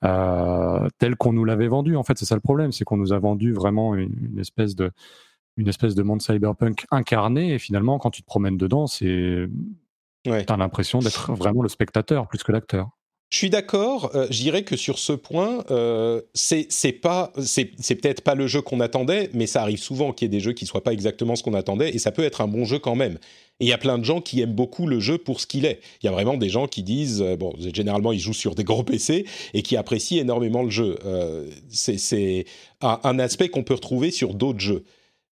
euh, 0.05 0.89
tel 0.99 1.17
qu'on 1.17 1.33
nous 1.33 1.45
l'avait 1.45 1.69
vendu. 1.69 1.97
En 1.97 2.03
fait, 2.03 2.19
c'est 2.19 2.25
ça 2.25 2.35
le 2.35 2.41
problème, 2.41 2.73
c'est 2.73 2.85
qu'on 2.85 2.97
nous 2.97 3.13
a 3.13 3.19
vendu 3.19 3.53
vraiment 3.53 3.95
une, 3.95 4.39
espèce 4.39 4.75
de 4.75 4.91
une 5.57 5.69
espèce 5.69 5.95
de 5.95 6.03
monde 6.03 6.23
cyberpunk 6.23 6.87
incarné 6.91 7.55
et 7.55 7.59
finalement 7.59 7.99
quand 7.99 8.11
tu 8.11 8.23
te 8.23 8.27
promènes 8.27 8.57
dedans 8.57 8.87
c'est 8.87 9.47
ouais. 10.27 10.51
as 10.51 10.57
l'impression 10.57 11.01
d'être 11.01 11.33
vraiment 11.35 11.61
le 11.61 11.69
spectateur 11.69 12.29
plus 12.29 12.43
que 12.43 12.53
l'acteur 12.53 12.91
je 13.31 13.37
suis 13.37 13.51
d'accord. 13.51 14.11
Euh, 14.15 14.27
je 14.31 14.41
dirais 14.41 14.65
que 14.65 14.77
sur 14.77 14.99
ce 14.99 15.13
point, 15.13 15.65
euh, 15.71 16.21
c'est 16.35 16.65
peut-être 17.01 18.23
pas 18.23 18.35
le 18.35 18.47
jeu 18.47 18.61
qu'on 18.61 18.81
attendait, 18.81 19.31
mais 19.33 19.47
ça 19.47 19.63
arrive 19.63 19.79
souvent 19.79 20.13
qu'il 20.13 20.27
y 20.27 20.29
ait 20.29 20.37
des 20.37 20.41
jeux 20.41 20.53
qui 20.53 20.67
soient 20.67 20.83
pas 20.83 20.93
exactement 20.93 21.37
ce 21.37 21.43
qu'on 21.43 21.55
attendait, 21.55 21.91
et 21.91 21.99
ça 21.99 22.13
peut 22.13 22.25
être 22.25 22.41
un 22.41 22.49
bon 22.49 22.65
jeu 22.65 22.79
quand 22.79 22.97
même. 22.97 23.19
Et 23.61 23.67
il 23.67 23.69
y 23.69 23.73
a 23.73 23.79
plein 23.79 23.99
de 23.99 24.05
gens 24.05 24.21
qui 24.21 24.41
aiment 24.41 24.55
beaucoup 24.55 24.87
le 24.87 25.01
jeu 25.01 25.19
pour 25.19 25.41
ce 25.41 25.47
qu'il 25.47 25.65
est. 25.65 25.81
Il 26.03 26.07
y 26.07 26.09
a 26.09 26.13
vraiment 26.13 26.37
des 26.37 26.49
gens 26.49 26.67
qui 26.67 26.83
disent, 26.83 27.23
euh, 27.23 27.37
bon, 27.37 27.55
généralement 27.59 28.13
ils 28.13 28.19
jouent 28.19 28.33
sur 28.33 28.55
des 28.55 28.65
gros 28.65 28.83
PC 28.83 29.27
et 29.55 29.63
qui 29.63 29.77
apprécient 29.77 30.21
énormément 30.21 30.63
le 30.63 30.71
jeu. 30.71 30.99
Euh, 31.05 31.49
c'est 31.69 32.47
un, 32.81 32.99
un 33.05 33.19
aspect 33.19 33.49
qu'on 33.49 33.63
peut 33.63 33.75
retrouver 33.75 34.11
sur 34.11 34.35
d'autres 34.35 34.61
jeux. 34.61 34.85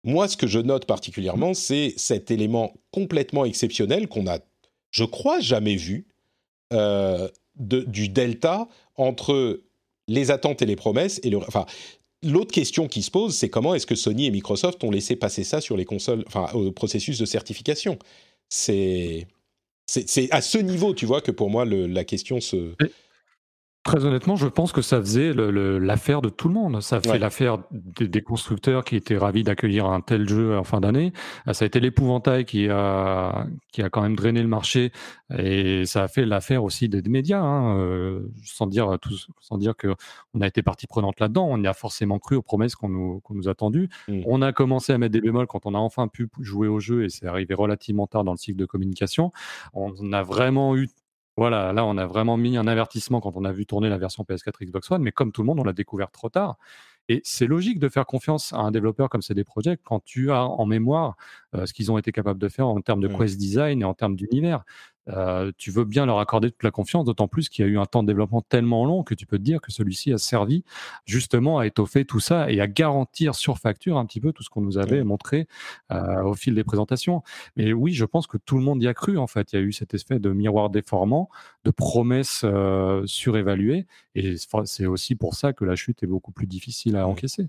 Moi, 0.03 0.27
ce 0.27 0.37
que 0.37 0.47
je 0.47 0.59
note 0.59 0.85
particulièrement, 0.85 1.53
c'est 1.53 1.93
cet 1.97 2.31
élément 2.31 2.73
complètement 2.91 3.43
exceptionnel 3.45 4.07
qu'on 4.07 4.27
a, 4.27 4.39
je 4.91 5.03
crois, 5.03 5.39
jamais 5.39 5.75
vu. 5.75 6.07
Euh, 6.73 7.27
du 7.59 8.09
delta 8.09 8.67
entre 8.95 9.61
les 10.07 10.31
attentes 10.31 10.61
et 10.61 10.65
les 10.65 10.75
promesses 10.75 11.19
et 11.23 11.35
enfin, 11.35 11.65
L'autre 12.23 12.51
question 12.51 12.87
qui 12.87 13.03
se 13.03 13.11
pose, 13.11 13.35
c'est 13.35 13.49
comment 13.49 13.75
est-ce 13.75 13.85
que 13.85 13.93
Sony 13.93 14.25
et 14.25 14.31
Microsoft 14.31 14.83
ont 14.83 14.89
laissé 14.89 15.15
passer 15.15 15.43
ça 15.43 15.61
sur 15.61 15.77
les 15.77 15.85
consoles, 15.85 16.23
enfin, 16.25 16.49
au 16.53 16.71
processus 16.71 17.19
de 17.19 17.25
certification? 17.25 17.99
C'est, 18.49 19.27
à 20.31 20.41
ce 20.41 20.57
niveau, 20.57 20.95
tu 20.95 21.05
vois, 21.05 21.21
que 21.21 21.31
pour 21.31 21.49
moi, 21.51 21.63
la 21.65 22.03
question 22.03 22.41
se. 22.41 22.73
Très 23.87 24.03
honnêtement, 24.03 24.35
je 24.35 24.47
pense 24.49 24.73
que 24.73 24.81
ça 24.81 24.99
faisait 24.99 25.31
l'affaire 25.33 26.21
de 26.21 26.27
tout 26.27 26.49
le 26.49 26.53
monde. 26.53 26.81
Ça 26.81 26.99
fait 26.99 27.17
l'affaire 27.17 27.59
des, 27.71 28.21
constructeurs 28.21 28.83
qui 28.83 28.97
étaient 28.97 29.15
ravis 29.15 29.43
d'accueillir 29.43 29.85
un 29.85 30.01
tel 30.01 30.27
jeu 30.27 30.57
en 30.57 30.65
fin 30.65 30.81
d'année. 30.81 31.13
Euh, 31.47 31.53
ça 31.53 31.63
a 31.63 31.67
été 31.67 31.79
l'épouvantail 31.79 32.43
qui 32.43 32.67
a, 32.67 33.47
qui 33.71 33.81
a 33.81 33.89
quand 33.89 34.01
même 34.01 34.17
drainé 34.17 34.41
le 34.41 34.49
marché 34.49 34.91
et 35.37 35.85
ça 35.85 36.03
a 36.03 36.07
fait 36.09 36.25
l'affaire 36.25 36.65
aussi 36.65 36.89
des, 36.89 37.01
médias, 37.03 37.39
hein, 37.39 37.77
euh, 37.77 38.29
sans 38.43 38.67
dire 38.67 38.97
tout, 39.01 39.15
sans 39.39 39.57
dire 39.57 39.73
que 39.77 39.95
on 40.33 40.41
a 40.41 40.47
été 40.47 40.63
partie 40.63 40.85
prenante 40.85 41.21
là-dedans. 41.21 41.47
On 41.49 41.63
y 41.63 41.67
a 41.67 41.73
forcément 41.73 42.19
cru 42.19 42.35
aux 42.35 42.41
promesses 42.41 42.75
qu'on 42.75 42.89
nous, 42.89 43.21
qu'on 43.21 43.35
nous 43.35 43.47
a 43.47 43.55
tendues. 43.55 43.87
Mm. 44.09 44.23
On 44.25 44.41
a 44.41 44.51
commencé 44.51 44.91
à 44.91 44.97
mettre 44.97 45.13
des 45.13 45.21
bémols 45.21 45.47
quand 45.47 45.65
on 45.65 45.73
a 45.73 45.79
enfin 45.79 46.09
pu 46.09 46.27
jouer 46.41 46.67
au 46.67 46.81
jeu 46.81 47.05
et 47.05 47.09
c'est 47.09 47.25
arrivé 47.25 47.53
relativement 47.53 48.05
tard 48.05 48.25
dans 48.25 48.33
le 48.33 48.37
cycle 48.37 48.59
de 48.59 48.65
communication. 48.65 49.31
On 49.73 50.11
a 50.11 50.23
vraiment 50.23 50.75
eu 50.75 50.89
voilà, 51.37 51.71
là, 51.71 51.85
on 51.85 51.97
a 51.97 52.05
vraiment 52.07 52.35
mis 52.35 52.57
un 52.57 52.65
avertissement 52.65 53.21
quand 53.21 53.35
on 53.35 53.45
a 53.45 53.51
vu 53.51 53.67
tourner 53.67 53.89
la 53.89 53.99
version 53.99 54.23
PS4 54.23 54.65
Xbox 54.65 54.89
One, 54.89 55.03
mais 55.03 55.11
comme 55.11 55.31
tout 55.31 55.41
le 55.41 55.45
monde, 55.45 55.59
on 55.59 55.63
l'a 55.63 55.73
découvert 55.73 56.09
trop 56.09 56.29
tard. 56.29 56.57
Et 57.09 57.21
c'est 57.23 57.45
logique 57.45 57.79
de 57.79 57.87
faire 57.87 58.05
confiance 58.05 58.51
à 58.53 58.57
un 58.57 58.71
développeur 58.71 59.07
comme 59.07 59.21
CD 59.21 59.43
Projekt 59.43 59.81
quand 59.85 60.03
tu 60.03 60.31
as 60.31 60.43
en 60.43 60.65
mémoire 60.65 61.15
euh, 61.55 61.65
ce 61.65 61.73
qu'ils 61.73 61.91
ont 61.91 61.97
été 61.97 62.11
capables 62.11 62.39
de 62.39 62.49
faire 62.49 62.67
en 62.67 62.81
termes 62.81 62.99
de 62.99 63.07
mmh. 63.07 63.17
quest 63.17 63.37
design 63.37 63.81
et 63.81 63.85
en 63.85 63.93
termes 63.93 64.15
d'univers. 64.15 64.63
Euh, 65.09 65.51
tu 65.57 65.71
veux 65.71 65.85
bien 65.85 66.05
leur 66.05 66.19
accorder 66.19 66.51
toute 66.51 66.63
la 66.63 66.71
confiance, 66.71 67.05
d'autant 67.05 67.27
plus 67.27 67.49
qu'il 67.49 67.65
y 67.65 67.67
a 67.67 67.71
eu 67.71 67.77
un 67.77 67.85
temps 67.85 68.03
de 68.03 68.07
développement 68.07 68.41
tellement 68.41 68.85
long 68.85 69.03
que 69.03 69.13
tu 69.13 69.25
peux 69.25 69.37
te 69.37 69.43
dire 69.43 69.61
que 69.61 69.71
celui-ci 69.71 70.11
a 70.11 70.17
servi 70.17 70.63
justement 71.05 71.59
à 71.59 71.65
étoffer 71.65 72.05
tout 72.05 72.19
ça 72.19 72.51
et 72.51 72.59
à 72.59 72.67
garantir 72.67 73.35
sur 73.35 73.57
facture 73.57 73.97
un 73.97 74.05
petit 74.05 74.19
peu 74.19 74.31
tout 74.33 74.43
ce 74.43 74.49
qu'on 74.49 74.61
nous 74.61 74.77
avait 74.77 75.03
montré 75.03 75.47
euh, 75.91 76.23
au 76.23 76.33
fil 76.33 76.55
des 76.55 76.63
présentations. 76.63 77.23
Mais 77.55 77.73
oui, 77.73 77.93
je 77.93 78.05
pense 78.05 78.27
que 78.27 78.37
tout 78.37 78.57
le 78.57 78.63
monde 78.63 78.81
y 78.83 78.87
a 78.87 78.93
cru 78.93 79.17
en 79.17 79.27
fait. 79.27 79.53
Il 79.53 79.55
y 79.55 79.59
a 79.59 79.61
eu 79.61 79.71
cet 79.71 79.93
effet 79.93 80.19
de 80.19 80.29
miroir 80.31 80.69
déformant, 80.69 81.29
de 81.63 81.71
promesses 81.71 82.41
euh, 82.43 83.03
surévaluées, 83.05 83.85
et 84.15 84.35
c'est 84.65 84.85
aussi 84.85 85.15
pour 85.15 85.35
ça 85.35 85.53
que 85.53 85.65
la 85.65 85.75
chute 85.75 86.03
est 86.03 86.07
beaucoup 86.07 86.31
plus 86.31 86.47
difficile 86.47 86.95
à 86.95 87.07
encaisser. 87.07 87.47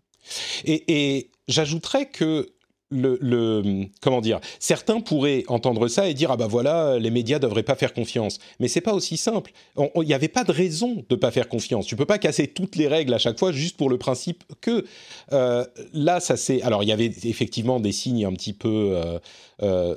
Et, 0.64 1.16
et 1.16 1.30
j'ajouterais 1.46 2.10
que 2.10 2.46
le, 2.90 3.86
comment 4.00 4.20
dire 4.20 4.40
certains 4.60 5.00
pourraient 5.00 5.44
entendre 5.48 5.88
ça 5.88 6.08
et 6.08 6.14
dire 6.14 6.30
ah 6.30 6.36
bah 6.36 6.46
voilà 6.46 6.98
les 6.98 7.10
médias 7.10 7.38
devraient 7.38 7.62
pas 7.62 7.74
faire 7.74 7.92
confiance. 7.92 8.38
Mais 8.60 8.68
c'est 8.68 8.80
pas 8.80 8.94
aussi 8.94 9.16
simple. 9.16 9.52
Il 9.76 10.02
n'y 10.02 10.14
avait 10.14 10.28
pas 10.28 10.44
de 10.44 10.52
raison 10.52 11.04
de 11.08 11.16
pas 11.16 11.30
faire 11.30 11.48
confiance. 11.48 11.86
Tu 11.86 11.96
peux 11.96 12.06
pas 12.06 12.18
casser 12.18 12.46
toutes 12.46 12.76
les 12.76 12.88
règles 12.88 13.14
à 13.14 13.18
chaque 13.18 13.38
fois 13.38 13.52
juste 13.52 13.76
pour 13.76 13.90
le 13.90 13.98
principe 13.98 14.44
que 14.60 14.84
euh, 15.32 15.64
là 15.92 16.20
ça 16.20 16.36
c'est 16.36 16.62
alors 16.62 16.82
il 16.82 16.88
y 16.88 16.92
avait 16.92 17.12
effectivement 17.24 17.80
des 17.80 17.92
signes 17.92 18.24
un 18.24 18.32
petit 18.32 18.52
peu 18.52 18.92
euh, 18.94 19.18
euh, 19.62 19.96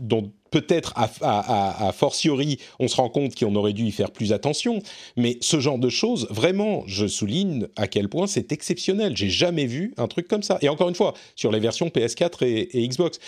dont 0.00 0.32
peut-être 0.50 0.94
à, 0.96 1.92
fortiori 1.92 2.58
on 2.78 2.88
se 2.88 2.96
rend 2.96 3.08
compte 3.08 3.38
qu'on 3.38 3.54
aurait 3.54 3.72
dû 3.72 3.84
y 3.84 3.92
faire 3.92 4.10
plus 4.10 4.32
attention, 4.32 4.82
mais 5.16 5.38
ce 5.40 5.60
genre 5.60 5.78
de 5.78 5.88
choses, 5.88 6.26
vraiment, 6.30 6.82
je 6.86 7.06
souligne 7.06 7.68
à 7.76 7.86
quel 7.86 8.08
point 8.08 8.26
c'est 8.26 8.52
exceptionnel. 8.52 9.16
J'ai 9.16 9.30
jamais 9.30 9.66
vu 9.66 9.94
un 9.96 10.08
truc 10.08 10.28
comme 10.28 10.42
ça. 10.42 10.58
Et 10.60 10.68
encore 10.68 10.88
une 10.88 10.94
fois, 10.94 11.14
sur 11.36 11.52
les 11.52 11.60
versions 11.60 11.88
PS4 11.88 12.44
et, 12.44 12.88
Xbox, 12.88 13.18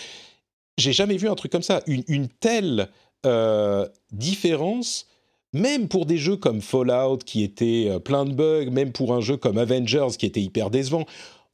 j'ai 0.77 0.91
jamais 0.91 1.17
vu 1.17 1.29
un 1.29 1.35
truc 1.35 1.51
comme 1.51 1.63
ça. 1.63 1.81
Une, 1.87 2.27
telle 2.27 2.89
euh, 3.25 3.87
différence 4.11 5.07
même 5.53 5.87
pour 5.87 6.05
des 6.05 6.17
jeux 6.17 6.35
comme 6.35 6.61
Fallout 6.61 7.19
qui 7.19 7.43
étaient 7.43 7.85
euh, 7.87 7.99
plein 7.99 8.25
de 8.25 8.33
bugs, 8.33 8.71
même 8.71 8.91
pour 8.91 9.13
un 9.13 9.21
jeu 9.21 9.37
comme 9.37 9.57
Avengers 9.57 10.17
qui 10.17 10.25
était 10.25 10.41
hyper 10.41 10.69
décevant, 10.71 11.05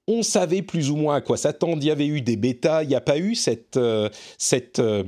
on 0.10 0.24
savait 0.24 0.64
plus 0.64 0.90
ou 0.90 0.96
moins 0.96 1.16
à 1.16 1.22
quoi 1.22 1.38
s'attendre. 1.38 1.78
Il 1.82 1.86
y 1.86 1.92
avait 1.92 2.08
eu 2.08 2.22
des 2.22 2.36
bêtas, 2.36 2.84
il 2.84 2.90
n'y 2.90 2.96
a 2.96 3.02
pas 3.02 3.20
eu 3.20 3.36
cette, 3.36 3.78
euh, 3.78 4.10
cette 4.40 4.80
euh, 4.80 5.04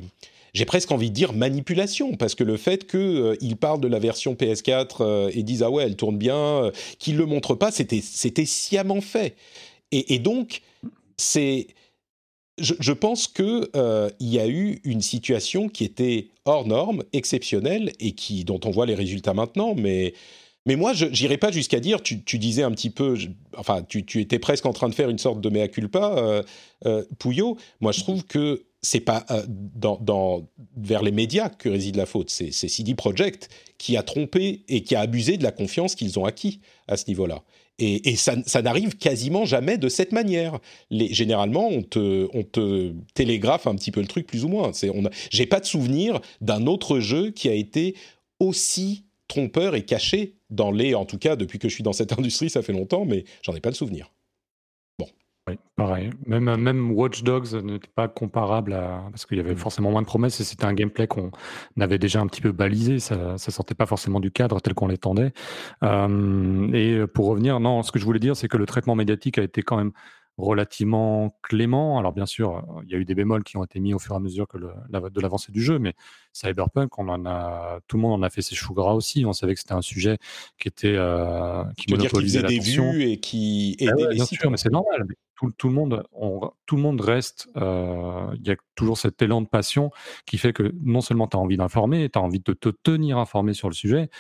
j'ai 0.54 0.66
presque 0.66 0.92
envie 0.92 1.10
de 1.10 1.16
dire 1.16 1.34
manipulation, 1.34 2.16
parce 2.16 2.36
que 2.36 2.44
le 2.44 2.56
fait 2.56 2.86
qu'ils 2.86 3.00
euh, 3.00 3.56
parlent 3.60 3.82
de 3.82 3.88
la 3.88 4.00
version 4.00 4.36
PS4 4.36 5.32
et 5.34 5.44
disent 5.44 5.64
ah 5.64 5.72
ouais 5.72 5.84
elle 5.84 5.96
tourne 5.96 6.18
bien, 6.18 6.72
qu'ils 7.00 7.18
le 7.18 7.26
montrent 7.26 7.56
pas, 7.56 7.72
c'était 7.72 8.46
sciemment 8.46 9.02
fait. 9.02 9.36
Et, 9.92 10.20
donc 10.20 10.62
c'est 11.18 11.68
je, 12.58 12.94
pense 12.94 13.28
que 13.28 13.70
il 14.20 14.30
y 14.30 14.40
a 14.40 14.48
eu 14.48 14.80
une 14.84 15.02
situation 15.02 15.68
qui 15.68 15.84
était 15.84 16.28
hors 16.46 16.68
norme, 16.68 17.04
exceptionnelle 17.12 17.92
et 18.00 18.12
qui 18.12 18.44
dont 18.44 18.60
on 18.66 18.72
voit 18.72 18.86
les 18.86 18.96
résultats 18.96 19.34
maintenant, 19.34 19.74
mais 19.76 20.14
mais 20.66 20.76
moi, 20.76 20.94
je 20.94 21.06
n'irai 21.06 21.38
pas 21.38 21.52
jusqu'à 21.52 21.80
dire, 21.80 22.02
tu, 22.04 22.16
disais 22.38 22.64
un 22.64 22.72
petit 22.72 22.92
peu, 22.92 23.18
enfin, 23.58 23.84
tu, 23.88 24.22
étais 24.22 24.40
presque 24.40 24.66
en 24.66 24.74
train 24.74 24.90
de 24.90 24.96
faire 24.96 25.10
une 25.10 25.18
sorte 25.18 25.42
de 25.42 25.50
mea 25.50 25.68
culpa, 25.68 26.14
euh, 26.18 26.44
euh 26.86 27.04
Pouillot. 27.18 27.58
Moi, 27.80 27.92
je 27.92 28.02
trouve 28.02 28.26
que 28.26 28.64
c'est 28.82 29.00
pas 29.00 29.26
euh, 29.32 29.44
dans, 29.48 30.48
vers 30.76 31.04
les 31.04 31.12
médias 31.12 31.50
que 31.50 31.70
réside 31.70 31.96
la 31.96 32.06
faute. 32.06 32.30
C'est 32.30 32.52
CD 32.52 32.94
Projekt 32.96 33.50
qui 33.78 33.98
a 33.98 34.04
trompé 34.04 34.64
et 34.68 34.84
qui 34.84 34.96
a 34.96 35.02
abusé 35.02 35.38
de 35.38 35.44
la 35.44 35.52
confiance 35.52 35.96
qu'ils 35.96 36.20
ont 36.20 36.26
acquis 36.26 36.62
à 36.88 36.98
ce 36.98 37.06
niveau-là. 37.08 37.44
Et, 37.84 38.16
ça, 38.16 38.36
n'arrive 38.62 38.96
quasiment 38.96 39.46
jamais 39.46 39.80
de 39.80 39.90
cette 39.90 40.12
manière. 40.12 40.60
Les, 40.92 41.12
généralement, 41.12 41.68
on 41.68 41.82
te, 41.82 42.28
on 42.32 42.44
te 42.44 42.94
télégraphe 43.16 43.66
un 43.66 43.74
petit 43.74 43.90
peu 43.90 44.02
le 44.02 44.08
truc, 44.08 44.28
plus 44.28 44.46
ou 44.46 44.50
moins. 44.50 44.72
J'ai 45.32 45.48
pas 45.48 45.60
de 45.60 45.66
souvenir 45.66 46.22
d'un 46.42 46.68
autre 46.68 47.00
jeu 47.00 47.32
qui 47.32 47.50
a 47.50 47.54
été 47.54 47.96
aussi 48.40 49.06
trompeur 49.32 49.76
et 49.76 49.86
caché 49.86 50.36
dans 50.50 50.72
les, 50.72 50.94
en 50.94 51.06
tout 51.06 51.18
cas 51.18 51.38
depuis 51.38 51.58
que 51.58 51.70
je 51.70 51.74
suis 51.74 51.84
dans 51.84 51.94
cette 51.94 52.12
industrie, 52.20 52.50
ça 52.50 52.62
fait 52.62 52.74
longtemps, 52.74 53.06
mais 53.06 53.24
j'en 53.42 53.56
ai 53.56 53.62
pas 53.62 53.70
le 53.70 53.76
souvenir. 53.76 54.12
Bon. 55.00 55.08
Oui, 55.48 55.56
pareil. 55.78 56.10
Même, 56.28 56.56
même 56.58 56.92
Watch 56.92 57.24
Dogs 57.24 57.54
n'était 57.64 57.90
pas 57.96 58.10
comparable 58.10 58.74
à. 58.74 59.06
Parce 59.10 59.26
qu'il 59.26 59.38
y 59.38 59.40
avait 59.40 59.54
mm. 59.54 59.58
forcément 59.58 59.90
moins 59.90 60.02
de 60.02 60.08
promesses 60.08 60.40
et 60.42 60.44
c'était 60.44 60.66
un 60.66 60.74
gameplay 60.74 61.08
qu'on 61.08 61.32
avait 61.80 61.98
déjà 61.98 62.20
un 62.20 62.28
petit 62.28 62.42
peu 62.42 62.52
balisé. 62.52 63.00
Ça 63.00 63.34
ne 63.34 63.38
sortait 63.38 63.74
pas 63.74 63.86
forcément 63.86 64.20
du 64.20 64.32
cadre 64.32 64.60
tel 64.60 64.74
qu'on 64.74 64.88
l'étendait. 64.88 65.32
Euh, 65.84 66.72
et 66.74 67.08
pour 67.08 67.28
revenir, 67.28 67.60
non, 67.60 67.84
ce 67.84 67.92
que 67.92 68.00
je 68.00 68.06
voulais 68.06 68.20
dire, 68.20 68.36
c'est 68.36 68.50
que 68.50 68.58
le 68.58 68.66
traitement 68.66 68.96
médiatique 68.96 69.38
a 69.38 69.44
été 69.44 69.62
quand 69.62 69.78
même 69.78 69.94
relativement 70.38 71.38
clément. 71.42 72.00
Alors 72.00 72.14
bien 72.14 72.26
sûr, 72.26 72.66
il 72.84 72.92
y 72.92 72.96
a 72.96 72.98
eu 72.98 73.06
des 73.06 73.16
bémols 73.16 73.44
qui 73.44 73.58
ont 73.58 73.64
été 73.64 73.80
mis 73.80 73.94
au 73.94 74.00
fur 74.00 74.14
et 74.14 74.18
à 74.18 74.20
mesure 74.20 74.48
que 74.48 74.58
de 74.58 75.22
l'avancée 75.22 75.52
du 75.52 75.62
jeu, 75.62 75.80
mais 75.80 75.94
Cyberpunk, 76.34 76.98
on 76.98 77.10
en 77.10 77.26
a, 77.26 77.80
tout 77.88 77.98
le 77.98 78.02
monde 78.02 78.20
en 78.20 78.24
a 78.24 78.30
fait 78.30 78.42
ses 78.42 78.56
choux 78.56 78.74
gras 78.74 78.94
aussi. 78.94 79.26
On 79.26 79.34
savait 79.34 79.54
que 79.54 79.60
c'était 79.60 79.74
un 79.74 79.82
sujet 79.82 80.18
qui 80.58 80.68
était 80.68 80.96
euh, 80.96 81.64
qui 81.78 81.92
monopolisait 81.92 82.44
des 82.44 82.60
vues 82.60 83.04
et 83.04 83.20
qui 83.20 83.78
ah 83.82 83.84
aidait 83.86 84.16
Bien 84.16 84.26
sûr, 84.26 84.50
mais 84.50 84.58
c'est 84.58 84.72
normal. 84.72 85.06
Tout, 85.58 85.70
le 85.70 85.74
monde, 85.74 86.04
tout 86.68 86.76
le 86.76 86.82
monde 86.84 87.02
reste. 87.02 87.50
Euh, 87.58 88.28
il 88.36 88.48
y 88.48 88.52
a 88.52 88.56
toujours 88.76 89.00
cet 89.00 89.24
élan 89.24 89.42
de 89.42 89.48
passion 89.48 89.90
qui 90.28 90.38
fait 90.38 90.54
que 90.54 90.72
non 90.84 91.02
seulement 91.02 91.28
tu 91.28 91.36
as 91.36 91.40
envie 91.40 91.58
d'informer, 91.58 92.08
tu 92.10 92.20
as 92.20 92.22
envie 92.22 92.42
de 92.42 92.54
te 92.54 92.70
tenir 92.70 93.18
informé 93.18 93.56
sur 93.56 93.68
le 93.68 93.74
sujet. 93.74 94.12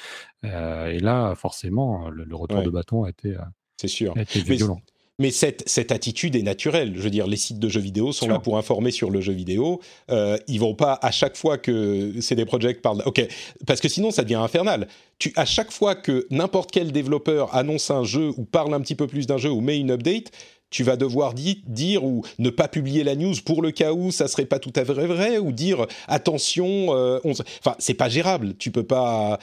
Euh, 0.45 0.88
et 0.88 0.97
là, 0.97 1.36
forcément, 1.36 2.09
le, 2.09 2.36
retour 2.36 2.64
de 2.64 2.70
bâton 2.72 3.03
a 3.03 3.09
été. 3.09 3.36
C'est 3.78 3.88
sûr. 3.88 4.14
A 4.18 4.22
été 4.22 4.41
violent. 4.41 4.82
Mais 5.22 5.30
cette, 5.30 5.62
cette 5.68 5.92
attitude 5.92 6.36
est 6.36 6.42
naturelle. 6.42 6.94
Je 6.96 7.02
veux 7.02 7.12
dire, 7.12 7.28
les 7.28 7.38
sites 7.38 7.60
de 7.60 7.70
jeux 7.70 7.80
vidéo 7.80 8.12
sont 8.12 8.28
là 8.28 8.40
pour 8.40 8.58
informer 8.58 8.90
sur 8.90 9.12
le 9.12 9.22
jeu 9.22 9.34
vidéo. 9.34 9.80
Euh, 10.10 10.36
ils 10.48 10.60
vont 10.60 10.74
pas 10.74 10.98
à 11.04 11.12
chaque 11.12 11.38
fois 11.38 11.60
que 11.60 12.20
CD 12.22 12.44
Projekt 12.44 12.82
parle. 12.82 13.04
Ok, 13.06 13.24
parce 13.68 13.82
que 13.82 13.88
sinon 13.88 14.10
ça 14.10 14.24
devient 14.24 14.34
infernal. 14.34 14.88
Tu 15.20 15.32
à 15.36 15.46
chaque 15.46 15.72
fois 15.72 15.94
que 15.94 16.26
n'importe 16.32 16.72
quel 16.72 16.92
développeur 16.92 17.54
annonce 17.56 17.92
un 17.92 18.04
jeu 18.04 18.32
ou 18.36 18.46
parle 18.46 18.74
un 18.74 18.82
petit 18.82 18.96
peu 18.96 19.06
plus 19.06 19.28
d'un 19.28 19.38
jeu 19.38 19.52
ou 19.52 19.62
met 19.62 19.80
une 19.80 19.92
update, 19.92 20.32
tu 20.72 20.82
vas 20.82 20.96
devoir 20.96 21.36
dire 21.36 22.04
ou 22.04 22.24
ne 22.40 22.50
pas 22.50 22.68
publier 22.68 23.04
la 23.04 23.16
news 23.16 23.36
pour 23.46 23.62
le 23.62 23.70
cas 23.70 23.94
où 23.94 24.10
ça 24.10 24.28
serait 24.28 24.46
pas 24.46 24.58
tout 24.58 24.74
à 24.76 24.84
fait 24.84 24.94
vrai 24.94 25.38
ou 25.38 25.52
dire 25.52 25.86
attention 26.08 26.96
euh, 26.96 27.20
enfin 27.26 27.76
c'est 27.78 27.94
pas 27.94 28.10
gérable 28.10 28.56
tu 28.58 28.72
peux 28.72 28.86
pas 28.86 29.38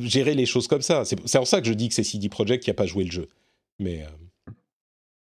gérer 0.00 0.34
les 0.34 0.46
choses 0.46 0.68
comme 0.68 0.82
ça 0.82 1.04
c'est 1.04 1.16
pour 1.16 1.46
ça 1.46 1.60
que 1.60 1.66
je 1.68 1.74
dis 1.74 1.88
que 1.88 1.94
c'est 1.94 2.02
CD 2.02 2.30
Projekt 2.30 2.64
qui 2.64 2.70
a 2.70 2.74
pas 2.74 2.86
joué 2.86 3.04
le 3.04 3.10
jeu 3.10 3.28
mais 3.78 4.00
euh, 4.00 4.29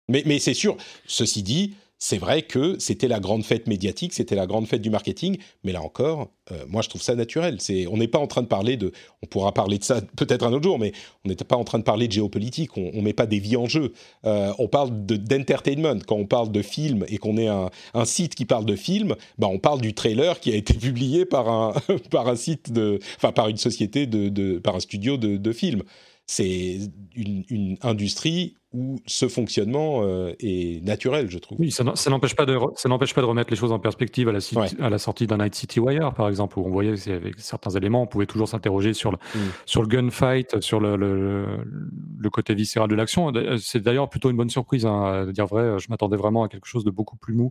mais, 0.09 0.39
c'est 0.39 0.53
sûr, 0.53 0.77
ceci 1.05 1.43
dit, 1.43 1.75
c'est 1.99 2.19
vrai 2.19 2.43
que 2.43 2.77
c'était 2.79 3.07
la 3.07 3.19
grande 3.19 3.43
fête 3.43 3.67
médiatique, 3.67 4.13
c'était 4.13 4.35
la 4.35 4.45
grande 4.45 4.67
fête 4.67 4.81
du 4.81 4.91
marketing, 4.91 5.37
mais 5.63 5.71
là 5.71 5.81
encore, 5.81 6.29
euh, 6.51 6.63
moi 6.67 6.83
je 6.83 6.89
trouve 6.89 7.01
ça 7.01 7.15
naturel. 7.15 7.59
C'est, 7.59 7.87
on 7.87 7.97
n'est 7.97 8.07
pas 8.07 8.19
en 8.19 8.27
train 8.27 8.43
de 8.43 8.47
parler 8.47 8.77
de, 8.77 8.91
on 9.23 9.25
pourra 9.25 9.51
parler 9.51 9.79
de 9.79 9.83
ça 9.83 10.01
peut-être 10.15 10.45
un 10.45 10.53
autre 10.53 10.63
jour, 10.63 10.77
mais 10.77 10.91
on 11.25 11.29
n'est 11.29 11.35
pas 11.35 11.55
en 11.55 11.63
train 11.63 11.79
de 11.79 11.83
parler 11.83 12.07
de 12.07 12.11
géopolitique. 12.13 12.77
On, 12.77 12.91
ne 12.93 13.01
met 13.01 13.13
pas 13.13 13.25
des 13.25 13.39
vies 13.39 13.57
en 13.57 13.65
jeu. 13.65 13.93
Euh, 14.25 14.53
on 14.59 14.67
parle 14.67 15.05
de 15.05 15.17
d'entertainment. 15.17 15.99
Quand 16.05 16.17
on 16.17 16.27
parle 16.27 16.51
de 16.51 16.61
film 16.61 17.03
et 17.07 17.17
qu'on 17.17 17.37
est 17.37 17.47
un, 17.47 17.71
un, 17.95 18.05
site 18.05 18.35
qui 18.35 18.45
parle 18.45 18.65
de 18.65 18.75
film, 18.75 19.15
bah 19.39 19.47
on 19.49 19.59
parle 19.59 19.81
du 19.81 19.93
trailer 19.93 20.39
qui 20.39 20.51
a 20.51 20.55
été 20.55 20.73
publié 20.77 21.25
par 21.25 21.49
un 21.49 21.73
par 22.11 22.27
un 22.27 22.35
site 22.35 22.71
de, 22.71 22.99
enfin 23.15 23.31
par 23.31 23.47
une 23.47 23.57
société 23.57 24.05
de, 24.05 24.29
de 24.29 24.59
par 24.59 24.75
un 24.75 24.79
studio 24.79 25.17
de, 25.17 25.37
de 25.37 25.51
films. 25.51 25.81
C'est 26.27 26.79
une, 27.15 27.43
une 27.49 27.77
industrie 27.81 28.55
où 28.77 28.99
ce 29.07 29.27
fonctionnement 29.27 30.03
euh, 30.03 30.33
est 30.39 30.83
naturel, 30.85 31.29
je 31.31 31.39
trouve. 31.39 31.57
Oui, 31.59 31.71
ça 31.71 31.83
n'empêche 31.83 32.35
pas, 32.35 32.45
de, 32.45 32.57
ça 32.75 32.87
n'empêche 32.89 33.15
pas 33.15 33.21
de 33.21 33.25
remettre 33.25 33.49
les 33.49 33.55
choses 33.55 33.71
en 33.71 33.79
perspective 33.79 34.29
à 34.29 34.31
la, 34.31 34.39
à 34.79 34.89
la 34.89 34.97
sortie 34.99 35.25
d'un 35.25 35.37
Night 35.37 35.55
City 35.55 35.79
Wire, 35.79 36.13
par 36.13 36.29
exemple, 36.29 36.59
où 36.59 36.65
on 36.65 36.69
voyait 36.69 36.93
avec 37.09 37.39
certains 37.39 37.71
éléments, 37.71 38.03
on 38.03 38.07
pouvait 38.07 38.27
toujours 38.27 38.47
s'interroger 38.47 38.93
sur 38.93 39.11
le, 39.11 39.17
mm. 39.17 39.39
sur 39.65 39.81
le 39.81 39.87
gunfight, 39.87 40.61
sur 40.61 40.79
le, 40.79 40.95
le, 40.95 42.29
côté 42.29 42.53
viscéral 42.53 42.87
de 42.87 42.93
l'action. 42.93 43.33
C'est 43.57 43.81
d'ailleurs 43.81 44.09
plutôt 44.09 44.29
une 44.29 44.37
bonne 44.37 44.49
surprise, 44.51 44.85
hein, 44.85 45.25
à 45.27 45.31
dire 45.31 45.47
vrai. 45.47 45.79
Je 45.79 45.87
m'attendais 45.89 46.17
vraiment 46.17 46.43
à 46.43 46.47
quelque 46.47 46.67
chose 46.67 46.83
de 46.83 46.91
beaucoup 46.91 47.17
plus 47.17 47.33
mou 47.33 47.49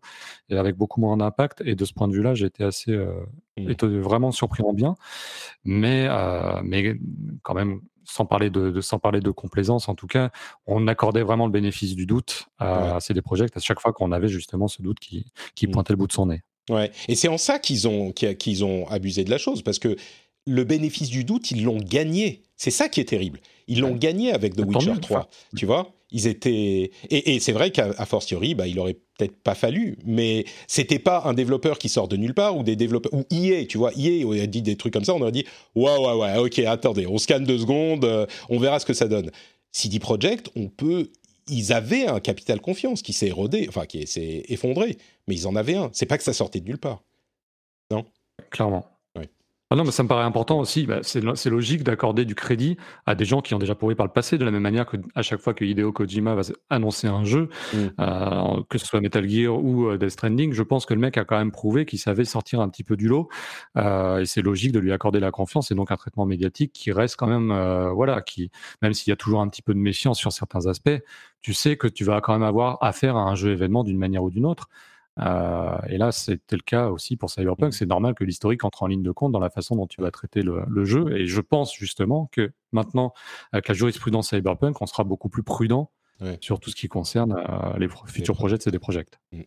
et 0.49 0.57
avec 0.57 0.77
beaucoup 0.77 1.01
moins 1.01 1.17
d'impact. 1.17 1.63
Et 1.65 1.75
de 1.75 1.85
ce 1.85 1.93
point 1.93 2.07
de 2.07 2.13
vue-là, 2.13 2.35
j'ai 2.35 2.47
été 2.47 2.63
assez 2.63 2.93
euh, 2.93 3.11
mm. 3.59 3.99
vraiment 3.99 4.31
surpris 4.31 4.63
en 4.63 4.73
bien. 4.73 4.95
Mais, 5.65 6.07
euh, 6.09 6.61
mais 6.63 6.95
quand 7.43 7.55
même, 7.55 7.81
sans 8.07 8.25
parler 8.25 8.51
de, 8.51 8.81
sans 8.81 8.99
parler 8.99 9.21
de 9.21 9.31
complaisance 9.31 9.89
en 9.89 9.95
tout 9.95 10.07
cas, 10.07 10.31
on 10.67 10.87
accordait 10.89 11.23
vraiment 11.23 11.47
le 11.47 11.53
bénéfice 11.53 11.95
du 11.95 12.07
doute 12.07 12.47
à, 12.59 12.99
CD 13.01 13.23
Projekt 13.23 13.57
à 13.57 13.61
chaque 13.61 13.81
fois 13.81 13.93
qu'on 13.93 14.13
avait 14.13 14.29
justement 14.29 14.69
ce 14.69 14.83
doute 14.83 14.99
qui, 14.99 15.27
qui 15.55 15.67
mm. 15.67 15.71
pointait 15.71 15.93
le 15.93 15.99
bout 15.99 16.07
de 16.07 16.13
son 16.13 16.27
nez. 16.27 16.43
Ouais, 16.69 16.91
et 17.09 17.15
c'est 17.15 17.29
en 17.29 17.39
ça 17.39 17.59
qu'ils 17.59 17.87
ont, 17.87 18.13
qu'ils 18.13 18.65
ont 18.65 18.89
abusé 18.89 19.23
de 19.25 19.31
la 19.31 19.39
chose, 19.39 19.63
parce 19.63 19.79
que 19.79 19.97
le 20.47 20.65
bénéfice 20.65 21.09
du 21.09 21.25
doute, 21.25 21.51
ils 21.51 21.65
l'ont 21.65 21.79
gagné. 21.79 22.43
C'est 22.57 22.71
ça 22.71 22.89
qui 22.89 23.01
est 23.01 23.05
terrible. 23.05 23.41
Ils 23.69 23.81
l'ont 23.81 23.95
gagné 23.95 24.33
avec 24.33 24.57
The 24.57 24.65
Witcher 24.65 24.95
3, 25.01 25.29
tu 25.57 25.67
vois? 25.67 25.93
Ils 26.11 26.27
étaient 26.27 26.91
et, 27.11 27.41
c'est 27.41 27.53
vrai 27.53 27.71
qu'à 27.71 27.93
fortiori, 28.07 28.55
bah, 28.55 28.67
il 28.67 28.79
aurait 28.79 28.95
peut-être 29.19 29.37
pas 29.43 29.55
fallu, 29.55 29.99
mais 30.05 30.45
c'était 30.69 30.99
pas 30.99 31.23
un 31.25 31.35
développeur 31.35 31.79
qui 31.79 31.89
sort 31.89 32.09
de 32.09 32.17
nulle 32.17 32.35
part 32.35 32.57
ou 32.57 32.63
des 32.63 32.77
développeurs 32.77 33.13
ou 33.13 33.25
EA, 33.31 33.67
tu 33.67 33.79
vois, 33.79 33.93
EA 33.97 34.25
aurait 34.25 34.47
dit 34.47 34.63
des 34.63 34.77
trucs 34.77 34.93
comme 34.93 35.05
ça, 35.05 35.15
on 35.15 35.21
aurait 35.21 35.33
dit 35.33 35.47
ouais 35.75 35.99
ouais 35.99 36.15
ouais, 36.15 36.39
ok, 36.39 36.59
attendez, 36.61 37.07
on 37.07 37.19
scanne 37.19 37.45
deux 37.45 37.59
secondes, 37.59 38.05
euh, 38.05 38.27
on 38.49 38.59
verra 38.59 38.79
ce 38.79 38.87
que 38.87 38.95
ça 38.95 39.09
donne. 39.09 39.31
CD 39.73 39.99
Projekt, 39.99 40.51
on 40.55 40.69
peut, 40.69 41.11
ils 41.49 41.73
avaient 41.73 42.07
un 42.07 42.21
capital 42.21 42.61
confiance 42.61 43.03
qui 43.03 43.13
s'est 43.13 43.29
érodé, 43.29 43.67
enfin 43.69 43.87
qui 43.87 44.07
s'est 44.07 44.45
effondré, 44.49 44.99
mais 45.27 45.35
ils 45.35 45.47
en 45.47 45.57
avaient 45.57 45.77
un. 45.77 45.91
C'est 45.93 46.07
pas 46.07 46.19
que 46.19 46.25
ça 46.25 46.33
sortait 46.33 46.61
de 46.61 46.67
nulle 46.67 46.79
part, 46.79 47.03
non? 47.91 48.05
Clairement. 48.51 48.87
Ah 49.69 49.75
non, 49.75 49.83
mais 49.83 49.91
ça 49.91 50.05
me 50.05 50.09
paraît 50.09 50.23
important 50.23 50.61
aussi. 50.61 50.87
Bah, 50.87 51.01
c'est 51.03 51.51
logique 51.51 51.83
d'accorder 51.83 52.25
du 52.25 52.37
crédit 52.37 52.77
à 53.05 53.17
des 53.17 53.25
gens 53.25 53.41
qui 53.41 53.53
ont 53.53 53.59
déjà 53.59 53.75
prouvé 53.75 53.97
par 53.97 54.07
le 54.07 54.13
passé, 54.13 54.39
de 54.39 54.45
la 54.45 54.53
même 54.53 54.63
manière 54.63 54.87
que 54.87 54.97
à 55.17 55.23
chaque 55.23 55.41
fois 55.41 55.55
que 55.55 55.65
Hideo 55.65 55.91
Kojima 55.91 56.37
va 56.37 56.43
annoncer 56.71 57.09
un 57.09 57.25
jeu, 57.25 57.49
mmh. 57.73 57.79
euh, 57.99 58.63
que 58.69 58.79
ce 58.79 58.87
soit 58.87 59.01
Metal 59.01 59.29
Gear 59.29 59.57
ou 59.57 59.87
euh, 59.87 59.99
Death 59.99 60.11
Stranding, 60.11 60.53
je 60.53 60.63
pense 60.63 60.87
que 60.87 60.95
le 60.95 61.01
mec 61.01 61.19
a 61.19 61.25
quand 61.25 61.37
même 61.37 61.51
prouvé 61.51 61.85
qu'il 61.85 61.99
savait 61.99 62.25
sortir 62.25 62.61
un 62.61 62.69
petit 62.69 62.85
peu 62.85 62.97
du 62.97 63.09
lot. 63.09 63.29
Euh, 63.77 64.21
et 64.21 64.27
c'est 64.27 64.43
logique 64.43 64.71
de 64.71 64.79
lui 64.79 64.93
accorder 64.93 65.19
la 65.19 65.33
confiance 65.33 65.73
et 65.73 65.75
donc 65.75 65.91
un 65.91 65.97
traitement 65.97 66.27
médiatique 66.27 66.73
qui 66.73 66.93
reste 66.93 67.17
quand 67.17 67.27
même, 67.27 67.53
voilà, 67.91 68.23
qui, 68.23 68.53
même 68.83 68.95
s'il 68.95 69.11
y 69.11 69.13
a 69.13 69.17
toujours 69.17 69.41
un 69.41 69.49
petit 69.49 69.63
peu 69.63 69.75
de 69.75 69.81
méfiance 69.81 70.19
sur 70.19 70.31
certains 70.31 70.67
aspects, 70.67 71.03
tu 71.43 71.55
sais 71.55 71.77
que 71.77 71.89
tu 71.89 72.05
vas 72.05 72.21
quand 72.21 72.35
même 72.35 72.45
avoir 72.45 72.79
affaire 72.83 73.17
à 73.17 73.23
un 73.23 73.35
jeu 73.35 73.51
événement 73.51 73.83
d'une 73.83 73.99
manière 73.99 74.23
ou 74.23 74.31
d'une 74.31 74.47
autre. 74.47 74.69
Euh, 75.19 75.79
et 75.89 75.97
là, 75.97 76.13
c'était 76.13 76.57
le 76.57 76.63
cas 76.63 76.89
aussi 76.89 77.17
pour 77.17 77.31
Cyberpunk. 77.31 77.73
C'est 77.73 77.87
normal 77.87 78.15
que 78.15 78.25
l'historique 78.25 78.65
entre 78.65 78.83
en 78.83 78.87
ligne 78.87 79.03
de 79.03 79.13
compte 79.13 79.33
dans 79.33 79.41
la 79.41 79.51
façon 79.51 79.77
dont 79.77 79.87
tu 79.87 80.01
vas 80.01 80.11
traiter 80.11 80.43
le, 80.43 80.85
jeu. 80.85 81.17
Et 81.17 81.27
je 81.27 81.41
pense 81.41 81.75
justement 81.75 82.29
que 82.33 82.53
maintenant, 82.73 83.13
avec 83.53 83.69
la 83.69 83.75
jurisprudence 83.75 84.31
Cyberpunk, 84.31 84.81
on 84.81 84.87
sera 84.87 85.05
beaucoup 85.05 85.29
plus 85.29 85.43
prudent 85.43 85.91
sur 86.41 86.61
tout 86.61 86.71
ce 86.71 86.77
qui 86.77 86.89
concerne 86.89 87.33
euh, 87.37 87.79
les 87.79 87.89
futurs 88.07 88.35
projets 88.35 88.57
de 88.57 88.63
CD 88.63 88.79
Projekt. 88.79 89.21
Mm. 89.33 89.43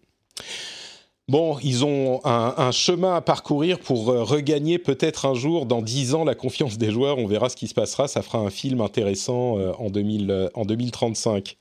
Bon, 1.27 1.59
ils 1.59 1.85
ont 1.85 2.21
un, 2.25 2.71
chemin 2.71 3.15
à 3.15 3.21
parcourir 3.21 3.77
pour 3.77 4.09
euh, 4.09 4.23
regagner 4.23 4.79
peut-être 4.79 5.27
un 5.27 5.35
jour, 5.35 5.67
dans 5.67 5.83
10 5.83 6.15
ans, 6.15 6.23
la 6.23 6.33
confiance 6.33 6.79
des 6.79 6.89
joueurs. 6.89 7.19
On 7.19 7.27
verra 7.27 7.49
ce 7.49 7.55
qui 7.55 7.67
se 7.67 7.75
passera. 7.75 8.07
Ça 8.07 8.23
fera 8.23 8.39
un 8.39 8.49
film 8.49 8.81
intéressant 8.81 9.57
en, 9.77 9.91
2000, 9.91 10.49
en 10.55 10.65
2035. 10.65 11.55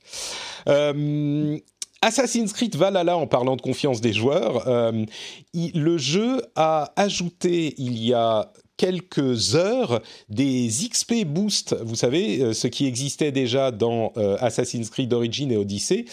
Assassin's 2.01 2.53
Creed 2.53 2.75
Valhalla, 2.75 3.17
en 3.17 3.27
parlant 3.27 3.55
de 3.55 3.61
confiance 3.61 3.99
des 4.01 4.13
joueurs, 4.13 4.67
euh, 4.67 5.05
le 5.53 5.97
jeu 5.97 6.41
a 6.55 6.93
ajouté 6.95 7.75
il 7.77 7.97
y 7.97 8.13
a 8.13 8.51
quelques 8.77 9.55
heures 9.55 10.01
des 10.29 10.69
XP 10.69 11.25
Boost, 11.25 11.75
vous 11.83 11.95
savez, 11.95 12.39
euh, 12.39 12.53
ce 12.53 12.67
qui 12.67 12.85
existait 12.85 13.33
déjà 13.33 13.71
dans 13.71 14.13
euh, 14.15 14.37
Assassin's 14.39 14.89
Creed 14.89 15.11
Origin 15.11 15.51
et 15.51 15.57
Odyssey, 15.57 16.05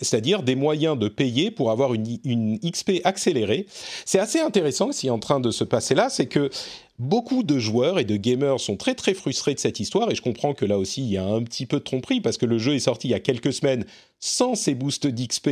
c'est-à-dire 0.00 0.44
des 0.44 0.54
moyens 0.54 0.96
de 0.96 1.08
payer 1.08 1.50
pour 1.50 1.72
avoir 1.72 1.94
une, 1.94 2.18
une 2.24 2.60
XP 2.60 3.00
accélérée. 3.02 3.66
C'est 4.04 4.20
assez 4.20 4.38
intéressant 4.38 4.92
ce 4.92 5.00
qui 5.00 5.06
est 5.08 5.10
en 5.10 5.18
train 5.18 5.40
de 5.40 5.50
se 5.50 5.64
passer 5.64 5.96
là, 5.96 6.08
c'est 6.08 6.26
que 6.26 6.50
Beaucoup 7.02 7.42
de 7.42 7.58
joueurs 7.58 7.98
et 7.98 8.04
de 8.04 8.14
gamers 8.14 8.60
sont 8.60 8.76
très 8.76 8.94
très 8.94 9.12
frustrés 9.12 9.54
de 9.54 9.58
cette 9.58 9.80
histoire 9.80 10.08
et 10.12 10.14
je 10.14 10.22
comprends 10.22 10.54
que 10.54 10.64
là 10.64 10.78
aussi 10.78 11.02
il 11.02 11.10
y 11.10 11.16
a 11.16 11.24
un 11.24 11.42
petit 11.42 11.66
peu 11.66 11.78
de 11.78 11.82
tromperie 11.82 12.20
parce 12.20 12.38
que 12.38 12.46
le 12.46 12.58
jeu 12.58 12.76
est 12.76 12.78
sorti 12.78 13.08
il 13.08 13.10
y 13.10 13.14
a 13.14 13.18
quelques 13.18 13.52
semaines 13.52 13.84
sans 14.20 14.54
ces 14.54 14.76
boosts 14.76 15.08
d'XP 15.08 15.48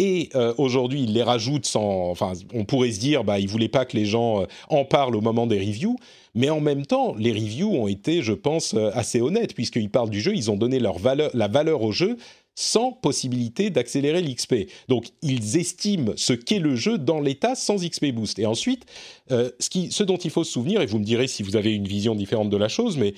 et 0.00 0.28
euh, 0.34 0.52
aujourd'hui 0.58 1.04
il 1.04 1.12
les 1.12 1.22
rajoute 1.22 1.66
sans... 1.66 2.10
Enfin 2.10 2.32
on 2.52 2.64
pourrait 2.64 2.90
se 2.90 2.98
dire 2.98 3.22
bah 3.22 3.38
il 3.38 3.46
voulait 3.46 3.68
pas 3.68 3.84
que 3.84 3.96
les 3.96 4.06
gens 4.06 4.42
euh, 4.42 4.46
en 4.70 4.84
parlent 4.84 5.14
au 5.14 5.20
moment 5.20 5.46
des 5.46 5.60
reviews. 5.60 5.96
Mais 6.34 6.50
en 6.50 6.60
même 6.60 6.84
temps 6.84 7.14
les 7.16 7.30
reviews 7.30 7.76
ont 7.76 7.86
été 7.86 8.20
je 8.20 8.32
pense 8.32 8.74
euh, 8.74 8.90
assez 8.92 9.20
honnêtes 9.20 9.54
puisqu'ils 9.54 9.90
parlent 9.90 10.10
du 10.10 10.20
jeu, 10.20 10.34
ils 10.34 10.50
ont 10.50 10.56
donné 10.56 10.80
leur 10.80 10.98
valeur, 10.98 11.30
la 11.32 11.46
valeur 11.46 11.82
au 11.82 11.92
jeu 11.92 12.16
sans 12.60 12.90
possibilité 12.90 13.70
d'accélérer 13.70 14.20
l'XP. 14.20 14.66
Donc 14.88 15.10
ils 15.22 15.56
estiment 15.56 16.12
ce 16.16 16.32
qu'est 16.32 16.58
le 16.58 16.74
jeu 16.74 16.98
dans 16.98 17.20
l'état 17.20 17.54
sans 17.54 17.76
XP 17.76 18.06
boost. 18.06 18.40
Et 18.40 18.46
ensuite, 18.46 18.84
euh, 19.30 19.52
ce, 19.60 19.90
ce 19.90 20.02
dont 20.02 20.16
il 20.16 20.30
faut 20.32 20.42
se 20.42 20.50
souvenir, 20.50 20.82
et 20.82 20.86
vous 20.86 20.98
me 20.98 21.04
direz 21.04 21.28
si 21.28 21.44
vous 21.44 21.54
avez 21.54 21.72
une 21.72 21.86
vision 21.86 22.16
différente 22.16 22.50
de 22.50 22.56
la 22.56 22.66
chose, 22.66 22.96
mais 22.96 23.14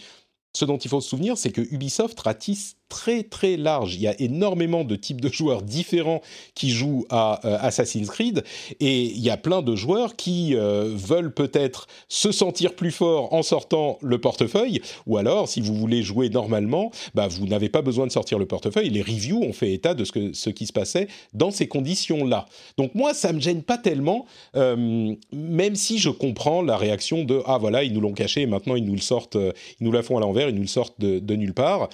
ce 0.55 0.67
dont 0.67 0.77
il 0.77 0.91
faut 0.91 1.01
se 1.01 1.09
souvenir, 1.09 1.39
c'est 1.39 1.53
que 1.53 1.63
Ubisoft 1.63 2.21
ratisse 2.21 2.77
très 2.91 3.23
très 3.23 3.57
large. 3.57 3.95
Il 3.95 4.03
y 4.03 4.09
a 4.09 4.21
énormément 4.21 4.85
de 4.85 4.97
types 4.97 5.21
de 5.21 5.31
joueurs 5.31 5.63
différents 5.63 6.21
qui 6.55 6.71
jouent 6.71 7.07
à 7.09 7.41
euh, 7.47 7.57
Assassin's 7.61 8.11
Creed 8.11 8.45
et 8.81 9.05
il 9.05 9.21
y 9.21 9.31
a 9.31 9.39
plein 9.39 9.63
de 9.63 9.75
joueurs 9.77 10.17
qui 10.17 10.55
euh, 10.55 10.93
veulent 10.95 11.33
peut-être 11.33 11.87
se 12.09 12.33
sentir 12.33 12.75
plus 12.75 12.91
fort 12.91 13.33
en 13.33 13.43
sortant 13.43 13.97
le 14.03 14.21
portefeuille 14.21 14.83
ou 15.07 15.17
alors 15.17 15.49
si 15.49 15.61
vous 15.63 15.75
voulez 15.75 16.03
jouer 16.03 16.29
normalement, 16.29 16.91
bah, 17.15 17.29
vous 17.29 17.47
n'avez 17.47 17.69
pas 17.69 17.81
besoin 17.81 18.07
de 18.07 18.13
sortir 18.13 18.39
le 18.39 18.47
portefeuille. 18.47 18.91
Les 18.91 19.03
reviews 19.03 19.43
ont 19.43 19.53
fait 19.53 19.73
état 19.73 19.95
de 19.95 20.05
ce, 20.05 20.51
qui 20.51 20.67
se 20.67 20.73
passait 20.73 21.07
dans 21.33 21.53
ces 21.53 21.69
conditions-là. 21.69 22.47
Donc 22.77 22.95
moi, 22.97 23.15
ça 23.15 23.33
me 23.33 23.41
gêne 23.41 23.63
pas 23.63 23.79
tellement, 23.79 24.27
euh, 24.57 25.15
même 25.33 25.77
si 25.77 25.99
je 25.99 26.11
comprends 26.11 26.61
la 26.63 26.77
réaction 26.77 27.23
de 27.23 27.41
ah 27.47 27.59
voilà 27.59 27.85
ils 27.85 27.93
nous 27.93 28.01
l'ont 28.01 28.13
caché 28.13 28.43
et 28.43 28.47
maintenant 28.47 28.75
ils 28.75 28.85
nous 28.85 28.95
le 28.95 29.01
sortent, 29.01 29.37
ils 29.37 29.85
nous 29.85 29.93
la 29.93 30.03
font 30.03 30.17
à 30.17 30.21
l'envers, 30.21 30.49
ils 30.49 30.55
nous 30.57 30.63
le 30.63 30.67
sortent 30.67 31.01
de 31.01 31.35
nulle 31.37 31.55
part. 31.55 31.89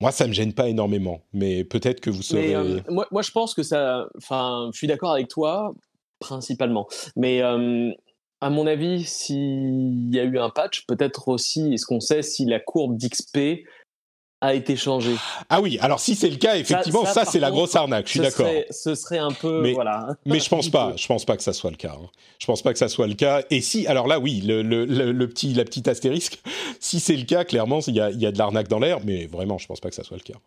Moi, 0.00 0.12
ça 0.12 0.26
me 0.26 0.32
gêne 0.32 0.54
pas 0.54 0.68
énormément, 0.68 1.20
mais 1.32 1.64
peut-être 1.64 2.00
que 2.00 2.08
vous 2.08 2.22
serez. 2.22 2.54
Euh, 2.54 2.80
moi, 2.88 3.06
moi, 3.10 3.22
je 3.22 3.30
pense 3.30 3.54
que 3.54 3.62
ça. 3.62 4.06
Enfin, 4.16 4.70
je 4.72 4.78
suis 4.78 4.86
d'accord 4.86 5.12
avec 5.12 5.28
toi, 5.28 5.74
principalement. 6.20 6.88
Mais 7.16 7.42
euh, 7.42 7.90
à 8.40 8.48
mon 8.48 8.66
avis, 8.66 9.04
s'il 9.04 10.14
y 10.14 10.18
a 10.18 10.24
eu 10.24 10.38
un 10.38 10.48
patch, 10.48 10.86
peut-être 10.86 11.28
aussi, 11.28 11.74
est-ce 11.74 11.84
qu'on 11.84 12.00
sait 12.00 12.22
si 12.22 12.46
la 12.46 12.60
courbe 12.60 12.96
d'XP 12.96 13.66
a 14.40 14.54
été 14.54 14.76
changé. 14.76 15.14
Ah 15.48 15.60
oui, 15.60 15.78
alors 15.80 16.00
si 16.00 16.14
c'est 16.14 16.30
le 16.30 16.36
cas, 16.36 16.56
effectivement, 16.56 17.04
ça, 17.04 17.24
c'est 17.24 17.40
la 17.40 17.50
grosse 17.50 17.76
arnaque. 17.76 18.06
Je 18.06 18.12
suis 18.12 18.20
d'accord. 18.20 18.48
Ce 18.70 18.94
serait 18.94 19.18
un 19.18 19.32
peu, 19.32 19.60
mais, 19.62 19.72
voilà. 19.72 20.16
mais 20.24 20.40
je 20.40 20.48
pense 20.48 20.68
pas. 20.70 20.94
Je 20.96 21.06
pense 21.06 21.24
pas 21.24 21.36
que 21.36 21.42
ça 21.42 21.52
soit 21.52 21.70
le 21.70 21.76
cas. 21.76 21.96
Hein. 22.00 22.08
Je 22.38 22.46
pense 22.46 22.62
pas 22.62 22.72
que 22.72 22.78
ça 22.78 22.88
soit 22.88 23.06
le 23.06 23.14
cas. 23.14 23.42
Et 23.50 23.60
si, 23.60 23.86
alors 23.86 24.06
là, 24.06 24.18
oui, 24.18 24.40
le, 24.40 24.62
le, 24.62 24.84
le, 24.84 25.28
petit, 25.28 25.52
la 25.54 25.64
petite 25.64 25.88
astérisque. 25.88 26.40
Si 26.82 26.98
c'est 26.98 27.16
le 27.16 27.24
cas, 27.24 27.44
clairement, 27.44 27.80
il 27.86 27.94
y 27.94 28.00
a, 28.00 28.10
y 28.10 28.24
a 28.24 28.32
de 28.32 28.38
l'arnaque 28.38 28.68
dans 28.68 28.78
l'air. 28.78 29.00
Mais 29.04 29.26
vraiment, 29.26 29.58
je 29.58 29.66
pense 29.66 29.80
pas 29.80 29.90
que 29.90 29.94
ça 29.94 30.02
soit 30.02 30.16
le 30.16 30.22
cas. 30.22 30.38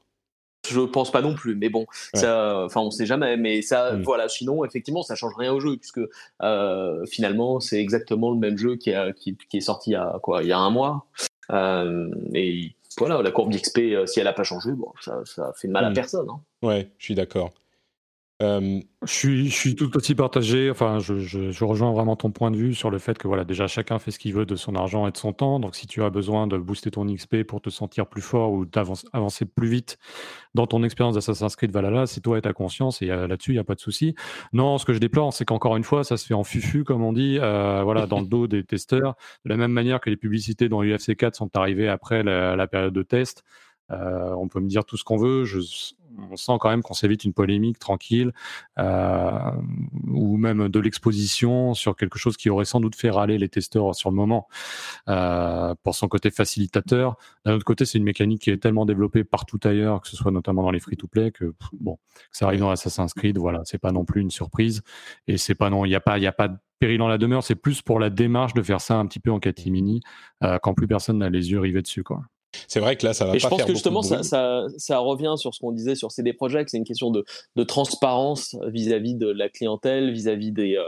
Je 0.68 0.80
pense 0.80 1.12
pas 1.12 1.22
non 1.22 1.36
plus, 1.36 1.56
mais 1.56 1.70
bon, 1.70 1.86
ça, 2.14 2.64
enfin, 2.66 2.82
on 2.82 2.90
sait 2.90 3.06
jamais. 3.06 3.38
Mais 3.38 3.62
ça, 3.62 3.94
mm. 3.94 4.02
voilà. 4.02 4.30
Sinon, 4.30 4.66
effectivement, 4.66 5.04
ça 5.04 5.16
change 5.16 5.34
rien 5.38 5.54
au 5.54 5.60
jeu 5.60 5.78
puisque 5.78 6.02
euh, 6.42 7.06
finalement, 7.06 7.60
c'est 7.60 7.80
exactement 7.80 8.32
le 8.32 8.38
même 8.38 8.58
jeu 8.58 8.78
qui, 8.78 8.94
a, 8.94 9.12
qui, 9.14 9.38
qui, 9.50 9.58
est 9.58 9.62
sorti 9.62 9.92
il 9.92 9.94
y 9.94 9.98
a 9.98 10.20
quoi, 10.24 10.42
il 10.42 10.50
y 10.50 10.54
a 10.54 10.58
un 10.58 10.72
mois. 10.72 11.06
Euh, 11.52 12.10
et 12.34 12.74
voilà, 12.98 13.22
la 13.22 13.32
courbe 13.32 13.52
d'XP, 13.52 13.80
euh, 13.80 14.06
si 14.06 14.20
elle 14.20 14.26
n'a 14.26 14.34
pas 14.34 14.44
changé, 14.44 14.72
bon, 14.72 14.92
ça, 15.02 15.22
ça 15.26 15.52
fait 15.56 15.68
mal 15.68 15.86
à 15.86 15.90
hmm. 15.90 15.94
personne. 15.94 16.28
Hein. 16.30 16.42
Ouais, 16.62 16.90
je 16.98 17.06
suis 17.06 17.16
d'accord. 17.16 17.52
Euh, 18.44 18.80
je, 19.04 19.48
suis, 19.50 19.76
tout 19.76 19.96
aussi 19.96 20.16
partagé. 20.16 20.70
Enfin, 20.70 21.00
je, 21.00 21.18
je, 21.18 21.64
rejoins 21.64 21.92
vraiment 21.92 22.16
ton 22.16 22.32
point 22.32 22.52
de 22.52 22.58
vue 22.58 22.74
sur 22.74 22.90
le 22.90 23.00
fait 23.00 23.18
que 23.18 23.28
voilà, 23.28 23.44
déjà 23.44 23.68
chacun 23.68 24.00
fait 24.00 24.12
ce 24.12 24.20
qu'il 24.20 24.34
veut 24.34 24.46
de 24.46 24.56
son 24.56 24.76
argent 24.76 25.08
et 25.08 25.12
de 25.12 25.18
son 25.18 25.34
temps. 25.34 25.60
Donc, 25.60 25.76
si 25.76 25.88
tu 25.88 26.04
as 26.04 26.10
besoin 26.10 26.48
de 26.48 26.58
booster 26.58 26.92
ton 26.92 27.06
XP 27.06 27.44
pour 27.44 27.62
te 27.62 27.70
sentir 27.70 28.08
plus 28.08 28.22
fort 28.22 28.52
ou 28.52 28.66
d'avancer 28.66 29.46
plus 29.46 29.68
vite 29.68 29.98
dans 30.54 30.68
ton 30.68 30.84
expérience 30.84 31.16
d'Assassin's 31.16 31.56
Creed 31.56 31.72
Valhalla, 31.72 32.06
c'est 32.06 32.22
toi 32.22 32.38
et 32.38 32.42
ta 32.42 32.54
conscience. 32.54 33.02
Et 33.02 33.10
euh, 33.10 33.28
là-dessus, 33.28 33.52
il 33.52 33.56
n'y 33.56 33.60
a 33.60 33.64
pas 33.64 33.76
de 33.76 33.82
souci. 33.82 34.16
Non, 34.52 34.78
ce 34.78 34.86
que 34.86 34.94
je 34.94 35.00
déplore, 35.00 35.34
c'est 35.34 35.46
qu'encore 35.46 35.78
une 35.78 35.84
fois, 35.84 36.04
ça 36.04 36.18
se 36.18 36.26
fait 36.26 36.34
en 36.34 36.44
fufu, 36.44 36.84
comme 36.84 37.04
on 37.04 37.14
dit, 37.14 37.38
euh, 37.40 37.82
voilà, 37.84 38.06
dans 38.08 38.20
le 38.20 38.28
dos 38.28 38.48
des 38.48 38.64
testeurs, 38.64 39.16
de 39.46 39.50
la 39.50 39.58
même 39.58 39.72
manière 39.72 40.02
que 40.02 40.10
les 40.10 40.18
publicités 40.18 40.70
dans 40.70 40.84
UFC 40.84 41.16
4 41.16 41.36
sont 41.36 41.56
arrivées 41.56 41.88
après 41.88 42.24
la 42.24 42.68
période 42.68 42.94
de 42.94 43.04
test. 43.04 43.44
Euh, 43.94 44.34
on 44.36 44.48
peut 44.48 44.60
me 44.60 44.68
dire 44.68 44.86
tout 44.86 44.98
ce 44.98 45.04
qu'on 45.04 45.18
veut. 45.18 45.46
Je, 45.46 45.60
on 46.32 46.36
sent 46.36 46.54
quand 46.60 46.70
même 46.70 46.84
qu'on 46.84 46.94
s'évite 46.94 47.24
une 47.24 47.34
polémique 47.34 47.80
tranquille 47.80 48.32
euh, 48.80 49.52
ou 50.08 50.38
même 50.38 50.70
de 50.70 50.80
l'exposition 50.80 51.74
sur 51.74 51.96
quelque 51.96 52.20
chose 52.20 52.38
qui 52.38 52.50
aurait 52.50 52.66
sans 52.66 52.80
doute 52.80 52.96
fait 52.96 53.10
râler 53.10 53.38
les 53.38 53.50
testeurs 53.50 53.96
sur 53.96 54.10
le 54.10 54.16
moment 54.16 54.48
euh, 55.10 55.74
pour 55.84 55.96
son 55.96 56.08
côté 56.08 56.32
facilitateur. 56.32 57.18
D'un 57.46 57.54
autre 57.54 57.66
côté, 57.66 57.86
c'est 57.86 57.98
une 57.98 58.04
mécanique 58.04 58.42
qui 58.42 58.52
est 58.52 58.58
tellement 58.58 58.86
développée 58.86 59.24
partout 59.24 59.60
ailleurs, 59.64 60.02
que 60.02 60.08
ce 60.08 60.16
soit 60.16 60.32
notamment 60.32 60.64
dans 60.64 60.72
les 60.72 60.80
free-to-play, 60.80 61.32
que 61.32 61.54
bon, 61.74 61.98
ça 62.32 62.46
arrive 62.46 62.62
dans 62.62 62.70
Assassin's 62.70 63.14
Creed, 63.14 63.38
voilà, 63.38 63.62
c'est 63.66 63.80
pas 63.80 63.92
non 63.92 64.06
plus 64.06 64.22
une 64.22 64.32
surprise 64.32 64.82
et 65.28 65.38
c'est 65.38 65.56
pas 65.56 65.70
non, 65.70 65.86
il 65.86 65.90
n'y 65.90 65.96
a 65.96 66.00
pas, 66.00 66.20
de 66.20 66.58
péril 66.80 66.98
dans 66.98 67.08
la 67.08 67.18
demeure. 67.18 67.44
C'est 67.44 67.56
plus 67.56 67.82
pour 67.82 68.00
la 68.00 68.10
démarche 68.10 68.54
de 68.54 68.62
faire 68.62 68.82
ça 68.82 68.96
un 68.96 69.06
petit 69.06 69.20
peu 69.20 69.32
en 69.32 69.40
catimini 69.40 70.02
quand 70.62 70.74
plus 70.74 70.88
personne 70.88 71.20
n'a 71.20 71.30
les 71.30 71.52
yeux 71.52 71.60
rivés 71.60 71.82
dessus, 71.82 72.04
quoi. 72.04 72.24
C'est 72.68 72.80
vrai 72.80 72.96
que 72.96 73.06
là, 73.06 73.14
ça 73.14 73.26
va 73.26 73.32
Et 73.32 73.34
pas 73.34 73.40
je 73.40 73.48
pense 73.48 73.58
faire 73.58 73.66
que 73.68 73.74
justement, 73.74 74.02
ça, 74.02 74.16
bruit. 74.16 74.26
ça, 74.28 74.64
ça 74.78 74.98
revient 75.00 75.34
sur 75.38 75.54
ce 75.54 75.60
qu'on 75.60 75.72
disait 75.72 75.96
sur 75.96 76.12
CD 76.12 76.34
Projekt, 76.34 76.70
c'est 76.70 76.78
une 76.78 76.84
question 76.84 77.12
de, 77.12 77.26
de 77.56 77.64
transparence 77.64 78.56
vis-à-vis 78.68 79.16
de 79.16 79.30
la 79.30 79.50
clientèle, 79.50 80.12
vis-à-vis 80.12 80.54
euh, 80.58 80.84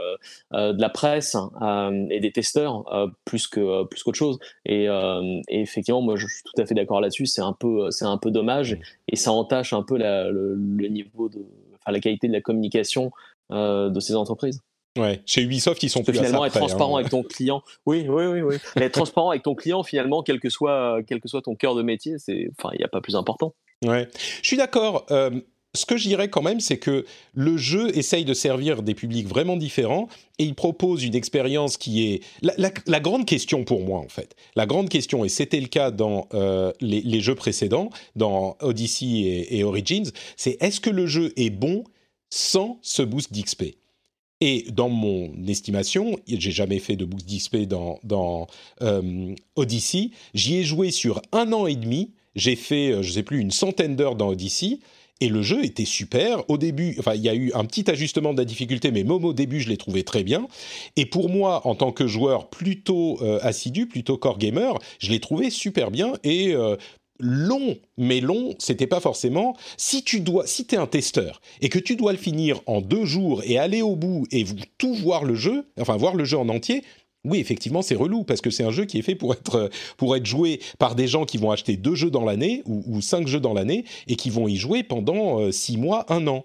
euh, 0.54 0.72
de 0.72 0.80
la 0.80 0.88
presse 0.88 1.36
euh, 1.62 2.06
et 2.10 2.20
des 2.20 2.32
testeurs, 2.32 2.84
plus 3.24 3.46
que 3.46 3.84
plus 3.84 4.02
qu'autre 4.02 4.18
chose. 4.18 4.38
Et, 4.64 4.84
et 4.84 5.60
effectivement, 5.60 6.02
moi, 6.02 6.16
je 6.16 6.26
suis 6.26 6.42
tout 6.44 6.60
à 6.60 6.66
fait 6.66 6.74
d'accord 6.74 7.00
là-dessus. 7.00 7.26
C'est 7.26 7.42
un 7.42 7.52
peu, 7.52 7.90
c'est 7.90 8.04
un 8.04 8.18
peu 8.18 8.30
dommage 8.30 8.74
Mm. 8.74 8.78
et 9.08 9.16
ça 9.16 9.32
entache 9.32 9.72
un 9.72 9.82
peu 9.82 9.96
la, 9.96 10.30
le, 10.30 10.54
le 10.54 10.88
niveau 10.88 11.28
de, 11.28 11.38
enfin, 11.74 11.92
la 11.92 12.00
qualité 12.00 12.28
de 12.28 12.32
la 12.32 12.40
communication 12.40 13.10
de 13.50 14.00
ces 14.00 14.14
entreprises. 14.16 14.60
Ouais. 14.96 15.20
Chez 15.26 15.42
Ubisoft, 15.42 15.82
ils 15.82 15.90
sont 15.90 16.02
plus 16.02 16.12
à 16.12 16.22
ça 16.22 16.24
finalement, 16.26 16.44
être 16.44 16.52
près, 16.52 16.60
hein. 16.60 16.66
transparent 16.66 16.96
avec 16.96 17.10
ton 17.10 17.22
client, 17.22 17.62
oui, 17.84 18.06
oui, 18.08 18.24
oui, 18.26 18.40
oui. 18.40 18.56
Mais 18.76 18.82
être 18.86 18.94
transparent 18.94 19.30
avec 19.30 19.42
ton 19.42 19.54
client, 19.54 19.82
finalement, 19.82 20.22
quel 20.22 20.40
que 20.40 20.48
soit, 20.48 20.98
quel 21.06 21.20
que 21.20 21.28
soit 21.28 21.42
ton 21.42 21.54
cœur 21.54 21.74
de 21.74 21.82
métier, 21.82 22.14
c'est, 22.18 22.48
enfin, 22.58 22.70
il 22.74 22.78
n'y 22.78 22.84
a 22.84 22.88
pas 22.88 23.00
plus 23.00 23.14
important. 23.16 23.54
Ouais, 23.84 24.08
je 24.42 24.46
suis 24.48 24.56
d'accord. 24.56 25.04
Euh, 25.10 25.30
ce 25.74 25.84
que 25.84 25.98
je 25.98 26.08
dirais 26.08 26.30
quand 26.30 26.40
même, 26.40 26.60
c'est 26.60 26.78
que 26.78 27.04
le 27.34 27.58
jeu 27.58 27.94
essaye 27.94 28.24
de 28.24 28.32
servir 28.32 28.82
des 28.82 28.94
publics 28.94 29.26
vraiment 29.28 29.58
différents 29.58 30.08
et 30.38 30.44
il 30.44 30.54
propose 30.54 31.04
une 31.04 31.14
expérience 31.14 31.76
qui 31.76 32.10
est 32.10 32.22
la, 32.40 32.54
la- 32.56 32.70
la 32.86 33.00
grande 33.00 33.26
question 33.26 33.62
pour 33.64 33.82
moi 33.82 33.98
en 33.98 34.08
fait. 34.08 34.34
La 34.54 34.64
grande 34.64 34.88
question 34.88 35.22
et 35.22 35.28
c'était 35.28 35.60
le 35.60 35.66
cas 35.66 35.90
dans 35.90 36.28
euh, 36.32 36.72
les, 36.80 37.02
les 37.02 37.20
jeux 37.20 37.34
précédents, 37.34 37.90
dans 38.14 38.56
Odyssey 38.62 39.04
et, 39.06 39.58
et 39.58 39.64
Origins, 39.64 40.10
c'est 40.38 40.56
est-ce 40.62 40.80
que 40.80 40.88
le 40.88 41.06
jeu 41.06 41.34
est 41.36 41.50
bon 41.50 41.84
sans 42.30 42.78
ce 42.80 43.02
boost 43.02 43.34
d'XP 43.34 43.64
et 44.40 44.66
dans 44.70 44.88
mon 44.88 45.32
estimation, 45.46 46.16
j'ai 46.26 46.50
jamais 46.50 46.78
fait 46.78 46.96
de 46.96 47.04
boost 47.04 47.26
d'XP 47.28 47.68
dans, 47.68 48.46
euh, 48.82 49.34
Odyssey. 49.54 50.10
J'y 50.34 50.56
ai 50.56 50.64
joué 50.64 50.90
sur 50.90 51.22
un 51.32 51.52
an 51.52 51.66
et 51.66 51.76
demi. 51.76 52.10
J'ai 52.34 52.56
fait, 52.56 52.90
euh, 52.90 53.02
je 53.02 53.12
sais 53.12 53.22
plus, 53.22 53.40
une 53.40 53.50
centaine 53.50 53.96
d'heures 53.96 54.16
dans 54.16 54.28
Odyssey. 54.28 54.78
Et 55.20 55.28
le 55.28 55.40
jeu 55.40 55.64
était 55.64 55.86
super. 55.86 56.48
Au 56.50 56.58
début, 56.58 56.94
enfin, 56.98 57.14
il 57.14 57.22
y 57.22 57.28
a 57.30 57.34
eu 57.34 57.50
un 57.54 57.64
petit 57.64 57.90
ajustement 57.90 58.34
de 58.34 58.38
la 58.38 58.44
difficulté, 58.44 58.90
mais 58.90 59.02
même 59.02 59.24
au 59.24 59.32
début, 59.32 59.60
je 59.60 59.70
l'ai 59.70 59.78
trouvé 59.78 60.02
très 60.02 60.22
bien. 60.22 60.46
Et 60.96 61.06
pour 61.06 61.30
moi, 61.30 61.66
en 61.66 61.74
tant 61.74 61.90
que 61.90 62.06
joueur 62.06 62.50
plutôt 62.50 63.18
euh, 63.22 63.38
assidu, 63.40 63.86
plutôt 63.86 64.18
core 64.18 64.36
gamer, 64.36 64.78
je 64.98 65.10
l'ai 65.10 65.20
trouvé 65.20 65.48
super 65.48 65.90
bien. 65.90 66.12
Et 66.22 66.52
euh, 66.52 66.76
long, 67.18 67.76
mais 67.96 68.20
long, 68.20 68.54
c'était 68.58 68.86
pas 68.86 69.00
forcément. 69.00 69.56
Si 69.76 70.02
tu 70.02 70.20
dois, 70.20 70.46
si 70.46 70.66
t'es 70.66 70.76
un 70.76 70.86
testeur 70.86 71.40
et 71.60 71.68
que 71.68 71.78
tu 71.78 71.96
dois 71.96 72.12
le 72.12 72.18
finir 72.18 72.60
en 72.66 72.80
deux 72.80 73.04
jours 73.04 73.42
et 73.44 73.58
aller 73.58 73.82
au 73.82 73.96
bout 73.96 74.26
et 74.30 74.44
tout 74.78 74.94
voir 74.94 75.24
le 75.24 75.34
jeu, 75.34 75.66
enfin 75.80 75.96
voir 75.96 76.14
le 76.14 76.24
jeu 76.24 76.38
en 76.38 76.48
entier. 76.48 76.82
Oui, 77.24 77.38
effectivement, 77.38 77.82
c'est 77.82 77.96
relou 77.96 78.22
parce 78.22 78.40
que 78.40 78.50
c'est 78.50 78.62
un 78.62 78.70
jeu 78.70 78.84
qui 78.84 78.98
est 78.98 79.02
fait 79.02 79.16
pour 79.16 79.32
être 79.32 79.68
pour 79.96 80.14
être 80.14 80.26
joué 80.26 80.60
par 80.78 80.94
des 80.94 81.08
gens 81.08 81.24
qui 81.24 81.38
vont 81.38 81.50
acheter 81.50 81.76
deux 81.76 81.96
jeux 81.96 82.10
dans 82.10 82.24
l'année 82.24 82.62
ou, 82.66 82.84
ou 82.86 83.00
cinq 83.00 83.26
jeux 83.26 83.40
dans 83.40 83.52
l'année 83.52 83.84
et 84.06 84.14
qui 84.14 84.30
vont 84.30 84.46
y 84.46 84.56
jouer 84.56 84.84
pendant 84.84 85.40
euh, 85.40 85.50
six 85.50 85.76
mois, 85.76 86.06
un 86.08 86.28
an. 86.28 86.44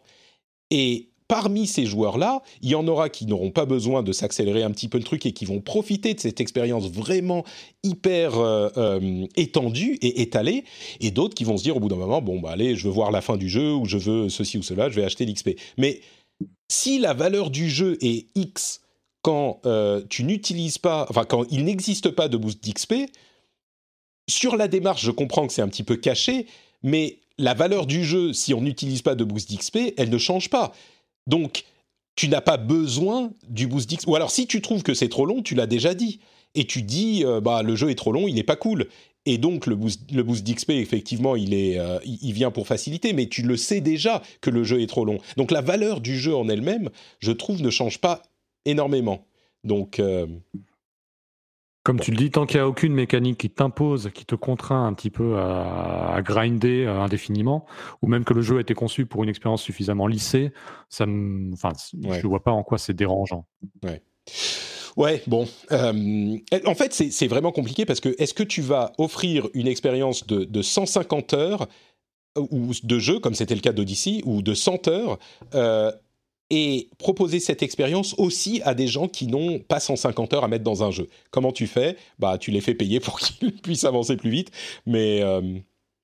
Et 0.72 1.11
parmi 1.32 1.66
ces 1.66 1.86
joueurs-là, 1.86 2.44
il 2.62 2.72
y 2.72 2.76
en 2.76 2.86
aura 2.90 3.08
qui 3.08 3.26
n'auront 3.26 3.52
pas 3.52 3.66
besoin 3.66 4.04
de 4.04 4.12
s'accélérer 4.12 4.64
un 4.64 4.72
petit 4.72 4.90
peu 4.90 4.98
le 4.98 5.06
truc 5.06 5.26
et 5.26 5.32
qui 5.32 5.46
vont 5.46 5.62
profiter 5.62 6.14
de 6.14 6.20
cette 6.20 6.42
expérience 6.42 6.92
vraiment 6.92 7.46
hyper 7.84 8.38
euh, 8.38 8.68
euh, 8.76 9.26
étendue 9.38 9.98
et 10.02 10.24
étalée, 10.24 10.66
et 11.00 11.10
d'autres 11.10 11.34
qui 11.34 11.46
vont 11.46 11.56
se 11.56 11.64
dire 11.64 11.78
au 11.78 11.80
bout 11.80 11.88
d'un 11.88 11.96
moment, 11.96 12.22
bon, 12.22 12.42
bah 12.42 12.50
allez, 12.52 12.76
je 12.76 12.84
veux 12.84 12.94
voir 12.94 13.12
la 13.12 13.22
fin 13.22 13.38
du 13.38 13.48
jeu, 13.48 13.74
ou 13.74 13.86
je 13.86 13.98
veux 13.98 14.28
ceci 14.28 14.58
ou 14.58 14.62
cela, 14.62 14.90
je 14.90 15.00
vais 15.00 15.06
acheter 15.06 15.26
l'XP. 15.26 15.52
Mais 15.78 16.02
si 16.68 17.00
la 17.00 17.14
valeur 17.14 17.50
du 17.50 17.70
jeu 17.70 17.98
est 18.02 18.28
X 18.36 18.82
quand 19.22 19.62
euh, 19.66 20.02
tu 20.10 20.26
n'utilises 20.26 20.80
pas, 20.80 21.06
enfin 21.10 21.24
quand 21.24 21.46
il 21.50 21.64
n'existe 21.64 22.10
pas 22.10 22.28
de 22.28 22.36
boost 22.36 22.62
d'XP, 22.62 23.10
sur 24.30 24.58
la 24.58 24.68
démarche, 24.68 25.06
je 25.06 25.12
comprends 25.12 25.48
que 25.48 25.54
c'est 25.54 25.62
un 25.62 25.70
petit 25.70 25.84
peu 25.84 25.96
caché, 25.96 26.48
mais 26.84 27.20
la 27.38 27.54
valeur 27.54 27.86
du 27.86 28.04
jeu, 28.04 28.34
si 28.34 28.54
on 28.54 28.60
n'utilise 28.60 29.02
pas 29.02 29.16
de 29.16 29.24
boost 29.24 29.50
d'XP, 29.50 29.94
elle 29.96 30.10
ne 30.10 30.18
change 30.18 30.50
pas. 30.50 30.74
Donc, 31.28 31.64
tu 32.16 32.28
n'as 32.28 32.42
pas 32.42 32.58
besoin 32.58 33.32
du 33.48 33.68
boost 33.68 33.90
d'XP. 33.90 34.08
Ou 34.08 34.16
alors, 34.16 34.32
si 34.32 34.48
tu 34.48 34.62
trouves 34.62 34.84
que 34.84 34.94
c'est 34.94 35.10
trop 35.10 35.26
long, 35.26 35.42
tu 35.42 35.56
l'as 35.56 35.68
déjà 35.68 35.94
dit. 35.94 36.20
Et 36.54 36.66
tu 36.66 36.82
dis, 36.82 37.24
euh, 37.24 37.40
bah, 37.40 37.64
le 37.64 37.76
jeu 37.76 37.90
est 37.90 37.96
trop 37.96 38.12
long, 38.12 38.28
il 38.28 38.36
n'est 38.36 38.44
pas 38.44 38.58
cool. 38.58 38.88
Et 39.26 39.38
donc, 39.38 39.68
le 39.68 39.76
boost, 39.76 40.12
le 40.12 40.24
boost 40.24 40.44
d'XP, 40.44 40.72
effectivement, 40.72 41.36
il, 41.36 41.54
est, 41.54 41.80
euh, 41.80 42.00
il 42.04 42.34
vient 42.34 42.52
pour 42.52 42.68
faciliter, 42.68 43.14
mais 43.14 43.28
tu 43.28 43.44
le 43.44 43.56
sais 43.56 43.80
déjà 43.80 44.22
que 44.42 44.50
le 44.50 44.64
jeu 44.64 44.82
est 44.82 44.88
trop 44.88 45.06
long. 45.06 45.20
Donc, 45.38 45.52
la 45.52 45.62
valeur 45.62 46.02
du 46.02 46.20
jeu 46.20 46.36
en 46.36 46.50
elle-même, 46.50 46.90
je 47.20 47.32
trouve, 47.32 47.62
ne 47.62 47.70
change 47.70 48.00
pas 48.00 48.24
énormément. 48.66 49.26
Donc, 49.64 50.00
euh, 50.00 50.26
Comme 51.84 52.00
tu 52.00 52.12
le 52.12 52.18
dis, 52.18 52.30
tant 52.30 52.46
qu'il 52.46 52.58
n'y 52.58 52.62
a 52.62 52.68
aucune 52.68 52.94
mécanique 52.94 53.40
qui 53.40 53.50
t'impose, 53.50 54.12
qui 54.14 54.24
te 54.26 54.36
contraint 54.36 54.86
un 54.86 54.94
petit 54.94 55.10
peu 55.10 55.38
à, 55.40 56.14
à 56.14 56.22
grinder 56.22 56.86
euh, 56.86 57.00
indéfiniment, 57.02 57.66
ou 58.04 58.08
même 58.08 58.24
que 58.24 58.34
le 58.36 58.42
jeu 58.44 58.58
a 58.58 58.62
été 58.62 58.76
conçu 58.76 59.08
pour 59.08 59.24
une 59.24 59.30
expérience 59.30 59.64
suffisamment 59.64 60.06
lissée, 60.06 60.52
ça 60.90 61.08
me, 61.08 61.52
enfin, 61.54 61.72
Ouais. 62.04 62.20
je 62.20 62.24
ne 62.24 62.30
vois 62.30 62.44
pas 62.44 62.52
en 62.52 62.62
quoi 62.64 62.78
c'est 62.78 62.94
dérangeant. 62.94 63.48
Ouais, 64.98 65.24
bon. 65.26 65.48
euh, 65.72 66.38
en 66.66 66.76
fait, 66.76 66.94
c'est 66.94 67.28
vraiment 67.28 67.52
compliqué 67.52 67.86
parce 67.86 68.00
que 68.02 68.14
est-ce 68.20 68.34
que 68.34 68.44
tu 68.44 68.62
vas 68.62 68.92
offrir 68.98 69.48
une 69.54 69.68
expérience 69.68 70.28
de, 70.28 70.44
de 70.44 70.62
150 70.62 71.34
heures 71.34 71.68
ou 72.38 72.72
de 72.84 73.00
jeu, 73.00 73.20
comme 73.20 73.34
c'était 73.34 73.56
le 73.56 73.62
cas 73.62 73.72
d'Odyssey, 73.74 74.22
ou 74.26 74.42
de 74.42 74.54
100 74.54 74.88
heures, 74.88 75.18
euh, 75.56 75.92
et 76.52 76.90
proposer 77.00 77.40
cette 77.40 77.64
expérience 77.64 78.14
aussi 78.20 78.62
à 78.64 78.76
des 78.76 78.88
gens 78.88 79.08
qui 79.08 79.26
n'ont 79.26 79.58
pas 79.58 79.80
150 79.80 80.34
heures 80.34 80.44
à 80.44 80.48
mettre 80.48 80.64
dans 80.64 80.84
un 80.84 80.92
jeu 80.92 81.08
Comment 81.32 81.52
tu 81.52 81.66
fais? 81.66 81.96
Bah, 82.20 82.38
tu 82.38 82.52
les 82.52 82.62
fais 82.62 82.76
payer 82.76 83.00
pour 83.00 83.20
qu'ils 83.20 83.54
puissent 83.54 83.86
avancer 83.86 84.18
plus 84.18 84.30
vite, 84.30 84.52
mais... 84.86 85.22
euh, 85.24 85.42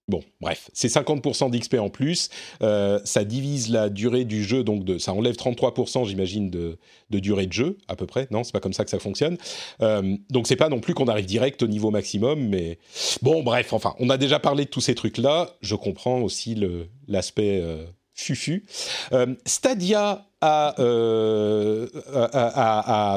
Bon, 0.09 0.23
bref, 0.39 0.69
c'est 0.71 0.87
50% 0.87 1.51
d'XP 1.51 1.75
en 1.75 1.89
plus. 1.89 2.29
Euh, 2.61 2.97
ça 3.03 3.25
divise 3.25 3.69
la 3.69 3.89
durée 3.89 4.23
du 4.23 4.41
jeu, 4.41 4.63
donc 4.63 4.85
ça 4.99 5.11
enlève 5.11 5.35
33%, 5.35 6.07
j'imagine, 6.07 6.49
de, 6.49 6.77
durée 7.09 7.45
de 7.45 7.51
jeu, 7.51 7.77
à 7.89 7.97
peu 7.97 8.05
près. 8.05 8.25
Non, 8.31 8.45
c'est 8.45 8.53
pas 8.53 8.61
comme 8.61 8.71
ça 8.71 8.85
que 8.85 8.89
ça 8.89 8.99
fonctionne. 8.99 9.37
Euh, 9.81 10.15
donc 10.29 10.47
c'est 10.47 10.55
pas 10.55 10.69
non 10.69 10.79
plus 10.79 10.93
qu'on 10.93 11.09
arrive 11.09 11.25
direct 11.25 11.61
au 11.61 11.67
niveau 11.67 11.91
maximum, 11.91 12.39
mais 12.47 12.79
bon, 13.21 13.43
bref, 13.43 13.73
enfin, 13.73 13.95
on 13.99 14.09
a 14.09 14.17
déjà 14.17 14.39
parlé 14.39 14.63
de 14.63 14.69
tous 14.69 14.79
ces 14.79 14.95
trucs-là. 14.95 15.57
Je 15.59 15.75
comprends 15.75 16.21
aussi 16.21 16.57
l'aspect 17.09 17.59
euh, 17.61 17.83
fufu. 18.13 18.65
Stadia 19.45 20.26
a, 20.41 20.79
euh, 20.79 21.87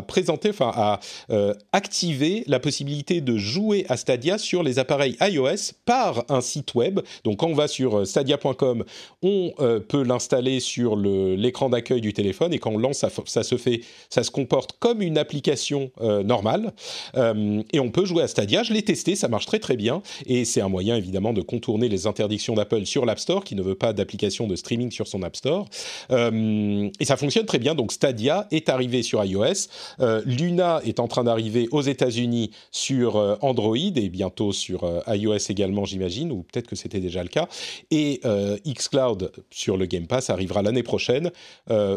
présenté, 0.06 0.50
enfin, 0.50 0.72
a 0.74 1.00
euh, 1.30 1.54
activé 1.72 2.44
la 2.46 2.60
possibilité 2.60 3.20
de 3.20 3.36
jouer 3.36 3.84
à 3.88 3.96
Stadia 3.96 4.38
sur 4.38 4.62
les 4.62 4.78
appareils 4.78 5.16
iOS 5.20 5.72
par 5.84 6.24
un 6.28 6.40
site 6.40 6.74
web. 6.74 7.00
Donc, 7.24 7.38
quand 7.38 7.48
on 7.48 7.54
va 7.54 7.68
sur 7.68 7.98
euh, 7.98 8.04
stadia.com, 8.04 8.84
on 9.22 9.52
peut 9.88 10.02
l'installer 10.02 10.60
sur 10.60 10.96
l'écran 10.96 11.68
d'accueil 11.68 12.00
du 12.00 12.12
téléphone 12.12 12.52
et 12.52 12.58
quand 12.58 12.70
on 12.70 12.78
lance, 12.78 13.04
ça, 13.26 13.42
se 13.42 13.56
fait, 13.56 13.82
ça 14.08 14.22
se 14.22 14.30
comporte 14.30 14.72
comme 14.78 15.02
une 15.02 15.18
application 15.18 15.90
normale 16.24 16.72
et 17.16 17.80
on 17.80 17.90
peut 17.90 18.04
jouer 18.04 18.22
à 18.22 18.28
Stadia. 18.28 18.62
Je 18.62 18.72
l'ai 18.72 18.82
testé, 18.82 19.16
ça 19.16 19.28
marche 19.28 19.46
très 19.46 19.58
très 19.58 19.76
bien 19.76 20.02
et 20.26 20.44
c'est 20.44 20.60
un 20.60 20.68
moyen 20.68 20.96
évidemment 20.96 21.32
de 21.32 21.42
contourner 21.42 21.88
les 21.88 22.06
interdictions 22.06 22.54
d'Apple 22.54 22.86
sur 22.86 23.04
l'App 23.04 23.18
Store 23.18 23.44
qui 23.44 23.54
ne 23.54 23.62
veut 23.62 23.74
pas 23.74 23.92
d'application 23.92 24.46
de 24.46 24.56
streaming 24.56 24.90
sur 24.90 25.06
son 25.06 25.22
App 25.22 25.36
Store. 25.36 25.66
Et 26.10 27.09
ça 27.10 27.16
fonctionne 27.16 27.46
très 27.46 27.58
bien. 27.58 27.74
Donc 27.74 27.90
Stadia 27.90 28.46
est 28.52 28.68
arrivé 28.68 29.02
sur 29.02 29.24
iOS. 29.24 29.66
Euh, 29.98 30.22
Luna 30.26 30.80
est 30.84 31.00
en 31.00 31.08
train 31.08 31.24
d'arriver 31.24 31.66
aux 31.72 31.82
États-Unis 31.82 32.52
sur 32.70 33.16
euh, 33.16 33.34
Android 33.40 33.76
et 33.76 34.08
bientôt 34.08 34.52
sur 34.52 34.84
euh, 34.84 35.00
iOS 35.08 35.50
également, 35.50 35.84
j'imagine, 35.84 36.30
ou 36.30 36.44
peut-être 36.44 36.68
que 36.68 36.76
c'était 36.76 37.00
déjà 37.00 37.24
le 37.24 37.28
cas. 37.28 37.48
Et 37.90 38.20
xCloud 38.64 39.32
sur 39.50 39.76
le 39.76 39.86
Game 39.86 40.06
Pass 40.06 40.30
arrivera 40.30 40.62
l'année 40.62 40.84
prochaine. 40.84 41.32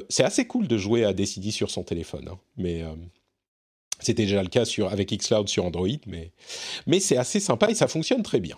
C'est 0.09 0.23
assez 0.23 0.45
cool 0.47 0.67
de 0.67 0.77
jouer 0.77 1.05
à 1.05 1.13
Decidi 1.13 1.51
sur 1.51 1.69
son 1.69 1.83
téléphone, 1.83 2.27
hein. 2.31 2.37
mais 2.57 2.83
c'était 3.99 4.23
déjà 4.23 4.41
le 4.41 4.49
cas 4.49 4.65
sur, 4.65 4.91
avec 4.91 5.11
xCloud 5.11 5.47
sur 5.47 5.65
Android, 5.65 5.87
mais, 6.07 6.31
mais 6.87 6.99
c'est 6.99 7.17
assez 7.17 7.39
sympa 7.39 7.69
et 7.69 7.75
ça 7.75 7.87
fonctionne 7.87 8.23
très 8.23 8.39
bien. 8.39 8.57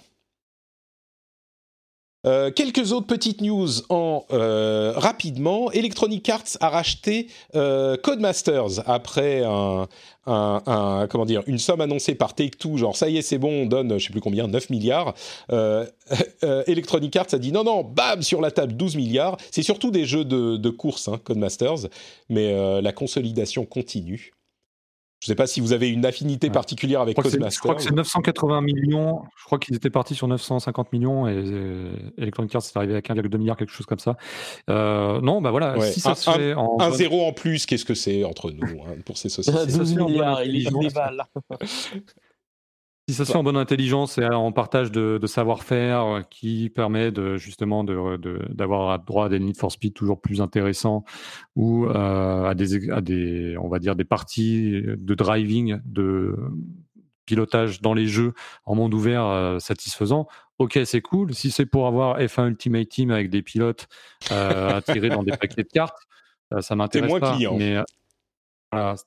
Euh, 2.25 2.51
quelques 2.51 2.91
autres 2.91 3.07
petites 3.07 3.41
news 3.41 3.69
en 3.89 4.25
euh, 4.31 4.93
rapidement. 4.95 5.71
Electronic 5.71 6.27
Arts 6.29 6.57
a 6.59 6.69
racheté 6.69 7.27
euh, 7.55 7.97
Codemasters 7.97 8.81
après 8.87 9.43
comment 10.25 11.25
une 11.45 11.59
somme 11.59 11.81
annoncée 11.81 12.15
par 12.15 12.33
Take 12.33 12.57
Two, 12.57 12.77
genre 12.77 12.95
ça 12.95 13.09
y 13.09 13.17
est 13.17 13.21
c'est 13.21 13.37
bon, 13.37 13.63
on 13.63 13.65
donne 13.67 13.97
plus 13.97 14.21
combien 14.21 14.47
9 14.47 14.69
milliards. 14.69 15.13
Electronic 16.67 17.15
Arts 17.15 17.33
a 17.33 17.37
dit 17.37 17.51
non 17.51 17.63
non, 17.63 17.83
bam 17.83 18.21
sur 18.21 18.41
la 18.41 18.51
table 18.51 18.73
12 18.73 18.95
milliards. 18.95 19.37
C'est 19.51 19.63
surtout 19.63 19.91
des 19.91 20.05
jeux 20.05 20.25
de, 20.25 20.69
course, 20.69 21.07
hein, 21.07 21.19
Codemasters, 21.23 21.89
mais 22.29 22.81
la 22.81 22.91
consolidation 22.91 23.65
continue. 23.65 24.31
Je 25.25 25.31
ne 25.31 25.33
sais 25.33 25.35
pas 25.37 25.47
si 25.47 25.59
vous 25.59 25.73
avez 25.73 25.89
une 25.89 26.05
affinité 26.05 26.47
Ouais. 26.47 26.53
particulière 26.53 27.01
avec 27.01 27.17
c'est- 27.19 27.31
je 27.49 27.59
crois 27.59 27.73
que 27.73 27.81
c'est 27.81 27.91
980 27.91 28.61
millions. 28.61 29.23
Je 29.39 29.45
crois 29.45 29.57
qu'ils 29.57 29.75
étaient 29.75 29.89
partis 29.89 30.13
sur 30.13 30.27
950 30.27 30.93
millions 30.93 31.27
et 31.27 31.33
euh, 31.33 31.91
Electronic 32.19 32.53
Arts 32.53 32.61
est 32.61 32.77
arrivé 32.77 32.93
avec 32.93 33.09
1,2 33.09 33.39
milliard, 33.39 33.57
quelque 33.57 33.71
chose 33.71 33.87
comme 33.87 33.97
ça. 33.97 34.17
Euh, 34.69 35.19
non, 35.21 35.41
bah 35.41 35.49
voilà, 35.49 35.75
Ouais, 35.79 35.91
si 35.91 35.99
ça 35.99 36.11
un- 36.11 36.15
se 36.15 36.29
fait 36.29 36.53
en. 36.53 36.77
Un 36.79 36.89
bonne- 36.89 36.93
zéro 36.97 37.25
en 37.25 37.33
plus, 37.33 37.65
qu'est-ce 37.65 37.85
que 37.85 37.95
c'est 37.95 38.23
entre 38.23 38.51
nous 38.51 38.61
hein, 38.83 38.97
pour 39.03 39.17
ces 39.17 39.29
sociétés? 39.29 39.57
Ça 39.57 39.67
se 39.67 39.77
12 39.79 39.93
fait 39.95 39.99
en 39.99 40.03
bonne 40.03 40.11
milliards, 40.13 40.43
il 40.43 40.67
est. 40.67 40.69
Si 43.07 43.13
ça 43.13 43.23
se 43.23 43.31
fait 43.31 43.37
en 43.37 43.43
bonne 43.43 43.55
intelligence 43.55 44.17
et 44.17 44.25
en 44.25 44.51
partage 44.51 44.91
de, 44.91 45.19
savoir-faire 45.27 46.05
euh, 46.05 46.21
qui 46.27 46.71
permet 46.71 47.11
de, 47.11 47.37
justement 47.37 47.83
d'avoir 47.83 48.17
de, 48.17 49.05
droit 49.05 49.25
à 49.25 49.29
des 49.29 49.39
Need 49.39 49.57
for 49.57 49.71
Speed 49.71 49.93
toujours 49.93 50.19
plus 50.19 50.41
intéressants 50.41 51.03
ou 51.55 51.85
euh, 51.85 52.45
à, 52.45 52.55
des, 52.55 52.89
à 52.89 53.01
des, 53.01 53.57
on 53.59 53.67
va 53.67 53.77
dire, 53.77 53.95
des 53.95 54.05
parties 54.05 54.81
de 54.83 55.13
driving, 55.13 55.79
de 55.85 56.35
pilotage 57.25 57.81
dans 57.81 57.93
les 57.93 58.07
jeux 58.07 58.33
en 58.65 58.73
monde 58.75 58.93
ouvert 58.93 59.25
euh, 59.25 59.59
satisfaisant, 59.59 60.27
ok, 60.57 60.79
c'est 60.85 61.01
cool. 61.01 61.33
Si 61.35 61.51
c'est 61.51 61.65
pour 61.65 61.85
avoir 61.87 62.19
F1 62.19 62.49
Ultimate 62.49 62.87
Team 62.87 63.11
avec 63.11 63.29
des 63.29 63.41
pilotes 63.41 63.87
euh, 64.31 64.77
attirés 64.77 65.09
dans 65.09 65.23
des 65.23 65.35
paquets 65.37 65.63
de 65.63 65.69
cartes, 65.71 65.97
ça 66.59 66.75
m'intéresse 66.75 67.19
pas. 67.19 67.37
Mais 67.57 67.77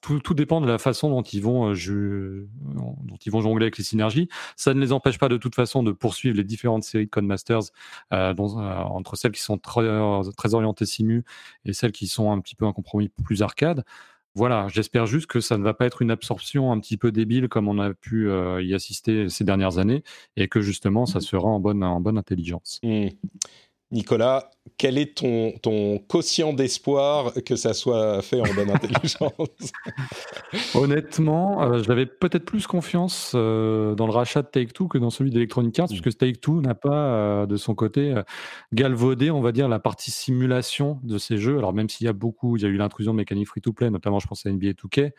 tout, 0.01 0.35
dépend 0.35 0.61
de 0.61 0.67
la 0.67 0.79
façon 0.79 1.11
dont 1.11 1.23
ils, 1.23 1.43
vont, 1.43 1.73
euh, 1.73 2.49
dont 2.75 3.17
ils 3.25 3.33
vont 3.33 3.41
jongler 3.41 3.65
avec 3.65 3.79
les 3.79 3.85
synergies. 3.85 4.29
Ça 4.57 4.75
ne 4.75 4.81
les 4.81 4.93
empêche 4.93 5.19
pas 5.19 5.29
de 5.29 5.37
toute 5.37 5.55
façon 5.55 5.83
de 5.83 5.93
poursuivre 5.93 6.37
les 6.37 6.45
différentes 6.45 6.85
séries 6.85 7.07
de 7.07 7.11
Codemasters 7.11 7.63
euh, 8.13 8.35
euh, 8.39 8.43
entre 8.43 9.17
celles 9.17 9.33
qui 9.33 9.41
sont 9.41 9.59
très, 9.59 9.87
très 10.37 10.55
orientées 10.55 10.87
simu 10.87 11.25
et 11.65 11.73
celles 11.73 11.93
qui 11.93 12.07
sont 12.07 12.33
un 12.33 12.41
petit 12.41 12.55
peu 12.55 12.67
un 12.67 12.73
compromis 12.73 13.09
plus 13.09 13.43
arcade. 13.43 13.85
Voilà, 14.35 14.69
j'espère 14.69 15.07
juste 15.07 15.27
que 15.27 15.41
ça 15.41 15.59
ne 15.59 15.65
va 15.65 15.75
pas 15.75 15.87
être 15.87 16.01
une 16.01 16.13
absorption 16.13 16.71
un 16.71 16.79
petit 16.79 16.97
peu 16.97 17.11
débile 17.11 17.49
comme 17.49 17.67
on 17.67 17.79
a 17.79 17.93
pu 17.93 18.31
y 18.63 18.75
assister 18.75 19.29
ces 19.29 19.43
dernières 19.43 19.79
années 19.79 20.05
et 20.37 20.47
que 20.47 20.61
justement 20.61 21.07
ça 21.07 21.19
mmh. 21.19 21.23
sera 21.23 21.49
en 21.49 21.59
bonne, 21.59 21.83
en 21.83 22.01
bonne 22.01 22.19
intelligence. 22.19 22.79
Mmh. 22.85 23.09
Nicolas, 23.91 24.51
quel 24.77 24.99
est 24.99 25.17
ton, 25.17 25.53
ton 25.63 25.99
quotient 25.99 26.53
d'espoir 26.53 27.33
que 27.47 27.57
ça 27.57 27.73
soit 27.73 28.21
fait 28.21 28.41
en 28.41 28.55
bonne 28.55 28.71
intelligence? 28.71 29.73
Honnêtement, 30.75 31.63
euh, 31.63 31.83
j'avais 31.83 32.05
peut-être 32.05 32.45
plus 32.45 32.67
confiance 32.67 33.33
euh, 33.35 33.95
dans 33.95 34.07
le 34.07 34.13
rachat 34.13 34.43
de 34.43 34.49
Take-Two 34.49 34.89
que 34.89 34.99
dans 34.99 35.09
celui 35.09 35.31
d'Electronic 35.31 35.79
Arts, 35.79 35.87
mm. 35.87 36.01
puisque 36.01 36.19
Take-Two 36.19 36.61
n'a 36.61 36.75
pas, 36.75 36.91
euh, 36.91 37.47
de 37.47 37.57
son 37.57 37.75
côté, 37.75 38.15
galvaudé, 38.75 39.31
on 39.31 39.41
va 39.41 39.53
dire, 39.53 39.69
la 39.69 39.79
partie 39.79 40.11
simulation 40.11 41.01
de 41.03 41.17
ces 41.17 41.39
jeux. 41.39 41.57
Alors 41.57 41.73
même 41.73 41.89
s'il 41.89 42.05
y 42.05 42.09
a 42.09 42.13
beaucoup, 42.13 42.57
il 42.57 42.63
y 42.63 42.67
a 42.67 42.69
eu 42.69 42.77
l'intrusion 42.77 43.13
de 43.13 43.17
mécaniques 43.17 43.49
free-to-play, 43.49 43.89
notamment 43.89 44.19
je 44.19 44.27
pense 44.27 44.45
à 44.45 44.51
NBA 44.51 44.73
2K, 44.73 45.13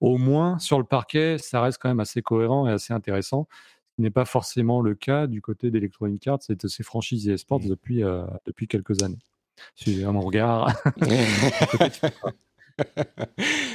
au 0.00 0.16
moins 0.16 0.58
sur 0.58 0.78
le 0.78 0.84
parquet, 0.84 1.36
ça 1.38 1.60
reste 1.60 1.78
quand 1.80 1.88
même 1.88 2.00
assez 2.00 2.22
cohérent 2.22 2.66
et 2.66 2.72
assez 2.72 2.94
intéressant 2.94 3.46
n'est 3.98 4.10
pas 4.10 4.24
forcément 4.24 4.80
le 4.80 4.94
cas 4.94 5.26
du 5.26 5.40
côté 5.40 5.70
d'Electronic 5.70 6.26
Arts 6.26 6.40
et 6.48 6.54
de 6.54 6.68
ses 6.68 6.82
franchises 6.82 7.28
et 7.28 7.36
sports 7.36 7.60
mmh. 7.60 7.68
depuis, 7.68 8.02
euh, 8.02 8.24
depuis 8.46 8.66
quelques 8.68 9.02
années. 9.02 9.18
Suivez 9.76 10.04
mon 10.06 10.20
regard. 10.20 10.74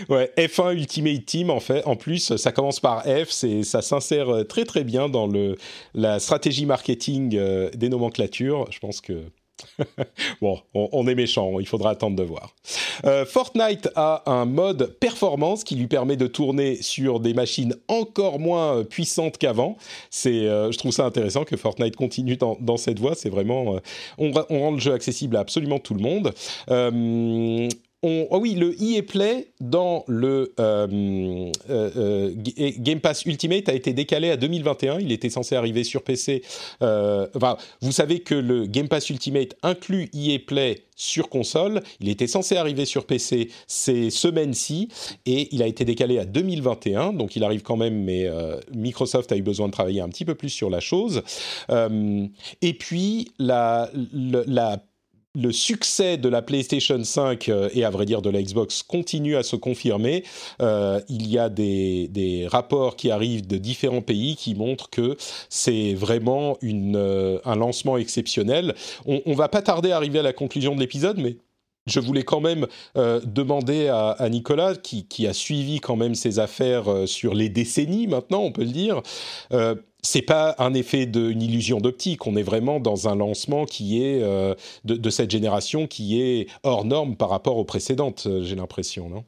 ouais, 0.10 0.32
F1 0.38 0.74
Ultimate 0.74 1.26
Team, 1.26 1.50
en 1.50 1.60
fait, 1.60 1.86
en 1.86 1.96
plus, 1.96 2.36
ça 2.36 2.52
commence 2.52 2.80
par 2.80 3.04
F, 3.04 3.30
c'est, 3.30 3.64
ça 3.64 3.82
s'insère 3.82 4.30
euh, 4.30 4.44
très 4.44 4.66
très 4.66 4.84
bien 4.84 5.10
dans 5.10 5.28
le, 5.28 5.56
la 5.94 6.20
stratégie 6.20 6.66
marketing 6.66 7.36
euh, 7.36 7.70
des 7.72 7.90
nomenclatures. 7.90 8.70
Je 8.72 8.80
pense 8.80 9.02
que 9.02 9.24
bon, 10.42 10.60
on, 10.74 11.08
est 11.08 11.16
méchant, 11.16 11.60
il 11.60 11.68
faudra 11.68 11.92
attendre 11.92 12.16
de 12.16 12.24
voir. 12.24 12.54
Euh, 13.06 13.26
Fortnite 13.26 13.90
a 13.96 14.24
un 14.26 14.46
mode 14.46 14.98
performance 15.00 15.64
qui 15.64 15.76
lui 15.76 15.88
permet 15.88 16.18
de 16.18 16.28
tourner 16.28 16.82
sur 16.82 17.20
des 17.20 17.34
machines 17.34 17.76
encore 17.88 18.40
moins 18.40 18.78
euh, 18.78 18.84
puissantes 18.84 19.38
qu'avant. 19.38 19.78
C'est, 20.10 20.48
euh, 20.48 20.72
je 20.72 20.78
trouve 20.78 20.92
ça 20.92 21.06
intéressant 21.06 21.44
que 21.44 21.58
Fortnite 21.58 21.96
continue 21.96 22.38
dans, 22.38 22.78
cette 22.78 23.00
voie. 23.00 23.16
C'est 23.16 23.30
vraiment, 23.30 23.80
on, 24.18 24.32
on, 24.50 24.60
rend 24.60 24.72
le 24.72 24.80
jeu 24.80 24.94
accessible 24.94 25.36
à 25.36 25.40
absolument 25.40 25.80
tout 25.80 25.94
le 25.94 26.02
monde. 26.02 26.34
Oh 28.02 28.40
oui, 28.40 28.54
le 28.56 28.82
EA 28.82 29.02
Play 29.04 29.48
dans 29.60 30.06
le 30.08 30.54
euh, 30.58 30.88
euh, 31.70 31.90
euh, 31.98 32.34
Game 32.34 33.02
Pass 33.02 33.26
Ultimate 33.26 33.68
a 33.68 33.74
été 33.74 33.92
décalé 33.92 34.30
à 34.30 34.38
2021. 34.38 35.00
Il 35.00 35.12
était 35.12 35.30
censé 35.30 35.58
arriver 35.58 35.84
sur 35.84 36.04
PC. 36.04 36.42
vous 36.80 37.92
savez 37.92 38.22
que 38.22 38.36
le 38.36 38.68
Game 38.68 38.88
Pass 38.88 39.10
Ultimate 39.10 39.58
inclut 39.64 40.10
EA 40.14 40.40
Play 40.40 40.84
sur 40.96 41.28
console. 41.28 41.82
Il 42.00 42.08
était 42.08 42.28
censé 42.28 42.56
arriver 42.56 42.86
sur 42.86 43.06
PC 43.06 43.50
ces 43.68 44.10
semaines-ci 44.10 44.88
et 45.26 45.54
il 45.54 45.62
a 45.62 45.68
été 45.68 45.84
décalé 45.84 46.20
à 46.20 46.26
2021. 46.26 47.12
Donc 47.12 47.36
il 47.36 47.44
arrive 47.44 47.64
quand 47.64 47.78
même, 47.78 48.02
mais 48.06 48.30
Microsoft 48.74 49.30
a 49.34 49.36
eu 49.36 49.42
besoin 49.42 49.68
de 49.68 49.74
travailler 49.74 50.00
un 50.00 50.10
petit 50.10 50.24
peu 50.24 50.36
plus 50.36 50.50
sur 50.50 50.70
la 50.70 50.80
chose. 50.80 51.22
et 51.70 52.74
puis 52.76 53.28
la 53.40 53.92
le 55.36 55.52
succès 55.52 56.18
de 56.18 56.28
la 56.28 56.42
PlayStation 56.42 57.04
5 57.04 57.50
euh, 57.50 57.70
et 57.74 57.84
à 57.84 57.90
vrai 57.90 58.06
dire 58.06 58.22
de 58.22 58.30
la 58.30 58.42
Xbox 58.42 58.82
continue 58.82 59.36
à 59.36 59.44
se 59.44 59.56
confirmer. 59.56 60.24
Euh, 60.62 61.00
il 61.08 61.28
y 61.28 61.38
a 61.38 61.50
des, 61.50 62.48
rapports 62.50 62.96
qui 62.96 63.12
arrivent 63.12 63.48
de 63.48 63.58
différents 63.58 64.02
pays 64.02 64.36
qui 64.36 64.56
montrent 64.56 64.90
que 64.90 65.18
c'est 65.50 65.94
vraiment 65.94 66.58
une, 66.62 66.96
euh, 66.96 67.40
un 67.46 67.56
lancement 67.56 67.98
exceptionnel. 67.98 68.74
On, 69.06 69.22
ne 69.26 69.36
va 69.36 69.50
pas 69.50 69.62
tarder 69.62 69.92
à 69.92 69.98
arriver 69.98 70.20
à 70.20 70.24
la 70.24 70.34
conclusion 70.34 70.74
de 70.74 70.80
l'épisode, 70.80 71.18
mais 71.18 71.38
je 71.86 72.00
voulais 72.00 72.24
quand 72.24 72.40
même 72.40 72.68
demander 72.96 73.88
à, 73.88 74.30
Nicolas, 74.30 74.76
qui, 74.76 75.08
qui, 75.08 75.26
a 75.26 75.34
suivi 75.34 75.80
quand 75.80 75.96
même 75.96 76.14
ses 76.14 76.38
affaires 76.38 77.08
sur 77.08 77.34
les 77.34 77.50
décennies 77.50 78.06
maintenant, 78.06 78.42
on 78.42 78.52
peut 78.52 78.64
le 78.64 78.72
dire, 78.72 79.02
c'est 80.02 80.22
pas 80.22 80.56
un 80.60 80.74
effet 80.74 81.06
d'une 81.06 81.42
illusion 81.42 81.80
d'optique. 81.80 82.26
On 82.28 82.36
est 82.36 82.44
vraiment 82.44 82.80
dans 82.80 83.08
un 83.08 83.16
lancement 83.16 83.66
qui 83.66 84.04
est 84.04 84.22
euh, 84.22 84.56
de, 84.86 85.10
cette 85.10 85.32
génération 85.32 85.88
qui 85.88 86.22
est 86.22 86.48
hors 86.64 86.86
norme 86.86 87.16
par 87.16 87.30
rapport 87.30 87.58
aux 87.58 87.66
précédentes. 87.66 88.26
Euh, 88.28 88.44
j'ai 88.44 88.56
l'impression, 88.56 89.10
non? 89.10 89.26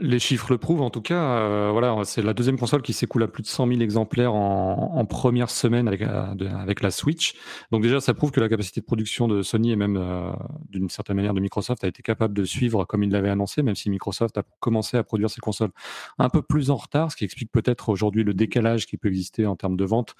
Les 0.00 0.18
chiffres 0.18 0.50
le 0.50 0.58
prouvent 0.58 0.82
en 0.82 0.90
tout 0.90 1.00
cas. 1.00 1.20
Euh, 1.20 1.70
voilà, 1.72 1.96
c'est 2.04 2.22
la 2.22 2.34
deuxième 2.34 2.58
console 2.58 2.82
qui 2.82 2.92
s'écoule 2.92 3.22
à 3.22 3.28
plus 3.28 3.42
de 3.42 3.48
100 3.48 3.66
000 3.66 3.80
exemplaires 3.80 4.34
en, 4.34 5.04
première 5.06 5.50
semaine 5.50 5.88
avec, 5.88 6.02
euh, 6.02 6.34
avec, 6.58 6.82
la 6.82 6.90
Switch. 6.90 7.34
Donc 7.72 7.82
déjà, 7.82 8.00
ça 8.00 8.14
prouve 8.14 8.30
que 8.30 8.40
la 8.40 8.48
capacité 8.48 8.80
de 8.80 8.86
production 8.86 9.26
de 9.26 9.42
Sony 9.42 9.72
et 9.72 9.76
même 9.76 9.96
euh, 9.96 10.30
d'une 10.68 10.88
certaine 10.88 11.16
manière 11.16 11.34
de 11.34 11.40
Microsoft 11.40 11.82
a 11.84 11.88
été 11.88 12.02
capable 12.02 12.34
de 12.34 12.44
suivre 12.44 12.84
comme 12.84 13.02
il 13.02 13.10
l'avait 13.10 13.30
annoncé, 13.30 13.62
même 13.62 13.74
si 13.74 13.90
Microsoft 13.90 14.38
a 14.38 14.42
commencé 14.60 14.96
à 14.96 15.02
produire 15.02 15.30
ses 15.30 15.40
consoles 15.40 15.70
un 16.18 16.28
peu 16.28 16.42
plus 16.42 16.70
en 16.70 16.76
retard, 16.76 17.10
ce 17.10 17.16
qui 17.16 17.24
explique 17.24 17.50
peut-être 17.50 17.88
aujourd'hui 17.88 18.22
le 18.22 18.34
décalage 18.34 18.86
qui 18.86 18.96
peut 18.96 19.08
exister 19.08 19.46
en 19.46 19.56
termes 19.56 19.76
de 19.76 19.84
vente, 19.84 20.14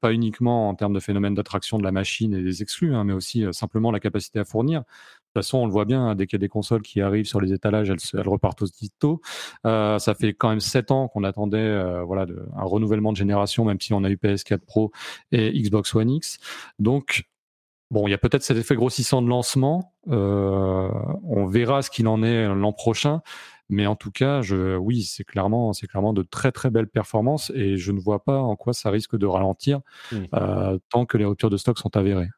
pas 0.00 0.12
uniquement 0.12 0.68
en 0.68 0.74
termes 0.74 0.92
de 0.92 1.00
phénomène 1.00 1.34
d'attraction 1.34 1.78
de 1.78 1.84
la 1.84 1.92
machine 1.92 2.34
et 2.34 2.42
des 2.42 2.62
exclus, 2.62 2.94
hein, 2.94 3.04
mais 3.04 3.12
aussi 3.12 3.44
simplement 3.52 3.90
la 3.90 4.00
capacité 4.00 4.38
à 4.38 4.44
fournir. 4.44 4.82
De 5.28 5.40
toute 5.40 5.46
façon, 5.46 5.58
on 5.58 5.66
le 5.66 5.72
voit 5.72 5.84
bien, 5.84 6.06
hein, 6.06 6.14
dès 6.14 6.26
qu'il 6.26 6.36
y 6.36 6.40
a 6.40 6.44
des 6.44 6.48
consoles 6.48 6.82
qui 6.82 7.00
arrivent 7.00 7.26
sur 7.26 7.40
les 7.40 7.52
étalages, 7.52 7.90
elles, 7.90 7.98
elles 8.14 8.28
repartent 8.28 8.62
aussitôt. 8.62 9.20
Euh, 9.66 9.98
ça 9.98 10.14
fait 10.14 10.32
quand 10.32 10.48
même 10.48 10.60
7 10.60 10.90
ans 10.90 11.08
qu'on 11.08 11.22
attendait 11.22 11.58
euh, 11.58 12.02
voilà, 12.02 12.26
un 12.56 12.64
renouvellement 12.64 13.12
de 13.12 13.16
génération, 13.16 13.64
même 13.64 13.80
si 13.80 13.92
on 13.92 14.04
a 14.04 14.10
eu 14.10 14.16
PS4 14.16 14.58
Pro 14.58 14.90
et 15.32 15.52
Xbox 15.52 15.94
One 15.94 16.10
X. 16.10 16.38
Donc, 16.78 17.24
Bon, 17.90 18.06
il 18.06 18.10
y 18.10 18.14
a 18.14 18.18
peut-être 18.18 18.42
cet 18.42 18.58
effet 18.58 18.74
grossissant 18.74 19.22
de 19.22 19.28
lancement. 19.28 19.94
Euh, 20.08 20.90
on 21.24 21.46
verra 21.46 21.80
ce 21.80 21.88
qu'il 21.88 22.06
en 22.06 22.22
est 22.22 22.46
l'an 22.46 22.72
prochain. 22.72 23.22
Mais 23.70 23.86
en 23.86 23.96
tout 23.96 24.10
cas, 24.10 24.40
je, 24.40 24.76
oui, 24.76 25.02
c'est 25.02 25.24
clairement, 25.24 25.72
c'est 25.72 25.86
clairement 25.86 26.14
de 26.14 26.22
très 26.22 26.52
très 26.52 26.70
belles 26.70 26.88
performances 26.88 27.52
et 27.54 27.76
je 27.76 27.92
ne 27.92 28.00
vois 28.00 28.24
pas 28.24 28.38
en 28.38 28.56
quoi 28.56 28.72
ça 28.72 28.90
risque 28.90 29.16
de 29.16 29.26
ralentir 29.26 29.80
mmh. 30.10 30.16
euh, 30.34 30.78
tant 30.90 31.04
que 31.04 31.18
les 31.18 31.26
ruptures 31.26 31.50
de 31.50 31.58
stock 31.58 31.78
sont 31.78 31.94
avérées 31.96 32.30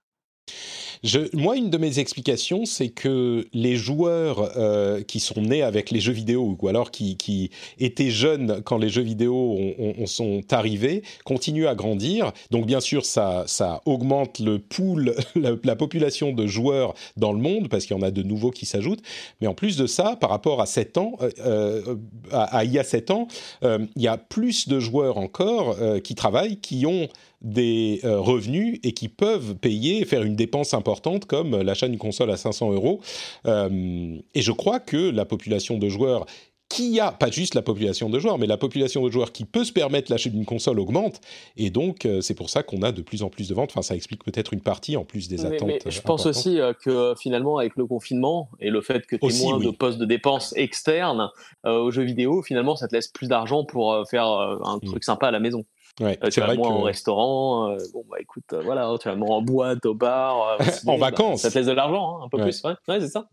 moi, 1.32 1.56
une 1.56 1.70
de 1.70 1.78
mes 1.78 1.98
explications, 1.98 2.66
c'est 2.66 2.90
que 2.90 3.46
les 3.54 3.76
joueurs 3.76 4.52
euh, 4.56 5.02
qui 5.02 5.18
sont 5.18 5.40
nés 5.40 5.62
avec 5.62 5.90
les 5.90 6.00
jeux 6.00 6.12
vidéo 6.12 6.56
ou 6.60 6.68
alors 6.68 6.90
qui, 6.90 7.50
étaient 7.78 8.10
jeunes 8.10 8.60
quand 8.64 8.76
les 8.76 8.90
jeux 8.90 9.02
vidéo 9.02 9.56
ont, 9.78 10.06
sont 10.06 10.42
arrivés 10.50 11.02
continuent 11.24 11.66
à 11.66 11.74
grandir. 11.74 12.32
Donc, 12.50 12.66
bien 12.66 12.80
sûr, 12.80 13.06
ça, 13.06 13.44
ça 13.46 13.80
augmente 13.86 14.40
le 14.40 14.58
pool, 14.58 15.14
la, 15.64 15.76
population 15.76 16.32
de 16.32 16.46
joueurs 16.46 16.94
dans 17.16 17.32
le 17.32 17.38
monde 17.38 17.68
parce 17.68 17.86
qu'il 17.86 17.96
y 17.96 17.98
en 17.98 18.02
a 18.02 18.10
de 18.10 18.22
nouveaux 18.22 18.50
qui 18.50 18.66
s'ajoutent. 18.66 19.02
Mais 19.40 19.46
en 19.46 19.54
plus 19.54 19.76
de 19.76 19.86
ça, 19.86 20.16
par 20.16 20.28
rapport 20.28 20.60
à 20.60 20.66
7 20.66 20.98
ans, 20.98 21.16
euh, 21.22 21.30
euh, 21.40 21.96
à, 22.30 22.64
il 22.64 22.72
y 22.72 22.78
a 22.78 22.84
7 22.84 23.10
ans, 23.10 23.28
il 23.62 24.02
y 24.02 24.08
a 24.08 24.18
plus 24.18 24.68
de 24.68 24.78
joueurs 24.78 25.16
encore 25.16 25.76
qui 26.02 26.14
travaillent, 26.14 26.58
qui 26.58 26.84
ont 26.86 27.08
des 27.42 28.00
revenus 28.02 28.78
et 28.82 28.92
qui 28.92 29.08
peuvent 29.08 29.54
payer, 29.54 30.04
faire 30.04 30.22
une 30.22 30.36
dépense 30.36 30.74
importante 30.74 30.89
comme 31.26 31.60
l'achat 31.60 31.88
d'une 31.88 31.98
console 31.98 32.30
à 32.30 32.36
500 32.36 32.72
euros. 32.72 33.00
Euh, 33.46 34.16
et 34.34 34.42
je 34.42 34.52
crois 34.52 34.80
que 34.80 34.96
la 34.96 35.24
population 35.24 35.78
de 35.78 35.88
joueurs 35.88 36.26
qui 36.68 37.00
a, 37.00 37.10
pas 37.10 37.28
juste 37.32 37.56
la 37.56 37.62
population 37.62 38.08
de 38.08 38.20
joueurs, 38.20 38.38
mais 38.38 38.46
la 38.46 38.56
population 38.56 39.04
de 39.04 39.10
joueurs 39.10 39.32
qui 39.32 39.44
peut 39.44 39.64
se 39.64 39.72
permettre 39.72 40.08
l'achat 40.12 40.30
d'une 40.30 40.44
console 40.44 40.78
augmente. 40.78 41.20
Et 41.56 41.68
donc, 41.68 42.06
euh, 42.06 42.20
c'est 42.20 42.34
pour 42.34 42.48
ça 42.48 42.62
qu'on 42.62 42.82
a 42.82 42.92
de 42.92 43.02
plus 43.02 43.24
en 43.24 43.28
plus 43.28 43.48
de 43.48 43.54
ventes. 43.54 43.70
Enfin, 43.72 43.82
ça 43.82 43.96
explique 43.96 44.22
peut-être 44.22 44.52
une 44.52 44.60
partie 44.60 44.96
en 44.96 45.04
plus 45.04 45.26
des 45.26 45.44
attentes. 45.44 45.66
Mais 45.66 45.80
je 45.84 46.00
pense 46.00 46.26
aussi 46.26 46.60
que 46.84 47.14
finalement, 47.18 47.58
avec 47.58 47.74
le 47.74 47.86
confinement 47.86 48.50
et 48.60 48.70
le 48.70 48.82
fait 48.82 49.04
que 49.04 49.16
tu 49.16 49.42
moins 49.42 49.58
de 49.58 49.70
postes 49.70 49.98
de 49.98 50.04
dépenses 50.04 50.54
externes 50.56 51.30
aux 51.64 51.90
jeux 51.90 52.04
vidéo, 52.04 52.40
finalement, 52.42 52.76
ça 52.76 52.86
te 52.86 52.94
laisse 52.94 53.08
plus 53.08 53.26
d'argent 53.26 53.64
pour 53.64 54.04
faire 54.08 54.26
un 54.26 54.76
mm. 54.76 54.86
truc 54.86 55.02
sympa 55.02 55.26
à 55.26 55.30
la 55.32 55.40
maison. 55.40 55.64
Ouais, 55.98 56.18
euh, 56.22 56.28
tu 56.30 56.40
vas 56.40 56.54
moins 56.54 56.70
au 56.70 56.82
restaurant, 56.82 57.70
euh, 57.70 57.78
bon 57.92 58.04
bah 58.08 58.16
écoute, 58.20 58.44
euh, 58.52 58.62
voilà, 58.62 58.86
hein, 58.86 58.96
tu 58.98 59.08
vas 59.08 59.16
moins 59.16 59.36
en 59.36 59.42
boîte, 59.42 59.84
au 59.84 59.94
bar, 59.94 60.56
en 60.86 60.96
vacances. 60.96 61.42
ça 61.42 61.50
te 61.50 61.58
laisse 61.58 61.66
de 61.66 61.72
l'argent, 61.72 62.20
hein, 62.20 62.24
un 62.24 62.28
peu 62.28 62.38
plus, 62.38 62.62
ouais, 62.64 62.74
ouais 62.88 63.00
c'est 63.00 63.08
ça. 63.08 63.28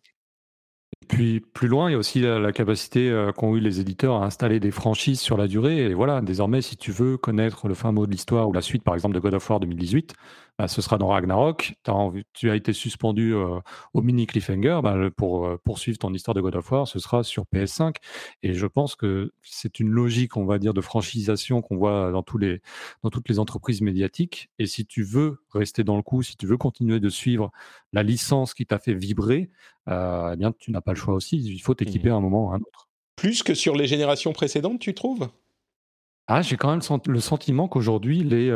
puis 1.07 1.39
plus 1.39 1.69
loin, 1.69 1.89
il 1.89 1.93
y 1.93 1.95
a 1.95 1.97
aussi 1.97 2.19
la, 2.19 2.51
capacité 2.51 3.09
euh, 3.09 3.31
qu'ont 3.31 3.55
eu 3.55 3.59
les 3.59 3.79
éditeurs 3.79 4.21
à 4.21 4.25
installer 4.25 4.59
des 4.59 4.71
franchises 4.71 5.21
sur 5.21 5.37
la 5.37 5.47
durée. 5.47 5.77
Et 5.77 5.93
voilà, 5.93 6.19
désormais, 6.21 6.61
si 6.61 6.75
tu 6.75 6.91
veux 6.91 7.17
connaître 7.17 7.67
le 7.69 7.73
fin 7.73 7.93
mot 7.93 8.05
de 8.05 8.11
l'histoire 8.11 8.49
ou 8.49 8.53
la 8.53 8.61
suite, 8.61 8.83
par 8.83 8.95
exemple, 8.95 9.15
de 9.15 9.19
God 9.19 9.35
of 9.35 9.49
War 9.49 9.59
2018, 9.59 10.13
bah, 10.57 10.67
ce 10.67 10.81
sera 10.81 10.97
dans 10.97 11.09
Ragnarok. 11.09 11.75
tu 12.33 12.49
as 12.49 12.55
été 12.55 12.73
suspendu 12.73 13.35
euh, 13.35 13.59
au 13.93 14.01
mini 14.01 14.25
cliffhanger. 14.25 14.79
Bah, 14.81 14.95
pour 15.15 15.45
euh, 15.45 15.61
poursuivre 15.63 15.99
ton 15.99 16.13
histoire 16.13 16.33
de 16.33 16.41
God 16.41 16.55
of 16.55 16.71
War, 16.71 16.87
ce 16.87 16.97
sera 16.97 17.23
sur 17.23 17.43
PS5. 17.53 17.95
Et 18.41 18.53
je 18.53 18.65
pense 18.65 18.95
que 18.95 19.31
c'est 19.43 19.79
une 19.79 19.89
logique, 19.89 20.35
on 20.35 20.45
va 20.45 20.57
dire, 20.57 20.73
de 20.73 20.81
franchisation 20.81 21.61
qu'on 21.61 21.77
voit 21.77 22.11
dans, 22.11 22.23
tous 22.23 22.39
les, 22.39 22.61
dans 23.03 23.11
toutes 23.11 23.29
les 23.29 23.37
entreprises 23.37 23.81
médiatiques. 23.81 24.49
Et 24.57 24.65
si 24.65 24.85
tu 24.85 25.03
veux 25.03 25.43
rester 25.53 25.83
dans 25.83 25.95
le 25.95 26.01
coup, 26.01 26.23
si 26.23 26.35
tu 26.37 26.47
veux 26.47 26.57
continuer 26.57 26.99
de 26.99 27.09
suivre 27.09 27.51
la 27.93 28.01
licence 28.01 28.55
qui 28.55 28.65
t'a 28.65 28.79
fait 28.79 28.95
vibrer, 28.95 29.51
euh, 29.89 30.31
eh 30.33 30.37
bien, 30.37 30.51
tu 30.57 30.71
n'as 30.71 30.81
pas 30.81 30.93
le 30.93 30.97
choix 30.97 31.13
aussi. 31.13 31.37
Il 31.37 31.59
faut 31.59 31.75
t'équiper 31.75 32.09
mmh. 32.09 32.13
à 32.13 32.15
un 32.15 32.21
moment 32.21 32.47
ou 32.47 32.51
à 32.51 32.55
un 32.55 32.59
autre. 32.61 32.89
Plus 33.15 33.43
que 33.43 33.53
sur 33.53 33.75
les 33.75 33.85
générations 33.85 34.33
précédentes, 34.33 34.79
tu 34.79 34.95
trouves? 34.95 35.29
Ah, 36.25 36.41
j'ai 36.41 36.57
quand 36.57 36.71
même 36.71 36.81
le 37.07 37.19
sentiment 37.19 37.67
qu'aujourd'hui, 37.67 38.23
les, 38.23 38.49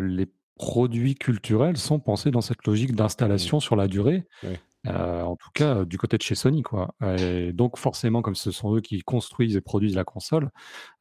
les 0.00 0.26
produits 0.56 1.14
culturels 1.14 1.76
sont 1.76 1.98
pensés 1.98 2.30
dans 2.30 2.40
cette 2.40 2.66
logique 2.66 2.94
d'installation 2.94 3.58
mmh. 3.58 3.62
sur 3.62 3.76
la 3.76 3.88
durée. 3.88 4.26
Euh, 4.88 5.22
en 5.22 5.36
tout 5.36 5.50
cas, 5.54 5.84
du 5.84 5.96
côté 5.96 6.18
de 6.18 6.22
chez 6.22 6.34
Sony, 6.34 6.62
quoi. 6.62 6.94
Et 7.18 7.52
donc, 7.52 7.78
forcément, 7.78 8.20
comme 8.20 8.34
ce 8.34 8.50
sont 8.50 8.74
eux 8.74 8.80
qui 8.80 9.00
construisent 9.02 9.56
et 9.56 9.60
produisent 9.60 9.94
la 9.94 10.04
console, 10.04 10.50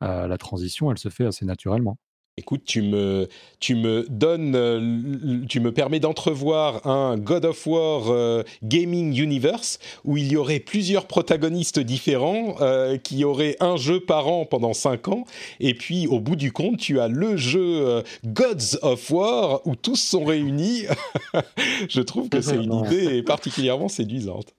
euh, 0.03 0.27
la 0.27 0.37
transition, 0.37 0.91
elle 0.91 0.99
se 0.99 1.09
fait 1.09 1.25
assez 1.25 1.45
naturellement. 1.45 1.97
Écoute, 2.37 2.61
tu 2.65 2.81
me, 2.81 3.27
tu 3.59 3.75
me 3.75 4.07
donnes, 4.09 4.55
euh, 4.55 5.45
tu 5.49 5.59
me 5.59 5.73
permets 5.73 5.99
d'entrevoir 5.99 6.87
un 6.87 7.17
God 7.17 7.43
of 7.43 7.67
War 7.67 8.09
euh, 8.09 8.41
Gaming 8.63 9.13
Universe 9.19 9.79
où 10.05 10.15
il 10.15 10.31
y 10.31 10.37
aurait 10.37 10.61
plusieurs 10.61 11.07
protagonistes 11.07 11.79
différents 11.79 12.55
euh, 12.61 12.97
qui 12.97 13.25
auraient 13.25 13.57
un 13.59 13.75
jeu 13.75 13.99
par 13.99 14.29
an 14.29 14.45
pendant 14.45 14.73
5 14.73 15.09
ans. 15.09 15.25
Et 15.59 15.73
puis, 15.73 16.07
au 16.07 16.21
bout 16.21 16.37
du 16.37 16.53
compte, 16.53 16.77
tu 16.77 17.01
as 17.01 17.09
le 17.09 17.35
jeu 17.35 18.01
Gods 18.25 18.77
of 18.81 19.11
War 19.11 19.67
où 19.67 19.75
tous 19.75 19.97
sont 19.97 20.23
réunis. 20.23 20.85
Je 21.89 22.01
trouve 22.01 22.29
que 22.29 22.39
c'est 22.41 22.55
une 22.55 22.85
idée 22.85 23.23
particulièrement 23.23 23.89
séduisante. 23.89 24.55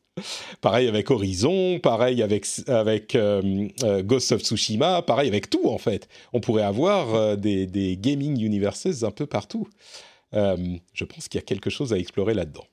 Pareil 0.60 0.88
avec 0.88 1.10
Horizon, 1.10 1.78
pareil 1.78 2.22
avec, 2.22 2.46
euh, 3.14 3.68
euh, 3.82 4.02
Ghost 4.02 4.32
of 4.32 4.42
Tsushima, 4.42 5.02
pareil 5.02 5.28
avec 5.28 5.48
tout 5.48 5.68
en 5.68 5.78
fait. 5.78 6.08
On 6.32 6.40
pourrait 6.40 6.62
avoir 6.62 7.14
euh, 7.14 7.36
des, 7.36 7.96
gaming 7.98 8.40
universes 8.42 9.02
un 9.02 9.10
peu 9.10 9.26
partout. 9.26 9.68
je 10.32 11.04
pense 11.04 11.28
qu'il 11.28 11.38
y 11.38 11.42
a 11.42 11.46
quelque 11.46 11.70
chose 11.70 11.92
à 11.92 11.98
explorer 11.98 12.34
là-dedans. 12.34 12.66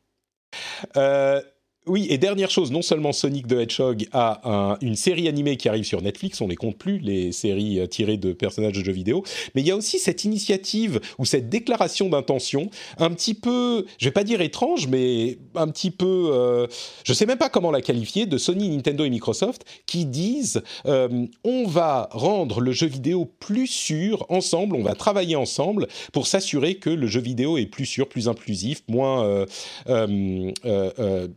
Oui, 1.88 2.08
et 2.10 2.18
dernière 2.18 2.52
chose, 2.52 2.72
non 2.72 2.82
seulement 2.82 3.14
Sonic 3.14 3.48
the 3.48 3.54
Hedgehog 3.54 4.06
a 4.12 4.78
une 4.82 4.98
série 4.98 5.30
animée 5.30 5.56
qui 5.56 5.70
arrive 5.70 5.86
sur 5.86 6.02
Netflix, 6.02 6.42
on 6.42 6.48
les 6.50 6.58
compte 6.58 6.78
plus, 6.78 7.00
les 7.00 7.32
séries 7.32 7.80
euh, 7.80 7.88
tirées 7.88 8.18
de 8.18 8.34
personnages 8.34 8.74
de 8.74 8.84
jeux 8.84 8.92
vidéo, 8.92 9.24
mais 9.56 9.62
il 9.62 9.68
y 9.68 9.72
a 9.72 9.78
aussi 9.78 9.98
cette 9.98 10.26
initiative 10.26 11.00
ou 11.20 11.26
cette 11.26 11.48
déclaration 11.48 12.10
d'intention, 12.10 12.70
un 12.98 13.10
petit 13.12 13.34
peu, 13.34 13.86
je 13.98 14.06
vais 14.06 14.12
pas 14.12 14.26
dire 14.26 14.42
étrange, 14.42 14.88
mais 14.88 15.38
un 15.56 15.70
petit 15.70 15.90
peu, 15.90 16.32
euh, 16.34 16.68
je 17.06 17.14
sais 17.14 17.26
même 17.26 17.38
pas 17.38 17.48
comment 17.48 17.72
la 17.72 17.82
qualifier, 17.82 18.26
de 18.26 18.38
Sony, 18.38 18.70
Nintendo 18.70 19.06
et 19.06 19.10
Microsoft, 19.10 19.64
qui 19.86 20.06
disent 20.06 20.62
euh, 20.86 21.28
on 21.46 21.66
va 21.66 22.10
rendre 22.12 22.60
le 22.60 22.74
jeu 22.74 22.88
vidéo 22.88 23.26
plus 23.40 23.68
sûr 23.68 24.26
ensemble, 24.28 24.76
on 24.76 24.84
va 24.84 24.96
travailler 24.96 25.38
ensemble 25.38 25.88
pour 26.12 26.28
s'assurer 26.28 26.76
que 26.76 26.90
le 26.90 27.08
jeu 27.08 27.22
vidéo 27.22 27.58
est 27.58 27.68
plus 27.68 27.86
sûr, 27.86 28.10
plus 28.10 28.28
inclusif, 28.28 28.84
moins, 28.90 29.46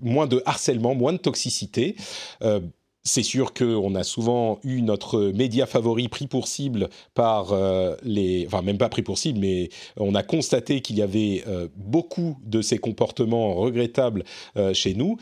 moins 0.03 0.27
de 0.33 0.43
harcèlement, 0.47 0.95
moins 0.95 1.13
de 1.13 1.19
toxicité. 1.19 1.97
Euh, 2.43 2.61
c'est 3.05 3.25
sûr 3.25 3.53
qu'on 3.53 3.97
a 3.97 4.05
souvent 4.05 4.61
eu 4.63 4.81
notre 4.81 5.33
média 5.33 5.67
favori 5.67 6.07
pris 6.07 6.29
pour 6.29 6.47
cible 6.47 6.89
par 7.15 7.53
euh, 7.53 7.97
les... 8.05 8.47
Enfin, 8.47 8.63
même 8.63 8.79
pas 8.79 8.89
pris 8.89 9.03
pour 9.03 9.19
cible, 9.19 9.41
mais 9.41 9.71
on 9.97 10.15
a 10.15 10.23
constaté 10.23 10.83
qu'il 10.83 10.97
y 10.97 11.03
avait 11.03 11.43
euh, 11.49 11.67
beaucoup 11.77 12.39
de 12.45 12.63
ces 12.63 12.79
comportements 12.79 13.55
regrettables 13.55 14.25
chez 14.73 14.95
nous 14.95 15.17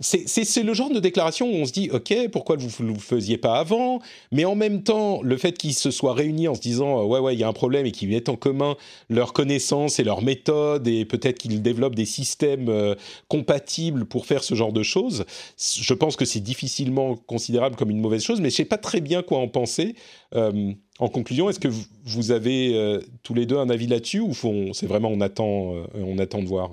c'est 0.00 0.62
le 0.62 0.72
genre 0.72 0.90
de 0.90 1.00
déclaration 1.00 1.50
où 1.50 1.54
on 1.54 1.66
se 1.66 1.72
dit 1.72 1.90
ok 1.92 2.30
pourquoi 2.32 2.56
vous 2.56 2.70
ne 2.82 2.92
le 2.92 2.98
faisiez 2.98 3.36
pas 3.36 3.58
avant? 3.58 4.00
Mais 4.32 4.46
en 4.46 4.54
même 4.54 4.82
temps 4.82 5.20
le 5.22 5.36
fait 5.36 5.58
qu'ils 5.58 5.74
se 5.74 5.90
soient 5.90 6.14
réunis 6.14 6.48
en 6.48 6.54
se 6.54 6.62
disant 6.62 7.04
ouais 7.04 7.18
ouais 7.18 7.34
il 7.34 7.40
y 7.40 7.44
a 7.44 7.48
un 7.48 7.52
problème 7.52 7.84
et 7.84 7.92
qu'ils 7.92 8.08
mettent 8.08 8.30
en 8.30 8.36
commun 8.36 8.76
leurs 9.10 9.34
connaissances 9.34 9.98
et 9.98 10.04
leurs 10.04 10.22
méthodes 10.22 10.88
et 10.88 11.04
peut-être 11.04 11.38
qu'ils 11.38 11.60
développent 11.60 11.94
des 11.94 12.06
systèmes 12.06 12.70
euh, 12.70 12.94
compatibles 13.28 14.06
pour 14.06 14.24
faire 14.24 14.42
ce 14.44 14.54
genre 14.54 14.72
de 14.72 14.82
choses 14.82 15.26
je 15.58 15.94
pense 15.94 16.16
que 16.16 16.24
c'est 16.24 16.40
difficilement 16.40 17.14
considérable 17.14 17.76
comme 17.76 17.90
une 17.90 18.00
mauvaise 18.00 18.22
chose 18.22 18.40
mais 18.40 18.48
je 18.48 18.56
sais 18.56 18.64
pas 18.64 18.78
très 18.78 19.02
bien 19.02 19.22
quoi 19.22 19.38
en 19.38 19.48
penser. 19.48 19.94
Euh, 20.34 20.72
en 20.98 21.08
conclusion 21.08 21.50
est-ce 21.50 21.60
que 21.60 21.68
vous 22.04 22.30
avez 22.30 22.74
euh, 22.74 23.00
tous 23.22 23.34
les 23.34 23.44
deux 23.44 23.58
un 23.58 23.68
avis 23.68 23.86
là-dessus 23.86 24.20
ou 24.20 24.32
c'est 24.72 24.86
vraiment 24.86 25.10
on 25.10 25.20
attend 25.20 25.74
on 25.94 26.18
attend 26.18 26.42
de 26.42 26.48
voir? 26.48 26.70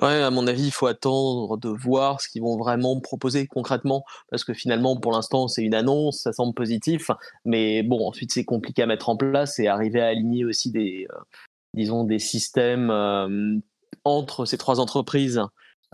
Ouais, 0.00 0.22
à 0.22 0.30
mon 0.30 0.46
avis, 0.46 0.64
il 0.64 0.70
faut 0.70 0.86
attendre 0.86 1.58
de 1.58 1.68
voir 1.68 2.22
ce 2.22 2.28
qu'ils 2.28 2.40
vont 2.40 2.56
vraiment 2.56 2.98
proposer 2.98 3.46
concrètement, 3.46 4.04
parce 4.30 4.42
que 4.42 4.54
finalement, 4.54 4.98
pour 4.98 5.12
l'instant, 5.12 5.48
c'est 5.48 5.62
une 5.62 5.74
annonce, 5.74 6.20
ça 6.20 6.32
semble 6.32 6.54
positif, 6.54 7.10
mais 7.44 7.82
bon, 7.82 8.08
ensuite, 8.08 8.32
c'est 8.32 8.44
compliqué 8.44 8.82
à 8.82 8.86
mettre 8.86 9.10
en 9.10 9.16
place 9.18 9.58
et 9.58 9.68
arriver 9.68 10.00
à 10.00 10.06
aligner 10.06 10.46
aussi 10.46 10.70
des, 10.70 11.06
euh, 11.10 11.18
disons, 11.74 12.04
des 12.04 12.18
systèmes 12.18 12.90
euh, 12.90 13.58
entre 14.04 14.46
ces 14.46 14.56
trois 14.56 14.80
entreprises. 14.80 15.42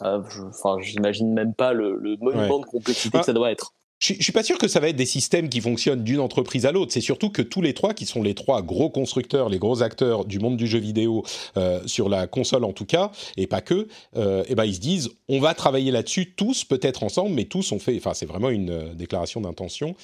Euh, 0.03 0.23
enfin, 0.49 0.77
j'imagine 0.81 1.35
même 1.35 1.55
pas 1.55 1.73
le, 1.73 1.97
le 1.97 2.17
monument 2.19 2.61
de 2.61 2.67
complexité 2.67 3.19
que 3.19 3.25
ça 3.25 3.33
doit 3.33 3.51
être. 3.51 3.73
Je, 3.99 4.15
ne 4.15 4.21
suis 4.21 4.33
pas 4.33 4.45
sûr 4.45 4.59
que 4.59 4.69
ça 4.69 4.79
va 4.79 4.89
être 4.89 4.97
des 4.97 5.07
systèmes 5.07 5.49
qui 5.49 5.61
fonctionnent 5.61 6.05
d'une 6.05 6.21
entreprise 6.21 6.67
à 6.67 6.73
l'autre. 6.73 6.93
C'est 6.93 7.01
surtout 7.01 7.31
que 7.31 7.43
tous 7.43 7.63
les 7.63 7.75
trois, 7.75 7.95
qui 7.95 8.07
sont 8.07 8.23
les 8.23 8.35
trois 8.35 8.63
gros 8.63 8.91
constructeurs, 8.91 9.49
les 9.49 9.59
gros 9.59 9.83
acteurs 9.83 10.25
du 10.25 10.39
monde 10.39 10.57
du 10.57 10.69
jeu 10.69 10.79
vidéo 10.79 11.25
euh, 11.57 11.81
sur 11.87 12.09
la 12.09 12.29
console 12.29 12.65
en 12.65 12.73
tout 12.73 12.87
cas, 12.87 13.11
et 13.37 13.49
pas 13.49 13.61
que, 13.61 13.89
euh, 14.17 14.45
et 14.49 14.55
ben 14.55 14.65
ils 14.65 14.77
se 14.77 14.81
disent, 14.81 15.11
on 15.29 15.41
va 15.41 15.55
travailler 15.55 15.91
là-dessus 15.91 16.33
tous, 16.35 16.65
peut-être 16.65 17.03
ensemble, 17.03 17.35
mais 17.35 17.45
tous 17.45 17.73
ont 17.73 17.81
fait. 17.81 17.97
Enfin, 17.97 18.15
c'est 18.15 18.27
vraiment 18.27 18.51
une 18.51 18.71
euh, 18.71 18.95
déclaration 18.95 19.41
d'intention. 19.41 19.97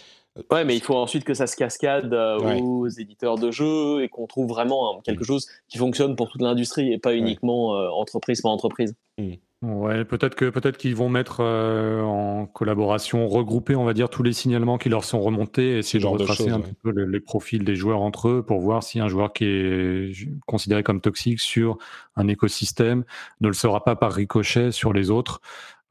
Ouais, 0.51 0.65
mais 0.65 0.75
il 0.75 0.83
faut 0.83 0.97
ensuite 0.97 1.23
que 1.23 1.35
ça 1.35 1.47
se 1.47 1.55
cascade 1.55 2.13
aux 2.13 2.89
éditeurs 2.89 3.39
de 3.39 3.53
jeux 3.53 4.03
et 4.03 4.09
qu'on 4.09 4.27
trouve 4.27 4.49
vraiment 4.49 4.91
hein, 4.91 5.01
quelque 5.05 5.23
mm. 5.23 5.27
chose 5.27 5.47
qui 5.69 5.79
fonctionne 5.79 6.17
pour 6.17 6.29
toute 6.29 6.41
l'industrie 6.41 6.93
et 6.93 6.99
pas 6.99 7.15
uniquement 7.15 7.69
entreprise 7.97 8.41
par 8.41 8.51
entreprise. 8.51 8.97
Mm. 9.17 9.35
Ouais, 9.65 10.05
peut-être 10.05 10.35
que 10.35 10.51
peut-être 10.51 10.77
qu'ils 10.77 10.95
vont 10.95 11.09
mettre 11.09 11.39
euh, 11.41 12.03
en 12.03 12.45
collaboration, 12.45 13.27
regrouper, 13.29 13.75
on 13.75 13.85
va 13.85 13.95
dire, 13.95 14.11
tous 14.11 14.23
les 14.23 14.35
signalements 14.35 14.77
qui 14.77 14.91
leur 14.91 15.05
sont 15.05 15.23
remontés, 15.23 15.77
et 15.77 15.79
essayer 15.79 16.01
de 16.01 16.07
retracer 16.07 16.51
un 16.51 16.61
peu 16.83 16.91
les, 16.91 17.21
profils 17.21 17.65
des 17.65 17.75
joueurs 17.75 18.03
entre 18.03 18.29
eux 18.29 18.43
pour 18.43 18.61
voir 18.61 18.83
si 18.83 19.01
un 19.01 19.09
joueur 19.09 19.33
qui 19.33 19.47
est 19.47 20.29
considéré 20.47 20.83
comme 20.83 21.01
toxique 21.01 21.41
sur 21.41 21.79
un 22.15 22.29
écosystème 22.29 23.05
ne 23.41 23.49
le 23.49 23.55
sera 23.55 23.83
pas 23.85 23.97
par 23.97 24.13
ricochet 24.13 24.71
sur 24.71 24.93
les 24.93 25.11
autres. 25.11 25.41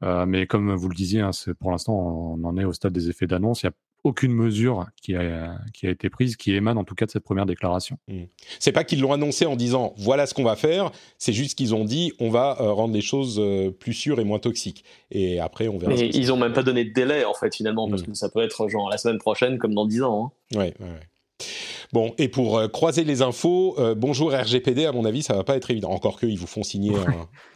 Euh, 0.04 0.24
mais 0.24 0.46
comme 0.46 0.72
vous 0.74 0.88
le 0.88 0.94
disiez, 0.94 1.20
hein, 1.20 1.30
pour 1.58 1.72
l'instant, 1.72 1.94
on 1.94 2.44
en 2.44 2.56
est 2.56 2.64
au 2.64 2.72
stade 2.72 2.92
des 2.92 3.08
effets 3.10 3.26
d'annonce. 3.26 3.62
Il 3.62 3.66
y 3.66 3.68
a 3.70 3.72
aucune 4.04 4.32
mesure 4.32 4.86
qui 5.02 5.16
a, 5.16 5.56
qui 5.72 5.86
a 5.86 5.90
été 5.90 6.10
prise, 6.10 6.36
qui 6.36 6.54
émane 6.54 6.76
en 6.76 6.84
tout 6.84 6.94
cas 6.94 7.06
de 7.06 7.10
cette 7.10 7.24
première 7.24 7.46
déclaration. 7.46 7.96
Mmh. 8.06 8.24
C'est 8.58 8.70
pas 8.72 8.84
qu'ils 8.84 9.00
l'ont 9.00 9.12
annoncé 9.12 9.46
en 9.46 9.56
disant 9.56 9.94
voilà 9.96 10.26
ce 10.26 10.34
qu'on 10.34 10.44
va 10.44 10.56
faire, 10.56 10.92
c'est 11.18 11.32
juste 11.32 11.56
qu'ils 11.56 11.74
ont 11.74 11.84
dit 11.84 12.12
on 12.20 12.28
va 12.28 12.58
euh, 12.60 12.70
rendre 12.70 12.92
les 12.92 13.00
choses 13.00 13.38
euh, 13.40 13.70
plus 13.70 13.94
sûres 13.94 14.20
et 14.20 14.24
moins 14.24 14.38
toxiques. 14.38 14.84
Et 15.10 15.40
après, 15.40 15.68
on 15.68 15.78
verra. 15.78 15.94
Mais 15.94 16.08
ils 16.08 16.32
ont 16.32 16.36
même 16.36 16.52
pas 16.52 16.62
donné 16.62 16.84
de 16.84 16.92
délai 16.92 17.24
en 17.24 17.34
fait 17.34 17.54
finalement, 17.54 17.88
parce 17.88 18.02
mmh. 18.02 18.06
que 18.06 18.14
ça 18.14 18.28
peut 18.28 18.42
être 18.42 18.68
genre 18.68 18.90
la 18.90 18.98
semaine 18.98 19.18
prochaine 19.18 19.58
comme 19.58 19.74
dans 19.74 19.86
10 19.86 20.02
ans. 20.02 20.32
Hein. 20.52 20.58
Ouais, 20.58 20.74
ouais, 20.80 20.86
ouais. 20.86 21.46
Bon, 21.92 22.12
et 22.18 22.28
pour 22.28 22.58
euh, 22.58 22.68
croiser 22.68 23.04
les 23.04 23.22
infos, 23.22 23.76
bonjour 23.96 24.32
RGPD, 24.32 24.84
à 24.84 24.92
mon 24.92 25.04
avis, 25.04 25.22
ça 25.22 25.34
va 25.34 25.44
pas 25.44 25.56
être 25.56 25.70
évident. 25.70 25.90
Encore 25.90 26.18
qu'ils 26.18 26.38
vous 26.38 26.46
font 26.46 26.62
signer 26.62 26.92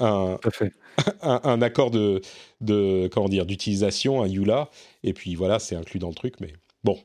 un, 0.01 0.07
un, 0.07 0.39
un, 1.23 1.62
accord 1.62 1.91
de, 1.91 2.20
comment 3.09 3.29
dire 3.29 3.47
d'utilisation, 3.47 4.23
un 4.23 4.29
EULA, 4.29 4.70
et 5.05 5.12
puis 5.12 5.35
voilà, 5.35 5.59
c'est 5.59 5.77
inclus 5.77 5.99
dans 5.99 6.09
le 6.09 6.15
truc, 6.15 6.35
mais 6.41 6.53
Bon, 6.84 6.96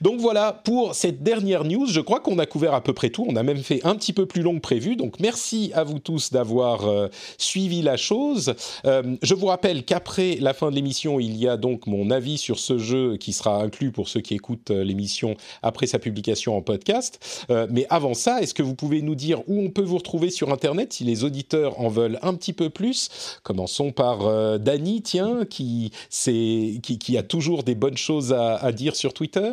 donc 0.00 0.20
voilà 0.20 0.54
pour 0.54 0.94
cette 0.94 1.22
dernière 1.22 1.64
news. 1.64 1.84
Je 1.86 2.00
crois 2.00 2.20
qu'on 2.20 2.38
a 2.38 2.46
couvert 2.46 2.72
à 2.72 2.82
peu 2.82 2.94
près 2.94 3.10
tout. 3.10 3.26
On 3.28 3.36
a 3.36 3.42
même 3.42 3.58
fait 3.58 3.84
un 3.84 3.94
petit 3.94 4.14
peu 4.14 4.24
plus 4.24 4.40
long 4.40 4.54
que 4.54 4.60
prévu. 4.60 4.96
Donc 4.96 5.20
merci 5.20 5.70
à 5.74 5.84
vous 5.84 5.98
tous 5.98 6.32
d'avoir 6.32 6.88
euh, 6.88 7.08
suivi 7.36 7.82
la 7.82 7.98
chose. 7.98 8.54
Euh, 8.86 9.16
je 9.20 9.34
vous 9.34 9.44
rappelle 9.44 9.84
qu'après 9.84 10.36
la 10.36 10.54
fin 10.54 10.70
de 10.70 10.76
l'émission, 10.76 11.20
il 11.20 11.36
y 11.36 11.46
a 11.46 11.58
donc 11.58 11.86
mon 11.86 12.10
avis 12.10 12.38
sur 12.38 12.58
ce 12.58 12.78
jeu 12.78 13.18
qui 13.18 13.34
sera 13.34 13.62
inclus 13.62 13.92
pour 13.92 14.08
ceux 14.08 14.20
qui 14.20 14.32
écoutent 14.32 14.70
euh, 14.70 14.82
l'émission 14.82 15.36
après 15.62 15.86
sa 15.86 15.98
publication 15.98 16.56
en 16.56 16.62
podcast. 16.62 17.44
mais 17.70 17.86
avant 17.90 18.14
ça, 18.14 18.40
est-ce 18.40 18.54
que 18.54 18.62
vous 18.62 18.74
pouvez 18.74 19.02
nous 19.02 19.14
dire 19.14 19.40
où 19.46 19.60
on 19.60 19.68
peut 19.68 19.82
vous 19.82 19.98
retrouver 19.98 20.30
sur 20.30 20.52
Internet 20.52 20.94
si 20.94 21.04
les 21.04 21.24
auditeurs 21.24 21.78
en 21.80 21.88
veulent 21.88 22.18
un 22.22 22.32
petit 22.34 22.54
peu 22.54 22.70
plus? 22.70 23.38
Commençons 23.42 23.92
par 23.92 24.58
Dany, 24.58 25.02
tiens, 25.02 25.44
qui, 25.44 25.92
qui, 26.10 27.18
a 27.18 27.22
toujours 27.22 27.62
des 27.62 27.74
bonnes 27.74 27.96
choses 27.96 28.32
à, 28.32 28.56
à 28.56 28.72
dire 28.72 28.96
sur 28.96 29.12
Twitter? 29.18 29.52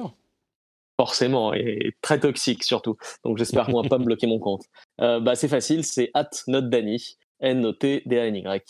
Forcément, 0.99 1.55
et 1.55 1.93
très 2.01 2.19
toxique 2.19 2.63
surtout. 2.63 2.97
Donc 3.23 3.39
j'espère 3.39 3.67
moi 3.71 3.81
pas 3.81 3.97
me 3.97 4.05
bloquer 4.05 4.27
mon 4.27 4.37
compte. 4.37 4.61
Euh, 5.01 5.19
bah, 5.19 5.33
c'est 5.33 5.47
facile, 5.47 5.83
c'est 5.83 6.11
at. 6.13 6.29
N-O-T-D-A-N-Y. 7.41 8.61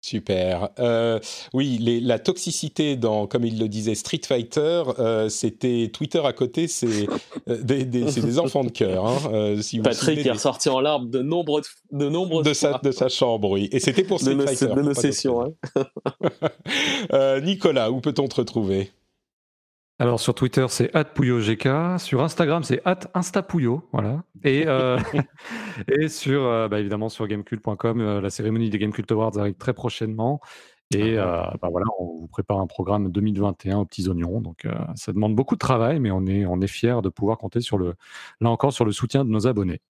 Super. 0.00 0.70
Euh, 0.78 1.18
oui, 1.52 2.00
la 2.02 2.18
toxicité 2.18 2.96
dans, 2.96 3.26
comme 3.26 3.44
il 3.44 3.58
le 3.58 3.68
disait, 3.68 3.94
Street 3.94 4.20
Fighter, 4.26 4.84
euh, 4.98 5.28
c'était 5.28 5.90
Twitter 5.92 6.20
à 6.24 6.32
côté, 6.32 6.66
c'est 6.66 7.06
des, 7.46 8.38
enfants 8.38 8.64
de 8.64 8.70
cœur. 8.70 9.06
Hein, 9.06 9.60
si 9.60 9.80
Patrick 9.80 10.24
est 10.24 10.30
ressorti 10.30 10.70
en 10.70 10.80
larmes 10.80 11.10
de 11.10 11.20
nombreux 11.20 11.62
de 11.92 12.08
nombreux 12.08 12.42
de 12.42 12.54
sa 12.54 12.80
de 12.82 12.90
sa 12.90 13.08
chambre, 13.08 13.50
oui. 13.50 13.68
Et 13.70 13.80
c'était 13.80 14.04
pour 14.04 14.18
Street 14.18 14.38
Fighter. 14.46 14.68
De 14.74 14.82
nos 14.82 14.94
sessions. 14.94 15.42
Hein. 15.42 17.40
Nicolas, 17.42 17.90
où 17.90 18.00
peut-on 18.00 18.28
te 18.28 18.36
retrouver? 18.36 18.90
Alors 20.00 20.20
sur 20.20 20.34
Twitter, 20.34 20.64
c'est 20.68 20.92
@pouyogk. 21.14 21.68
Sur 21.98 22.22
Instagram, 22.22 22.62
c'est 22.62 22.80
@instapouyo. 23.14 23.88
Voilà. 23.92 24.22
Et 24.44 24.64
euh, 24.66 24.96
et 25.88 26.08
sur 26.08 26.44
euh, 26.44 26.68
bah, 26.68 26.78
évidemment 26.78 27.08
sur 27.08 27.26
gamecult.com, 27.26 28.00
euh, 28.00 28.20
la 28.20 28.30
cérémonie 28.30 28.70
des 28.70 28.78
Gamecult 28.78 29.10
Awards 29.10 29.36
arrive 29.38 29.54
très 29.54 29.72
prochainement. 29.72 30.40
Et 30.94 31.16
bah, 31.16 31.58
voilà, 31.70 31.84
on 31.98 32.20
vous 32.20 32.28
prépare 32.28 32.60
un 32.60 32.66
programme 32.66 33.12
2021 33.12 33.78
aux 33.78 33.84
petits 33.84 34.08
oignons. 34.08 34.40
Donc 34.40 34.66
ça 34.94 35.12
demande 35.12 35.34
beaucoup 35.34 35.54
de 35.54 35.58
travail, 35.58 36.00
mais 36.00 36.10
on 36.10 36.24
est 36.24 36.46
on 36.46 36.62
est 36.62 36.66
fier 36.66 37.02
de 37.02 37.10
pouvoir 37.10 37.36
compter 37.36 37.60
sur 37.60 37.76
le 37.76 37.94
là 38.40 38.48
encore 38.48 38.72
sur 38.72 38.86
le 38.86 38.92
soutien 38.92 39.22
de 39.26 39.28
nos 39.28 39.46
abonnés. 39.46 39.82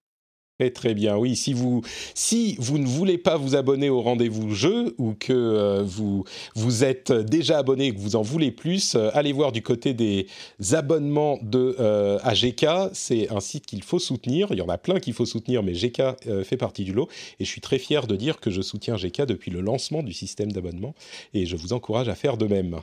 Très 0.59 0.71
très 0.71 0.95
bien, 0.95 1.17
oui. 1.17 1.37
Si 1.37 1.53
vous, 1.53 1.83
si 2.15 2.57
vous 2.59 2.79
ne 2.79 2.87
voulez 2.87 3.17
pas 3.17 3.37
vous 3.37 3.55
abonner 3.55 3.91
au 3.91 4.01
rendez-vous 4.01 4.53
jeu 4.57 4.93
ou 4.99 5.15
que 5.15 5.33
euh, 5.33 5.85
vous, 5.85 6.25
vous 6.57 6.83
êtes 6.83 7.13
déjà 7.13 7.59
abonné 7.59 7.87
et 7.87 7.95
que 7.95 8.01
vous 8.01 8.17
en 8.17 8.23
voulez 8.23 8.51
plus, 8.51 8.97
euh, 8.97 9.11
allez 9.15 9.33
voir 9.33 9.53
du 9.53 9.63
côté 9.63 9.95
des 9.95 10.27
abonnements 10.73 11.39
de 11.43 11.77
euh, 11.79 12.19
GK. 12.35 12.91
C'est 12.93 13.31
un 13.31 13.39
site 13.39 13.67
qu'il 13.67 13.85
faut 13.85 14.01
soutenir. 14.01 14.49
Il 14.51 14.59
y 14.59 14.61
en 14.61 14.69
a 14.69 14.79
plein 14.79 14.99
qu'il 14.99 15.13
faut 15.13 15.27
soutenir, 15.27 15.63
mais 15.63 15.75
GK 15.75 16.03
fait 16.43 16.57
partie 16.57 16.83
du 16.83 16.93
lot. 16.93 17.09
Et 17.39 17.45
je 17.45 17.49
suis 17.49 17.61
très 17.61 17.79
fier 17.79 18.09
de 18.09 18.17
dire 18.17 18.41
que 18.41 18.51
je 18.51 18.61
soutiens 18.61 18.97
GK 18.97 19.27
depuis 19.27 19.53
le 19.53 19.61
lancement 19.61 20.03
du 20.03 20.13
système 20.13 20.51
d'abonnement 20.51 20.97
et 21.35 21.47
je 21.47 21.55
vous 21.55 21.73
encourage 21.73 22.09
à 22.09 22.17
faire 22.17 22.37
de 22.37 22.49
même. 22.49 22.81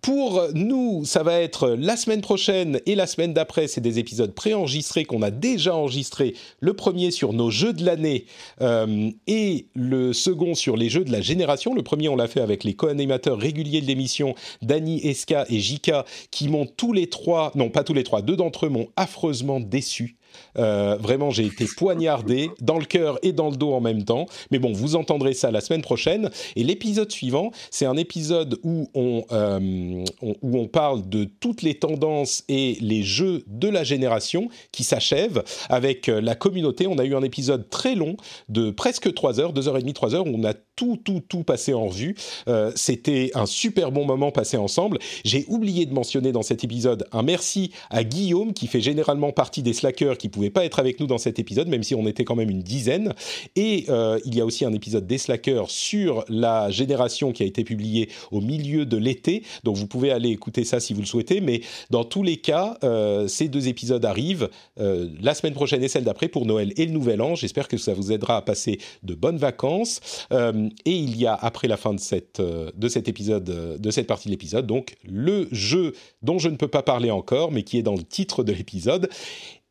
Pour 0.00 0.42
nous, 0.54 1.04
ça 1.04 1.22
va 1.22 1.40
être 1.40 1.70
la 1.70 1.96
semaine 1.96 2.20
prochaine 2.20 2.80
et 2.86 2.94
la 2.94 3.06
semaine 3.06 3.32
d'après, 3.32 3.68
c'est 3.68 3.80
des 3.80 3.98
épisodes 3.98 4.34
préenregistrés 4.34 5.04
qu'on 5.04 5.22
a 5.22 5.30
déjà 5.30 5.74
enregistrés. 5.74 6.34
Le 6.60 6.74
premier 6.74 7.10
sur 7.10 7.32
nos 7.32 7.50
jeux 7.50 7.72
de 7.72 7.84
l'année 7.84 8.26
euh, 8.60 9.10
et 9.26 9.66
le 9.74 10.12
second 10.12 10.54
sur 10.54 10.76
les 10.76 10.88
jeux 10.88 11.04
de 11.04 11.12
la 11.12 11.20
génération. 11.20 11.74
Le 11.74 11.82
premier, 11.82 12.08
on 12.08 12.16
l'a 12.16 12.28
fait 12.28 12.40
avec 12.40 12.64
les 12.64 12.74
co-animateurs 12.74 13.38
réguliers 13.38 13.80
de 13.80 13.86
l'émission, 13.86 14.34
Dani, 14.62 15.06
Eska 15.06 15.46
et 15.48 15.60
Jika, 15.60 16.04
qui 16.30 16.48
m'ont 16.48 16.66
tous 16.66 16.92
les 16.92 17.08
trois, 17.08 17.52
non 17.54 17.70
pas 17.70 17.84
tous 17.84 17.94
les 17.94 18.04
trois, 18.04 18.22
deux 18.22 18.36
d'entre 18.36 18.66
eux 18.66 18.70
m'ont 18.70 18.88
affreusement 18.96 19.60
déçu. 19.60 20.15
Euh, 20.58 20.96
vraiment, 21.00 21.30
j'ai 21.30 21.46
été 21.46 21.66
poignardé 21.76 22.50
dans 22.60 22.78
le 22.78 22.84
cœur 22.84 23.18
et 23.22 23.32
dans 23.32 23.50
le 23.50 23.56
dos 23.56 23.72
en 23.72 23.80
même 23.80 24.04
temps. 24.04 24.26
Mais 24.50 24.58
bon, 24.58 24.72
vous 24.72 24.96
entendrez 24.96 25.34
ça 25.34 25.50
la 25.50 25.60
semaine 25.60 25.82
prochaine. 25.82 26.30
Et 26.56 26.64
l'épisode 26.64 27.10
suivant, 27.10 27.50
c'est 27.70 27.86
un 27.86 27.96
épisode 27.96 28.58
où 28.62 28.88
on, 28.94 29.24
euh, 29.32 30.04
où 30.22 30.58
on 30.58 30.66
parle 30.66 31.08
de 31.08 31.24
toutes 31.24 31.62
les 31.62 31.74
tendances 31.74 32.44
et 32.48 32.78
les 32.80 33.02
jeux 33.02 33.42
de 33.46 33.68
la 33.68 33.84
génération 33.84 34.48
qui 34.72 34.84
s'achèvent 34.84 35.42
avec 35.68 36.08
euh, 36.08 36.20
la 36.20 36.34
communauté. 36.34 36.86
On 36.86 36.98
a 36.98 37.04
eu 37.04 37.14
un 37.14 37.22
épisode 37.22 37.68
très 37.70 37.94
long 37.94 38.16
de 38.48 38.70
presque 38.70 39.12
3 39.12 39.40
heures, 39.40 39.52
2h30, 39.52 39.92
3 39.92 40.14
heures, 40.14 40.26
où 40.26 40.34
on 40.34 40.44
a 40.44 40.54
tout, 40.54 40.98
tout, 41.02 41.22
tout 41.26 41.42
passé 41.42 41.72
en 41.72 41.86
revue. 41.86 42.14
C'était 42.74 43.30
un 43.34 43.46
super 43.46 43.92
bon 43.92 44.04
moment 44.04 44.30
passé 44.30 44.56
ensemble. 44.56 44.98
J'ai 45.24 45.44
oublié 45.48 45.86
de 45.86 45.94
mentionner 45.94 46.32
dans 46.32 46.42
cet 46.42 46.64
épisode 46.64 47.06
un 47.12 47.22
merci 47.22 47.72
à 47.90 48.04
Guillaume 48.04 48.52
qui 48.52 48.66
fait 48.66 48.80
généralement 48.80 49.32
partie 49.32 49.62
des 49.62 49.72
slackers 49.72 50.18
qui 50.18 50.25
pouvait 50.30 50.50
pas 50.50 50.64
être 50.64 50.78
avec 50.78 51.00
nous 51.00 51.06
dans 51.06 51.18
cet 51.18 51.38
épisode, 51.38 51.68
même 51.68 51.82
si 51.82 51.94
on 51.94 52.06
était 52.06 52.24
quand 52.24 52.36
même 52.36 52.50
une 52.50 52.62
dizaine. 52.62 53.12
Et 53.54 53.86
euh, 53.88 54.18
il 54.24 54.34
y 54.34 54.40
a 54.40 54.44
aussi 54.44 54.64
un 54.64 54.72
épisode 54.72 55.06
des 55.06 55.18
Slackers 55.18 55.70
sur 55.70 56.24
la 56.28 56.70
génération 56.70 57.32
qui 57.32 57.42
a 57.42 57.46
été 57.46 57.64
publié 57.64 58.08
au 58.30 58.40
milieu 58.40 58.86
de 58.86 58.96
l'été. 58.96 59.42
Donc 59.64 59.76
vous 59.76 59.86
pouvez 59.86 60.10
aller 60.10 60.30
écouter 60.30 60.64
ça 60.64 60.80
si 60.80 60.94
vous 60.94 61.00
le 61.00 61.06
souhaitez. 61.06 61.40
Mais 61.40 61.60
dans 61.90 62.04
tous 62.04 62.22
les 62.22 62.36
cas, 62.36 62.78
euh, 62.84 63.28
ces 63.28 63.48
deux 63.48 63.68
épisodes 63.68 64.04
arrivent 64.04 64.48
euh, 64.78 65.08
la 65.20 65.34
semaine 65.34 65.54
prochaine 65.54 65.82
et 65.82 65.88
celle 65.88 66.04
d'après 66.04 66.28
pour 66.28 66.46
Noël 66.46 66.72
et 66.76 66.86
le 66.86 66.92
Nouvel 66.92 67.22
An. 67.22 67.34
J'espère 67.34 67.68
que 67.68 67.76
ça 67.76 67.94
vous 67.94 68.12
aidera 68.12 68.36
à 68.36 68.42
passer 68.42 68.78
de 69.02 69.14
bonnes 69.14 69.38
vacances. 69.38 70.00
et 70.32 70.92
il 70.92 71.16
y 71.16 71.26
a 71.26 71.34
après 71.34 71.68
la 71.68 71.76
fin 71.76 71.94
de 71.94 72.00
cette 72.00 72.40
de 72.40 72.88
cet 72.88 73.08
épisode, 73.08 73.44
de 73.80 73.90
cette 73.90 74.06
partie 74.06 74.28
de 74.28 74.32
l'épisode, 74.32 74.66
donc 74.66 74.96
le 75.04 75.48
jeu 75.52 75.92
dont 76.22 76.38
je 76.38 76.48
ne 76.48 76.56
peux 76.56 76.68
pas 76.68 76.82
parler 76.82 77.10
encore, 77.10 77.52
mais 77.52 77.62
qui 77.62 77.78
est 77.78 77.82
dans 77.82 77.94
le 77.94 78.02
titre 78.02 78.44
de 78.44 78.52
l'épisode. 78.52 79.08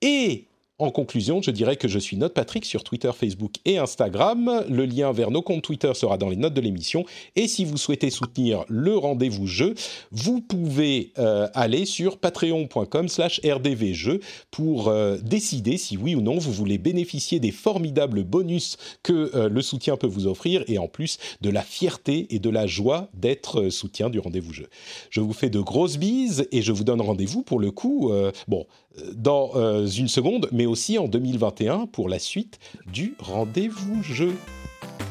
Et 0.05 0.45
en 0.77 0.91
conclusion, 0.91 1.41
je 1.41 1.51
dirais 1.51 1.77
que 1.77 1.87
je 1.87 1.97
suis 1.97 2.17
Note 2.17 2.33
Patrick 2.33 2.65
sur 2.65 2.83
Twitter, 2.83 3.09
Facebook 3.17 3.53
et 3.63 3.77
Instagram. 3.77 4.65
Le 4.69 4.85
lien 4.85 5.13
vers 5.13 5.31
nos 5.31 5.41
comptes 5.41 5.61
Twitter 5.61 5.93
sera 5.93 6.17
dans 6.17 6.27
les 6.27 6.35
notes 6.35 6.53
de 6.53 6.59
l'émission. 6.59 7.05
Et 7.37 7.47
si 7.47 7.63
vous 7.63 7.77
souhaitez 7.77 8.09
soutenir 8.09 8.65
le 8.67 8.97
rendez-vous 8.97 9.47
jeu, 9.47 9.73
vous 10.11 10.41
pouvez 10.41 11.13
euh, 11.17 11.47
aller 11.53 11.85
sur 11.85 12.17
patreon.com/slash 12.17 13.39
rdvjeux 13.45 14.19
pour 14.51 14.89
euh, 14.89 15.17
décider 15.23 15.77
si 15.77 15.95
oui 15.95 16.13
ou 16.13 16.19
non 16.19 16.39
vous 16.39 16.51
voulez 16.51 16.77
bénéficier 16.77 17.39
des 17.39 17.51
formidables 17.51 18.25
bonus 18.25 18.75
que 19.01 19.31
euh, 19.33 19.47
le 19.47 19.61
soutien 19.61 19.95
peut 19.95 20.07
vous 20.07 20.27
offrir 20.27 20.65
et 20.67 20.77
en 20.77 20.89
plus 20.89 21.19
de 21.39 21.49
la 21.49 21.61
fierté 21.61 22.27
et 22.31 22.39
de 22.39 22.49
la 22.49 22.67
joie 22.67 23.07
d'être 23.13 23.69
soutien 23.69 24.09
du 24.09 24.19
rendez-vous 24.19 24.51
jeu. 24.51 24.67
Je 25.09 25.21
vous 25.21 25.31
fais 25.31 25.49
de 25.49 25.61
grosses 25.61 25.95
bises 25.95 26.49
et 26.51 26.61
je 26.61 26.73
vous 26.73 26.83
donne 26.83 26.99
rendez-vous 26.99 27.43
pour 27.43 27.59
le 27.59 27.71
coup. 27.71 28.11
bon, 28.49 28.65
dans 29.13 29.51
euh, 29.55 29.87
une 29.87 30.07
seconde, 30.07 30.49
mais 30.51 30.65
aussi 30.65 30.97
en 30.97 31.07
2021 31.07 31.87
pour 31.87 32.09
la 32.09 32.19
suite 32.19 32.59
du 32.91 33.15
rendez-vous 33.19 34.03
jeu. 34.03 34.35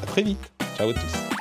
À 0.03 0.05
très 0.05 0.23
vite. 0.23 0.51
Ciao 0.77 0.89
à 0.89 0.93
tous. 0.93 1.35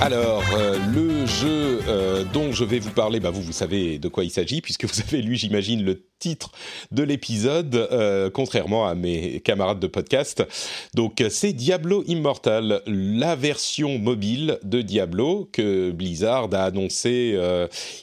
Alors, 0.00 0.42
euh, 0.56 0.78
le 0.94 1.07
jeu 1.40 1.80
euh, 1.86 2.24
dont 2.32 2.50
je 2.50 2.64
vais 2.64 2.80
vous 2.80 2.90
parler, 2.90 3.20
bah 3.20 3.30
vous, 3.30 3.42
vous 3.42 3.52
savez 3.52 3.98
de 3.98 4.08
quoi 4.08 4.24
il 4.24 4.30
s'agit, 4.30 4.60
puisque 4.60 4.86
vous 4.86 5.00
avez 5.00 5.22
lu, 5.22 5.36
j'imagine, 5.36 5.84
le 5.84 6.02
titre 6.18 6.50
de 6.90 7.04
l'épisode, 7.04 7.76
euh, 7.76 8.28
contrairement 8.28 8.88
à 8.88 8.96
mes 8.96 9.38
camarades 9.40 9.78
de 9.78 9.86
podcast. 9.86 10.42
Donc, 10.94 11.22
c'est 11.30 11.52
Diablo 11.52 12.02
Immortal, 12.08 12.82
la 12.86 13.36
version 13.36 13.98
mobile 13.98 14.58
de 14.64 14.82
Diablo 14.82 15.48
que 15.52 15.92
Blizzard 15.92 16.48
a 16.52 16.64
annoncé 16.64 17.38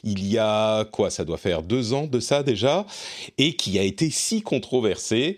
il 0.02 0.26
y 0.26 0.38
a, 0.38 0.86
quoi, 0.86 1.10
ça 1.10 1.26
doit 1.26 1.36
faire 1.36 1.62
deux 1.62 1.92
ans 1.92 2.06
de 2.06 2.20
ça 2.20 2.42
déjà, 2.42 2.86
et 3.36 3.54
qui 3.54 3.78
a 3.78 3.82
été 3.82 4.08
si 4.08 4.40
controversé. 4.40 5.36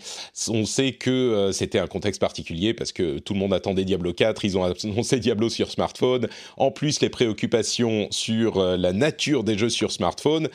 On 0.49 0.67
sait 0.67 0.93
que 0.93 1.51
c'était 1.53 1.81
un 1.81 1.89
contexte 1.89 2.21
particulier, 2.21 2.75
parce 2.75 2.93
que 2.93 3.19
tout 3.19 3.35
le 3.35 3.41
monde 3.41 3.55
attendait 3.55 3.85
Diablo 3.85 4.13
4, 4.13 4.45
ils 4.45 4.57
ont 4.57 4.63
annoncé 4.63 5.19
Diablo 5.19 5.49
sur 5.49 5.69
smartphone 5.71 6.29
en 6.57 6.71
plus 6.71 7.01
les 7.01 7.09
préoccupations 7.09 7.88
sur 8.11 8.59
euh, 8.59 8.77
la 8.77 8.93
nature 8.93 9.45
des 9.45 9.57
jeux 9.57 9.69
sur 9.69 9.93
smartphone. 9.93 10.49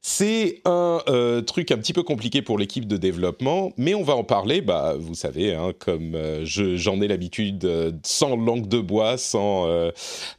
C'est 0.00 0.62
un 0.64 1.00
euh, 1.08 1.42
truc 1.42 1.72
un 1.72 1.76
petit 1.76 1.92
peu 1.92 2.04
compliqué 2.04 2.40
pour 2.40 2.56
l'équipe 2.56 2.86
de 2.86 2.96
développement, 2.96 3.72
mais 3.76 3.94
on 3.94 4.04
va 4.04 4.14
en 4.14 4.22
parler, 4.22 4.60
bah, 4.60 4.94
vous 4.96 5.14
savez, 5.14 5.54
hein, 5.54 5.72
comme 5.76 6.14
euh, 6.14 6.44
j'en 6.44 7.00
ai 7.00 7.08
l'habitude, 7.08 7.68
sans 8.04 8.36
langue 8.36 8.68
de 8.68 8.78
bois, 8.78 9.18
sans, 9.18 9.66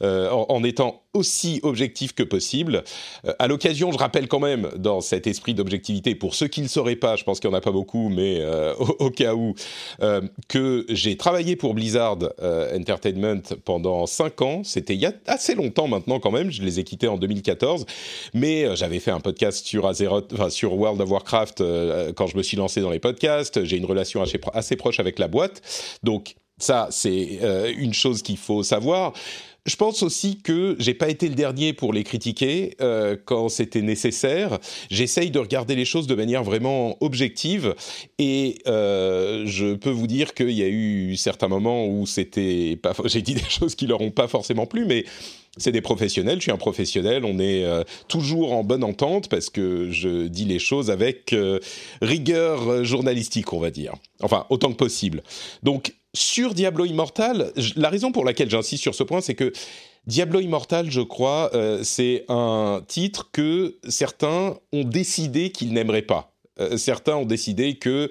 en, 0.02 0.64
étant 0.64 1.04
aussi 1.14 1.60
objectif 1.64 2.14
que 2.14 2.22
possible. 2.22 2.84
Euh, 3.26 3.34
à 3.40 3.48
l'occasion, 3.48 3.92
je 3.92 3.98
rappelle 3.98 4.28
quand 4.28 4.40
même, 4.40 4.70
dans 4.78 5.02
cet 5.02 5.26
esprit 5.26 5.56
d'objectivité, 5.56 6.14
pour 6.14 6.36
ceux 6.36 6.48
qui 6.48 6.62
ne 6.62 6.68
sauraient 6.68 6.96
pas, 6.96 7.16
je 7.16 7.24
pense 7.24 7.40
qu'il 7.40 7.50
n'y 7.50 7.56
en 7.56 7.58
a 7.58 7.62
pas 7.62 7.72
beaucoup, 7.72 8.10
mais 8.10 8.38
euh, 8.40 8.76
au, 9.00 9.10
cas 9.10 9.34
où, 9.34 9.56
euh, 10.02 10.22
que 10.48 10.86
j'ai 10.90 11.18
travaillé 11.18 11.56
pour 11.56 11.74
Blizzard 11.74 12.20
Entertainment 12.76 13.42
pendant 13.66 14.06
5 14.06 14.42
ans. 14.42 14.64
C'était 14.64 14.94
il 14.94 15.02
y 15.02 15.06
a 15.06 15.14
assez 15.26 15.56
longtemps 15.56 15.88
maintenant 15.88 16.20
quand 16.20 16.32
même, 16.32 16.52
je 16.52 16.62
les 16.62 16.80
ai 16.80 16.84
quittés 16.84 17.08
en 17.08 17.18
2014, 17.18 17.86
mais 18.34 18.76
j'avais 18.76 19.00
fait 19.00 19.12
un 19.12 19.20
podcast 19.20 19.66
sur 19.66 19.88
Azeroth, 19.88 20.32
enfin, 20.34 20.50
sur 20.50 20.74
World 20.76 21.02
of 21.02 21.10
Warcraft 21.10 21.64
quand 22.16 22.28
je 22.28 22.38
me 22.38 22.44
suis 22.44 22.58
lancé 22.58 22.82
dans 22.82 22.92
les 22.92 23.00
podcasts. 23.00 23.64
J'ai 23.64 23.78
une 23.78 23.86
relation 23.86 24.24
assez 24.54 24.76
proche 24.76 25.00
avec 25.00 25.20
la 25.20 25.28
boîte. 25.28 25.62
Donc, 26.04 26.36
ça, 26.58 26.88
c'est 26.92 27.40
une 27.78 27.94
chose 27.94 28.22
qu'il 28.22 28.38
faut 28.38 28.64
savoir. 28.64 29.14
Je 29.70 29.76
pense 29.76 30.02
aussi 30.02 30.42
que 30.42 30.76
j'ai 30.80 30.96
pas 30.96 31.10
été 31.10 31.30
le 31.30 31.36
dernier 31.36 31.74
pour 31.74 31.94
les 31.94 32.04
critiquer 32.04 32.76
euh, 32.82 33.16
quand 33.24 33.50
c'était 33.50 33.84
nécessaire. 33.84 34.58
J'essaye 34.90 35.30
de 35.30 35.38
regarder 35.38 35.76
les 35.76 35.86
choses 35.86 36.08
de 36.08 36.16
manière 36.16 36.44
vraiment 36.44 36.98
objective 37.02 37.76
et 38.18 38.58
euh, 38.66 39.44
je 39.46 39.76
peux 39.76 39.92
vous 39.92 40.08
dire 40.08 40.34
qu'il 40.34 40.50
y 40.50 40.64
a 40.64 40.68
eu 40.68 41.16
certains 41.18 41.48
moments 41.48 41.86
où 41.86 42.08
c'était 42.08 42.80
pas. 42.82 42.94
J'ai 43.06 43.22
dit 43.22 43.36
des 43.36 43.44
choses 43.48 43.76
qui 43.76 43.86
leur 43.86 44.02
ont 44.02 44.10
pas 44.10 44.28
forcément 44.28 44.66
plu, 44.66 44.86
mais 44.86 45.06
c'est 45.58 45.72
des 45.72 45.82
professionnels, 45.82 46.38
je 46.38 46.44
suis 46.44 46.52
un 46.52 46.58
professionnel, 46.58 47.24
on 47.24 47.38
est 47.38 47.64
euh, 47.64 47.84
toujours 48.08 48.54
en 48.54 48.64
bonne 48.64 48.84
entente 48.84 49.30
parce 49.30 49.52
que 49.52 49.92
je 49.92 50.26
dis 50.26 50.46
les 50.46 50.60
choses 50.60 50.90
avec 50.90 51.36
rigueur 52.02 52.84
journalistique, 52.84 53.54
on 53.54 53.60
va 53.60 53.70
dire. 53.70 53.94
Enfin, 54.22 54.48
autant 54.50 54.72
que 54.72 54.78
possible. 54.78 55.22
Donc, 55.62 55.94
sur 56.16 56.54
Diablo 56.54 56.86
Immortal, 56.86 57.52
la 57.76 57.90
raison 57.90 58.12
pour 58.12 58.26
laquelle 58.26 58.50
j'insiste 58.50 58.82
sur 58.82 58.96
ce 58.96 59.04
point, 59.04 59.22
c'est 59.22 59.36
que 59.36 59.52
Diablo 60.08 60.40
Immortal, 60.40 60.90
je 60.90 61.02
crois, 61.02 61.52
euh, 61.54 61.82
c'est 61.84 62.26
un 62.30 62.82
titre 62.88 63.30
que 63.32 63.78
certains 63.88 64.58
ont 64.74 64.84
décidé 64.84 65.52
qu'ils 65.52 65.74
n'aimeraient 65.74 66.02
pas. 66.02 66.34
Euh, 66.60 66.78
certains 66.78 67.16
ont 67.16 67.26
décidé 67.26 67.76
que 67.76 68.10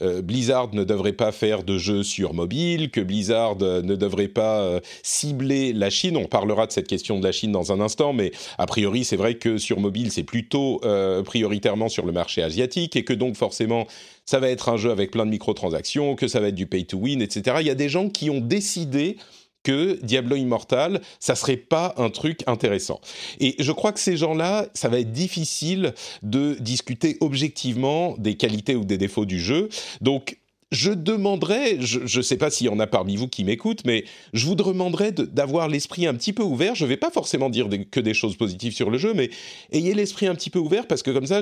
euh, 0.00 0.22
Blizzard 0.22 0.72
ne 0.72 0.84
devrait 0.84 1.12
pas 1.12 1.32
faire 1.32 1.64
de 1.64 1.76
jeux 1.76 2.02
sur 2.02 2.34
mobile, 2.34 2.90
que 2.90 3.00
Blizzard 3.00 3.56
ne 3.56 3.96
devrait 3.96 4.28
pas 4.28 4.80
cibler 5.02 5.72
la 5.72 5.90
Chine. 5.90 6.16
On 6.16 6.26
parlera 6.26 6.66
de 6.66 6.72
cette 6.72 6.86
question 6.86 7.18
de 7.18 7.24
la 7.24 7.32
Chine 7.32 7.52
dans 7.52 7.72
un 7.72 7.80
instant, 7.80 8.12
mais 8.12 8.30
a 8.56 8.66
priori, 8.66 9.04
c'est 9.04 9.16
vrai 9.16 9.34
que 9.34 9.58
sur 9.58 9.80
mobile, 9.80 10.12
c'est 10.12 10.22
plutôt 10.22 10.80
prioritairement 11.24 11.88
sur 11.88 12.06
le 12.06 12.12
marché 12.12 12.42
asiatique 12.42 12.94
et 12.96 13.04
que 13.04 13.12
donc 13.12 13.36
forcément, 13.36 13.86
ça 14.30 14.38
va 14.38 14.48
être 14.48 14.68
un 14.68 14.76
jeu 14.76 14.92
avec 14.92 15.10
plein 15.10 15.26
de 15.26 15.30
microtransactions, 15.32 16.14
que 16.14 16.28
ça 16.28 16.38
va 16.38 16.48
être 16.48 16.54
du 16.54 16.68
pay 16.68 16.84
to 16.84 16.98
win, 16.98 17.20
etc. 17.20 17.56
Il 17.62 17.66
y 17.66 17.70
a 17.70 17.74
des 17.74 17.88
gens 17.88 18.08
qui 18.08 18.30
ont 18.30 18.40
décidé 18.40 19.16
que 19.64 19.98
Diablo 20.04 20.36
Immortal, 20.36 21.00
ça 21.18 21.34
serait 21.34 21.56
pas 21.56 21.94
un 21.96 22.10
truc 22.10 22.44
intéressant. 22.46 23.00
Et 23.40 23.56
je 23.58 23.72
crois 23.72 23.90
que 23.90 23.98
ces 23.98 24.16
gens-là, 24.16 24.68
ça 24.72 24.88
va 24.88 25.00
être 25.00 25.10
difficile 25.10 25.94
de 26.22 26.56
discuter 26.60 27.16
objectivement 27.20 28.14
des 28.18 28.36
qualités 28.36 28.76
ou 28.76 28.84
des 28.84 28.98
défauts 28.98 29.26
du 29.26 29.40
jeu. 29.40 29.68
Donc, 30.00 30.38
je 30.72 30.92
demanderais, 30.92 31.78
je 31.80 32.18
ne 32.18 32.22
sais 32.22 32.36
pas 32.36 32.50
s'il 32.50 32.66
y 32.66 32.70
en 32.70 32.78
a 32.78 32.86
parmi 32.86 33.16
vous 33.16 33.28
qui 33.28 33.44
m'écoutent, 33.44 33.84
mais 33.84 34.04
je 34.32 34.46
vous 34.46 34.54
demanderais 34.54 35.12
d'avoir 35.12 35.68
l'esprit 35.68 36.06
un 36.06 36.14
petit 36.14 36.32
peu 36.32 36.42
ouvert. 36.42 36.74
Je 36.74 36.84
ne 36.84 36.88
vais 36.88 36.96
pas 36.96 37.10
forcément 37.10 37.50
dire 37.50 37.68
que 37.90 38.00
des 38.00 38.14
choses 38.14 38.36
positives 38.36 38.72
sur 38.72 38.90
le 38.90 38.98
jeu, 38.98 39.12
mais 39.14 39.30
ayez 39.72 39.94
l'esprit 39.94 40.26
un 40.26 40.34
petit 40.34 40.50
peu 40.50 40.60
ouvert 40.60 40.86
parce 40.86 41.02
que 41.02 41.10
comme 41.10 41.26
ça, 41.26 41.40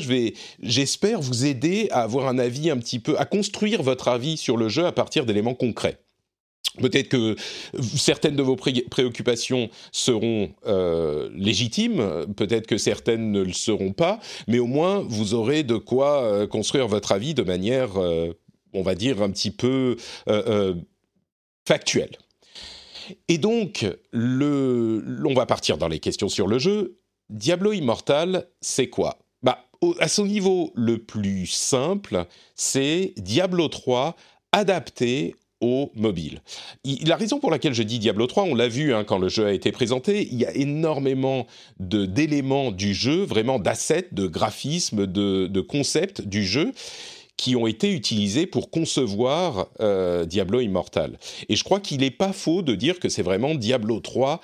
j'espère 0.62 1.20
vous 1.20 1.44
aider 1.44 1.88
à 1.90 2.02
avoir 2.02 2.28
un 2.28 2.38
avis 2.38 2.70
un 2.70 2.78
petit 2.78 2.98
peu, 2.98 3.18
à 3.18 3.26
construire 3.26 3.82
votre 3.82 4.09
avis 4.09 4.36
sur 4.36 4.56
le 4.56 4.68
jeu 4.68 4.86
à 4.86 4.92
partir 4.92 5.26
d'éléments 5.26 5.55
concrets. 5.55 5.98
Peut-être 6.80 7.09
que 7.09 7.34
certaines 7.96 8.36
de 8.36 8.42
vos 8.42 8.56
préoccupations 8.56 9.68
seront 9.90 10.50
euh, 10.66 11.28
légitimes, 11.34 12.26
peut-être 12.36 12.66
que 12.66 12.78
certaines 12.78 13.32
ne 13.32 13.42
le 13.42 13.52
seront 13.52 13.92
pas, 13.92 14.20
mais 14.46 14.59
au 14.59 14.66
moins 14.66 15.05
vous 15.09 15.34
aurez 15.34 15.62
de 15.64 15.76
quoi 15.76 16.22
euh, 16.22 16.46
construire 16.46 16.86
votre 16.86 17.12
avis 17.12 17.34
de 17.34 17.42
manière, 17.42 17.96
euh, 17.96 18.32
on 18.78 18.82
va 18.82 18.94
dire, 18.94 19.22
un 19.22 19.30
petit 19.30 19.50
peu 19.50 19.96
factuelle. 21.66 22.16
Et 23.28 23.38
donc, 23.38 23.86
on 24.14 25.34
va 25.34 25.46
partir 25.46 25.78
dans 25.78 25.88
les 25.88 25.98
questions 25.98 26.28
sur 26.28 26.46
le 26.46 26.59
jeu. 26.59 26.98
Diablo 27.30 27.72
Immortal, 27.72 28.48
c'est 28.60 28.88
quoi? 28.88 29.18
Bah, 29.42 29.66
À 30.00 30.09
son 30.09 30.26
niveau 30.26 30.72
le 30.74 30.98
plus 30.98 31.46
simple, 31.46 32.26
c'est 32.55 33.12
Diablo 33.16 33.68
3 33.68 34.16
adapté 34.52 35.34
au 35.60 35.90
mobile. 35.96 36.40
la 37.05 37.16
raison 37.16 37.40
pour 37.40 37.50
laquelle 37.50 37.74
je 37.74 37.82
dis 37.82 37.98
Diablo 37.98 38.26
3, 38.26 38.44
on 38.44 38.55
l'a 38.55 38.68
vu 38.68 38.94
hein, 38.94 39.02
quand 39.05 39.18
le 39.18 39.28
jeu 39.28 39.46
a 39.46 39.52
été 39.52 39.72
présenté, 39.72 40.28
il 40.30 40.38
y 40.38 40.46
a 40.46 40.55
énormément 40.55 41.46
d'éléments 41.80 42.70
du 42.70 42.94
jeu, 42.94 43.24
vraiment 43.24 43.59
d'assets, 43.59 44.09
de 44.12 44.28
graphismes, 44.28 45.06
de, 45.06 45.60
concepts 45.60 46.22
du 46.22 46.46
jeu 46.46 46.72
qui 47.39 47.56
ont 47.56 47.66
été 47.66 47.94
utilisés 47.94 48.47
pour 48.47 48.69
concevoir 48.70 49.69
euh, 49.81 50.27
Diablo 50.27 50.60
Immortal. 50.60 51.19
Et 51.48 51.56
je 51.56 51.65
crois 51.65 51.81
qu'il 51.81 52.01
n'est 52.01 52.10
pas 52.10 52.35
faux 52.35 52.60
de 52.60 52.74
dire 52.74 52.98
que 52.98 53.09
c'est 53.09 53.23
vraiment 53.23 53.55
Diablo 53.55 54.01
3 54.01 54.43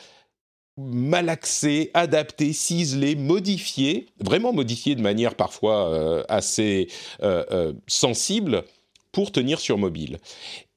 malaxé, 0.77 1.91
adapté, 1.95 2.53
ciselé, 2.53 3.15
modifié, 3.15 4.07
vraiment 4.25 4.53
modifié 4.53 4.97
de 4.97 5.03
manière 5.03 5.37
parfois 5.37 5.89
euh, 5.89 6.25
assez 6.29 6.89
euh, 7.23 7.73
sensible 7.87 8.65
pour 9.13 9.31
tenir 9.31 9.61
sur 9.61 9.77
mobile. 9.77 10.19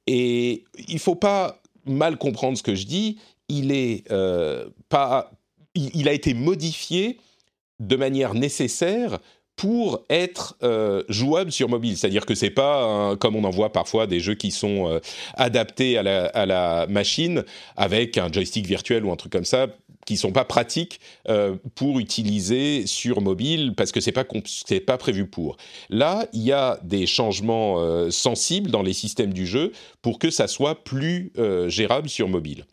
Et 0.06 0.64
il 0.88 0.98
faut 0.98 1.16
pas 1.16 1.60
mal 1.84 2.16
comprendre 2.16 2.56
ce 2.58 2.62
que 2.62 2.74
je 2.74 2.86
dis. 2.86 3.18
Il 3.48 3.72
est 3.72 4.08
pas, 4.88 5.32
il, 5.74 6.08
a 6.08 6.12
été 6.12 6.34
modifié 6.34 7.18
de 7.80 7.96
manière 7.96 8.34
nécessaire 8.34 9.18
pour 9.58 10.04
être 10.08 10.56
euh, 10.62 11.02
jouable 11.08 11.50
sur 11.50 11.68
mobile. 11.68 11.98
C'est-à-dire 11.98 12.24
que 12.24 12.36
c'est 12.36 12.48
pas 12.48 13.16
comme 13.16 13.34
on 13.34 13.42
en 13.42 13.50
voit 13.50 13.72
parfois 13.72 14.06
des 14.06 14.20
jeux 14.20 14.36
qui 14.36 14.52
sont 14.52 14.88
euh, 14.88 15.00
adaptés 15.34 15.98
à 15.98 16.02
la, 16.46 16.86
machine 16.88 17.44
avec 17.76 18.16
un 18.16 18.32
joystick 18.32 18.66
virtuel 18.66 19.04
ou 19.04 19.10
un 19.10 19.16
truc 19.16 19.32
comme 19.32 19.44
ça 19.44 19.66
qui 20.06 20.16
sont 20.16 20.30
pas 20.30 20.44
pratiques 20.44 21.00
euh, 21.28 21.56
pour 21.74 21.98
utiliser 21.98 22.86
sur 22.86 23.20
mobile 23.20 23.74
parce 23.76 23.90
que 23.90 24.00
c'est 24.00 24.12
pas 24.12 24.24
c'est 24.46 24.80
pas 24.80 24.96
prévu 24.96 25.26
pour. 25.26 25.56
Là, 25.90 26.26
il 26.32 26.42
y 26.42 26.52
a 26.52 26.78
des 26.84 27.06
changements 27.06 28.10
sensibles 28.10 28.70
dans 28.70 28.82
les 28.82 28.92
systèmes 28.92 29.32
du 29.34 29.46
jeu 29.46 29.72
pour 30.02 30.20
que 30.20 30.30
ça 30.30 30.46
soit 30.46 30.84
plus 30.84 31.32
gérable 31.66 32.08
sur 32.08 32.28
mobile. 32.28 32.64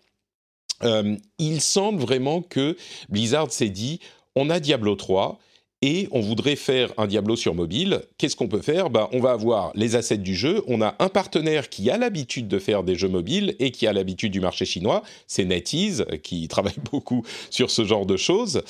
il 1.40 1.62
semble 1.62 1.99
vraiment 1.99 2.41
que 2.41 2.78
Blizzard 3.10 3.52
s'est 3.52 3.70
dit 3.70 3.99
on 4.36 4.49
a 4.49 4.60
Diablo 4.60 4.95
3 4.95 5.40
et 5.82 6.08
on 6.12 6.22
voudrait 6.22 6.56
faire 6.56 6.94
un 6.98 7.08
Diablo 7.08 7.36
sur 7.36 7.54
mobile, 7.54 8.02
qu'est-ce 8.18 8.36
qu'on 8.36 8.48
peut 8.48 8.62
faire? 8.62 8.90
Ben, 8.90 9.08
On 9.12 9.20
va 9.20 9.32
avoir 9.32 9.72
les 9.76 9.96
assets 9.96 10.18
du 10.18 10.36
jeu, 10.36 10.64
on 10.68 10.82
a 10.82 10.96
un 11.00 11.10
partenaire 11.10 11.70
qui 11.70 11.90
a 11.90 11.98
l'habitude 11.98 12.48
de 12.48 12.60
faire 12.60 12.84
des 12.84 12.96
jeux 12.96 13.10
mobiles 13.10 13.56
et 13.60 13.72
qui 13.72 13.86
a 13.88 13.94
l'habitude 13.94 14.32
du 14.32 14.40
marché 14.40 14.66
chinois, 14.66 15.04
c'est 15.28 15.46
NetEase, 15.46 16.06
qui 16.24 16.48
travaille 16.50 16.80
beaucoup 16.92 17.24
sur 17.50 17.70
ce 17.70 17.86
genre 17.86 18.06
de 18.06 18.18
choses. 18.18 18.62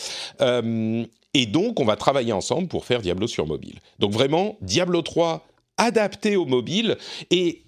Euh, 0.41 1.05
et 1.33 1.45
donc, 1.45 1.79
on 1.79 1.85
va 1.85 1.95
travailler 1.95 2.31
ensemble 2.31 2.67
pour 2.67 2.85
faire 2.85 3.01
Diablo 3.01 3.27
sur 3.27 3.45
mobile. 3.45 3.79
Donc 3.99 4.11
vraiment, 4.11 4.57
Diablo 4.61 5.01
3 5.01 5.45
adapté 5.77 6.35
au 6.35 6.45
mobile. 6.45 6.97
Et 7.31 7.63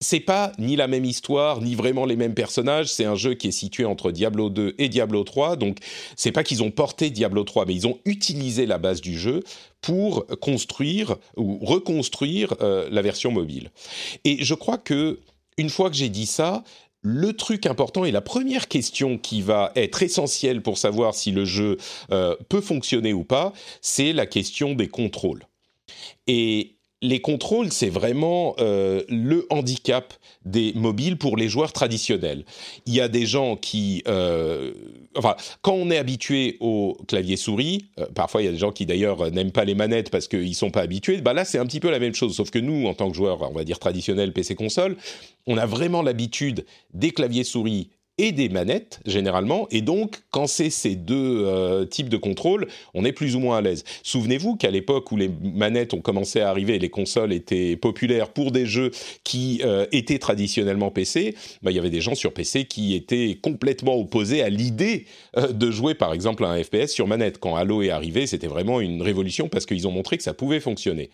c'est 0.00 0.20
pas 0.20 0.52
ni 0.58 0.76
la 0.76 0.88
même 0.88 1.04
histoire, 1.04 1.60
ni 1.60 1.74
vraiment 1.74 2.06
les 2.06 2.16
mêmes 2.16 2.34
personnages. 2.34 2.90
C'est 2.92 3.04
un 3.04 3.16
jeu 3.16 3.34
qui 3.34 3.48
est 3.48 3.52
situé 3.52 3.84
entre 3.84 4.12
Diablo 4.12 4.48
2 4.48 4.74
et 4.78 4.88
Diablo 4.88 5.24
3. 5.24 5.56
Donc, 5.56 5.78
c'est 6.16 6.32
pas 6.32 6.42
qu'ils 6.42 6.62
ont 6.62 6.70
porté 6.70 7.10
Diablo 7.10 7.44
3, 7.44 7.66
mais 7.66 7.74
ils 7.74 7.86
ont 7.86 7.98
utilisé 8.06 8.64
la 8.64 8.78
base 8.78 9.02
du 9.02 9.18
jeu 9.18 9.42
pour 9.82 10.26
construire 10.40 11.16
ou 11.36 11.58
reconstruire 11.62 12.54
euh, 12.62 12.88
la 12.90 13.02
version 13.02 13.30
mobile. 13.30 13.70
Et 14.24 14.42
je 14.42 14.54
crois 14.54 14.78
que, 14.78 15.20
une 15.58 15.68
fois 15.68 15.90
que 15.90 15.96
j'ai 15.96 16.08
dit 16.08 16.26
ça, 16.26 16.64
le 17.02 17.34
truc 17.34 17.66
important 17.66 18.04
et 18.04 18.10
la 18.10 18.20
première 18.20 18.68
question 18.68 19.18
qui 19.18 19.42
va 19.42 19.72
être 19.74 20.02
essentielle 20.02 20.62
pour 20.62 20.78
savoir 20.78 21.14
si 21.14 21.30
le 21.30 21.44
jeu 21.44 21.76
euh, 22.10 22.36
peut 22.48 22.60
fonctionner 22.60 23.12
ou 23.12 23.24
pas, 23.24 23.52
c'est 23.82 24.12
la 24.12 24.26
question 24.26 24.74
des 24.74 24.88
contrôles. 24.88 25.46
Et 26.26 26.76
les 27.02 27.20
contrôles, 27.20 27.72
c'est 27.72 27.88
vraiment 27.88 28.54
euh, 28.58 29.02
le 29.08 29.46
handicap 29.50 30.12
des 30.44 30.72
mobiles 30.74 31.16
pour 31.16 31.36
les 31.36 31.48
joueurs 31.48 31.72
traditionnels. 31.72 32.44
Il 32.86 32.94
y 32.94 33.00
a 33.00 33.08
des 33.08 33.24
gens 33.24 33.56
qui, 33.56 34.02
euh, 34.06 34.72
enfin, 35.16 35.34
quand 35.62 35.72
on 35.72 35.90
est 35.90 35.96
habitué 35.96 36.56
au 36.60 36.98
clavier 37.08 37.36
souris, 37.36 37.86
euh, 37.98 38.06
parfois 38.14 38.42
il 38.42 38.44
y 38.44 38.48
a 38.48 38.52
des 38.52 38.58
gens 38.58 38.72
qui 38.72 38.84
d'ailleurs 38.84 39.30
n'aiment 39.30 39.52
pas 39.52 39.64
les 39.64 39.74
manettes 39.74 40.10
parce 40.10 40.28
qu'ils 40.28 40.54
sont 40.54 40.70
pas 40.70 40.82
habitués. 40.82 41.20
Bah 41.22 41.32
là, 41.32 41.44
c'est 41.44 41.58
un 41.58 41.66
petit 41.66 41.80
peu 41.80 41.90
la 41.90 41.98
même 41.98 42.14
chose, 42.14 42.34
sauf 42.34 42.50
que 42.50 42.58
nous, 42.58 42.86
en 42.86 42.94
tant 42.94 43.10
que 43.10 43.16
joueurs, 43.16 43.42
on 43.42 43.54
va 43.54 43.64
dire 43.64 43.78
traditionnels 43.78 44.32
PC 44.32 44.54
console, 44.54 44.96
on 45.46 45.56
a 45.56 45.66
vraiment 45.66 46.02
l'habitude 46.02 46.66
des 46.92 47.12
claviers 47.12 47.44
souris 47.44 47.90
et 48.20 48.32
des 48.32 48.50
manettes 48.50 49.00
généralement. 49.06 49.66
Et 49.70 49.80
donc, 49.80 50.20
quand 50.30 50.46
c'est 50.46 50.68
ces 50.68 50.94
deux 50.94 51.44
euh, 51.46 51.86
types 51.86 52.10
de 52.10 52.18
contrôle, 52.18 52.68
on 52.92 53.04
est 53.06 53.12
plus 53.12 53.34
ou 53.34 53.40
moins 53.40 53.56
à 53.56 53.60
l'aise. 53.62 53.82
Souvenez-vous 54.02 54.56
qu'à 54.56 54.70
l'époque 54.70 55.10
où 55.10 55.16
les 55.16 55.30
manettes 55.42 55.94
ont 55.94 56.02
commencé 56.02 56.40
à 56.40 56.50
arriver, 56.50 56.78
les 56.78 56.90
consoles 56.90 57.32
étaient 57.32 57.76
populaires 57.76 58.28
pour 58.28 58.52
des 58.52 58.66
jeux 58.66 58.90
qui 59.24 59.62
euh, 59.64 59.86
étaient 59.90 60.18
traditionnellement 60.18 60.90
PC. 60.90 61.34
Bah, 61.62 61.70
il 61.70 61.76
y 61.76 61.78
avait 61.78 61.90
des 61.90 62.02
gens 62.02 62.14
sur 62.14 62.34
PC 62.34 62.66
qui 62.66 62.94
étaient 62.94 63.38
complètement 63.40 63.96
opposés 63.98 64.42
à 64.42 64.50
l'idée 64.50 65.06
euh, 65.38 65.48
de 65.48 65.70
jouer, 65.70 65.94
par 65.94 66.12
exemple, 66.12 66.44
à 66.44 66.50
un 66.50 66.62
FPS 66.62 66.88
sur 66.88 67.06
manette. 67.06 67.38
Quand 67.38 67.56
Halo 67.56 67.80
est 67.80 67.90
arrivé, 67.90 68.26
c'était 68.26 68.48
vraiment 68.48 68.80
une 68.80 69.00
révolution 69.00 69.48
parce 69.48 69.64
qu'ils 69.64 69.88
ont 69.88 69.92
montré 69.92 70.18
que 70.18 70.22
ça 70.22 70.34
pouvait 70.34 70.60
fonctionner. 70.60 71.08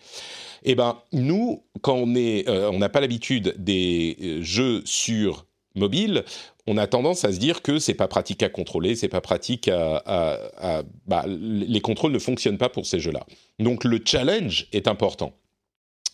Eh 0.65 0.75
ben, 0.75 0.97
nous, 1.13 1.63
quand 1.81 1.99
on 1.99 2.77
n'a 2.77 2.89
pas 2.89 2.99
l'habitude 2.99 3.53
des 3.57 4.39
jeux 4.41 4.81
sur 4.85 5.45
mobile, 5.75 6.23
on 6.67 6.77
a 6.77 6.85
tendance 6.85 7.23
à 7.23 7.31
se 7.31 7.39
dire 7.39 7.61
que 7.61 7.79
c'est 7.79 7.93
pas 7.93 8.07
pratique 8.07 8.43
à 8.43 8.49
contrôler, 8.49 8.95
c'est 8.95 9.07
pas 9.07 9.21
pratique 9.21 9.69
à, 9.69 10.83
bah, 11.07 11.25
les 11.27 11.81
contrôles 11.81 12.11
ne 12.11 12.19
fonctionnent 12.19 12.57
pas 12.57 12.69
pour 12.69 12.85
ces 12.85 12.99
jeux-là. 12.99 13.25
Donc 13.59 13.85
le 13.85 14.01
challenge 14.03 14.67
est 14.73 14.87
important. 14.87 15.33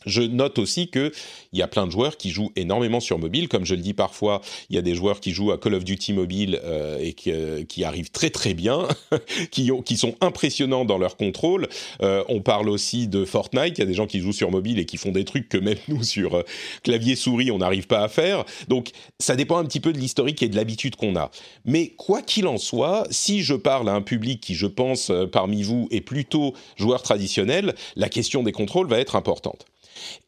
Je 0.06 0.22
note 0.22 0.60
aussi 0.60 0.88
qu'il 0.88 1.12
y 1.54 1.62
a 1.62 1.68
plein 1.68 1.86
de 1.86 1.92
joueurs 1.92 2.18
qui 2.18 2.32
jouent 2.32 2.52
énormément 2.56 3.00
sur 3.00 3.20
mobile. 3.20 3.48
Comme 3.48 3.66
je 3.66 3.76
le 3.76 3.82
dis 3.82 3.94
parfois, 3.94 4.42
il 4.70 4.76
y 4.76 4.80
a 4.80 4.82
des 4.82 4.96
joueurs 4.96 5.20
qui 5.20 5.32
jouent 5.32 5.52
à 5.52 5.58
Call 5.58 5.76
of 5.76 5.84
Duty 5.84 6.14
mobile 6.14 6.60
euh, 6.64 7.00
et 7.00 7.14
qui, 7.14 7.32
euh, 7.32 7.64
qui, 7.64 7.84
arrivent 7.84 8.12
très 8.12 8.30
très 8.30 8.54
bien, 8.54 8.88
qui, 9.52 9.72
ont, 9.72 9.82
qui 9.82 9.98
sont 9.98 10.16
impressionnants 10.22 10.86
dans 10.86 10.98
leur 10.98 11.18
contrôle. 11.18 11.68
Euh, 12.02 12.24
on 12.30 12.42
parle 12.42 12.70
aussi 12.70 13.08
de 13.08 13.26
Fortnite. 13.26 13.78
Il 13.78 13.80
y 13.80 13.84
a 13.84 13.86
des 13.86 13.94
gens 13.94 14.08
qui 14.08 14.20
jouent 14.20 14.34
sur 14.34 14.52
mobile 14.52 14.80
et 14.80 14.86
qui 14.86 14.98
font 14.98 15.12
des 15.12 15.26
trucs 15.26 15.50
que 15.50 15.58
même 15.58 15.78
nous, 15.88 16.04
sur 16.04 16.44
clavier 16.84 17.16
souris, 17.16 17.52
on 17.52 17.60
n'arrive 17.60 17.88
pas 17.88 18.04
à 18.04 18.08
faire. 18.08 18.46
Donc, 18.68 18.92
ça 19.20 19.36
dépend 19.36 19.58
un 19.58 19.66
petit 19.66 19.80
peu 19.80 19.94
de 19.94 20.00
l'historique 20.00 20.42
et 20.44 20.50
de 20.50 20.56
l'habitude 20.56 20.96
qu'on 20.96 21.16
a. 21.16 21.32
Mais 21.66 21.90
quoi 21.90 22.22
qu'il 22.22 22.48
en 22.48 22.58
soit, 22.58 23.06
si 23.10 23.44
je 23.44 23.54
parle 23.54 23.90
à 23.90 23.94
un 23.94 24.02
public 24.02 24.42
qui, 24.42 24.56
je 24.56 24.68
pense, 24.68 25.12
parmi 25.32 25.64
vous, 25.64 25.88
est 25.92 26.02
plutôt 26.02 26.54
joueur 26.76 27.02
traditionnel, 27.02 27.76
la 27.96 28.10
question 28.10 28.44
des 28.44 28.52
contrôles 28.52 28.88
va 28.88 29.00
être 29.00 29.16
importante. 29.16 29.66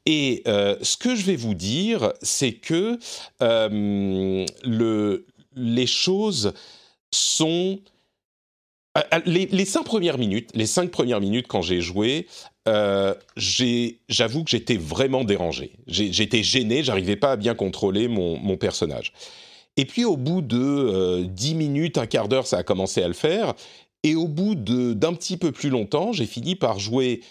Et 0.05 0.43
ce 0.45 0.97
que 0.97 1.15
je 1.15 1.25
vais 1.25 1.35
vous 1.35 1.55
dire, 1.55 2.13
c'est 2.21 2.53
que 2.53 2.99
le, 3.39 5.25
les 5.55 5.87
choses 5.87 6.53
sont 7.11 7.79
les, 9.25 9.65
cinq 9.65 9.83
premières 9.83 10.17
minutes, 10.17 10.51
les 10.53 10.65
cinq 10.65 10.91
premières 10.91 11.19
minutes 11.19 11.47
quand 11.47 11.61
j'ai 11.61 11.81
joué, 11.81 12.27
j'avoue 12.65 14.43
que 14.43 14.49
j'étais 14.49 14.77
vraiment 14.77 15.23
dérangé. 15.23 15.73
J'étais 15.87 16.43
gêné, 16.43 16.83
j'arrivais 16.83 17.15
pas 17.15 17.33
à 17.33 17.35
bien 17.35 17.55
contrôler 17.55 18.07
mon, 18.07 18.57
personnage. 18.57 19.11
Et 19.77 19.83
puis 19.83 20.05
au 20.05 20.15
bout 20.15 20.41
de 20.41 20.57
euh, 20.57 21.23
dix 21.23 21.53
10 21.53 21.55
minutes, 21.55 21.97
un 21.97 22.05
quart 22.05 22.29
d'heure, 22.29 22.47
ça 22.47 22.59
a 22.59 22.63
commencé 22.63 23.03
à 23.03 23.09
le 23.09 23.13
faire. 23.13 23.53
Et 24.03 24.15
au 24.15 24.29
bout 24.29 24.55
d'un 24.55 25.13
petit 25.13 25.35
peu 25.35 25.51
plus 25.51 25.69
longtemps, 25.69 26.13
j'ai 26.13 26.25
fini 26.25 26.55
par 26.55 26.79
jouer 26.79 27.21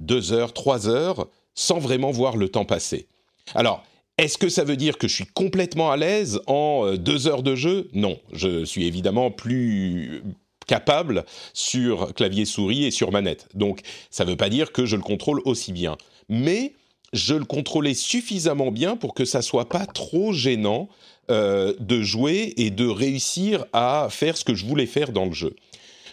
2 0.00 0.32
heures, 0.32 0.54
3 0.54 0.88
heures, 0.88 1.28
sans 1.54 1.78
vraiment 1.78 2.10
voir 2.10 2.36
le 2.36 2.48
temps 2.48 2.64
passer. 2.64 3.06
Alors, 3.54 3.84
est-ce 4.18 4.36
que 4.36 4.48
ça 4.48 4.64
veut 4.64 4.76
dire 4.76 4.98
que 4.98 5.08
je 5.08 5.14
suis 5.14 5.26
complètement 5.26 5.90
à 5.90 5.96
l'aise 5.96 6.40
en 6.46 6.94
2 6.94 7.26
euh, 7.26 7.30
heures 7.30 7.42
de 7.42 7.54
jeu? 7.54 7.88
Non, 7.94 8.18
je 8.32 8.64
suis 8.64 8.86
évidemment 8.86 9.30
plus 9.30 10.22
capable 10.66 11.24
sur 11.52 12.14
clavier 12.14 12.44
souris 12.44 12.84
et 12.84 12.90
sur 12.90 13.10
manette. 13.12 13.48
Donc, 13.54 13.80
ça 14.10 14.24
ne 14.24 14.30
veut 14.30 14.36
pas 14.36 14.50
dire 14.50 14.72
que 14.72 14.86
je 14.86 14.94
le 14.94 15.02
contrôle 15.02 15.40
aussi 15.44 15.72
bien. 15.72 15.96
Mais 16.28 16.74
je 17.12 17.34
le 17.34 17.44
contrôlais 17.44 17.94
suffisamment 17.94 18.70
bien 18.70 18.96
pour 18.96 19.14
que 19.14 19.24
ça 19.24 19.42
soit 19.42 19.68
pas 19.68 19.86
trop 19.86 20.32
gênant 20.32 20.88
euh, 21.30 21.74
de 21.80 22.02
jouer 22.02 22.54
et 22.56 22.70
de 22.70 22.86
réussir 22.86 23.64
à 23.72 24.08
faire 24.10 24.36
ce 24.36 24.44
que 24.44 24.54
je 24.54 24.64
voulais 24.64 24.86
faire 24.86 25.12
dans 25.12 25.26
le 25.26 25.32
jeu. 25.32 25.56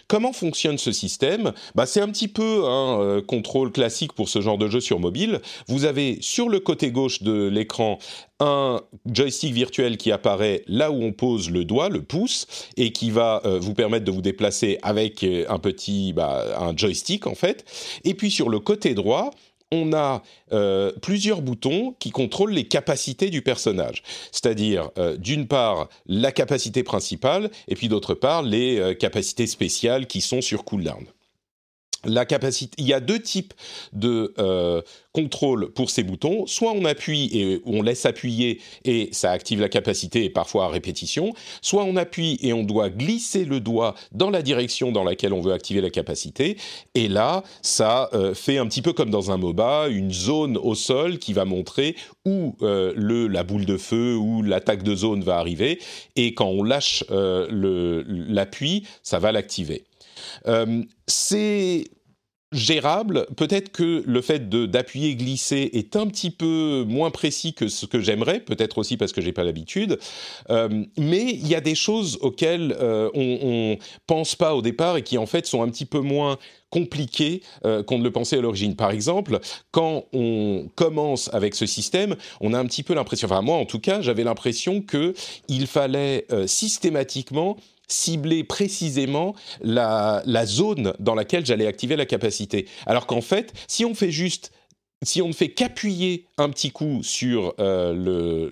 Comment 0.08 0.32
fonctionne 0.32 0.78
ce 0.78 0.90
système 0.90 1.52
bah, 1.74 1.84
C'est 1.84 2.00
un 2.00 2.08
petit 2.08 2.28
peu 2.28 2.64
un 2.64 2.98
euh, 2.98 3.22
contrôle 3.22 3.70
classique 3.70 4.14
pour 4.14 4.30
ce 4.30 4.40
genre 4.40 4.56
de 4.56 4.66
jeu 4.66 4.80
sur 4.80 4.98
mobile. 4.98 5.40
Vous 5.68 5.84
avez 5.84 6.16
sur 6.22 6.48
le 6.48 6.60
côté 6.60 6.90
gauche 6.90 7.22
de 7.22 7.46
l'écran 7.46 7.98
un 8.40 8.80
joystick 9.04 9.52
virtuel 9.52 9.98
qui 9.98 10.10
apparaît 10.10 10.62
là 10.66 10.90
où 10.90 11.02
on 11.02 11.12
pose 11.12 11.50
le 11.50 11.66
doigt, 11.66 11.90
le 11.90 12.02
pouce, 12.02 12.46
et 12.78 12.90
qui 12.92 13.10
va 13.10 13.42
euh, 13.44 13.58
vous 13.58 13.74
permettre 13.74 14.06
de 14.06 14.10
vous 14.10 14.22
déplacer 14.22 14.78
avec 14.80 15.22
un 15.24 15.58
petit 15.58 16.14
bah, 16.14 16.58
un 16.58 16.74
joystick 16.74 17.26
en 17.26 17.34
fait. 17.34 17.66
Et 18.04 18.14
puis 18.14 18.30
sur 18.30 18.48
le 18.48 18.60
côté 18.60 18.94
droit, 18.94 19.30
on 19.72 19.92
a 19.92 20.22
euh, 20.52 20.92
plusieurs 21.02 21.42
boutons 21.42 21.94
qui 21.98 22.10
contrôlent 22.10 22.52
les 22.52 22.66
capacités 22.66 23.30
du 23.30 23.42
personnage. 23.42 24.02
C'est-à-dire, 24.32 24.90
euh, 24.98 25.16
d'une 25.16 25.46
part, 25.46 25.88
la 26.06 26.32
capacité 26.32 26.82
principale, 26.82 27.50
et 27.68 27.74
puis 27.74 27.88
d'autre 27.88 28.14
part, 28.14 28.42
les 28.42 28.78
euh, 28.78 28.94
capacités 28.94 29.46
spéciales 29.46 30.06
qui 30.06 30.20
sont 30.20 30.40
sur 30.40 30.64
cooldown 30.64 31.04
la 32.08 32.24
capacité, 32.24 32.74
il 32.78 32.86
y 32.86 32.92
a 32.92 33.00
deux 33.00 33.20
types 33.20 33.54
de 33.92 34.34
euh, 34.38 34.82
contrôle 35.12 35.70
pour 35.72 35.90
ces 35.90 36.02
boutons. 36.02 36.46
Soit 36.46 36.72
on 36.72 36.84
appuie 36.84 37.28
et 37.32 37.60
on 37.64 37.82
laisse 37.82 38.06
appuyer 38.06 38.60
et 38.84 39.08
ça 39.12 39.30
active 39.30 39.60
la 39.60 39.68
capacité 39.68 40.24
et 40.24 40.30
parfois 40.30 40.66
à 40.66 40.68
répétition. 40.68 41.32
Soit 41.62 41.84
on 41.84 41.96
appuie 41.96 42.38
et 42.42 42.52
on 42.52 42.62
doit 42.62 42.90
glisser 42.90 43.44
le 43.44 43.60
doigt 43.60 43.94
dans 44.12 44.30
la 44.30 44.42
direction 44.42 44.92
dans 44.92 45.04
laquelle 45.04 45.32
on 45.32 45.40
veut 45.40 45.52
activer 45.52 45.80
la 45.80 45.90
capacité. 45.90 46.56
Et 46.94 47.08
là, 47.08 47.42
ça 47.62 48.10
euh, 48.12 48.34
fait 48.34 48.58
un 48.58 48.66
petit 48.66 48.82
peu 48.82 48.92
comme 48.92 49.10
dans 49.10 49.30
un 49.30 49.36
MOBA, 49.36 49.88
une 49.88 50.12
zone 50.12 50.56
au 50.56 50.74
sol 50.74 51.18
qui 51.18 51.32
va 51.32 51.44
montrer 51.44 51.96
où 52.24 52.56
euh, 52.62 52.92
la 53.28 53.42
boule 53.42 53.66
de 53.66 53.76
feu 53.76 54.16
ou 54.16 54.42
l'attaque 54.42 54.82
de 54.82 54.94
zone 54.94 55.22
va 55.22 55.38
arriver. 55.38 55.78
Et 56.16 56.34
quand 56.34 56.46
on 56.46 56.62
lâche 56.62 57.04
l'appui, 57.08 58.86
ça 59.02 59.18
va 59.18 59.32
l'activer. 59.32 59.84
C'est 61.06 61.84
gérable. 62.52 63.26
Peut-être 63.36 63.70
que 63.70 64.02
le 64.06 64.22
fait 64.22 64.48
d'appuyer 64.48 65.14
glisser 65.16 65.70
est 65.74 65.96
un 65.96 66.06
petit 66.06 66.30
peu 66.30 66.84
moins 66.86 67.10
précis 67.10 67.52
que 67.52 67.68
ce 67.68 67.84
que 67.84 68.00
j'aimerais, 68.00 68.40
peut-être 68.40 68.78
aussi 68.78 68.96
parce 68.96 69.12
que 69.12 69.20
j'ai 69.20 69.32
pas 69.32 69.44
l'habitude. 69.44 69.98
Euh, 70.50 70.84
mais 70.96 71.24
il 71.24 71.46
y 71.46 71.54
a 71.54 71.60
des 71.60 71.74
choses 71.74 72.18
auxquelles 72.22 72.74
euh, 72.80 73.10
on, 73.14 73.72
ne 73.72 73.76
pense 74.06 74.34
pas 74.34 74.54
au 74.54 74.62
départ 74.62 74.96
et 74.96 75.02
qui 75.02 75.18
en 75.18 75.26
fait 75.26 75.46
sont 75.46 75.62
un 75.62 75.68
petit 75.68 75.84
peu 75.84 76.00
moins 76.00 76.38
compliquées 76.70 77.42
qu'on 77.62 77.98
ne 77.98 78.04
le 78.04 78.10
pensait 78.10 78.36
à 78.36 78.40
l'origine. 78.42 78.76
Par 78.76 78.90
exemple, 78.90 79.40
quand 79.70 80.04
on 80.12 80.68
commence 80.74 81.32
avec 81.32 81.54
ce 81.54 81.64
système, 81.64 82.14
on 82.42 82.52
a 82.52 82.58
un 82.58 82.66
petit 82.66 82.82
peu 82.82 82.92
l'impression, 82.92 83.26
enfin 83.26 83.40
moi 83.40 83.56
en 83.56 83.64
tout 83.64 83.80
cas, 83.80 84.02
j'avais 84.02 84.22
l'impression 84.22 84.82
que 84.82 85.14
il 85.48 85.66
fallait 85.66 86.26
systématiquement 86.46 87.56
cibler 87.88 88.44
précisément 88.44 89.34
la, 89.60 90.22
zone 90.46 90.92
dans 91.00 91.14
laquelle 91.14 91.44
j'allais 91.44 91.66
activer 91.66 91.96
la 91.96 92.06
capacité. 92.06 92.66
Alors 92.86 93.06
qu'en 93.06 93.22
fait, 93.22 93.52
si 93.66 93.84
on 93.84 93.94
fait 93.94 94.10
juste 94.10 94.52
si 95.02 95.22
on 95.22 95.28
ne 95.28 95.32
fait 95.32 95.50
qu'appuyer 95.50 96.26
un 96.38 96.50
petit 96.50 96.72
coup 96.72 97.04
sur 97.04 97.54
euh, 97.60 98.50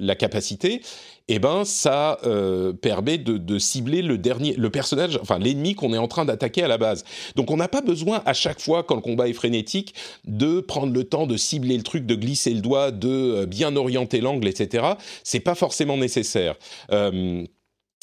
la 0.00 0.14
capacité, 0.14 0.80
eh 1.26 1.38
ben 1.40 1.64
ça 1.64 2.18
euh, 2.24 2.72
permet 2.72 3.18
de, 3.18 3.58
cibler 3.58 4.02
le 4.02 4.16
dernier, 4.16 4.54
le 4.54 4.70
personnage, 4.70 5.18
enfin 5.20 5.38
l'ennemi 5.38 5.74
qu'on 5.74 5.92
est 5.92 5.98
en 5.98 6.06
train 6.06 6.24
d'attaquer 6.24 6.62
à 6.62 6.68
la 6.68 6.78
base. 6.78 7.04
Donc 7.34 7.50
on 7.50 7.56
n'a 7.56 7.66
pas 7.66 7.80
besoin 7.80 8.22
à 8.26 8.32
chaque 8.32 8.60
fois 8.60 8.84
quand 8.84 8.94
le 8.94 9.00
combat 9.00 9.28
est 9.28 9.32
frénétique 9.32 9.94
de 10.24 10.60
prendre 10.60 10.92
le 10.92 11.04
temps 11.04 11.26
de 11.26 11.36
cibler 11.36 11.76
le 11.76 11.82
truc, 11.82 12.06
de 12.06 12.14
glisser 12.14 12.54
le 12.54 12.60
doigt, 12.60 12.92
de 12.92 13.08
euh, 13.08 13.46
bien 13.46 13.74
orienter 13.74 14.20
l'angle, 14.20 14.46
etc. 14.46 14.86
C'est 15.24 15.40
pas 15.40 15.56
forcément 15.56 15.96
nécessaire 15.96 16.54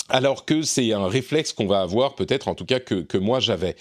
alors 0.10 0.46
que 0.46 0.62
c'est 0.62 0.94
un 0.94 1.08
réflexe 1.08 1.54
qu'on 1.54 1.68
va 1.68 1.82
avoir, 1.82 2.16
peut-être 2.16 2.48
en 2.48 2.56
tout 2.56 2.66
cas 2.66 2.80
que, 2.80 3.18
moi 3.18 3.40
j'avais. 3.40 3.76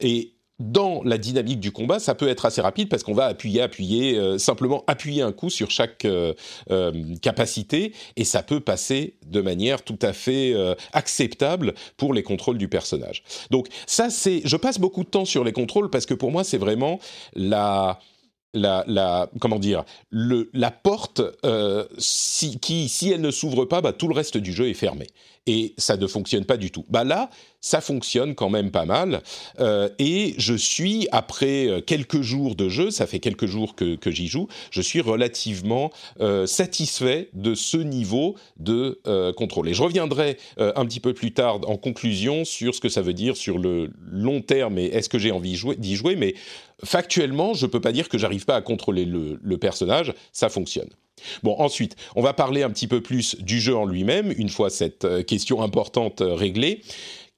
Et 0.00 0.32
dans 0.58 1.04
la 1.04 1.18
dynamique 1.18 1.60
du 1.60 1.70
combat, 1.70 2.00
ça 2.00 2.16
peut 2.16 2.26
être 2.26 2.44
assez 2.44 2.60
rapide 2.60 2.88
parce 2.88 3.04
qu'on 3.04 3.14
va 3.14 3.26
appuyer, 3.26 3.60
appuyer, 3.60 4.18
euh, 4.18 4.38
simplement 4.38 4.82
appuyer 4.88 5.22
un 5.22 5.30
coup 5.30 5.50
sur 5.50 5.70
chaque 5.70 6.04
euh, 6.04 6.34
euh, 6.70 7.14
capacité 7.22 7.92
et 8.16 8.24
ça 8.24 8.42
peut 8.42 8.58
passer 8.58 9.14
de 9.24 9.40
manière 9.40 9.82
tout 9.82 9.98
à 10.02 10.12
fait 10.12 10.54
acceptable 10.92 11.74
pour 11.96 12.12
les 12.12 12.24
contrôles 12.24 12.58
du 12.58 12.68
personnage. 12.68 13.22
Donc 13.50 13.68
ça, 13.86 14.10
c'est, 14.10 14.42
je 14.44 14.56
passe 14.56 14.80
beaucoup 14.80 15.04
de 15.04 15.08
temps 15.08 15.24
sur 15.24 15.44
les 15.44 15.52
contrôles 15.52 15.90
parce 15.90 16.06
que 16.06 16.14
pour 16.14 16.32
moi, 16.32 16.42
c'est 16.42 16.58
vraiment 16.58 16.98
la 17.34 18.00
la, 18.54 19.30
comment 19.40 19.58
dire 19.58 19.84
la 20.10 20.70
porte 20.70 21.20
qui 22.60 22.88
si 22.88 23.10
elle 23.10 23.20
ne 23.20 23.30
s'ouvre 23.30 23.66
pas 23.66 23.80
bah, 23.80 23.92
tout 23.92 24.08
le 24.08 24.14
reste 24.14 24.38
du 24.38 24.52
jeu 24.52 24.68
est 24.68 24.74
fermé 24.74 25.06
et 25.48 25.74
ça 25.78 25.96
ne 25.96 26.06
fonctionne 26.06 26.44
pas 26.44 26.58
du 26.58 26.70
tout. 26.70 26.84
Bah 26.90 27.04
là, 27.04 27.30
ça 27.62 27.80
fonctionne 27.80 28.34
quand 28.34 28.50
même 28.50 28.70
pas 28.70 28.84
mal. 28.84 29.22
Euh, 29.60 29.88
et 29.98 30.34
je 30.36 30.52
suis, 30.52 31.08
après 31.10 31.66
euh, 31.66 31.80
quelques 31.80 32.20
jours 32.20 32.54
de 32.54 32.68
jeu, 32.68 32.90
ça 32.90 33.06
fait 33.06 33.18
quelques 33.18 33.46
jours 33.46 33.74
que, 33.74 33.96
j'y 34.10 34.28
joue, 34.28 34.46
je 34.70 34.82
suis 34.82 35.00
relativement 35.00 35.90
euh, 36.20 36.46
satisfait 36.46 37.30
de 37.32 37.54
ce 37.54 37.78
niveau 37.78 38.36
de 38.58 39.00
contrôle. 39.36 39.68
Et 39.68 39.74
je 39.74 39.82
reviendrai 39.82 40.36
un 40.58 40.84
petit 40.84 41.00
peu 41.00 41.14
plus 41.14 41.32
tard 41.32 41.60
en 41.66 41.76
conclusion 41.76 42.44
sur 42.44 42.74
ce 42.74 42.80
que 42.80 42.90
ça 42.90 43.00
veut 43.00 43.14
dire 43.14 43.36
sur 43.36 43.58
le 43.58 43.90
long 44.10 44.42
terme 44.42 44.76
et 44.76 44.86
est-ce 44.86 45.08
que 45.08 45.18
j'ai 45.18 45.30
envie 45.30 45.58
d'y 45.78 45.96
jouer. 45.96 46.16
Mais 46.16 46.34
factuellement, 46.84 47.54
je 47.54 47.64
ne 47.64 47.70
peux 47.70 47.80
pas 47.80 47.92
dire 47.92 48.08
que 48.08 48.18
j'arrive 48.18 48.44
pas 48.44 48.56
à 48.56 48.60
contrôler 48.60 49.06
le, 49.06 49.38
le 49.42 49.58
personnage, 49.58 50.12
ça 50.32 50.50
fonctionne. 50.50 50.90
Bon, 51.42 51.56
ensuite, 51.58 51.96
on 52.16 52.22
va 52.22 52.32
parler 52.32 52.62
un 52.62 52.70
petit 52.70 52.86
peu 52.86 53.00
plus 53.00 53.36
du 53.40 53.60
jeu 53.60 53.76
en 53.76 53.86
lui-même, 53.86 54.32
une 54.36 54.48
fois 54.48 54.70
cette 54.70 55.04
euh, 55.04 55.22
question 55.22 55.62
importante 55.62 56.20
euh, 56.20 56.34
réglée. 56.34 56.82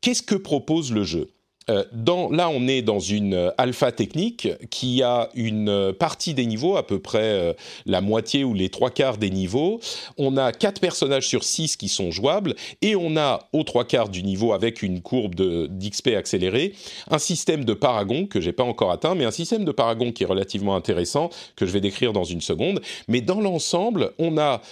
Qu'est-ce 0.00 0.22
que 0.22 0.34
propose 0.34 0.92
le 0.92 1.04
jeu? 1.04 1.28
Euh, 1.68 1.84
là, 2.30 2.48
on 2.48 2.66
est 2.68 2.82
dans 2.82 3.00
une 3.00 3.34
euh, 3.34 3.50
alpha 3.58 3.92
technique 3.92 4.48
qui 4.70 5.02
a 5.02 5.28
une 5.34 5.68
euh, 5.68 5.92
partie 5.92 6.34
des 6.34 6.46
niveaux, 6.46 6.76
à 6.76 6.86
peu 6.86 6.98
près 6.98 7.54
la 7.86 8.00
moitié 8.00 8.44
ou 8.44 8.54
les 8.54 8.68
trois 8.68 8.90
quarts 8.90 9.18
des 9.18 9.30
niveaux. 9.30 9.80
On 10.18 10.36
a 10.36 10.52
quatre 10.52 10.80
personnages 10.80 11.28
sur 11.28 11.44
six 11.44 11.76
qui 11.76 11.88
sont 11.88 12.10
jouables 12.10 12.54
et 12.82 12.96
on 12.96 13.16
a 13.16 13.48
aux 13.52 13.62
trois 13.62 13.84
quarts 13.84 14.08
du 14.08 14.22
niveau 14.22 14.52
avec 14.52 14.82
une 14.82 15.00
courbe 15.00 15.34
d'XP 15.34 16.08
accélérée 16.16 16.74
un 17.10 17.18
système 17.18 17.64
de 17.64 17.74
paragon 17.74 18.26
que 18.26 18.40
j'ai 18.40 18.52
pas 18.52 18.64
encore 18.64 18.90
atteint, 18.90 19.14
mais 19.14 19.24
un 19.24 19.30
système 19.30 19.64
de 19.64 19.72
paragon 19.72 20.12
qui 20.12 20.24
est 20.24 20.26
relativement 20.26 20.76
intéressant 20.76 21.30
que 21.56 21.66
je 21.66 21.72
vais 21.72 21.80
décrire 21.80 22.12
dans 22.12 22.24
une 22.24 22.40
seconde. 22.40 22.80
Mais 23.08 23.20
dans 23.20 23.40
l'ensemble, 23.40 24.12
on 24.18 24.38
a 24.38 24.62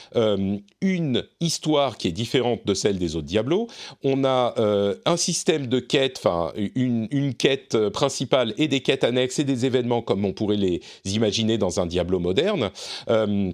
une 0.81 1.25
histoire 1.41 1.99
qui 1.99 2.09
est 2.09 2.13
différente 2.13 2.61
de 2.65 2.75
celle 2.75 2.99
des 2.99 3.17
autres 3.17 3.27
Diablo. 3.27 3.69
On 4.03 4.25
a 4.25 4.55
un 5.05 5.17
système 5.17 5.67
de 5.67 5.81
quête, 5.81 6.17
enfin 6.19 6.53
une 6.79 7.35
quête 7.35 7.75
euh, 7.75 7.91
principale 7.91 8.55
et 8.57 8.69
des 8.69 8.81
quêtes 8.81 9.05
annexes 9.05 9.39
et 9.39 9.45
des 9.45 9.67
événements 9.67 10.03
comme 10.03 10.25
on 10.25 10.33
pourrait 10.33 10.57
les 10.57 10.81
imaginer 11.05 11.59
dans 11.59 11.81
un 11.81 11.87
Diablo 11.87 12.19
moderne. 12.19 12.71
Euh, 13.11 13.53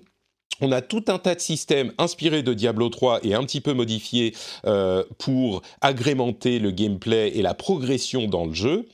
on 0.61 0.71
a 0.71 0.83
tout 0.83 1.05
un 1.09 1.19
tas 1.19 1.35
de 1.35 1.41
systèmes 1.41 1.93
inspirés 1.99 2.45
de 2.45 2.55
Diablo 2.55 2.89
3 2.89 3.21
et 3.25 3.35
un 3.35 3.43
petit 3.43 3.61
peu 3.61 3.73
modifiés 3.73 4.35
euh, 4.67 5.03
pour 5.19 5.63
agrémenter 5.81 6.61
le 6.61 6.71
gameplay 6.71 7.37
et 7.37 7.43
la 7.43 7.55
progression 7.55 8.29
dans 8.29 8.47
le 8.47 8.55
jeu. 8.55 8.87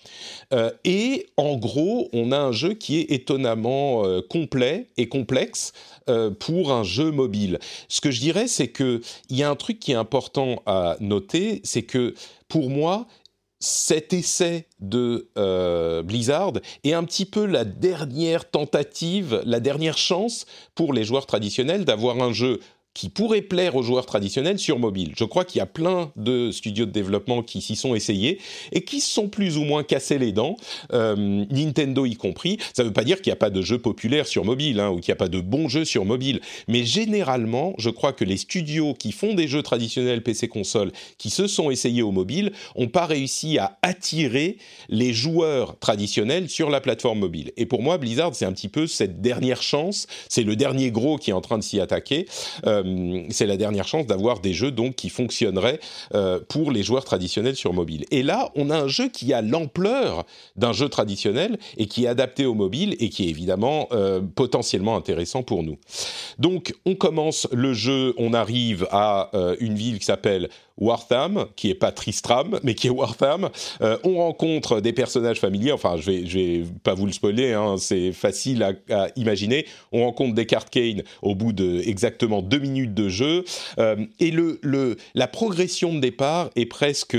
et 0.85 1.27
en 1.37 1.57
gros, 1.57 2.09
on 2.15 2.33
a 2.33 2.39
un 2.39 2.53
jeu 2.53 2.73
qui 2.73 2.99
est 2.99 3.13
étonnamment 3.13 4.05
complet 4.31 4.87
et 4.97 5.07
complexe 5.11 5.73
pour 6.39 6.73
un 6.73 6.83
jeu 6.83 7.11
mobile. 7.11 7.59
Ce 7.89 8.01
que 8.01 8.11
je 8.11 8.21
dirais, 8.21 8.49
c'est 8.49 8.73
qu'il 8.73 9.03
y 9.29 9.43
a 9.43 9.51
un 9.51 9.57
truc 9.57 9.79
qui 9.81 9.93
est 9.93 9.97
important 9.97 10.63
à 10.65 10.97
noter, 11.01 11.61
c'est 11.63 11.83
que 11.83 12.15
pour 12.49 12.69
moi, 12.69 13.07
cet 13.61 14.15
essai 14.15 14.67
de 14.81 15.29
euh, 15.37 16.03
Blizzard 16.03 16.55
est 16.83 16.95
un 16.95 17.05
petit 17.05 17.27
peu 17.27 17.45
la 17.45 17.65
dernière 17.65 18.51
tentative, 18.51 19.43
la 19.45 19.61
dernière 19.61 19.99
chance 19.99 20.47
pour 20.75 20.95
les 20.95 21.05
joueurs 21.05 21.27
traditionnels 21.27 21.85
d'avoir 21.85 22.23
un 22.23 22.33
jeu 22.33 22.61
qui 22.95 23.09
pourrait 23.09 23.43
plaire 23.43 23.77
aux 23.77 23.83
joueurs 23.83 24.07
traditionnels 24.07 24.59
sur 24.59 24.79
mobile. 24.79 25.13
Je 25.17 25.25
crois 25.25 25.45
qu'il 25.45 25.59
y 25.59 25.63
a 25.63 25.67
plein 25.67 26.11
de 26.17 26.51
studios 26.51 26.87
de 26.87 26.91
développement 26.91 27.43
qui 27.43 27.61
s'y 27.61 27.77
sont 27.77 27.95
essayés 27.95 28.39
et 28.73 28.83
qui 28.83 29.01
se 29.01 29.11
sont 29.11 29.29
plus 29.29 29.57
ou 29.57 29.65
moins 29.65 29.85
cassés 29.85 30.19
les 30.19 30.33
dents, 30.33 30.57
euh, 30.93 31.45
Nintendo 31.51 32.05
y 32.05 32.17
compris. 32.17 32.59
Ça 32.75 32.83
ne 32.83 32.89
veut 32.89 32.93
pas 32.93 33.05
dire 33.05 33.21
qu'il 33.21 33.31
n'y 33.31 33.35
a 33.35 33.37
pas 33.37 33.51
de 33.51 33.63
jeux 33.63 33.79
populaires 33.79 34.27
sur 34.27 34.45
mobile 34.45 34.81
hein, 34.81 34.91
ou 34.91 34.97
qu'il 34.97 35.13
n'y 35.13 35.17
a 35.17 35.17
pas 35.17 35.29
de 35.29 35.41
bons 35.41 35.69
jeux 35.69 35.85
sur 35.85 36.05
mobile, 36.05 36.41
mais 36.67 36.85
généralement, 36.85 37.75
je 37.79 37.91
crois 37.91 38.13
que 38.13 38.25
les 38.25 38.37
studios 38.37 38.95
qui 38.95 39.13
font 39.13 39.35
des 39.35 39.47
jeux 39.47 39.63
traditionnels 39.63 40.23
PC-console, 40.23 40.93
qui 41.17 41.31
se 41.31 41.47
sont 41.47 41.71
essayés 41.71 42.03
au 42.03 42.11
mobile, 42.11 42.53
n'ont 42.77 42.89
pas 42.89 43.07
réussi 43.07 43.59
à 43.59 43.79
attirer 43.83 44.59
les 44.89 45.13
joueurs 45.13 45.79
traditionnels 45.79 46.49
sur 46.49 46.71
la 46.71 46.81
plateforme 46.81 47.21
mobile. 47.21 47.53
Et 47.57 47.67
pour 47.67 47.83
moi, 47.83 47.99
Blizzard, 47.99 48.35
c'est 48.35 48.45
un 48.47 48.53
petit 48.53 48.69
peu 48.69 48.87
cette 48.87 49.21
dernière 49.21 49.63
chance, 49.63 50.07
c'est 50.29 50.43
le 50.43 50.57
dernier 50.57 50.91
gros 50.91 51.19
qui 51.19 51.31
est 51.31 51.35
en 51.35 51.41
train 51.41 51.59
de 51.59 51.63
s'y 51.63 51.81
attaquer. 51.81 52.27
Euh, 52.67 52.80
euh, 52.85 53.23
c'est 53.31 53.47
la 53.47 53.57
dernière 53.57 53.87
chance 53.87 54.07
d'avoir 54.07 54.41
des 54.41 54.53
jeux 54.53 54.71
donc 54.71 54.95
qui 54.95 55.09
fonctionneraient 55.09 55.81
euh, 56.15 56.41
pour 56.49 56.71
les 56.71 56.83
joueurs 56.83 57.05
traditionnels 57.05 57.57
sur 57.57 57.73
mobile. 57.73 58.05
Et 58.11 58.23
là, 58.23 58.51
on 58.55 58.71
a 58.71 58.79
un 58.79 58.89
jeu 58.89 59.09
qui 59.09 59.33
a 59.33 59.43
l'ampleur 59.43 60.25
d'un 60.57 60.73
jeu 60.73 60.89
traditionnel 60.89 61.59
et 61.77 61.87
qui 61.87 62.05
est 62.05 62.09
adapté 62.09 62.47
au 62.47 62.55
mobile 62.55 62.97
et 63.01 63.09
qui 63.09 63.27
est 63.27 63.31
évidemment 63.31 63.89
euh, 63.93 64.21
potentiellement 64.21 64.97
intéressant 64.97 65.43
pour 65.43 65.63
nous. 65.63 65.79
Donc, 66.39 66.75
on 66.87 66.95
commence 66.95 67.49
le 67.53 67.73
jeu, 67.73 68.15
on 68.17 68.35
arrive 68.35 68.87
à 68.91 69.31
une 69.61 69.75
ville 69.75 69.99
qui 69.99 70.05
s'appelle 70.05 70.49
Wartham, 70.81 71.47
qui 71.57 71.71
est 71.71 71.75
pas 71.75 71.93
Tristram, 71.93 72.59
mais 72.63 72.75
qui 72.75 72.87
est 72.87 72.91
Wartham. 72.91 73.51
Euh, 73.83 73.99
on 74.05 74.17
rencontre 74.17 74.81
des 74.81 74.93
personnages 74.93 75.39
familiers. 75.39 75.73
Enfin, 75.73 75.97
je 75.97 76.11
vais, 76.11 76.27
je 76.27 76.39
vais 76.39 76.65
pas 76.83 76.95
vous 76.95 77.07
le 77.07 77.13
spoiler. 77.13 77.53
Hein, 77.53 77.77
c'est 77.79 78.13
facile 78.13 78.63
à, 78.63 79.09
imaginer. 79.17 79.67
On 79.93 80.05
rencontre 80.05 80.35
Descartes 80.35 80.71
Kane 80.71 81.03
au 81.23 81.35
bout 81.35 81.53
de 81.53 81.83
exactement 81.87 82.43
deux 82.43 82.59
minutes 82.59 82.95
de 82.95 83.09
jeu. 83.09 83.45
Euh, 83.79 83.97
et 84.19 84.31
le, 84.31 84.59
le, 84.63 84.97
la 85.15 85.27
progression 85.27 85.93
de 85.95 86.01
départ 86.01 86.51
est 86.57 86.67
presque 86.67 87.17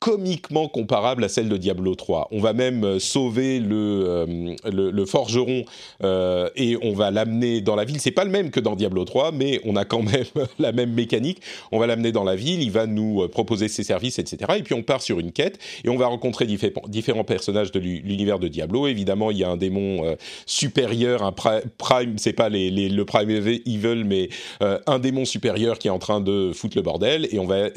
comiquement 0.00 0.68
comparable 0.68 1.24
à 1.24 1.28
celle 1.28 1.48
de 1.48 1.56
Diablo 1.56 1.94
3. 1.94 2.28
On 2.30 2.40
va 2.40 2.52
même 2.52 2.84
euh, 2.84 2.98
sauver 3.00 3.58
le, 3.58 4.04
euh, 4.06 4.54
le, 4.70 5.06
forgeron 5.06 5.64
euh, 6.04 6.48
et 6.54 6.76
on 6.82 6.92
va 6.92 7.10
l'amener 7.10 7.60
dans 7.60 7.74
la 7.74 7.84
ville. 7.84 8.00
C'est 8.00 8.12
pas 8.12 8.24
le 8.24 8.30
même 8.30 8.50
que 8.50 8.60
dans 8.60 8.76
Diablo 8.76 9.04
3, 9.04 9.32
mais 9.32 9.60
on 9.64 9.74
a 9.74 9.84
quand 9.84 10.02
même 10.02 10.24
la 10.60 10.70
même 10.70 10.92
mécanique. 10.92 11.40
On 11.72 11.80
va 11.80 11.88
l'amener 11.88 12.12
dans 12.12 12.22
la 12.22 12.36
ville, 12.36 12.62
il 12.62 12.70
va 12.70 12.86
nous 12.86 13.26
proposer 13.28 13.66
ses 13.68 13.82
services, 13.82 14.20
etc. 14.20 14.52
Et 14.56 14.62
puis 14.62 14.74
on 14.74 14.82
part 14.82 15.02
sur 15.02 15.18
une 15.18 15.32
quête 15.32 15.58
et 15.84 15.88
on 15.88 15.96
va 15.96 16.06
rencontrer 16.06 16.46
différents 16.46 17.24
personnages 17.24 17.72
de 17.72 17.80
l'univers 17.80 18.38
de 18.38 18.46
Diablo. 18.46 18.86
Évidemment, 18.86 19.32
il 19.32 19.38
y 19.38 19.44
a 19.44 19.50
un 19.50 19.56
démon 19.56 20.16
supérieur, 20.46 21.24
un 21.24 21.32
prime, 21.32 22.18
c'est 22.18 22.32
pas 22.32 22.48
les, 22.48 22.70
le 22.70 23.04
prime 23.04 23.30
evil, 23.30 24.04
mais 24.04 24.28
un 24.60 24.98
démon 24.98 25.24
supérieur 25.24 25.78
qui 25.78 25.88
est 25.88 25.92
en 25.92 25.98
train 25.98 26.20
de 26.20 26.52
foutre 26.52 26.76
le 26.76 26.82
bordel 26.82 27.28
et 27.32 27.38
on 27.38 27.46
va 27.46 27.68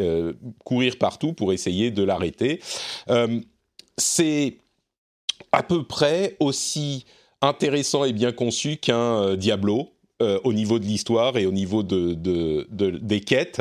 courir 0.63 0.97
partout 0.97 1.33
pour 1.33 1.53
essayer 1.53 1.91
de 1.91 2.03
arrêter. 2.11 2.61
Euh, 3.09 3.39
c'est 3.97 4.57
à 5.51 5.63
peu 5.63 5.83
près 5.83 6.37
aussi 6.39 7.05
intéressant 7.41 8.05
et 8.05 8.13
bien 8.13 8.31
conçu 8.31 8.77
qu'un 8.77 9.21
euh, 9.21 9.35
Diablo. 9.35 9.89
Euh, 10.21 10.39
au 10.43 10.53
niveau 10.53 10.77
de 10.77 10.85
l'histoire 10.85 11.35
et 11.35 11.47
au 11.47 11.51
niveau 11.51 11.81
de, 11.81 12.13
des 12.69 13.21
quêtes. 13.21 13.59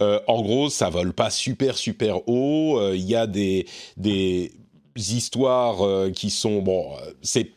en 0.00 0.42
gros, 0.42 0.68
ça 0.68 0.90
vole 0.90 1.12
pas 1.12 1.30
super 1.30 1.78
super 1.78 2.28
haut. 2.28 2.80
Il 2.92 3.08
y 3.08 3.14
a 3.14 3.28
des, 3.28 3.68
des 3.96 4.50
histoires 4.96 6.10
qui 6.10 6.30
sont 6.30 6.62
bon. 6.62 6.96
c'est 7.22 7.52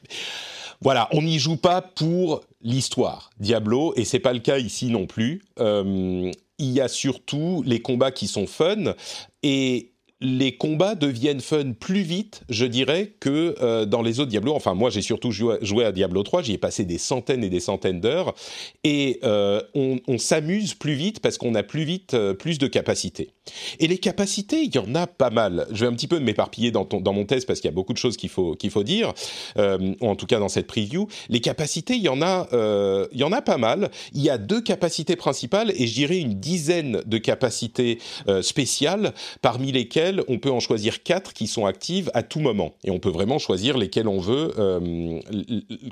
voilà, 0.81 1.09
on 1.13 1.23
n'y 1.23 1.39
joue 1.39 1.57
pas 1.57 1.81
pour 1.81 2.41
l'histoire 2.61 3.31
Diablo 3.39 3.95
et 3.95 4.05
c'est 4.05 4.19
pas 4.19 4.33
le 4.33 4.39
cas 4.39 4.59
ici 4.59 4.91
non 4.91 5.07
plus. 5.07 5.41
il 5.57 6.31
y 6.59 6.79
a 6.79 6.87
surtout 6.87 7.63
les 7.65 7.81
combats 7.81 8.11
qui 8.11 8.27
sont 8.27 8.45
fun 8.45 8.93
et 9.41 9.92
les 10.23 10.55
combats 10.55 10.95
deviennent 10.95 11.41
fun 11.41 11.73
plus 11.77 12.01
vite, 12.01 12.43
je 12.47 12.65
dirais, 12.65 13.13
que 13.19 13.55
euh, 13.61 13.85
dans 13.85 14.01
les 14.01 14.21
autres 14.21 14.29
Diablo. 14.29 14.53
Enfin, 14.53 14.73
moi, 14.73 14.89
j'ai 14.89 15.01
surtout 15.01 15.31
joué, 15.31 15.85
à 15.85 15.91
Diablo 15.91 16.23
3, 16.23 16.43
j'y 16.43 16.53
ai 16.53 16.57
passé 16.57 16.85
des 16.85 16.97
centaines 16.97 17.43
et 17.43 17.49
des 17.49 17.59
centaines 17.59 17.99
d'heures, 17.99 18.33
et 18.85 19.19
euh, 19.23 19.61
on, 19.75 19.99
s'amuse 20.17 20.75
plus 20.75 20.93
vite 20.93 21.19
parce 21.19 21.37
qu'on 21.37 21.55
a 21.55 21.63
plus 21.63 21.83
vite 21.83 22.13
euh, 22.13 22.33
plus 22.33 22.57
de 22.57 22.67
capacités. 22.67 23.31
Et 23.79 23.87
les 23.87 23.97
capacités, 23.97 24.61
il 24.61 24.73
y 24.73 24.77
en 24.77 24.95
a 24.95 25.07
pas 25.07 25.29
mal. 25.29 25.67
Je 25.71 25.83
vais 25.83 25.91
un 25.91 25.93
petit 25.93 26.07
peu 26.07 26.19
m'éparpiller 26.19 26.71
dans, 26.71 26.85
dans 26.85 27.11
mon 27.11 27.25
test 27.25 27.45
parce 27.45 27.59
qu'il 27.59 27.67
y 27.67 27.73
a 27.73 27.75
beaucoup 27.75 27.91
de 27.91 27.97
choses 27.97 28.15
qu'il 28.15 28.29
faut, 28.29 28.55
qu'il 28.55 28.69
faut 28.69 28.83
dire, 28.83 29.13
ou 29.57 30.07
en 30.07 30.15
tout 30.15 30.27
cas 30.27 30.39
dans 30.39 30.47
cette 30.47 30.67
preview. 30.67 31.07
Les 31.27 31.41
capacités, 31.41 31.95
il 31.95 32.03
y, 32.03 32.09
en 32.09 32.21
a, 32.21 32.47
il 33.11 33.19
y 33.19 33.23
en 33.23 33.33
a 33.33 33.41
pas 33.41 33.57
mal. 33.57 33.91
Il 34.13 34.21
y 34.21 34.29
a 34.29 34.37
deux 34.37 34.61
capacités 34.61 35.17
principales 35.17 35.73
et 35.75 35.87
je 35.87 35.93
dirais 35.93 36.19
une 36.19 36.35
dizaine 36.35 37.01
de 37.05 37.17
capacités 37.17 37.97
spéciales, 38.41 39.13
parmi 39.41 39.73
lesquelles 39.73 40.12
on 40.27 40.39
peut 40.39 40.51
en 40.51 40.59
choisir 40.59 41.03
quatre 41.03 41.33
qui 41.33 41.47
sont 41.47 41.65
actives 41.65 42.11
à 42.13 42.23
tout 42.23 42.39
moment. 42.39 42.73
Et 42.83 42.91
on 42.91 42.99
peut 42.99 43.09
vraiment 43.09 43.39
choisir 43.39 43.77
lesquelles 43.77 44.07
on 44.07 44.19
veut 44.19 44.53
euh, 44.57 45.19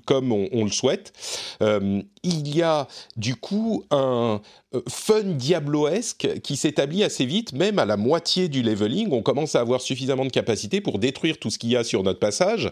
comme 0.05 0.31
on, 0.31 0.63
le 0.63 0.71
souhaite. 0.71 1.13
Euh, 1.61 2.01
il 2.23 2.55
y 2.55 2.61
a 2.61 2.87
du 3.17 3.35
coup 3.35 3.83
un 3.91 4.41
euh, 4.73 4.81
fun 4.87 5.23
diabloesque 5.23 6.39
qui 6.43 6.55
s'établit 6.55 7.03
assez 7.03 7.25
vite, 7.25 7.53
même 7.53 7.79
à 7.79 7.85
la 7.85 7.97
moitié 7.97 8.47
du 8.47 8.61
leveling. 8.61 9.09
On 9.11 9.21
commence 9.21 9.55
à 9.55 9.59
avoir 9.59 9.81
suffisamment 9.81 10.25
de 10.25 10.31
capacité 10.31 10.81
pour 10.81 10.99
détruire 10.99 11.37
tout 11.37 11.49
ce 11.49 11.57
qu'il 11.57 11.71
y 11.71 11.75
a 11.75 11.83
sur 11.83 12.03
notre 12.03 12.19
passage. 12.19 12.69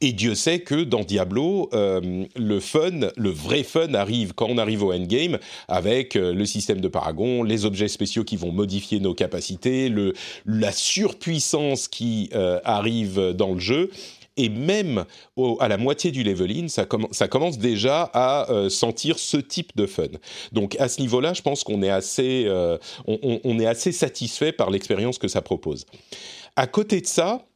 Et 0.00 0.12
Dieu 0.12 0.34
sait 0.34 0.60
que 0.60 0.84
dans 0.84 1.02
Diablo, 1.02 1.70
le 1.72 2.60
fun, 2.60 3.10
le 3.16 3.30
vrai 3.30 3.62
fun 3.62 3.94
arrive 3.94 4.34
quand 4.34 4.46
on 4.48 4.58
arrive 4.58 4.82
au 4.82 4.92
endgame 4.92 5.38
avec 5.68 6.14
le 6.14 6.44
système 6.44 6.80
de 6.80 6.88
Paragon, 6.88 7.42
les 7.42 7.64
objets 7.64 7.88
spéciaux 7.88 8.24
qui 8.24 8.36
vont 8.36 8.52
modifier 8.52 9.00
nos 9.00 9.14
capacités, 9.14 9.92
la 10.46 10.72
surpuissance 10.72 11.88
qui 11.88 12.30
euh, 12.34 12.60
arrive 12.64 13.32
dans 13.32 13.52
le 13.52 13.60
jeu. 13.60 13.90
Et 14.38 14.48
même 14.48 15.04
à 15.58 15.68
la 15.68 15.76
moitié 15.76 16.12
du 16.12 16.22
leveling, 16.22 16.68
ça, 16.68 16.86
commence 16.86 17.58
déjà 17.58 18.02
à 18.14 18.50
euh, 18.50 18.70
sentir 18.70 19.18
ce 19.18 19.36
type 19.36 19.76
de 19.76 19.86
fun. 19.86 20.04
Donc 20.52 20.76
à 20.78 20.88
ce 20.88 21.00
niveau-là, 21.00 21.34
je 21.34 21.42
pense 21.42 21.64
qu'on 21.64 21.82
est 21.82 21.90
euh, 22.20 22.78
on, 23.06 23.58
est 23.58 23.66
assez 23.66 23.92
satisfait 23.92 24.52
par 24.52 24.70
l'expérience 24.70 25.18
que 25.18 25.28
ça 25.28 25.42
propose. 25.42 25.86
À 26.54 26.68
côté 26.68 27.00
de 27.00 27.06
ça, 27.06 27.47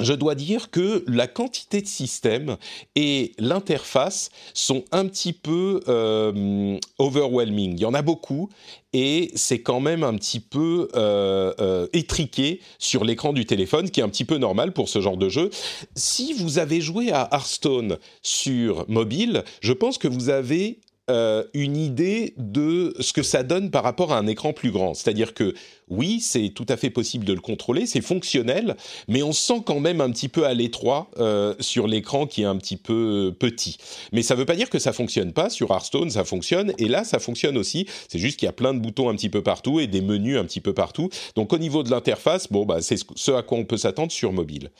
je 0.00 0.12
dois 0.12 0.34
dire 0.34 0.70
que 0.70 1.04
la 1.06 1.26
quantité 1.26 1.80
de 1.80 1.86
systèmes 1.86 2.56
et 2.94 3.32
l'interface 3.38 4.30
sont 4.54 4.84
un 4.92 5.06
petit 5.06 5.32
peu 5.32 5.80
euh, 5.88 6.78
overwhelming. 6.98 7.72
Il 7.74 7.80
y 7.80 7.84
en 7.84 7.94
a 7.94 8.02
beaucoup 8.02 8.48
et 8.92 9.30
c'est 9.34 9.60
quand 9.60 9.80
même 9.80 10.02
un 10.02 10.14
petit 10.14 10.40
peu 10.40 10.88
euh, 10.94 11.52
euh, 11.60 11.86
étriqué 11.92 12.60
sur 12.78 13.04
l'écran 13.04 13.32
du 13.32 13.44
téléphone, 13.46 13.86
ce 13.86 13.92
qui 13.92 14.00
est 14.00 14.04
un 14.04 14.08
petit 14.08 14.24
peu 14.24 14.38
normal 14.38 14.72
pour 14.72 14.88
ce 14.88 15.00
genre 15.00 15.16
de 15.16 15.28
jeu. 15.28 15.50
Si 15.94 16.32
vous 16.32 16.58
avez 16.58 16.80
joué 16.80 17.10
à 17.12 17.28
Hearthstone 17.32 17.98
sur 18.22 18.84
mobile, 18.88 19.44
je 19.60 19.72
pense 19.72 19.98
que 19.98 20.08
vous 20.08 20.30
avez 20.30 20.80
euh, 21.08 21.44
une 21.54 21.76
idée 21.76 22.34
de 22.36 22.92
ce 22.98 23.12
que 23.12 23.22
ça 23.22 23.44
donne 23.44 23.70
par 23.70 23.84
rapport 23.84 24.12
à 24.12 24.18
un 24.18 24.26
écran 24.26 24.52
plus 24.52 24.72
grand. 24.72 24.92
C'est-à-dire 24.94 25.34
que 25.34 25.54
oui, 25.88 26.18
c'est 26.20 26.48
tout 26.48 26.66
à 26.68 26.76
fait 26.76 26.90
possible 26.90 27.24
de 27.24 27.32
le 27.32 27.40
contrôler, 27.40 27.86
c'est 27.86 28.00
fonctionnel, 28.00 28.76
mais 29.06 29.22
on 29.22 29.30
sent 29.30 29.62
quand 29.64 29.78
même 29.78 30.00
un 30.00 30.10
petit 30.10 30.28
peu 30.28 30.46
à 30.46 30.52
l'étroit 30.52 31.08
euh, 31.18 31.54
sur 31.60 31.86
l'écran 31.86 32.26
qui 32.26 32.42
est 32.42 32.46
un 32.46 32.56
petit 32.56 32.76
peu 32.76 33.32
petit. 33.38 33.76
Mais 34.10 34.22
ça 34.22 34.34
ne 34.34 34.40
veut 34.40 34.46
pas 34.46 34.56
dire 34.56 34.68
que 34.68 34.80
ça 34.80 34.92
fonctionne 34.92 35.32
pas. 35.32 35.48
Sur 35.48 35.70
Hearthstone, 35.70 36.10
ça 36.10 36.24
fonctionne, 36.24 36.72
et 36.78 36.88
là, 36.88 37.04
ça 37.04 37.20
fonctionne 37.20 37.56
aussi. 37.56 37.86
C'est 38.08 38.18
juste 38.18 38.40
qu'il 38.40 38.46
y 38.46 38.48
a 38.48 38.52
plein 38.52 38.74
de 38.74 38.80
boutons 38.80 39.08
un 39.08 39.14
petit 39.14 39.30
peu 39.30 39.44
partout 39.44 39.78
et 39.78 39.86
des 39.86 40.00
menus 40.00 40.38
un 40.38 40.44
petit 40.44 40.60
peu 40.60 40.74
partout. 40.74 41.08
Donc 41.36 41.52
au 41.52 41.58
niveau 41.58 41.84
de 41.84 41.90
l'interface, 41.90 42.50
bon, 42.50 42.66
bah, 42.66 42.82
c'est 42.82 42.98
ce 43.14 43.30
à 43.30 43.44
quoi 43.44 43.58
on 43.58 43.64
peut 43.64 43.76
s'attendre 43.76 44.10
sur 44.10 44.32
mobile. 44.32 44.72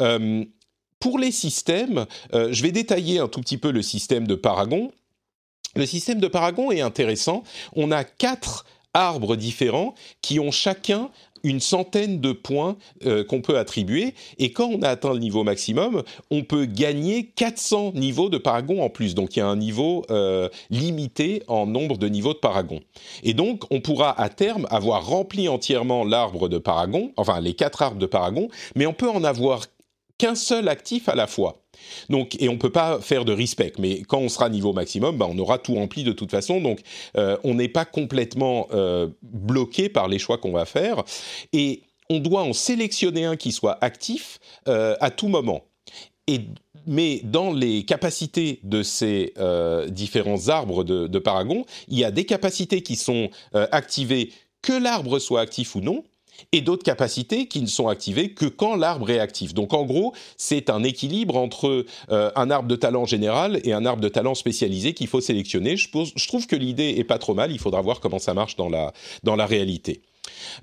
Euh, 0.00 0.44
pour 0.98 1.18
les 1.18 1.30
systèmes, 1.30 2.06
je 2.34 2.62
vais 2.62 2.72
détailler 2.72 3.20
un 3.20 3.28
tout 3.28 3.40
petit 3.40 3.56
peu 3.56 3.70
le 3.70 3.80
système 3.80 4.26
de 4.26 4.34
Paragon. 4.34 4.90
Le 5.76 5.86
système 5.86 6.18
de 6.20 6.28
Paragon 6.28 6.72
est 6.72 6.80
intéressant. 6.80 7.44
On 7.76 7.90
a 7.90 8.04
quatre 8.04 8.64
arbres 8.92 9.36
différents 9.36 9.94
qui 10.20 10.40
ont 10.40 10.50
chacun 10.50 11.10
une 11.42 11.60
centaine 11.60 12.20
de 12.20 12.32
points 12.32 12.76
euh, 13.06 13.24
qu'on 13.24 13.40
peut 13.40 13.58
attribuer. 13.58 14.14
Et 14.38 14.52
quand 14.52 14.66
on 14.66 14.82
a 14.82 14.88
atteint 14.88 15.12
le 15.12 15.18
niveau 15.18 15.44
maximum, 15.44 16.02
on 16.30 16.42
peut 16.42 16.66
gagner 16.66 17.26
400 17.34 17.92
niveaux 17.94 18.28
de 18.28 18.38
paragon 18.38 18.82
en 18.82 18.90
plus. 18.90 19.14
Donc 19.14 19.36
il 19.36 19.38
y 19.38 19.42
a 19.42 19.46
un 19.46 19.56
niveau 19.56 20.04
euh, 20.10 20.48
limité 20.70 21.42
en 21.48 21.66
nombre 21.66 21.96
de 21.96 22.08
niveaux 22.08 22.34
de 22.34 22.38
paragon. 22.38 22.80
Et 23.22 23.34
donc 23.34 23.62
on 23.70 23.80
pourra 23.80 24.20
à 24.20 24.28
terme 24.28 24.66
avoir 24.70 25.06
rempli 25.06 25.48
entièrement 25.48 26.04
l'arbre 26.04 26.48
de 26.48 26.58
paragon, 26.58 27.12
enfin 27.16 27.40
les 27.40 27.54
quatre 27.54 27.82
arbres 27.82 27.98
de 27.98 28.06
paragon, 28.06 28.48
mais 28.74 28.86
on 28.86 28.92
peut 28.92 29.08
en 29.08 29.24
avoir 29.24 29.62
qu'un 30.20 30.34
seul 30.34 30.68
actif 30.68 31.08
à 31.08 31.14
la 31.14 31.26
fois. 31.26 31.62
Donc, 32.08 32.36
et 32.40 32.48
on 32.48 32.58
peut 32.58 32.70
pas 32.70 33.00
faire 33.00 33.24
de 33.24 33.32
respect, 33.32 33.72
mais 33.78 34.02
quand 34.02 34.18
on 34.18 34.28
sera 34.28 34.48
niveau 34.48 34.72
maximum, 34.72 35.16
bah, 35.16 35.26
on 35.28 35.38
aura 35.38 35.58
tout 35.58 35.74
rempli 35.74 36.04
de 36.04 36.12
toute 36.12 36.30
façon. 36.30 36.60
Donc, 36.60 36.80
euh, 37.16 37.36
on 37.42 37.54
n'est 37.54 37.68
pas 37.68 37.84
complètement 37.84 38.68
euh, 38.72 39.08
bloqué 39.22 39.88
par 39.88 40.08
les 40.08 40.18
choix 40.18 40.38
qu'on 40.38 40.52
va 40.52 40.66
faire. 40.66 41.02
Et 41.52 41.82
on 42.10 42.18
doit 42.18 42.42
en 42.42 42.52
sélectionner 42.52 43.24
un 43.24 43.36
qui 43.36 43.52
soit 43.52 43.78
actif 43.80 44.38
à 44.66 45.10
tout 45.10 45.28
moment. 45.28 45.62
Et 46.26 46.40
mais 46.86 47.20
dans 47.24 47.52
les 47.52 47.84
capacités 47.84 48.60
de 48.62 48.82
ces 48.82 49.32
euh, 49.38 49.88
différents 49.88 50.48
arbres 50.48 50.84
de, 50.84 51.18
Paragon, 51.18 51.64
il 51.88 51.98
y 51.98 52.04
a 52.04 52.10
des 52.10 52.24
capacités 52.24 52.82
qui 52.82 52.96
sont 52.96 53.30
euh, 53.54 53.66
activées 53.72 54.32
que 54.62 54.72
l'arbre 54.72 55.18
soit 55.18 55.40
actif 55.40 55.74
ou 55.74 55.80
non, 55.80 56.02
et 56.52 56.60
d'autres 56.60 56.84
capacités 56.84 57.46
qui 57.46 57.60
ne 57.60 57.66
sont 57.66 57.88
activées 57.88 58.32
que 58.32 58.46
quand 58.46 58.76
l'arbre 58.76 59.08
est. 59.10 59.20
Donc 59.54 59.74
en 59.74 59.84
gros, 59.84 60.14
c'est 60.36 60.70
un 60.70 60.82
équilibre 60.82 61.36
entre 61.36 61.84
euh, 62.10 62.30
un 62.36 62.50
arbre 62.50 62.68
de 62.68 62.76
talent 62.76 63.04
général 63.04 63.60
et 63.64 63.72
un 63.72 63.84
arbre 63.84 64.02
de 64.02 64.08
talent 64.08 64.34
spécialisé 64.34 64.94
qu'il 64.94 65.06
faut 65.06 65.20
sélectionner. 65.20 65.76
Je, 65.76 65.88
je 66.16 66.26
trouve 66.26 66.46
que 66.46 66.56
l'idée 66.56 66.94
est 66.96 67.04
pas 67.04 67.18
trop 67.18 67.34
mal, 67.34 67.52
il 67.52 67.58
faudra 67.58 67.80
voir 67.80 68.00
comment 68.00 68.18
ça 68.18 68.34
marche 68.34 68.56
dans 68.56 68.68
la, 68.68 68.92
dans 69.22 69.36
la 69.36 69.46
réalité. 69.46 70.00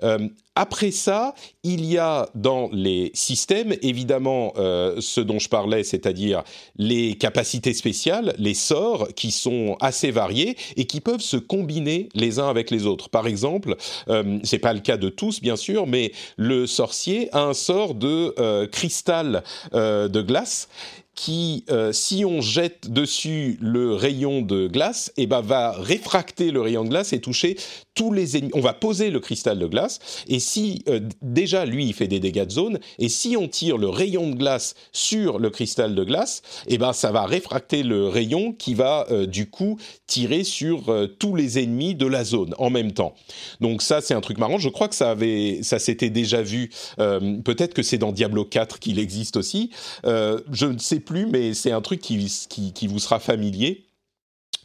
Euh, 0.04 0.28
après 0.58 0.90
ça, 0.90 1.36
il 1.62 1.86
y 1.86 2.00
a 2.00 2.30
dans 2.34 2.68
les 2.74 3.12
systèmes, 3.14 3.76
évidemment, 3.84 4.54
euh, 4.58 4.96
ce 5.00 5.22
dont 5.22 5.38
je 5.38 5.50
parlais, 5.50 5.84
c'est-à-dire 5.84 6.44
les 6.78 7.14
capacités 7.14 7.76
spéciales, 7.76 8.34
les 8.40 8.56
sorts 8.56 9.10
qui 9.16 9.30
sont 9.30 9.78
assez 9.82 10.10
variés 10.10 10.58
et 10.76 10.86
qui 10.86 11.00
peuvent 11.00 11.22
se 11.22 11.38
combiner 11.38 12.10
les 12.16 12.40
uns 12.40 12.50
avec 12.50 12.72
les 12.72 12.88
autres. 12.88 13.10
Par 13.10 13.28
exemple, 13.28 13.76
euh, 14.10 14.40
c'est 14.44 14.58
pas 14.58 14.74
le 14.74 14.80
cas 14.80 14.98
de 14.98 15.10
tous, 15.10 15.42
bien 15.42 15.56
sûr, 15.56 15.86
mais 15.86 16.12
le 16.38 16.66
sorcier 16.66 17.30
a 17.36 17.44
un 17.44 17.54
sort 17.54 17.94
de 17.94 18.34
euh, 18.40 18.66
cristal 18.66 19.44
de 19.74 20.22
glace 20.22 20.70
qui, 21.14 21.66
si 21.92 22.26
on 22.26 22.42
jette 22.42 22.92
dessus 22.92 23.58
le 23.60 23.96
rayon 23.96 24.42
de 24.42 24.68
glace, 24.68 25.12
eh 25.18 25.26
ben, 25.26 25.42
va 25.42 25.72
réfracter 25.72 26.52
le 26.52 26.62
rayon 26.62 26.84
de 26.84 26.90
glace 26.90 27.12
et 27.12 27.20
toucher 27.20 27.58
tous 27.98 28.14
les 28.14 28.38
ennemis. 28.38 28.52
On 28.54 28.62
va 28.62 28.74
poser 28.74 29.10
le 29.10 29.20
cristal 29.20 29.58
de 29.58 29.66
glace, 29.66 30.00
et 30.28 30.40
si 30.40 30.84
euh, 30.88 31.00
déjà 31.24 31.66
lui 31.66 31.88
il 31.88 31.94
fait 31.94 32.08
des 32.08 32.20
dégâts 32.20 32.46
de 32.46 32.52
zone, 32.52 32.80
et 33.00 33.10
si 33.10 33.36
on 33.36 33.48
tire 33.48 33.78
le 33.78 33.90
rayon 33.90 34.30
de 34.30 34.36
glace 34.36 34.76
sur 34.94 35.40
le 35.40 35.50
cristal 35.50 35.96
de 35.96 36.04
glace, 36.04 36.44
eh 36.68 36.78
ben 36.78 36.94
ça 36.94 37.12
va 37.12 37.26
réfracter 37.26 37.82
le 37.82 38.08
rayon 38.08 38.54
qui 38.54 38.76
va 38.76 39.08
euh, 39.10 39.26
du 39.26 39.50
coup 39.50 39.80
tirer 40.06 40.44
sur 40.44 40.96
tous 41.18 41.36
les 41.36 41.58
ennemis 41.60 41.96
de 41.96 42.06
la 42.06 42.24
zone 42.24 42.54
en 42.60 42.70
même 42.70 42.92
temps. 42.92 43.16
Donc 43.62 43.82
ça 43.82 44.00
c'est 44.00 44.14
un 44.14 44.22
truc 44.22 44.38
marrant. 44.38 44.60
Je 44.60 44.70
crois 44.70 44.88
que 44.88 44.96
ça 44.96 45.10
avait, 45.10 45.60
ça 45.64 45.80
s'était 45.80 46.12
déjà 46.12 46.42
vu. 46.42 46.70
Peut-être 46.98 47.74
que 47.74 47.82
c'est 47.82 47.98
dans 47.98 48.12
Diablo 48.12 48.46
4 48.46 48.80
qu'il 48.80 49.00
existe 49.00 49.38
aussi. 49.38 49.72
je 50.06 50.66
ne 50.66 50.78
sais 50.78 51.00
plus, 51.00 51.26
mais 51.26 51.54
c'est 51.54 51.72
un 51.72 51.82
truc 51.82 52.00
qui, 52.00 52.88
vous 52.88 53.00
sera 53.00 53.20
familier. 53.20 53.87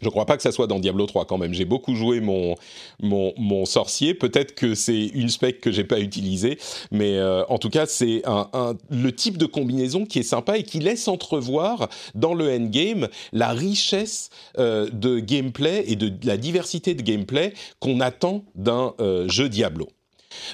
Je 0.02 0.08
ne 0.08 0.10
crois 0.10 0.26
pas 0.26 0.36
que 0.36 0.42
ça 0.42 0.52
soit 0.52 0.66
dans 0.66 0.80
Diablo 0.80 1.06
3 1.06 1.24
quand 1.24 1.38
même. 1.38 1.54
J'ai 1.54 1.64
beaucoup 1.64 1.94
joué 1.94 2.20
mon, 2.20 2.56
mon, 3.00 3.32
mon 3.38 3.64
sorcier. 3.64 4.14
Peut-être 4.14 4.54
que 4.54 4.74
c'est 4.74 5.06
une 5.06 5.28
spec 5.28 5.60
que 5.60 5.70
j'ai 5.70 5.84
pas 5.84 6.00
utilisée, 6.00 6.58
mais 6.90 7.18
euh, 7.18 7.44
en 7.48 7.58
tout 7.58 7.70
cas 7.70 7.86
c'est 7.86 8.22
un, 8.26 8.76
le 8.90 9.12
type 9.12 9.38
de 9.38 9.46
combinaison 9.46 10.04
qui 10.04 10.18
est 10.18 10.24
sympa 10.24 10.58
et 10.58 10.64
qui 10.64 10.80
laisse 10.80 11.06
entrevoir 11.06 11.88
dans 12.14 12.34
le 12.34 12.52
endgame 12.52 13.08
la 13.32 13.50
richesse 13.50 14.30
euh, 14.58 14.90
de 14.92 15.20
gameplay 15.20 15.84
et 15.86 15.96
de, 15.96 16.12
la 16.26 16.36
diversité 16.36 16.94
de 16.94 17.02
gameplay 17.02 17.54
qu'on 17.78 18.00
attend 18.00 18.44
d'un 18.56 18.94
euh, 19.00 19.28
jeu 19.28 19.48
Diablo. 19.48 19.88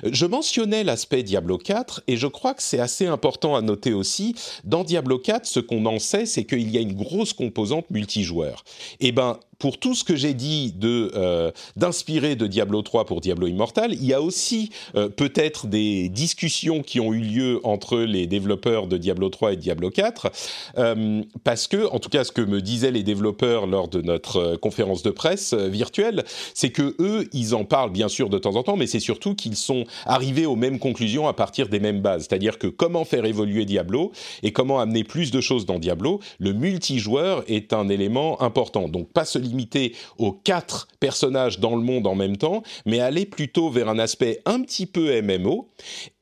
Je 0.05 0.27
mentionnais 0.27 0.85
l'aspect 0.85 1.23
Diablo 1.23 1.59
4 1.59 2.03
et 2.07 2.17
je 2.17 2.27
crois 2.27 2.55
que 2.55 2.63
c'est 2.63 2.81
assez 2.81 3.07
important 3.07 3.57
à 3.57 3.63
noter 3.63 3.93
aussi. 3.93 4.35
Dans 4.65 4.85
Diablo 4.85 5.19
4, 5.19 5.47
ce 5.47 5.61
qu'on 5.61 5.87
en 5.87 5.99
sait, 5.99 6.27
c'est 6.27 6.45
qu'il 6.45 6.71
y 6.71 6.79
a 6.79 6.81
une 6.81 6.95
grosse 6.95 7.33
composante 7.33 7.91
multijoueur. 7.91 8.65
Eh 9.01 9.13
ben, 9.13 9.39
pour 9.59 9.79
tout 9.79 9.95
ce 9.95 10.05
que 10.05 10.15
j'ai 10.15 10.35
dit 10.35 10.73
de 10.73 11.11
euh, 11.15 11.51
d'inspirer 11.77 12.37
de 12.37 12.47
Diablo 12.47 12.83
3 12.83 13.05
pour 13.07 13.21
Diablo 13.21 13.47
Immortal, 13.47 13.93
il 13.93 14.05
y 14.05 14.15
a 14.15 14.23
aussi 14.23 14.71
euh, 14.95 15.09
peut-être 15.09 15.67
des 15.67 16.09
discussions 16.09 16.83
qui 16.83 17.01
ont 17.01 17.13
eu 17.13 17.21
lieu 17.21 17.61
entre 17.65 17.99
les 17.99 18.27
développeurs 18.27 18.87
de 18.87 18.97
Diablo 18.97 19.29
3 19.29 19.55
et 19.55 19.57
Diablo 19.57 19.91
4, 19.91 20.31
euh, 20.79 21.23
parce 21.43 21.67
que, 21.67 21.89
en 21.91 21.99
tout 21.99 22.09
cas, 22.09 22.25
ce 22.25 22.33
que 22.33 22.41
me 22.41 22.61
disaient 22.61 22.93
les 22.93 23.03
développeurs 23.03 23.67
lors 23.67 23.89
de 23.89 24.01
notre 24.01 24.57
conférence 24.57 25.03
de 25.03 25.11
presse 25.11 25.55
virtuelle, 25.55 26.25
c'est 26.55 26.71
que 26.71 26.95
eux, 27.01 27.29
ils 27.33 27.55
en 27.55 27.65
parlent 27.65 27.93
bien 27.93 28.09
sûr 28.09 28.31
de 28.31 28.39
temps 28.39 28.55
en 28.55 28.63
temps, 28.63 28.77
mais 28.77 28.87
c'est 28.87 29.01
surtout 29.01 29.35
qu'ils 29.35 29.57
sont 29.57 29.85
arrivés 30.07 30.47
aux 30.47 30.57
mêmes 30.57 30.79
conclusions 30.79 31.27
à 31.27 31.33
partir 31.33 31.69
des 31.69 31.81
mêmes 31.81 32.01
bases, 32.01 32.27
c'est-à-dire 32.29 32.59
que 32.59 32.69
comment 32.69 33.05
faire 33.05 33.25
évoluer 33.25 33.65
Diablo 33.65 34.13
et 34.43 34.53
comment 34.53 34.79
amener 34.79 35.03
plus 35.03 35.31
de 35.31 35.41
choses 35.41 35.67
dans 35.67 35.79
Diablo, 35.79 36.21
le 36.39 36.53
multijoueur 36.53 37.43
est 37.49 37.73
un 37.73 37.89
élément 37.89 38.41
important. 38.41 38.89
Donc 38.89 39.09
pas 39.13 39.25
celui 39.25 39.48
limiter 39.49 39.95
aux 40.19 40.33
quatre 40.33 40.89
personnages 41.01 41.61
dans 41.61 41.77
le 41.77 41.83
monde 41.83 42.07
en 42.07 42.15
même 42.15 42.37
temps, 42.37 42.63
mais 42.87 43.01
aller 43.01 43.27
plutôt 43.27 43.71
vers 43.71 43.89
un 43.89 43.99
aspect 43.99 44.41
un 44.45 44.61
petit 44.63 44.87
peu 44.87 45.21
MMO 45.23 45.69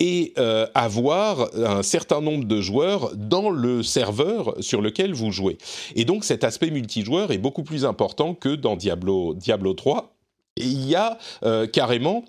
et 0.00 0.32
euh, 0.38 0.66
avoir 0.74 1.48
un 1.54 1.82
certain 1.82 2.20
nombre 2.20 2.44
de 2.44 2.60
joueurs 2.60 3.14
dans 3.16 3.50
le 3.50 3.82
serveur 3.82 4.54
sur 4.60 4.80
lequel 4.80 5.12
vous 5.14 5.32
jouez. 5.32 5.58
Et 5.94 6.04
donc 6.04 6.24
cet 6.24 6.44
aspect 6.44 6.70
multijoueur 6.70 7.30
est 7.32 7.38
beaucoup 7.38 7.62
plus 7.62 7.84
important 7.84 8.34
que 8.34 8.54
dans 8.54 8.76
Diablo, 8.76 9.34
Diablo 9.34 9.74
3. 9.74 10.12
Et 10.58 10.64
il 10.64 10.88
y 10.88 10.94
a 10.94 11.18
euh, 11.44 11.66
carrément 11.66 12.24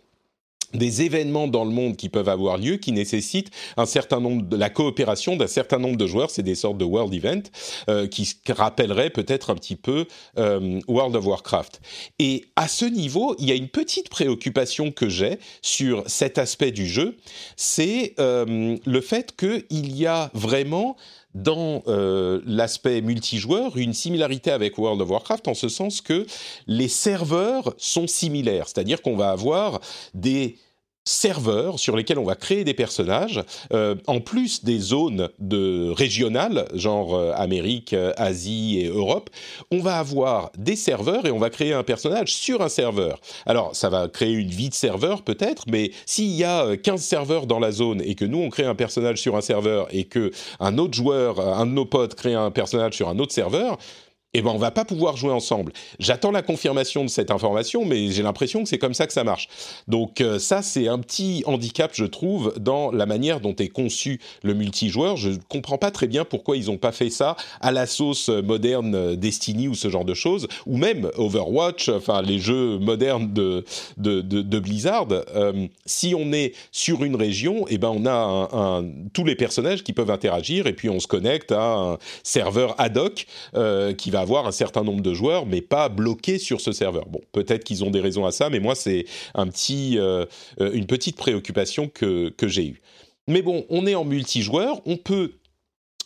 des 0.73 1.01
événements 1.01 1.47
dans 1.47 1.63
le 1.63 1.71
monde 1.71 1.95
qui 1.95 2.09
peuvent 2.09 2.29
avoir 2.29 2.57
lieu, 2.57 2.77
qui 2.77 2.91
nécessitent 2.91 3.51
un 3.77 3.85
certain 3.85 4.19
nombre 4.19 4.43
de 4.43 4.57
la 4.57 4.69
coopération 4.69 5.35
d'un 5.35 5.47
certain 5.47 5.79
nombre 5.79 5.97
de 5.97 6.07
joueurs. 6.07 6.29
C'est 6.29 6.43
des 6.43 6.55
sortes 6.55 6.77
de 6.77 6.85
world 6.85 7.13
events 7.13 7.49
euh, 7.89 8.07
qui 8.07 8.29
rappelleraient 8.49 9.09
peut-être 9.09 9.49
un 9.49 9.55
petit 9.55 9.75
peu 9.75 10.05
euh, 10.37 10.79
World 10.87 11.15
of 11.15 11.25
Warcraft. 11.25 11.81
Et 12.19 12.45
à 12.55 12.67
ce 12.67 12.85
niveau, 12.85 13.35
il 13.39 13.47
y 13.47 13.51
a 13.51 13.55
une 13.55 13.69
petite 13.69 14.09
préoccupation 14.09 14.91
que 14.91 15.09
j'ai 15.09 15.39
sur 15.61 16.03
cet 16.07 16.37
aspect 16.37 16.71
du 16.71 16.85
jeu, 16.85 17.17
c'est 17.55 18.13
euh, 18.19 18.77
le 18.85 19.01
fait 19.01 19.35
qu'il 19.35 19.95
y 19.95 20.05
a 20.05 20.29
vraiment 20.33 20.97
dans 21.43 21.83
euh, 21.87 22.41
l'aspect 22.45 23.01
multijoueur 23.01 23.77
une 23.77 23.93
similarité 23.93 24.51
avec 24.51 24.77
World 24.77 25.01
of 25.01 25.09
Warcraft 25.09 25.47
en 25.47 25.53
ce 25.53 25.69
sens 25.69 26.01
que 26.01 26.25
les 26.65 26.87
serveurs 26.87 27.73
sont 27.77 28.07
similaires, 28.07 28.67
c'est-à-dire 28.67 29.01
qu'on 29.01 29.15
va 29.15 29.29
avoir 29.29 29.79
des 30.13 30.57
serveurs 31.07 31.79
sur 31.79 31.95
lesquels 31.95 32.19
on 32.19 32.25
va 32.25 32.35
créer 32.35 32.63
des 32.63 32.73
personnages, 32.73 33.41
euh, 33.73 33.95
en 34.07 34.19
plus 34.19 34.63
des 34.63 34.79
zones 34.79 35.29
de 35.39 35.89
régionales, 35.91 36.67
genre 36.73 37.15
euh, 37.15 37.31
Amérique, 37.35 37.93
euh, 37.93 38.11
Asie 38.17 38.79
et 38.79 38.87
Europe, 38.87 39.29
on 39.71 39.79
va 39.79 39.97
avoir 39.97 40.51
des 40.57 40.75
serveurs 40.75 41.25
et 41.25 41.31
on 41.31 41.39
va 41.39 41.49
créer 41.49 41.73
un 41.73 41.83
personnage 41.83 42.33
sur 42.33 42.61
un 42.61 42.69
serveur. 42.69 43.19
Alors, 43.45 43.75
ça 43.75 43.89
va 43.89 44.07
créer 44.07 44.33
une 44.33 44.49
vie 44.49 44.69
de 44.69 44.73
serveur 44.73 45.21
peut-être, 45.21 45.63
mais 45.69 45.91
s'il 46.05 46.31
y 46.31 46.43
a 46.43 46.75
15 46.75 47.01
serveurs 47.01 47.47
dans 47.47 47.59
la 47.59 47.71
zone 47.71 48.01
et 48.01 48.15
que 48.15 48.25
nous 48.25 48.39
on 48.39 48.49
crée 48.49 48.65
un 48.65 48.75
personnage 48.75 49.19
sur 49.19 49.35
un 49.35 49.41
serveur 49.41 49.87
et 49.91 50.03
que 50.03 50.31
un 50.59 50.77
autre 50.77 50.93
joueur, 50.93 51.39
un 51.39 51.65
de 51.65 51.71
nos 51.71 51.85
potes 51.85 52.15
crée 52.15 52.33
un 52.33 52.51
personnage 52.51 52.93
sur 52.93 53.09
un 53.09 53.19
autre 53.19 53.33
serveur, 53.33 53.77
eh 54.33 54.41
ben 54.41 54.51
on 54.51 54.57
va 54.57 54.71
pas 54.71 54.83
pouvoir 54.85 55.15
jouer 55.15 55.31
ensemble. 55.31 55.71
J'attends 55.99 56.31
la 56.31 56.41
confirmation 56.41 57.03
de 57.03 57.09
cette 57.09 57.31
information, 57.31 57.85
mais 57.85 58.11
j'ai 58.11 58.23
l'impression 58.23 58.61
que 58.61 58.69
c'est 58.69 58.77
comme 58.77 58.93
ça 58.93 59.07
que 59.07 59.13
ça 59.13 59.23
marche. 59.23 59.47
Donc 59.87 60.19
euh, 60.19 60.37
ça, 60.37 60.61
c'est 60.61 60.87
un 60.87 60.99
petit 60.99 61.43
handicap, 61.45 61.91
je 61.93 62.03
trouve, 62.03 62.53
dans 62.59 62.91
la 62.91 63.05
manière 63.05 63.39
dont 63.39 63.55
est 63.55 63.69
conçu 63.69 64.19
le 64.43 64.53
multijoueur. 64.53 65.15
Je 65.15 65.31
comprends 65.47 65.77
pas 65.77 65.91
très 65.91 66.07
bien 66.07 66.25
pourquoi 66.25 66.57
ils 66.57 66.65
n'ont 66.65 66.77
pas 66.77 66.91
fait 66.91 67.09
ça 67.09 67.37
à 67.61 67.71
la 67.71 67.87
sauce 67.87 68.27
moderne 68.27 68.95
euh, 68.95 69.15
Destiny 69.15 69.69
ou 69.69 69.75
ce 69.75 69.89
genre 69.89 70.05
de 70.05 70.13
choses, 70.13 70.47
ou 70.65 70.77
même 70.77 71.09
Overwatch, 71.15 71.89
enfin 71.89 72.21
les 72.21 72.39
jeux 72.39 72.77
modernes 72.79 73.33
de, 73.33 73.63
de, 73.97 74.21
de, 74.21 74.59
Blizzard. 74.59 75.07
Euh, 75.09 75.67
si 75.85 76.13
on 76.15 76.33
est 76.33 76.53
sur 76.71 77.03
une 77.03 77.15
région, 77.15 77.65
eh 77.69 77.77
ben 77.77 77.89
on 77.89 78.05
a 78.05 78.83
tous 79.13 79.23
les 79.23 79.35
personnages 79.35 79.83
qui 79.83 79.93
peuvent 79.93 80.11
interagir 80.11 80.67
et 80.67 80.73
puis 80.73 80.89
on 80.89 80.99
se 80.99 81.07
connecte 81.07 81.51
à 81.51 81.73
un 81.73 81.97
serveur 82.23 82.75
ad 82.77 82.97
hoc 82.97 83.25
qui 83.97 84.11
va 84.11 84.25
un 84.35 84.51
certain 84.51 84.83
nombre 84.83 85.01
de 85.01 85.13
joueurs, 85.13 85.45
mais 85.45 85.61
pas 85.61 85.89
bloqués 85.89 86.39
sur 86.39 86.61
ce 86.61 86.71
serveur. 86.71 87.07
Bon, 87.07 87.21
peut-être 87.31 87.63
qu'ils 87.63 87.83
ont 87.83 87.89
des 87.89 88.01
raisons 88.01 88.25
à 88.25 88.31
ça, 88.31 88.49
mais 88.49 88.59
moi, 88.59 88.75
c'est 88.75 89.05
un 89.33 89.47
petit, 89.47 89.97
euh, 89.97 90.25
euh, 90.59 90.71
une 90.73 90.85
petite 90.85 91.15
préoccupation 91.15 91.87
que, 91.87 92.29
que 92.29 92.47
j'ai 92.47 92.65
eue. 92.65 92.81
Mais 93.27 93.41
bon, 93.41 93.65
on 93.69 93.85
est 93.87 93.95
en 93.95 94.05
multijoueur, 94.05 94.81
on 94.85 94.97
peut 94.97 95.33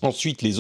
Ensuite, 0.03 0.41
les, 0.41 0.53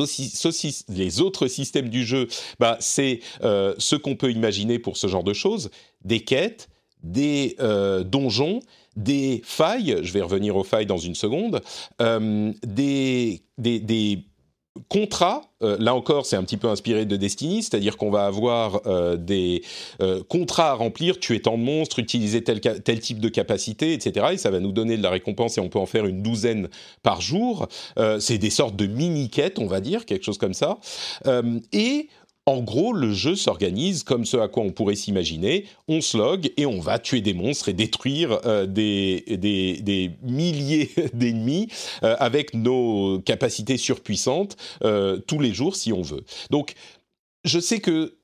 les, 0.89 1.21
autres 1.21 1.47
systèmes 1.47 1.89
du 1.89 2.05
jeu, 2.05 2.27
bah, 2.59 2.77
c'est 2.79 3.21
euh, 3.41 3.73
ce 3.79 3.95
qu'on 3.95 4.15
peut 4.15 4.29
imaginer 4.29 4.77
pour 4.77 4.97
ce 4.97 5.07
genre 5.07 5.23
de 5.23 5.33
choses 5.33 5.71
des 6.05 6.19
quêtes, 6.19 6.69
des 7.01 7.55
donjons, 8.05 8.59
des 8.95 9.41
failles. 9.43 9.97
Je 10.03 10.13
vais 10.13 10.21
revenir 10.21 10.55
aux 10.57 10.63
failles 10.63 10.85
dans 10.85 10.99
une 10.99 11.15
seconde. 11.15 11.63
des, 11.99 13.41
des, 13.57 13.79
des 13.79 14.25
contrat, 14.87 15.41
euh, 15.63 15.75
là 15.79 15.93
encore 15.93 16.25
c'est 16.25 16.37
un 16.37 16.43
petit 16.43 16.57
peu 16.57 16.69
inspiré 16.69 17.05
de 17.05 17.17
Destiny, 17.17 17.61
c'est-à-dire 17.61 17.97
qu'on 17.97 18.09
va 18.09 18.25
avoir 18.25 18.81
euh, 18.85 19.17
des 19.17 19.63
euh, 20.01 20.23
contrats 20.23 20.71
à 20.71 20.73
remplir, 20.73 21.19
tuer 21.19 21.41
tant 21.41 21.57
de 21.57 21.63
monstres, 21.63 21.99
utiliser 21.99 22.43
tel, 22.43 22.61
tel 22.61 22.99
type 22.99 23.19
de 23.19 23.27
capacité, 23.27 23.93
etc. 23.93 24.27
Et 24.31 24.37
ça 24.37 24.49
va 24.49 24.59
nous 24.59 24.71
donner 24.71 24.97
de 24.97 25.03
la 25.03 25.09
récompense 25.09 25.57
et 25.57 25.61
on 25.61 25.69
peut 25.69 25.79
en 25.79 25.85
faire 25.85 26.05
une 26.05 26.21
douzaine 26.21 26.69
par 27.03 27.21
jour. 27.21 27.67
c'est 28.19 28.37
des 28.37 28.49
sortes 28.49 28.75
de 28.75 28.85
mini-quêtes, 28.85 29.59
on 29.59 29.67
va 29.67 29.81
dire, 29.81 30.05
quelque 30.05 30.23
chose 30.23 30.37
comme 30.37 30.53
ça. 30.53 30.77
et 31.73 32.07
en 32.47 32.61
gros, 32.61 32.91
le 32.91 33.13
jeu 33.13 33.35
s'organise 33.35 34.03
comme 34.03 34.25
ce 34.25 34.37
à 34.37 34.47
quoi 34.47 34.63
on 34.63 34.71
pourrait 34.71 34.95
s'imaginer. 34.95 35.67
On 35.87 36.01
se 36.01 36.17
et 36.57 36.65
on 36.65 36.79
va 36.79 36.97
tuer 36.97 37.21
des 37.21 37.33
monstres 37.33 37.69
et 37.69 37.73
détruire 37.73 38.39
euh, 38.45 38.65
des, 38.65 40.11
milliers 40.23 40.89
d'ennemis 41.13 41.67
euh, 42.03 42.15
avec 42.19 42.55
nos 42.55 43.19
capacités 43.19 43.77
surpuissantes 43.77 44.57
euh, 44.83 45.17
tous 45.17 45.39
les 45.39 45.53
jours 45.53 45.75
si 45.75 45.93
on 45.93 46.01
veut. 46.01 46.23
Donc, 46.49 46.73
je 47.43 47.59
sais 47.59 47.79
que, 47.79 48.17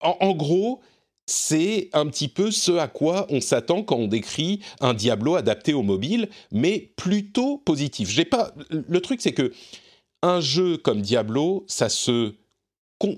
en, 0.00 0.32
gros, 0.32 0.80
c'est 1.26 1.90
un 1.92 2.06
petit 2.06 2.28
peu 2.28 2.50
ce 2.50 2.72
à 2.72 2.88
quoi 2.88 3.26
on 3.28 3.42
s'attend 3.42 3.82
quand 3.82 3.96
on 3.96 4.06
décrit 4.06 4.60
un 4.80 4.94
Diablo 4.94 5.34
adapté 5.34 5.74
au 5.74 5.82
mobile, 5.82 6.30
mais 6.50 6.92
plutôt 6.96 7.58
positif. 7.58 8.08
J'ai 8.08 8.24
pas. 8.24 8.54
Le 8.70 9.00
truc, 9.00 9.20
c'est 9.20 9.32
que 9.32 9.52
un 10.22 10.40
jeu 10.40 10.78
comme 10.78 11.02
Diablo, 11.02 11.64
ça 11.66 11.88
se 11.88 12.34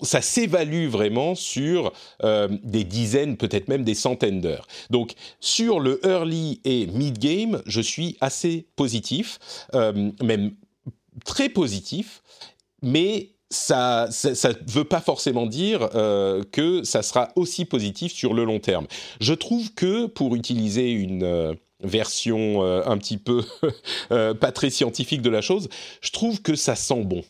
ça 0.03 0.21
s'évalue 0.21 0.87
vraiment 0.87 1.35
sur 1.35 1.93
euh, 2.23 2.49
des 2.63 2.85
dizaines, 2.85 3.37
peut-être 3.37 3.69
même 3.69 3.85
des 3.85 3.95
centaines 3.95 4.41
d'heures. 4.41 4.67
Donc 4.91 5.15
sur 5.41 5.81
le 5.81 6.01
early 6.07 6.61
et 6.65 6.87
mid 6.87 7.19
game, 7.19 7.63
je 7.67 7.81
suis 7.81 8.17
assez 8.21 8.67
positif, 8.77 9.39
euh, 9.75 10.11
même 10.23 10.53
très 11.25 11.49
positif, 11.49 12.23
mais 12.83 13.31
ça 13.51 14.09
ne 14.09 14.71
veut 14.71 14.85
pas 14.85 15.01
forcément 15.01 15.47
dire 15.47 15.91
euh, 15.95 16.43
que 16.53 16.85
ça 16.85 17.03
sera 17.03 17.29
aussi 17.37 17.67
positif 17.67 18.13
sur 18.13 18.33
le 18.33 18.45
long 18.45 18.61
terme. 18.61 18.87
Je 19.21 19.35
trouve 19.35 19.75
que 19.75 20.07
pour 20.07 20.35
utiliser 20.37 20.91
une 20.91 21.57
version 21.85 22.63
un 22.63 22.97
petit 22.97 23.19
peu 23.19 23.43
pas 24.09 24.53
très 24.53 24.71
scientifique 24.71 25.21
de 25.21 25.31
la 25.31 25.43
chose, 25.43 25.69
je 26.01 26.13
trouve 26.13 26.41
que 26.41 26.55
ça 26.55 26.77
sent 26.77 27.03
bon 27.05 27.23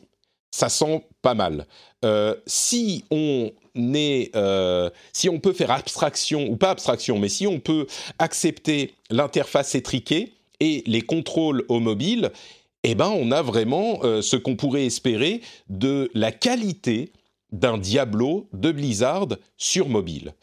ça 0.53 0.69
sent 0.69 1.05
pas 1.23 1.35
mal. 1.35 1.67
Euh, 2.05 2.35
si 2.47 3.05
on 3.11 3.53
est, 3.95 4.35
euh, 4.37 4.91
si 5.13 5.29
on 5.29 5.39
peut 5.39 5.53
faire 5.53 5.71
abstraction 5.71 6.47
ou 6.49 6.57
pas 6.57 6.71
abstraction, 6.71 7.19
mais 7.19 7.29
si 7.29 7.47
on 7.47 7.61
peut 7.61 7.87
accepter 8.19 8.95
l'interface 9.11 9.75
étriquée 9.75 10.35
et 10.61 10.83
les 10.87 11.03
contrôles 11.03 11.65
au 11.69 11.81
mobile, 11.81 12.33
eh 12.85 12.95
ben 12.95 13.09
on 13.09 13.31
a 13.31 13.43
vraiment 13.43 14.01
euh, 14.03 14.23
ce 14.23 14.37
qu'on 14.37 14.57
pourrait 14.57 14.87
espérer 14.87 15.41
de 15.69 16.11
la 16.15 16.33
qualité 16.33 17.13
d'un 17.53 17.79
Diablo 17.79 18.49
de 18.53 18.73
Blizzard 18.73 19.29
sur 19.57 19.89
mobile. 19.89 20.35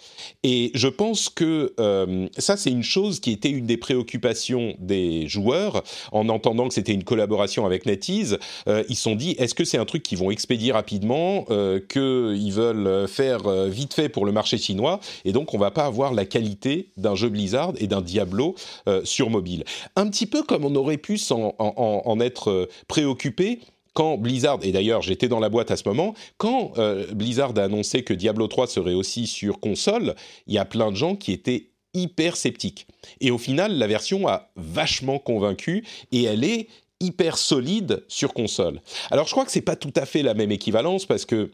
Et 0.43 0.71
je 0.75 0.87
pense 0.87 1.29
que 1.29 1.73
euh, 1.79 2.27
ça, 2.37 2.55
c'est 2.55 2.71
une 2.71 2.83
chose 2.83 3.19
qui 3.19 3.31
était 3.31 3.49
une 3.49 3.65
des 3.65 3.77
préoccupations 3.77 4.75
des 4.79 5.27
joueurs 5.27 5.83
en 6.11 6.29
entendant 6.29 6.67
que 6.67 6.73
c'était 6.75 6.93
une 6.93 7.03
collaboration 7.03 7.65
avec 7.65 7.85
NetEase. 7.85 8.37
Euh, 8.67 8.83
ils 8.89 8.95
se 8.95 9.03
sont 9.03 9.15
dit, 9.15 9.31
est-ce 9.39 9.55
que 9.55 9.65
c'est 9.65 9.77
un 9.77 9.85
truc 9.85 10.03
qu'ils 10.03 10.19
vont 10.19 10.31
expédier 10.31 10.71
rapidement, 10.71 11.45
euh, 11.49 11.79
qu'ils 11.79 12.53
veulent 12.53 13.07
faire 13.07 13.49
vite 13.67 13.93
fait 13.93 14.09
pour 14.09 14.25
le 14.25 14.31
marché 14.31 14.57
chinois, 14.57 14.99
et 15.25 15.31
donc 15.31 15.53
on 15.53 15.57
va 15.57 15.71
pas 15.71 15.85
avoir 15.85 16.13
la 16.13 16.25
qualité 16.25 16.91
d'un 16.97 17.15
jeu 17.15 17.29
Blizzard 17.29 17.73
et 17.77 17.87
d'un 17.87 18.01
Diablo 18.01 18.55
sur 19.03 19.29
mobile. 19.29 19.63
Un 19.95 20.07
petit 20.09 20.25
peu 20.25 20.43
comme 20.43 20.65
on 20.65 20.75
aurait 20.75 20.97
pu 20.97 21.19
en, 21.31 21.55
en, 21.57 22.01
en 22.05 22.19
être 22.19 22.69
préoccupé 22.87 23.59
quand 23.93 24.17
Blizzard, 24.17 24.59
et 24.63 24.71
d'ailleurs 24.71 25.01
j'étais 25.01 25.27
dans 25.27 25.39
la 25.39 25.49
boîte 25.49 25.71
à 25.71 25.77
ce 25.77 25.87
moment, 25.87 26.13
quand 26.37 26.73
euh, 26.77 27.05
Blizzard 27.13 27.53
a 27.57 27.63
annoncé 27.63 28.03
que 28.03 28.13
Diablo 28.13 28.47
3 28.47 28.67
serait 28.67 28.93
aussi 28.93 29.27
sur 29.27 29.59
console, 29.59 30.15
il 30.47 30.53
y 30.53 30.57
a 30.57 30.65
plein 30.65 30.91
de 30.91 30.95
gens 30.95 31.15
qui 31.15 31.31
étaient 31.31 31.69
hyper 31.93 32.37
sceptiques. 32.37 32.87
Et 33.19 33.31
au 33.31 33.37
final, 33.37 33.77
la 33.77 33.87
version 33.87 34.27
a 34.27 34.49
vachement 34.55 35.19
convaincu 35.19 35.85
et 36.11 36.23
elle 36.23 36.43
est 36.43 36.67
hyper 36.99 37.37
solide 37.37 38.03
sur 38.07 38.33
console. 38.33 38.81
Alors 39.09 39.25
je 39.25 39.31
crois 39.31 39.45
que 39.45 39.51
c'est 39.51 39.61
pas 39.61 39.75
tout 39.75 39.93
à 39.95 40.05
fait 40.05 40.21
la 40.21 40.33
même 40.33 40.51
équivalence 40.51 41.05
parce 41.05 41.25
que 41.25 41.51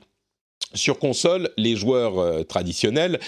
sur 0.73 0.99
console, 0.99 1.49
les 1.57 1.75
joueurs 1.75 2.19
euh, 2.19 2.43
traditionnels 2.43 3.19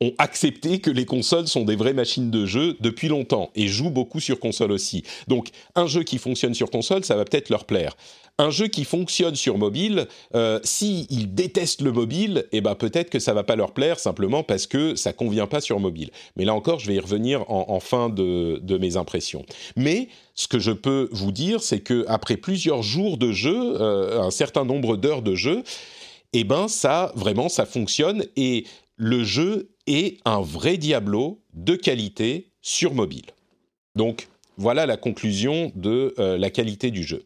ont 0.00 0.12
accepté 0.18 0.80
que 0.80 0.90
les 0.90 1.06
consoles 1.06 1.46
sont 1.46 1.64
des 1.64 1.76
vraies 1.76 1.92
machines 1.92 2.30
de 2.30 2.44
jeu 2.46 2.76
depuis 2.80 3.08
longtemps 3.08 3.50
et 3.54 3.68
jouent 3.68 3.90
beaucoup 3.90 4.20
sur 4.20 4.40
console 4.40 4.72
aussi. 4.72 5.04
Donc 5.28 5.48
un 5.74 5.86
jeu 5.86 6.02
qui 6.02 6.18
fonctionne 6.18 6.54
sur 6.54 6.70
console, 6.70 7.04
ça 7.04 7.16
va 7.16 7.24
peut-être 7.24 7.48
leur 7.48 7.64
plaire. 7.64 7.96
Un 8.38 8.50
jeu 8.50 8.66
qui 8.66 8.84
fonctionne 8.84 9.34
sur 9.34 9.56
mobile, 9.56 10.08
euh, 10.34 10.60
s'ils 10.62 11.34
détestent 11.34 11.80
le 11.80 11.90
mobile, 11.90 12.44
eh 12.52 12.60
ben 12.60 12.74
peut-être 12.74 13.08
que 13.08 13.18
ça 13.18 13.32
va 13.32 13.44
pas 13.44 13.56
leur 13.56 13.72
plaire 13.72 13.98
simplement 13.98 14.42
parce 14.42 14.66
que 14.66 14.94
ça 14.94 15.14
convient 15.14 15.46
pas 15.46 15.62
sur 15.62 15.80
mobile. 15.80 16.10
Mais 16.36 16.44
là 16.44 16.54
encore, 16.54 16.78
je 16.78 16.86
vais 16.86 16.96
y 16.96 17.00
revenir 17.00 17.50
en, 17.50 17.80
fin 17.80 18.10
de, 18.10 18.60
mes 18.78 18.98
impressions. 18.98 19.46
Mais 19.74 20.08
ce 20.34 20.48
que 20.48 20.58
je 20.58 20.72
peux 20.72 21.08
vous 21.12 21.32
dire, 21.32 21.62
c'est 21.62 21.80
que 21.80 22.04
après 22.08 22.36
plusieurs 22.36 22.82
jours 22.82 23.16
de 23.16 23.32
jeu, 23.32 23.80
euh, 23.80 24.20
un 24.20 24.30
certain 24.30 24.66
nombre 24.66 24.98
d'heures 24.98 25.22
de 25.22 25.34
jeu, 25.34 25.62
eh 26.34 26.44
ben 26.44 26.68
ça 26.68 27.12
vraiment 27.14 27.48
ça 27.48 27.64
fonctionne 27.64 28.26
et 28.36 28.64
le 28.96 29.24
jeu 29.24 29.70
est 29.86 30.18
un 30.26 30.42
vrai 30.42 30.76
Diablo 30.76 31.40
de 31.54 31.74
qualité 31.74 32.50
sur 32.60 32.92
mobile. 32.92 33.24
Donc 33.94 34.28
voilà 34.58 34.84
la 34.84 34.98
conclusion 34.98 35.72
de 35.74 36.14
euh, 36.18 36.36
la 36.36 36.50
qualité 36.50 36.90
du 36.90 37.02
jeu. 37.02 37.24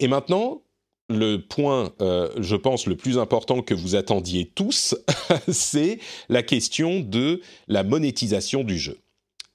Et 0.00 0.08
maintenant, 0.08 0.62
le 1.08 1.38
point, 1.38 1.92
euh, 2.00 2.28
je 2.38 2.56
pense, 2.56 2.86
le 2.86 2.96
plus 2.96 3.18
important 3.18 3.62
que 3.62 3.74
vous 3.74 3.94
attendiez 3.94 4.46
tous, 4.54 4.94
c'est 5.48 5.98
la 6.28 6.42
question 6.42 7.00
de 7.00 7.40
la 7.66 7.82
monétisation 7.82 8.62
du 8.62 8.78
jeu. 8.78 8.98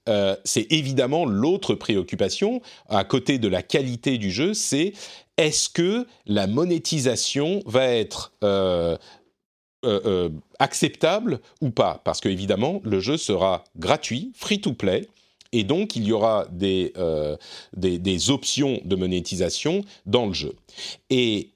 Euh, 0.10 0.35
c'est 0.44 0.69
évidemment 0.72 1.26
l'autre 1.26 1.76
préoccupation, 1.76 2.61
à 2.90 3.03
côté 3.03 3.38
de 3.38 3.48
la 3.48 3.61
qualité 3.61 4.18
du 4.18 4.31
jeu, 4.31 4.53
c'est 4.53 4.94
est-ce 5.38 5.69
que 5.69 6.06
la 6.26 6.48
monétisation 6.48 7.61
va 7.65 7.88
être 7.88 8.34
euh, 8.44 8.98
acceptable 10.60 11.40
ou 11.61 11.69
pas? 11.69 12.02
Parce 12.03 12.19
qu'évidemment, 12.19 12.81
le 12.84 12.99
jeu 12.99 13.15
sera 13.15 13.64
gratuit, 13.77 14.31
free 14.35 14.60
to 14.60 14.73
play, 14.73 15.07
et 15.54 15.64
donc 15.64 15.96
il 15.96 16.04
y 16.04 16.12
aura 16.12 16.48
des, 16.52 16.92
euh, 16.98 17.38
des, 17.78 17.98
des, 18.00 18.30
options 18.30 18.82
de 18.84 18.96
monétisation 18.98 19.86
dans 20.06 20.26
le 20.26 20.34
jeu. 20.34 20.54
Et 21.10 21.52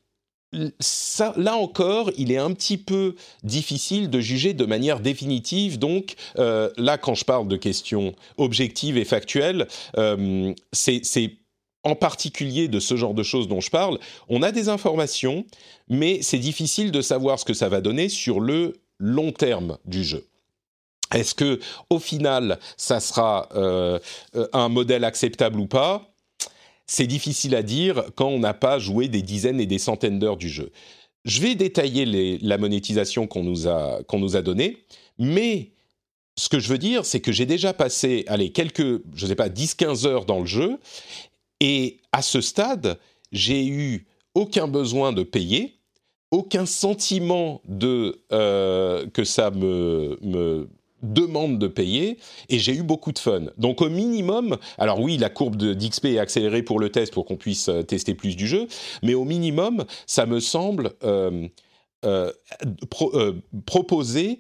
là 1.35 1.57
encore, 1.57 2.09
il 2.17 2.31
est 2.31 2.37
un 2.37 2.53
petit 2.53 2.77
peu 2.77 3.15
difficile 3.43 4.09
de 4.09 4.21
juger 4.21 4.53
de 4.53 4.65
manière 4.65 5.01
définitive. 5.01 5.77
Donc 5.77 6.15
là, 6.35 6.97
quand 6.97 7.15
je 7.15 7.25
parle 7.25 7.49
de 7.49 7.57
questions 7.57 8.15
objectives 8.37 8.97
et 8.97 9.03
factuelles, 9.03 9.67
c'est 10.71 11.31
en 11.87 11.95
particulier 11.95 12.67
de 12.67 12.79
ce 12.79 12.95
genre 12.95 13.13
de 13.13 13.23
choses 13.23 13.47
dont 13.47 13.61
je 13.61 13.69
parle, 13.69 13.99
on 14.29 14.41
a 14.41 14.51
des 14.51 14.69
informations, 14.69 15.45
mais 15.87 16.21
c'est 16.21 16.39
difficile 16.39 16.91
de 16.91 17.01
savoir 17.01 17.39
ce 17.39 17.45
que 17.45 17.53
ça 17.53 17.69
va 17.69 17.81
donner 17.81 18.09
sur 18.09 18.39
le 18.39 18.73
long 18.99 19.31
terme 19.31 19.77
du 19.85 20.03
jeu. 20.03 20.27
Est-ce 21.13 21.35
que 21.35 21.59
au 21.89 21.99
final, 21.99 22.59
ça 22.75 22.99
sera 22.99 23.49
euh, 23.55 23.99
un 24.53 24.69
modèle 24.69 25.03
acceptable 25.03 25.59
ou 25.59 25.67
pas? 25.67 26.13
C'est 26.85 27.07
difficile 27.07 27.55
à 27.55 27.63
dire 27.63 28.03
quand 28.15 28.27
on 28.27 28.39
n'a 28.39 28.53
pas 28.53 28.79
joué 28.79 29.07
des 29.07 29.21
dizaines 29.21 29.59
et 29.59 29.65
des 29.65 29.79
centaines 29.79 30.19
d'heures 30.19 30.37
du 30.37 30.49
jeu. 30.49 30.71
Je 31.25 31.41
vais 31.41 31.55
détailler 31.55 32.39
la 32.41 32.57
monétisation 32.57 33.27
qu'on 33.27 33.43
nous 33.43 33.67
a 33.67 34.41
donnée, 34.41 34.77
mais 35.19 35.71
ce 36.37 36.49
que 36.49 36.59
je 36.59 36.69
veux 36.69 36.77
dire, 36.77 37.05
c'est 37.05 37.19
que 37.19 37.31
j'ai 37.31 37.45
déjà 37.45 37.73
passé, 37.73 38.23
allez, 38.27 38.51
quelques, 38.51 39.01
je 39.15 39.23
ne 39.23 39.27
sais 39.27 39.35
pas, 39.35 39.49
10-15 39.49 40.07
heures 40.07 40.25
dans 40.25 40.39
le 40.39 40.45
jeu, 40.45 40.77
et 41.59 41.99
à 42.11 42.21
ce 42.21 42.39
stade, 42.39 42.99
j'ai 43.31 43.65
eu 43.65 44.07
aucun 44.35 44.67
besoin 44.67 45.11
de 45.11 45.23
payer, 45.23 45.79
aucun 46.31 46.65
sentiment 46.65 47.61
de 47.65 48.21
euh, 48.31 49.07
que 49.07 49.23
ça 49.23 49.49
me 49.49 50.69
demande 51.03 51.59
de 51.59 51.67
payer 51.67 52.17
et 52.49 52.59
j'ai 52.59 52.73
eu 52.73 52.83
beaucoup 52.83 53.11
de 53.11 53.19
fun. 53.19 53.45
Donc 53.57 53.81
au 53.81 53.89
minimum, 53.89 54.57
alors 54.77 54.99
oui, 54.99 55.17
la 55.17 55.29
courbe 55.29 55.55
d'XP 55.55 56.05
est 56.05 56.19
accélérée 56.19 56.63
pour 56.63 56.79
le 56.79 56.89
test 56.89 57.13
pour 57.13 57.25
qu'on 57.25 57.37
puisse 57.37 57.69
euh, 57.69 57.83
tester 57.83 58.13
plus 58.13 58.35
du 58.35 58.47
jeu, 58.47 58.67
mais 59.03 59.13
au 59.13 59.23
minimum, 59.23 59.85
ça 60.05 60.25
me 60.25 60.39
semble 60.39 60.91
euh, 61.03 61.47
proposer 63.65 64.39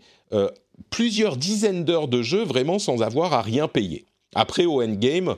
plusieurs 0.89 1.37
dizaines 1.37 1.83
d'heures 1.83 2.07
de 2.07 2.21
jeu 2.21 2.43
vraiment 2.43 2.79
sans 2.79 3.01
avoir 3.01 3.33
à 3.33 3.41
rien 3.41 3.67
payer. 3.67 4.05
Après 4.35 4.65
au 4.65 4.81
endgame, 4.81 5.35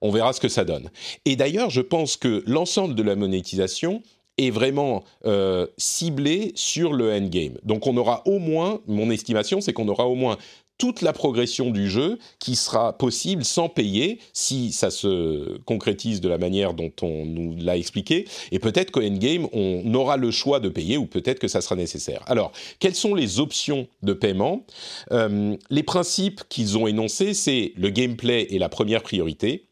on 0.00 0.10
verra 0.10 0.32
ce 0.32 0.40
que 0.40 0.48
ça 0.48 0.64
donne. 0.64 0.90
Et 1.24 1.34
d'ailleurs, 1.34 1.70
je 1.70 1.80
pense 1.80 2.16
que 2.16 2.42
l'ensemble 2.46 2.94
de 2.94 3.02
la 3.02 3.16
monétisation 3.16 4.02
est 4.38 4.50
vraiment 4.50 5.04
euh, 5.26 5.66
ciblé 5.78 6.52
sur 6.54 6.92
le 6.92 7.12
endgame. 7.12 7.58
Donc 7.62 7.86
on 7.86 7.96
aura 7.96 8.22
au 8.26 8.38
moins, 8.38 8.80
mon 8.86 9.10
estimation, 9.10 9.60
c'est 9.60 9.72
qu'on 9.72 9.88
aura 9.88 10.06
au 10.06 10.14
moins 10.14 10.38
toute 10.78 11.02
la 11.02 11.12
progression 11.12 11.70
du 11.70 11.88
jeu 11.88 12.18
qui 12.38 12.56
sera 12.56 12.96
possible 12.98 13.44
sans 13.44 13.68
payer 13.68 14.18
si 14.32 14.72
ça 14.72 14.90
se 14.90 15.58
concrétise 15.58 16.20
de 16.20 16.28
la 16.28 16.38
manière 16.38 16.74
dont 16.74 16.92
on 17.02 17.24
nous 17.24 17.56
l'a 17.56 17.76
expliqué. 17.76 18.26
Et 18.50 18.58
peut-être 18.58 18.90
qu'au 18.90 19.02
endgame, 19.02 19.46
on 19.52 19.94
aura 19.94 20.16
le 20.16 20.30
choix 20.30 20.60
de 20.60 20.68
payer 20.68 20.96
ou 20.96 21.06
peut-être 21.06 21.38
que 21.38 21.48
ça 21.48 21.60
sera 21.60 21.76
nécessaire. 21.76 22.22
Alors, 22.26 22.52
quelles 22.80 22.94
sont 22.94 23.14
les 23.14 23.38
options 23.38 23.86
de 24.02 24.12
paiement? 24.12 24.66
Euh, 25.12 25.56
Les 25.70 25.82
principes 25.82 26.42
qu'ils 26.48 26.76
ont 26.76 26.86
énoncés, 26.86 27.34
c'est 27.34 27.72
le 27.76 27.90
gameplay 27.90 28.48
est 28.50 28.58
la 28.58 28.68
première 28.68 29.02
priorité. 29.02 29.66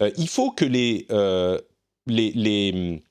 Euh, 0.00 0.10
il 0.18 0.28
faut 0.28 0.50
que 0.50 0.64
les, 0.64 1.06
euh, 1.12 1.58
les, 2.06 3.02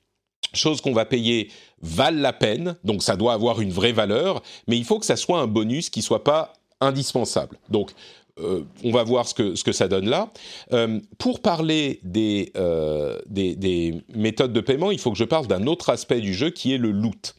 choses 0.54 0.80
qu'on 0.80 0.92
va 0.92 1.04
payer 1.04 1.50
valent 1.82 2.20
la 2.20 2.32
peine, 2.32 2.76
donc 2.84 3.02
ça 3.02 3.16
doit 3.16 3.32
avoir 3.32 3.60
une 3.60 3.70
vraie 3.70 3.92
valeur, 3.92 4.42
mais 4.66 4.76
il 4.76 4.84
faut 4.84 4.98
que 4.98 5.06
ça 5.06 5.16
soit 5.16 5.38
un 5.38 5.46
bonus 5.46 5.90
qui 5.90 6.02
soit 6.02 6.24
pas 6.24 6.52
indispensable. 6.80 7.58
Donc 7.68 7.92
euh, 8.40 8.64
on 8.84 8.92
va 8.92 9.02
voir 9.02 9.26
ce 9.28 9.34
que, 9.34 9.54
ce 9.54 9.64
que 9.64 9.72
ça 9.72 9.88
donne 9.88 10.08
là. 10.08 10.32
Euh, 10.72 11.00
pour 11.18 11.40
parler 11.40 12.00
des, 12.02 12.52
euh, 12.56 13.18
des, 13.26 13.56
des, 13.56 14.02
méthodes 14.14 14.52
de 14.52 14.60
paiement, 14.60 14.90
il 14.90 14.98
faut 14.98 15.10
que 15.10 15.18
je 15.18 15.24
parle 15.24 15.46
d'un 15.46 15.66
autre 15.66 15.90
aspect 15.90 16.20
du 16.20 16.34
jeu 16.34 16.50
qui 16.50 16.72
est 16.72 16.78
le 16.78 16.90
loot. 16.90 17.34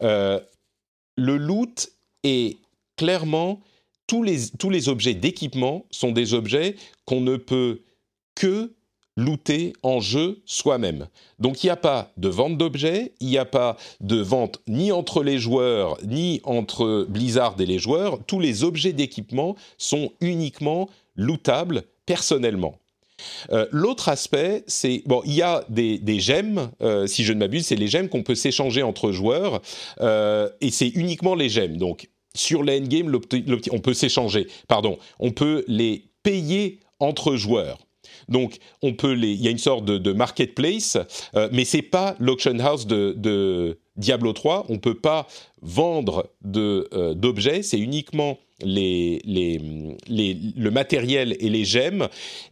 le 0.00 0.40
loot 1.16 1.90
est 2.24 2.58
clairement 2.96 3.60
tous 4.06 4.22
les, 4.22 4.50
tous 4.58 4.70
les 4.70 4.88
objets 4.88 5.14
d'équipement 5.14 5.86
sont 5.90 6.12
des 6.12 6.34
objets 6.34 6.76
qu'on 7.04 7.20
ne 7.20 7.36
peut 7.36 7.82
que 8.34 8.74
looter 9.16 9.72
en 9.82 10.00
jeu 10.00 10.40
soi-même. 10.46 11.08
Donc 11.38 11.62
il 11.62 11.66
n'y 11.66 11.70
a 11.70 11.76
pas 11.76 12.12
de 12.16 12.28
vente 12.28 12.56
d'objets, 12.56 13.12
il 13.20 13.28
n'y 13.28 13.38
a 13.38 13.44
pas 13.44 13.76
de 14.00 14.16
vente 14.16 14.60
ni 14.66 14.92
entre 14.92 15.22
les 15.22 15.38
joueurs, 15.38 15.98
ni 16.04 16.40
entre 16.44 17.06
Blizzard 17.08 17.56
et 17.58 17.66
les 17.66 17.78
joueurs. 17.78 18.18
Tous 18.26 18.40
les 18.40 18.64
objets 18.64 18.92
d'équipement 18.92 19.56
sont 19.78 20.12
uniquement 20.20 20.88
lootables 21.16 21.82
personnellement. 22.06 22.78
Euh, 23.52 23.66
l'autre 23.70 24.08
aspect, 24.08 24.64
c'est 24.66 25.02
bon, 25.06 25.22
il 25.24 25.34
y 25.34 25.42
a 25.42 25.64
des, 25.68 26.20
gemmes, 26.20 26.70
euh, 26.82 27.06
si 27.06 27.24
je 27.24 27.32
ne 27.32 27.38
m'abuse, 27.38 27.66
c'est 27.66 27.76
les 27.76 27.86
gemmes 27.86 28.08
qu'on 28.08 28.22
peut 28.22 28.34
s'échanger 28.34 28.82
entre 28.82 29.12
joueurs, 29.12 29.62
euh, 30.00 30.48
et 30.60 30.70
c'est 30.70 30.88
uniquement 30.88 31.34
les 31.34 31.48
gemmes. 31.48 31.76
Donc 31.76 32.08
sur 32.34 32.62
l'endgame, 32.62 33.14
on 33.70 33.78
peut 33.78 33.94
s'échanger, 33.94 34.48
pardon, 34.66 34.98
on 35.20 35.30
peut 35.30 35.64
les 35.68 36.04
payer 36.22 36.80
entre 36.98 37.36
joueurs. 37.36 37.78
Donc, 38.32 38.56
on 38.80 38.94
peut 38.94 39.16
il 39.16 39.40
y 39.40 39.46
a 39.46 39.50
une 39.50 39.58
sorte 39.58 39.84
de, 39.84 40.12
marketplace, 40.12 40.96
euh, 41.36 41.48
mais 41.52 41.64
c'est 41.64 41.82
pas 41.82 42.16
l'auction 42.18 42.58
house 42.58 42.86
de, 42.86 43.78
Diablo 43.96 44.32
3. 44.32 44.66
On 44.70 44.78
peut 44.78 44.94
pas 44.94 45.26
vendre 45.60 46.30
euh, 46.56 47.14
d'objets, 47.14 47.62
c'est 47.62 47.78
uniquement 47.78 48.38
le 48.64 49.20
matériel 50.70 51.36
et 51.40 51.48
les 51.50 51.64
gemmes, 51.64 52.08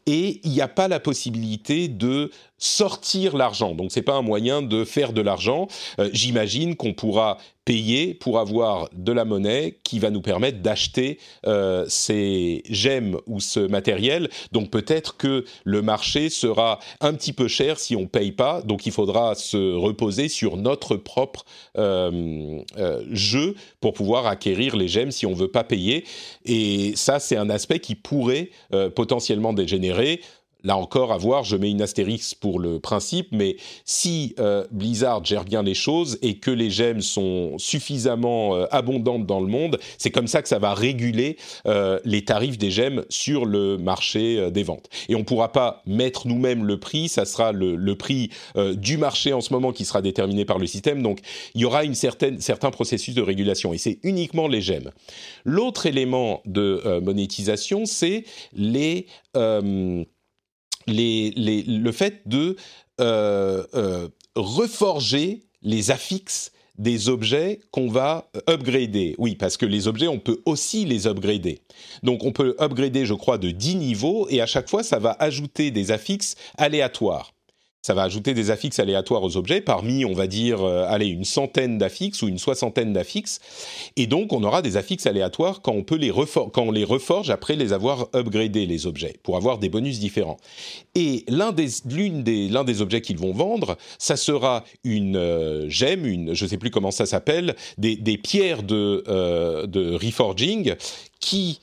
et 0.06 0.40
il 0.44 0.50
n'y 0.50 0.60
a 0.60 0.68
pas 0.68 0.88
la 0.88 1.00
possibilité 1.00 1.88
de 1.88 2.30
sortir 2.60 3.36
l'argent. 3.36 3.74
Donc 3.74 3.90
c'est 3.90 4.02
pas 4.02 4.14
un 4.14 4.22
moyen 4.22 4.62
de 4.62 4.84
faire 4.84 5.12
de 5.12 5.22
l'argent. 5.22 5.66
Euh, 5.98 6.10
j'imagine 6.12 6.76
qu'on 6.76 6.92
pourra 6.92 7.38
payer 7.64 8.14
pour 8.14 8.38
avoir 8.38 8.88
de 8.92 9.12
la 9.12 9.24
monnaie 9.24 9.78
qui 9.84 9.98
va 9.98 10.10
nous 10.10 10.22
permettre 10.22 10.60
d'acheter 10.60 11.18
euh, 11.46 11.84
ces 11.88 12.62
gemmes 12.68 13.18
ou 13.26 13.38
ce 13.40 13.60
matériel. 13.60 14.28
Donc 14.50 14.70
peut-être 14.70 15.16
que 15.16 15.44
le 15.64 15.82
marché 15.82 16.30
sera 16.30 16.80
un 17.00 17.14
petit 17.14 17.32
peu 17.32 17.48
cher 17.48 17.78
si 17.78 17.96
on 17.96 18.06
paye 18.06 18.32
pas. 18.32 18.62
Donc 18.62 18.86
il 18.86 18.92
faudra 18.92 19.34
se 19.34 19.74
reposer 19.74 20.28
sur 20.28 20.56
notre 20.56 20.96
propre 20.96 21.44
euh, 21.78 22.62
jeu 23.10 23.54
pour 23.80 23.92
pouvoir 23.92 24.26
acquérir 24.26 24.76
les 24.76 24.88
gemmes 24.88 25.12
si 25.12 25.24
on 25.26 25.32
veut 25.32 25.50
pas 25.50 25.64
payer. 25.64 26.04
Et 26.44 26.92
ça 26.96 27.20
c'est 27.20 27.36
un 27.36 27.50
aspect 27.50 27.78
qui 27.78 27.94
pourrait 27.94 28.50
potentiellement 28.94 29.52
dégénérer 29.52 30.20
là 30.64 30.76
encore, 30.76 31.12
à 31.12 31.18
voir, 31.18 31.44
je 31.44 31.56
mets 31.56 31.70
une 31.70 31.82
astérisque 31.82 32.36
pour 32.40 32.58
le 32.58 32.80
principe, 32.80 33.28
mais 33.32 33.56
si 33.84 34.34
euh, 34.38 34.66
Blizzard 34.70 35.24
gère 35.24 35.44
bien 35.44 35.62
les 35.62 35.74
choses 35.74 36.18
et 36.22 36.38
que 36.38 36.50
les 36.50 36.70
gemmes 36.70 37.00
sont 37.00 37.58
suffisamment 37.58 38.56
euh, 38.56 38.66
abondantes 38.70 39.26
dans 39.26 39.40
le 39.40 39.46
monde, 39.46 39.78
c'est 39.98 40.10
comme 40.10 40.26
ça 40.26 40.42
que 40.42 40.48
ça 40.48 40.58
va 40.58 40.74
réguler 40.74 41.36
euh, 41.66 41.98
les 42.04 42.24
tarifs 42.24 42.58
des 42.58 42.70
gemmes 42.70 43.04
sur 43.08 43.44
le 43.44 43.78
marché 43.78 44.50
des 44.50 44.62
ventes. 44.62 44.88
Et 45.08 45.14
on 45.14 45.20
ne 45.20 45.24
pourra 45.24 45.52
pas 45.52 45.82
mettre 45.86 46.26
nous-mêmes 46.26 46.64
le 46.64 46.78
prix, 46.78 47.08
ça 47.08 47.24
sera 47.24 47.52
le, 47.52 47.94
prix 47.94 48.30
du 48.74 48.96
marché 48.96 49.32
en 49.32 49.40
ce 49.40 49.52
moment 49.52 49.72
qui 49.72 49.84
sera 49.84 50.00
déterminé 50.00 50.44
par 50.44 50.58
le 50.58 50.66
système, 50.66 51.02
donc 51.02 51.20
il 51.54 51.60
y 51.60 51.64
aura 51.64 51.84
une 51.84 51.94
certaine, 51.94 52.40
certain 52.40 52.70
processus 52.70 53.14
de 53.14 53.22
régulation, 53.22 53.72
et 53.72 53.78
c'est 53.78 53.98
uniquement 54.02 54.48
les 54.48 54.60
gemmes. 54.60 54.90
L'autre 55.44 55.86
élément 55.86 56.40
de 56.46 57.00
monétisation, 57.02 57.84
c'est 57.84 58.24
les 58.52 59.06
le 60.90 61.92
fait 61.92 62.22
de 62.26 62.56
euh, 63.00 63.64
euh, 63.74 64.08
reforger 64.34 65.42
les 65.62 65.90
affixes 65.90 66.52
des 66.78 67.08
objets 67.08 67.60
qu'on 67.70 67.88
va 67.88 68.30
upgrader. 68.48 69.14
Oui, 69.18 69.34
parce 69.34 69.56
que 69.56 69.66
les 69.66 69.86
objets, 69.86 70.08
on 70.08 70.18
peut 70.18 70.40
aussi 70.46 70.86
les 70.86 71.06
upgrader. 71.06 71.60
Donc 72.02 72.24
on 72.24 72.32
peut 72.32 72.56
upgrader, 72.58 73.04
je 73.04 73.14
crois, 73.14 73.38
de 73.38 73.50
10 73.50 73.76
niveaux, 73.76 74.26
et 74.30 74.40
à 74.40 74.46
chaque 74.46 74.68
fois, 74.68 74.82
ça 74.82 74.98
va 74.98 75.16
ajouter 75.18 75.70
des 75.70 75.90
affixes 75.90 76.36
aléatoires 76.56 77.32
ça 77.82 77.94
va 77.94 78.02
ajouter 78.02 78.34
des 78.34 78.50
affixes 78.50 78.78
aléatoires 78.78 79.22
aux 79.22 79.36
objets, 79.36 79.62
parmi, 79.62 80.04
on 80.04 80.12
va 80.12 80.26
dire, 80.26 80.62
euh, 80.62 80.84
allez, 80.86 81.06
une 81.06 81.24
centaine 81.24 81.78
d'affixes 81.78 82.20
ou 82.22 82.28
une 82.28 82.38
soixantaine 82.38 82.92
d'affixes. 82.92 83.40
Et 83.96 84.06
donc, 84.06 84.32
on 84.34 84.42
aura 84.42 84.60
des 84.60 84.76
affixes 84.76 85.06
aléatoires 85.06 85.62
quand 85.62 85.72
on, 85.72 85.82
peut 85.82 85.96
les 85.96 86.10
quand 86.10 86.62
on 86.62 86.72
les 86.72 86.84
reforge 86.84 87.30
après 87.30 87.56
les 87.56 87.72
avoir 87.72 88.08
upgradés, 88.14 88.66
les 88.66 88.86
objets, 88.86 89.14
pour 89.22 89.36
avoir 89.36 89.58
des 89.58 89.70
bonus 89.70 89.98
différents. 89.98 90.36
Et 90.94 91.24
l'un 91.28 91.52
des, 91.52 91.68
des, 91.84 92.48
des 92.48 92.82
objets 92.82 93.00
qu'ils 93.00 93.18
vont 93.18 93.32
vendre, 93.32 93.78
ça 93.98 94.16
sera 94.16 94.64
une 94.84 95.16
euh, 95.16 95.68
gemme, 95.70 96.04
une, 96.04 96.34
je 96.34 96.44
ne 96.44 96.50
sais 96.50 96.58
plus 96.58 96.70
comment 96.70 96.90
ça 96.90 97.06
s'appelle, 97.06 97.56
des, 97.78 97.96
des 97.96 98.18
pierres 98.18 98.62
de, 98.62 99.04
euh, 99.08 99.66
de 99.66 99.94
reforging 99.94 100.74
qui 101.18 101.60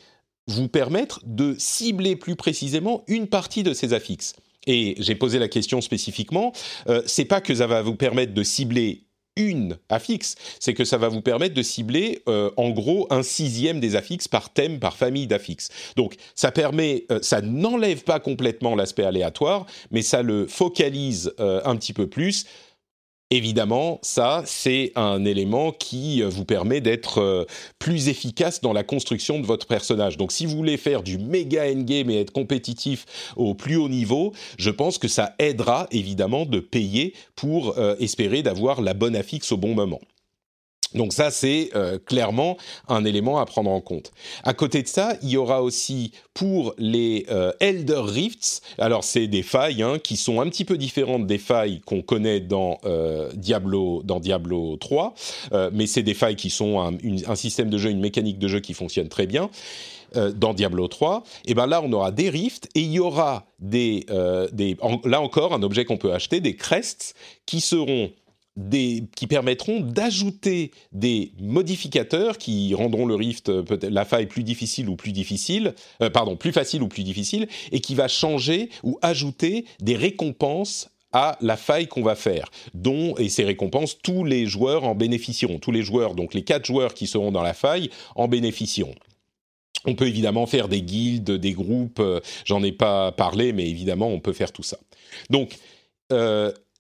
vous 0.48 0.68
permettre 0.68 1.20
de 1.26 1.56
cibler 1.60 2.16
plus 2.16 2.36
précisément 2.36 3.04
une 3.08 3.28
partie 3.28 3.64
de 3.64 3.74
ces 3.74 3.94
affixes 3.94 4.34
et 4.68 4.96
j'ai 5.00 5.16
posé 5.16 5.40
la 5.40 5.48
question 5.48 5.82
spécifiquement, 5.82 6.52
euh, 6.90 7.02
c'est 7.06 7.26
pas 7.26 7.42
que 7.42 7.56
ça 7.56 7.66
va 7.66 7.82
vous 7.82 7.96
permettre 7.96 8.34
de 8.34 8.44
cibler 8.44 9.04
une 9.36 9.78
affixe, 9.90 10.36
c'est 10.60 10.74
que 10.74 10.84
ça 10.84 10.98
va 10.98 11.10
vous 11.10 11.22
permettre 11.22 11.54
de 11.54 11.62
cibler 11.62 12.24
euh, 12.28 12.50
en 12.58 12.72
gros 12.72 13.06
un 13.12 13.22
sixième 13.22 13.80
des 13.80 13.96
affixes 13.96 14.28
par 14.28 14.52
thème, 14.52 14.80
par 14.80 14.98
famille 14.98 15.28
d'affixes. 15.28 15.70
Donc 15.96 16.16
ça 16.34 16.52
permet, 16.52 17.06
euh, 17.12 17.20
ça 17.22 17.42
n'enlève 17.42 18.04
pas 18.04 18.20
complètement 18.20 18.76
l'aspect 18.76 19.04
aléatoire, 19.04 19.68
mais 19.92 20.02
ça 20.02 20.24
le 20.24 20.48
focalise 20.48 21.34
un 21.38 21.76
petit 21.76 21.94
peu 21.94 22.08
plus 22.08 22.46
Évidemment, 23.30 24.00
ça, 24.04 24.44
c'est 24.46 24.94
un 24.96 25.26
élément 25.26 25.74
qui 25.74 26.24
euh, 26.24 26.30
vous 26.30 26.46
permet 26.46 26.80
d'être 26.80 27.18
euh, 27.18 27.44
plus 27.78 28.08
efficace 28.08 28.62
dans 28.62 28.72
la 28.72 28.86
construction 28.86 29.40
de 29.40 29.46
votre 29.46 29.68
personnage. 29.68 30.16
Donc, 30.16 30.32
si 30.32 30.46
vous 30.46 30.56
voulez 30.56 30.78
faire 30.78 31.04
du 31.04 31.18
méga 31.18 31.66
endgame 31.70 32.10
et 32.10 32.22
être 32.22 32.32
compétitif 32.32 33.06
au 33.36 33.54
plus 33.54 33.76
haut 33.76 33.90
niveau, 33.90 34.32
je 34.58 34.70
pense 34.70 34.98
que 34.98 35.10
ça 35.10 35.36
aidera 35.40 35.88
évidemment 35.92 36.46
de 36.46 36.62
payer 36.62 37.14
pour 37.36 37.78
euh, 37.78 37.98
espérer 38.00 38.44
d'avoir 38.44 38.80
la 38.80 38.94
bonne 38.94 39.16
affixe 39.16 39.52
au 39.52 39.58
bon 39.58 39.76
moment. 39.76 40.00
Donc 40.94 41.14
ça, 41.14 41.32
c'est 41.32 41.70
euh, 41.76 41.98
clairement 42.04 42.58
un 42.88 43.04
élément 43.04 43.40
à 43.40 43.46
prendre 43.46 43.70
en 43.70 43.82
compte. 43.82 44.12
À 44.44 44.54
côté 44.54 44.82
de 44.82 44.88
ça, 44.88 45.16
il 45.22 45.30
y 45.30 45.38
aura 45.38 45.62
aussi 45.62 46.12
pour 46.34 46.74
les 46.78 47.26
euh, 47.30 47.52
Elder 47.60 48.02
Rifts, 48.04 48.62
alors 48.78 49.04
c'est 49.04 49.28
des 49.28 49.44
failles 49.44 49.82
hein, 49.82 50.00
qui 50.00 50.18
sont 50.18 50.40
un 50.40 50.48
petit 50.50 50.66
peu 50.66 50.78
différentes 50.78 51.28
des 51.28 51.38
failles 51.38 51.82
qu'on 51.86 52.02
connaît 52.02 52.40
dans, 52.40 52.80
euh, 52.86 53.30
Diablo, 53.34 54.02
dans 54.04 54.20
Diablo 54.20 54.78
3, 54.78 55.14
mais 55.74 55.88
c'est 55.88 56.04
des 56.04 56.14
failles 56.14 56.36
qui 56.36 56.50
sont 56.50 56.80
un, 56.80 57.36
système 57.36 57.70
de 57.70 57.78
jeu, 57.78 57.90
une 57.90 58.00
mécanique 58.00 58.40
de 58.40 58.48
jeu 58.48 58.60
qui 58.60 58.74
fonctionne 58.74 59.10
très 59.10 59.26
bien. 59.26 59.50
dans 60.36 60.54
Diablo 60.54 60.88
3, 60.88 61.24
et 61.46 61.54
ben 61.54 61.68
là 61.68 61.82
on 61.84 61.92
aura 61.92 62.12
des 62.12 62.30
rifts 62.30 62.70
et 62.76 62.82
il 62.82 62.92
y 62.92 63.00
aura 63.00 63.46
des, 63.60 64.06
des 64.54 64.78
là 65.04 65.22
encore 65.22 65.54
un 65.54 65.64
objet 65.64 65.86
qu'on 65.86 65.98
peut 65.98 66.14
acheter, 66.14 66.40
des 66.40 66.56
crests 66.56 67.16
qui 67.46 67.60
seront 67.62 68.12
qui 69.16 69.28
permettront 69.28 69.82
d'ajouter 69.82 70.72
des 70.92 71.32
modificateurs 71.40 72.38
qui 72.38 72.74
rendront 72.74 73.06
le 73.06 73.16
Rift 73.16 73.50
euh, 73.50 73.64
la 73.84 74.04
faille 74.04 74.26
plus 74.26 74.44
difficile 74.44 74.90
ou 74.90 74.96
plus 74.96 75.12
difficile, 75.12 75.76
euh, 76.02 76.10
pardon, 76.10 76.36
plus 76.36 76.52
facile 76.52 76.82
ou 76.82 76.88
plus 76.88 77.04
difficile, 77.04 77.48
et 77.72 77.82
qui 77.82 77.94
va 77.94 78.08
changer 78.08 78.70
ou 78.84 78.98
ajouter 79.02 79.66
des 79.80 79.96
récompenses 79.96 80.90
à 81.14 81.38
la 81.40 81.56
faille 81.56 81.88
qu'on 81.88 82.02
va 82.02 82.16
faire, 82.16 82.50
dont, 82.74 83.16
et 83.18 83.30
ces 83.30 83.44
récompenses, 83.44 83.98
tous 84.02 84.26
les 84.26 84.46
joueurs 84.46 84.84
en 84.84 84.96
bénéficieront. 84.96 85.60
Tous 85.60 85.72
les 85.72 85.84
joueurs, 85.84 86.16
donc 86.16 86.34
les 86.34 86.44
quatre 86.44 86.66
joueurs 86.66 86.94
qui 86.94 87.08
seront 87.08 87.32
dans 87.32 87.44
la 87.44 87.54
faille, 87.54 87.90
en 88.16 88.28
bénéficieront. 88.28 88.96
On 89.86 89.96
peut 89.96 90.08
évidemment 90.08 90.48
faire 90.48 90.68
des 90.68 90.82
guildes, 90.82 91.32
des 91.32 91.54
groupes, 91.54 92.00
euh, 92.00 92.20
j'en 92.44 92.64
ai 92.64 92.72
pas 92.72 93.12
parlé, 93.12 93.54
mais 93.54 93.70
évidemment, 93.70 94.08
on 94.08 94.20
peut 94.20 94.34
faire 94.34 94.52
tout 94.52 94.64
ça. 94.64 94.78
Donc, 95.30 95.56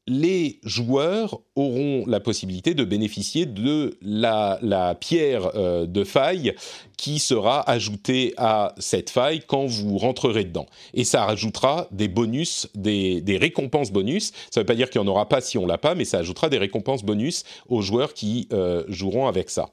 les 0.08 0.60
joueurs 0.64 1.42
auront 1.56 2.06
la 2.08 2.20
possibilité 2.20 2.74
de 2.74 2.86
bénéficier 2.86 3.46
de 3.46 3.98
la, 4.02 4.96
pierre 5.00 5.52
euh, 5.56 5.86
de 5.86 6.04
faille 6.04 6.54
qui 6.98 7.20
sera 7.20 7.70
ajouté 7.70 8.34
à 8.38 8.74
cette 8.78 9.10
faille 9.10 9.42
quand 9.46 9.66
vous 9.66 9.98
rentrerez 9.98 10.46
dedans. 10.46 10.66
Et 10.94 11.04
ça 11.04 11.26
rajoutera 11.26 11.88
des 11.92 12.08
bonus, 12.08 12.68
des, 12.74 13.22
récompenses 13.40 13.92
bonus. 13.92 14.32
Ça 14.50 14.60
ne 14.60 14.64
veut 14.64 14.66
pas 14.66 14.76
dire 14.76 14.90
qu'il 14.90 15.02
n'y 15.02 15.08
en 15.08 15.12
aura 15.12 15.28
pas 15.28 15.42
si 15.42 15.58
on 15.58 15.66
l'a 15.66 15.78
pas, 15.78 15.94
mais 15.94 16.06
ça 16.06 16.20
ajoutera 16.20 16.50
des 16.50 16.58
récompenses 16.58 17.04
bonus 17.04 17.44
aux 17.68 17.82
joueurs 17.82 18.14
qui 18.14 18.48
euh, 18.54 18.84
joueront 18.88 19.28
avec 19.28 19.50
ça. 19.50 19.70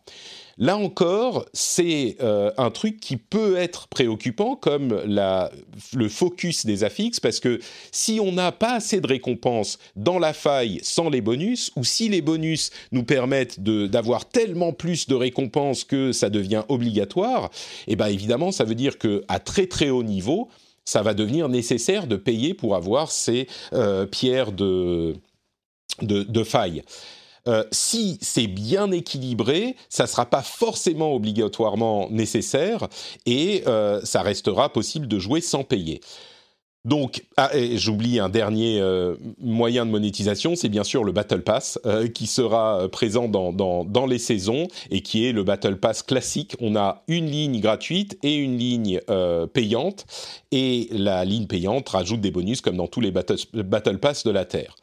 Là 0.58 0.76
encore, 0.76 1.46
c'est 1.52 2.16
euh, 2.20 2.52
un 2.56 2.70
truc 2.70 3.00
qui 3.00 3.16
peut 3.16 3.56
être 3.56 3.88
préoccupant 3.88 4.54
comme 4.54 5.00
le 5.04 6.08
focus 6.08 6.64
des 6.64 6.84
affixes, 6.84 7.20
parce 7.20 7.40
que 7.40 7.58
si 7.90 8.20
on 8.20 8.32
n'a 8.32 8.52
pas 8.52 8.74
assez 8.74 9.00
de 9.00 9.06
récompenses 9.06 9.78
dans 9.96 10.18
la 10.18 10.32
faille 10.32 10.80
sans 10.82 11.10
les 11.10 11.20
bonus, 11.20 11.72
ou 11.76 11.84
si 11.84 12.08
les 12.08 12.22
bonus 12.22 12.70
nous 12.92 13.04
permettent 13.04 13.60
d'avoir 13.60 14.26
tellement 14.26 14.72
plus 14.72 15.08
de 15.08 15.14
récompenses 15.14 15.84
que 15.84 16.12
ça 16.12 16.30
devient 16.30 16.62
obligatoire, 16.68 17.50
et 17.86 17.92
eh 17.92 17.96
bien 17.96 18.06
évidemment, 18.06 18.52
ça 18.52 18.64
veut 18.64 18.76
dire 18.76 18.98
qu'à 18.98 19.38
très 19.40 19.66
très 19.66 19.90
haut 19.90 20.04
niveau, 20.04 20.48
ça 20.84 21.02
va 21.02 21.14
devenir 21.14 21.48
nécessaire 21.48 22.06
de 22.06 22.16
payer 22.16 22.54
pour 22.54 22.76
avoir 22.76 23.10
ces 23.10 23.48
euh, 23.72 24.06
pierres 24.06 24.52
de, 24.52 25.16
de 26.02 26.44
faille. 26.44 26.82
Euh, 27.46 27.64
si 27.72 28.18
c'est 28.22 28.46
bien 28.46 28.90
équilibré, 28.90 29.76
ça 29.90 30.04
ne 30.04 30.08
sera 30.08 30.26
pas 30.26 30.42
forcément 30.42 31.14
obligatoirement 31.14 32.08
nécessaire 32.10 32.88
et 33.26 33.64
euh, 33.66 34.00
ça 34.02 34.22
restera 34.22 34.72
possible 34.72 35.06
de 35.08 35.18
jouer 35.18 35.40
sans 35.40 35.62
payer. 35.62 36.00
Donc, 36.86 37.24
ah, 37.38 37.50
j'oublie 37.76 38.18
un 38.18 38.28
dernier 38.28 38.78
euh, 38.78 39.16
moyen 39.40 39.86
de 39.86 39.90
monétisation, 39.90 40.54
c'est 40.54 40.68
bien 40.68 40.84
sûr 40.84 41.02
le 41.02 41.12
Battle 41.12 41.42
Pass 41.42 41.78
qui 42.14 42.26
sera 42.26 42.90
présent 42.90 43.26
dans, 43.26 44.06
les 44.06 44.18
saisons 44.18 44.68
et 44.90 45.00
qui 45.00 45.26
est 45.26 45.32
le 45.32 45.44
Battle 45.44 45.76
Pass 45.76 46.02
classique. 46.02 46.56
On 46.60 46.76
a 46.76 47.02
une 47.08 47.24
ligne 47.24 47.58
gratuite 47.60 48.18
et 48.22 48.34
une 48.34 48.58
ligne 48.58 49.00
payante 49.54 50.04
et 50.52 50.88
la 50.92 51.24
ligne 51.24 51.46
payante 51.46 51.88
rajoute 51.88 52.20
des 52.20 52.30
bonus 52.30 52.60
comme 52.60 52.76
dans 52.76 52.86
tous 52.86 53.00
les 53.00 53.10
Battle, 53.10 53.38
battle 53.54 53.98
Pass 53.98 54.24
de 54.24 54.30
la 54.30 54.44
Terre 54.44 54.76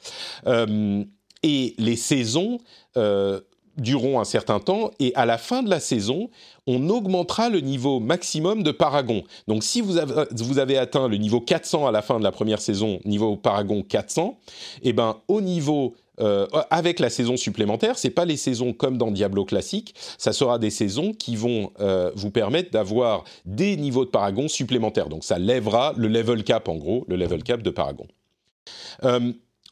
et 1.43 1.75
les 1.77 1.95
saisons 1.95 2.59
euh, 2.97 3.39
dureront 3.77 4.19
un 4.19 4.25
certain 4.25 4.59
temps 4.59 4.91
et 4.99 5.13
à 5.15 5.25
la 5.25 5.37
fin 5.37 5.63
de 5.63 5.69
la 5.69 5.79
saison, 5.79 6.29
on 6.67 6.89
augmentera 6.89 7.49
le 7.49 7.61
niveau 7.61 7.99
maximum 7.99 8.63
de 8.63 8.71
Paragon. 8.71 9.23
Donc 9.47 9.63
si 9.63 9.81
vous 9.81 9.97
avez, 9.97 10.77
atteint 10.77 11.07
le 11.07 11.17
niveau 11.17 11.41
400 11.41 11.87
à 11.87 11.91
la 11.91 12.01
fin 12.01 12.19
de 12.19 12.23
la 12.23 12.31
première 12.31 12.61
saison, 12.61 12.99
niveau 13.05 13.37
Paragon 13.37 13.81
400, 13.81 14.37
et 14.83 14.89
eh 14.89 14.93
ben 14.93 15.17
au 15.27 15.41
niveau 15.41 15.95
euh, 16.19 16.45
avec 16.69 16.99
la 16.99 17.09
saison 17.09 17.37
supplémentaire, 17.37 17.97
c'est 17.97 18.11
pas 18.11 18.25
les 18.25 18.37
saisons 18.37 18.73
comme 18.73 18.97
dans 18.97 19.09
Diablo 19.09 19.45
classique, 19.45 19.95
ça 20.17 20.33
sera 20.33 20.59
des 20.59 20.69
saisons 20.69 21.13
qui 21.13 21.35
vont 21.35 21.71
euh, 21.79 22.11
vous 22.15 22.29
permettre 22.29 22.71
d'avoir 22.71 23.23
des 23.45 23.77
niveaux 23.77 24.05
de 24.05 24.11
Paragon 24.11 24.47
supplémentaires. 24.47 25.09
Donc 25.09 25.23
ça 25.23 25.39
lèvera 25.39 25.93
le 25.97 26.09
level 26.09 26.43
cap 26.43 26.67
en 26.67 26.75
gros, 26.75 27.05
le 27.07 27.15
level 27.15 27.41
cap 27.43 27.63
de 27.63 27.69
Paragon. 27.69 28.05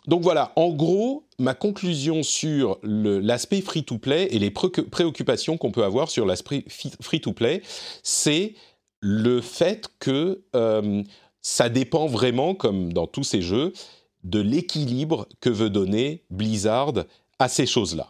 Donc 0.09 0.23
voilà, 0.23 0.51
en 0.55 0.69
gros, 0.69 1.27
ma 1.37 1.53
conclusion 1.53 2.23
sur 2.23 2.79
l'aspect 2.81 3.61
free-to-play 3.61 4.29
et 4.31 4.39
les 4.39 4.49
préoccupations 4.49 5.55
qu'on 5.55 5.71
peut 5.71 5.83
avoir 5.83 6.09
sur 6.09 6.25
l'aspect 6.25 6.65
free-to-play, 6.99 7.61
c'est 8.01 8.55
le 9.01 9.39
fait 9.39 9.87
que 9.99 10.41
euh, 10.55 11.03
ça 11.43 11.69
dépend 11.69 12.07
vraiment, 12.07 12.55
comme 12.55 12.91
dans 12.91 13.05
tous 13.05 13.23
ces 13.23 13.43
jeux, 13.43 13.71
de 14.23 14.39
l'équilibre 14.39 15.27
que 15.41 15.51
veut 15.51 15.69
donner 15.69 16.23
Blizzard 16.31 16.93
à 17.37 17.47
ces 17.47 17.67
choses-là. 17.67 18.09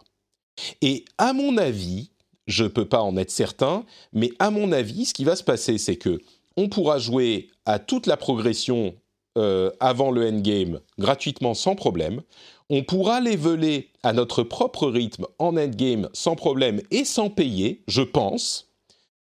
Et 0.80 1.04
à 1.18 1.34
mon 1.34 1.58
avis, 1.58 2.12
je 2.46 2.64
ne 2.64 2.68
peux 2.68 2.88
pas 2.88 3.02
en 3.02 3.18
être 3.18 3.30
certain, 3.30 3.84
mais 4.14 4.30
à 4.38 4.50
mon 4.50 4.72
avis, 4.72 5.04
ce 5.04 5.12
qui 5.12 5.24
va 5.24 5.36
se 5.36 5.44
passer, 5.44 5.76
c'est 5.76 5.96
que 5.96 6.18
on 6.56 6.70
pourra 6.70 6.98
jouer 6.98 7.50
à 7.66 7.78
toute 7.78 8.06
la 8.06 8.16
progression 8.16 8.94
euh, 9.38 9.70
avant 9.78 10.10
le 10.10 10.26
endgame 10.26 10.80
gratuitement 10.98 11.54
sans 11.54 11.76
problème. 11.76 12.20
On 12.68 12.82
pourra 12.82 13.20
les 13.20 13.36
voler 13.36 13.90
à 14.02 14.12
notre 14.12 14.42
propre 14.42 14.88
rythme 14.88 15.26
en 15.38 15.56
endgame 15.56 16.08
sans 16.12 16.36
problème 16.36 16.80
et 16.90 17.04
sans 17.04 17.30
payer, 17.30 17.82
je 17.86 18.02
pense. 18.02 18.72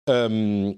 Euh, 0.08 0.72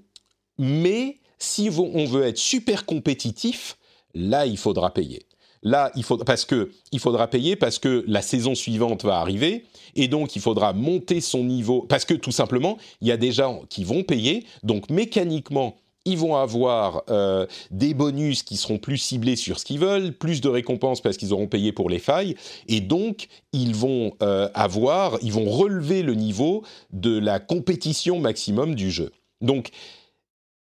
mais 0.59 1.19
si 1.39 1.71
on 1.79 2.05
veut 2.07 2.25
être 2.25 2.39
super 2.39 2.87
compétitif, 2.87 3.77
là, 4.15 4.47
il 4.47 4.57
faudra 4.57 4.93
payer. 4.93 5.27
Là, 5.63 5.91
il 5.97 6.03
faut, 6.03 6.19
parce 6.19 6.45
que 6.45 6.73
il 6.93 6.99
faudra 6.99 7.29
payer 7.29 7.57
parce 7.57 7.79
que 7.79 8.05
la 8.07 8.21
saison 8.21 8.55
suivante 8.55 9.05
va 9.05 9.19
arriver 9.19 9.65
et 9.97 10.09
donc 10.09 10.37
il 10.37 10.43
faudra 10.43 10.73
monter 10.75 11.23
son 11.23 11.43
niveau 11.43 11.83
parce 11.83 12.05
que 12.05 12.15
tout 12.15 12.33
simplement 12.33 12.77
il 13.01 13.09
y 13.09 13.13
a 13.13 13.17
des 13.17 13.33
gens 13.33 13.63
qui 13.71 13.83
vont 13.83 14.03
payer 14.03 14.45
donc 14.63 14.91
mécaniquement 14.91 15.77
ils 16.05 16.19
vont 16.19 16.37
avoir 16.37 17.03
euh, 17.11 17.47
des 17.71 17.95
bonus 17.95 18.43
qui 18.43 18.57
seront 18.57 18.79
plus 18.79 18.99
ciblés 18.99 19.37
sur 19.37 19.59
ce 19.59 19.65
qu'ils 19.65 19.79
veulent, 19.79 20.13
plus 20.13 20.41
de 20.41 20.49
récompenses 20.49 21.01
parce 21.01 21.17
qu'ils 21.17 21.33
auront 21.33 21.47
payé 21.47 21.73
pour 21.73 21.89
les 21.89 21.99
failles, 21.99 22.37
et 22.69 22.81
donc 22.81 23.29
ils 23.53 23.75
vont 23.75 24.15
euh, 24.23 24.49
avoir, 24.55 25.19
ils 25.23 25.33
vont 25.33 25.51
relever 25.51 26.03
le 26.03 26.15
niveau 26.15 26.63
de 26.93 27.19
la 27.19 27.41
compétition 27.41 28.21
maximum 28.21 28.75
du 28.75 28.91
jeu. 28.91 29.13
Donc 29.41 29.71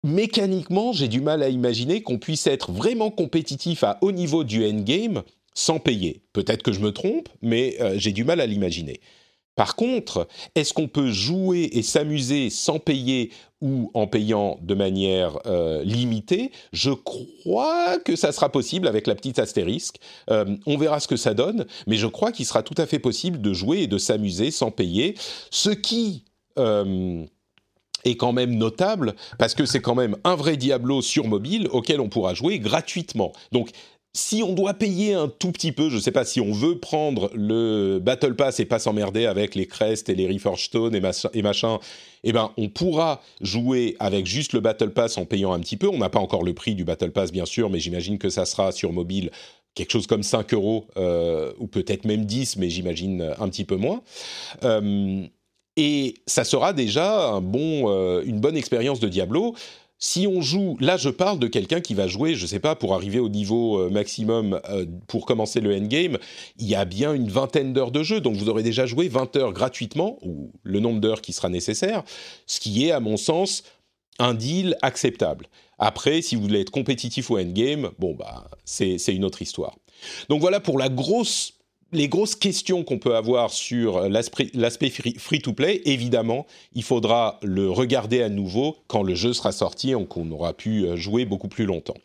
mécaniquement, 0.04 0.94
j'ai 0.94 1.08
du 1.08 1.22
mal 1.22 1.44
à 1.44 1.50
imaginer 1.50 2.02
qu'on 2.02 2.20
puisse 2.20 2.48
être 2.48 2.72
vraiment 2.72 3.12
compétitif 3.12 3.84
à 3.84 3.98
haut 4.02 4.12
niveau 4.12 4.44
du 4.44 4.66
endgame 4.66 5.24
sans 5.54 5.80
payer. 5.80 6.22
Peut-être 6.34 6.64
que 6.64 6.72
je 6.72 6.80
me 6.80 6.92
trompe, 6.92 7.30
mais 7.42 7.78
euh, 7.80 7.96
j'ai 7.98 8.12
du 8.12 8.24
mal 8.24 8.42
à 8.42 8.46
l'imaginer. 8.46 9.00
Par 9.56 9.76
contre, 9.76 10.28
est-ce 10.56 10.74
qu'on 10.74 10.88
peut 10.88 11.12
jouer 11.12 11.70
et 11.74 11.84
s'amuser 11.84 12.50
sans 12.50 12.80
payer 12.80 13.32
ou 13.62 13.92
en 13.94 14.08
payant 14.08 14.58
de 14.62 14.74
manière 14.74 15.38
euh, 15.46 15.84
limitée? 15.84 16.52
Je 16.72 16.92
crois 16.92 18.00
que 18.00 18.16
ça 18.16 18.32
sera 18.32 18.50
possible 18.50 18.88
avec 18.88 19.06
la 19.06 19.16
petite 19.16 19.40
astérisque. 19.40 19.98
Euh, 20.30 20.58
on 20.66 20.78
verra 20.78 21.00
ce 21.00 21.08
que 21.08 21.18
ça 21.18 21.34
donne, 21.34 21.66
mais 21.86 21.98
je 21.98 22.08
crois 22.08 22.32
qu'il 22.32 22.46
sera 22.46 22.64
tout 22.64 22.76
à 22.78 22.86
fait 22.86 23.00
possible 23.00 23.42
de 23.42 23.54
jouer 23.54 23.82
et 23.84 23.88
de 23.88 23.98
s'amuser 23.98 24.52
sans 24.52 24.72
payer, 24.72 25.16
ce 25.52 25.70
qui... 25.70 26.26
Euh, 26.60 27.26
est 28.06 28.16
quand 28.16 28.34
même 28.34 28.56
notable 28.56 29.16
parce 29.38 29.56
que 29.56 29.66
c'est 29.66 29.80
quand 29.80 29.96
même 29.96 30.18
un 30.24 30.36
vrai 30.36 30.58
Diablo 30.58 31.02
sur 31.02 31.28
mobile 31.28 31.68
auquel 31.72 32.02
on 32.02 32.10
pourra 32.10 32.34
jouer 32.34 32.60
gratuitement. 32.60 33.32
Donc 33.52 33.70
si 34.16 34.44
on 34.44 34.54
doit 34.54 34.76
payer 34.76 35.14
un 35.14 35.28
tout 35.28 35.52
petit 35.52 35.72
peu, 35.72 35.90
je 35.90 35.96
ne 35.96 36.00
sais 36.02 36.12
pas 36.12 36.24
si 36.24 36.40
on 36.40 36.52
veut 36.52 36.78
prendre 36.78 37.32
le 37.34 38.00
Battle 38.00 38.36
Pass 38.36 38.60
et 38.60 38.66
pas 38.66 38.78
s'emmerder 38.78 39.26
avec 39.26 39.56
les 39.56 39.66
Crest 39.66 40.08
et 40.08 40.16
les 40.16 40.28
Reforged 40.28 40.66
Stone 40.66 40.96
et, 40.96 41.42
machin, 41.42 41.80
eh 42.24 42.32
ben 42.32 42.52
on 42.58 42.70
pourra 42.70 43.22
jouer 43.42 43.96
avec 44.00 44.28
juste 44.28 44.54
le 44.54 44.60
Battle 44.60 44.92
Pass 44.92 45.18
en 45.18 45.26
payant 45.26 45.52
un 45.52 45.60
petit 45.60 45.78
peu. 45.78 45.88
On 45.88 45.98
n'a 45.98 46.10
pas 46.10 46.20
encore 46.20 46.44
le 46.44 46.54
prix 46.54 46.76
du 46.76 46.84
Battle 46.84 47.12
Pass 47.12 47.32
bien 47.32 47.46
sûr, 47.46 47.72
mais 47.72 47.80
j'imagine 47.80 48.20
que 48.20 48.30
ça 48.30 48.46
sera 48.46 48.72
sur 48.72 48.94
mobile 48.94 49.32
quelque 49.74 49.92
chose 49.92 50.06
comme 50.06 50.22
5 50.22 50.54
euros 50.54 50.86
euh, 50.98 51.52
ou 51.58 51.66
peut-être 51.66 52.06
même 52.06 52.26
10, 52.26 52.58
mais 52.58 52.70
j'imagine 52.70 53.34
un 53.40 53.50
petit 53.50 53.66
peu 53.66 53.78
moins. 53.78 54.04
Euh, 54.64 55.26
et 55.76 56.16
ça 56.28 56.44
sera 56.44 56.74
déjà 56.74 57.36
euh, 57.36 58.24
une 58.26 58.40
bonne 58.40 58.56
expérience 58.56 59.00
de 59.00 59.08
Diablo 59.08 59.56
si 60.04 60.28
on 60.28 60.42
joue, 60.42 60.76
là 60.82 60.98
je 60.98 61.08
parle 61.08 61.40
de 61.40 61.48
quelqu'un 61.48 61.80
qui 61.80 61.94
va 61.94 62.08
jouer, 62.08 62.36
je 62.36 62.42
ne 62.42 62.48
sais 62.48 62.60
pas, 62.60 62.76
pour 62.76 62.94
arriver 62.94 63.20
au 63.20 63.30
niveau 63.30 63.80
euh, 63.80 63.90
maximum 63.90 64.60
euh, 64.68 64.86
pour 65.08 65.26
commencer 65.26 65.62
le 65.62 65.74
endgame, 65.74 66.18
il 66.60 66.68
y 66.68 66.76
a 66.76 66.84
bien 66.84 67.14
une 67.14 67.30
vingtaine 67.30 67.72
d'heures 67.72 67.90
de 67.90 68.04
jeu, 68.04 68.20
donc 68.20 68.36
vous 68.36 68.50
aurez 68.50 68.64
déjà 68.64 68.86
joué 68.86 69.08
20 69.08 69.38
heures 69.38 69.54
gratuitement, 69.54 70.20
ou 70.22 70.52
le 70.64 70.82
nombre 70.82 71.00
d'heures 71.00 71.22
qui 71.22 71.32
sera 71.32 71.48
nécessaire, 71.48 72.04
ce 72.48 72.60
qui 72.60 72.86
est 72.86 72.92
à 72.92 73.00
mon 73.00 73.16
sens 73.16 73.64
un 74.20 74.34
deal 74.34 74.76
acceptable. 74.82 75.48
Après, 75.80 76.22
si 76.22 76.36
vous 76.36 76.42
voulez 76.42 76.60
être 76.60 76.70
compétitif 76.70 77.32
au 77.32 77.40
endgame, 77.40 77.92
bon 77.98 78.14
bah 78.14 78.50
c'est 78.66 78.98
une 79.08 79.24
autre 79.24 79.42
histoire. 79.42 79.78
Donc 80.28 80.42
voilà 80.42 80.60
pour 80.60 80.78
la 80.78 80.90
grosse 80.90 81.54
les 81.94 82.08
grosses 82.08 82.36
questions 82.36 82.84
qu'on 82.84 83.00
peut 83.00 83.16
avoir 83.16 83.52
sur 83.52 84.10
l'aspect 84.10 84.90
free-to-play, 84.90 85.82
évidemment, 85.86 86.46
il 86.74 86.84
faudra 86.84 87.40
le 87.42 87.70
regarder 87.70 88.22
à 88.22 88.30
nouveau 88.30 88.78
quand 88.88 89.04
le 89.04 89.16
jeu 89.16 89.34
sera 89.34 89.52
sorti 89.52 89.92
et 89.92 90.06
qu'on 90.06 90.30
aura 90.32 90.54
pu 90.54 90.86
euh, 90.86 90.96
jouer 90.96 91.26
beaucoup 91.26 91.48
plus 91.48 91.66
longtemps. 91.66 91.98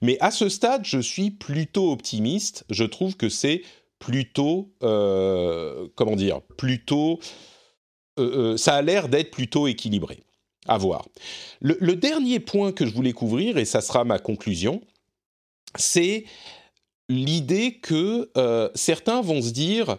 Mais 0.00 0.16
à 0.20 0.30
ce 0.30 0.48
stade, 0.48 0.84
je 0.84 0.98
suis 0.98 1.30
plutôt 1.30 1.92
optimiste. 1.92 2.64
Je 2.70 2.84
trouve 2.84 3.16
que 3.16 3.28
c'est 3.28 3.62
plutôt, 3.98 4.70
euh, 4.82 5.88
comment 5.94 6.16
dire, 6.16 6.40
plutôt, 6.56 7.20
euh, 8.18 8.56
ça 8.56 8.74
a 8.74 8.82
l'air 8.82 9.08
d'être 9.08 9.30
plutôt 9.30 9.66
équilibré. 9.66 10.20
À 10.66 10.78
voir. 10.78 11.06
le 11.60 11.94
dernier 11.94 12.40
point 12.40 12.72
que 12.72 12.86
je 12.86 12.94
voulais 12.94 13.12
couvrir, 13.12 13.58
et 13.58 13.66
ça 13.66 13.82
sera 13.82 14.04
ma 14.04 14.18
conclusion, 14.18 14.80
c'est 15.76 16.24
l'idée 17.08 17.78
que 17.78 18.30
euh, 18.36 18.68
certains 18.74 19.20
vont 19.20 19.42
se 19.42 19.50
dire 19.50 19.98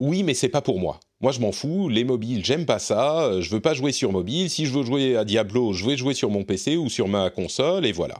oui, 0.00 0.22
mais 0.22 0.34
c'est 0.34 0.48
pas 0.48 0.62
pour 0.62 0.78
moi. 0.78 1.00
Moi, 1.20 1.32
je 1.32 1.40
m'en 1.40 1.50
fous. 1.50 1.88
Les 1.88 2.04
mobiles, 2.04 2.44
j'aime 2.44 2.66
pas 2.66 2.78
ça. 2.78 3.24
Euh, 3.24 3.42
je 3.42 3.50
veux 3.50 3.60
pas 3.60 3.74
jouer 3.74 3.90
sur 3.90 4.12
mobile. 4.12 4.48
Si 4.48 4.66
je 4.66 4.72
veux 4.72 4.84
jouer 4.84 5.16
à 5.16 5.24
Diablo, 5.24 5.72
je 5.72 5.84
vais 5.84 5.96
jouer 5.96 6.14
sur 6.14 6.30
mon 6.30 6.44
PC 6.44 6.76
ou 6.76 6.88
sur 6.88 7.08
ma 7.08 7.30
console, 7.30 7.84
et 7.84 7.92
voilà. 7.92 8.16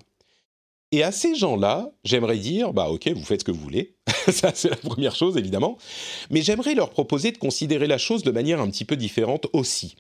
Et 0.90 1.02
à 1.02 1.12
ces 1.12 1.35
gens-là, 1.35 1.90
j'aimerais 2.02 2.39
dire, 2.39 2.73
bah 2.73 2.89
ok, 2.89 3.09
vous 3.09 3.24
faites 3.24 3.40
ce 3.40 3.44
que 3.44 3.52
vous 3.52 3.60
voulez. 3.60 3.94
ça, 4.28 4.52
c'est 4.55 4.70
la 4.70 4.77
première 4.77 5.15
chose, 5.15 5.36
évidemment. 5.36 5.77
Mais 6.31 6.43
j'aimerais 6.43 6.74
leur 6.74 6.90
proposer 6.90 7.31
de 7.31 7.39
considérer 7.39 7.86
la 7.86 7.98
chose 7.98 8.23
de 8.23 8.31
manière 8.31 8.60
un 8.60 8.69
petit 8.70 8.86
peu 8.86 8.97
différente 8.97 9.47
aussi. 9.52 9.97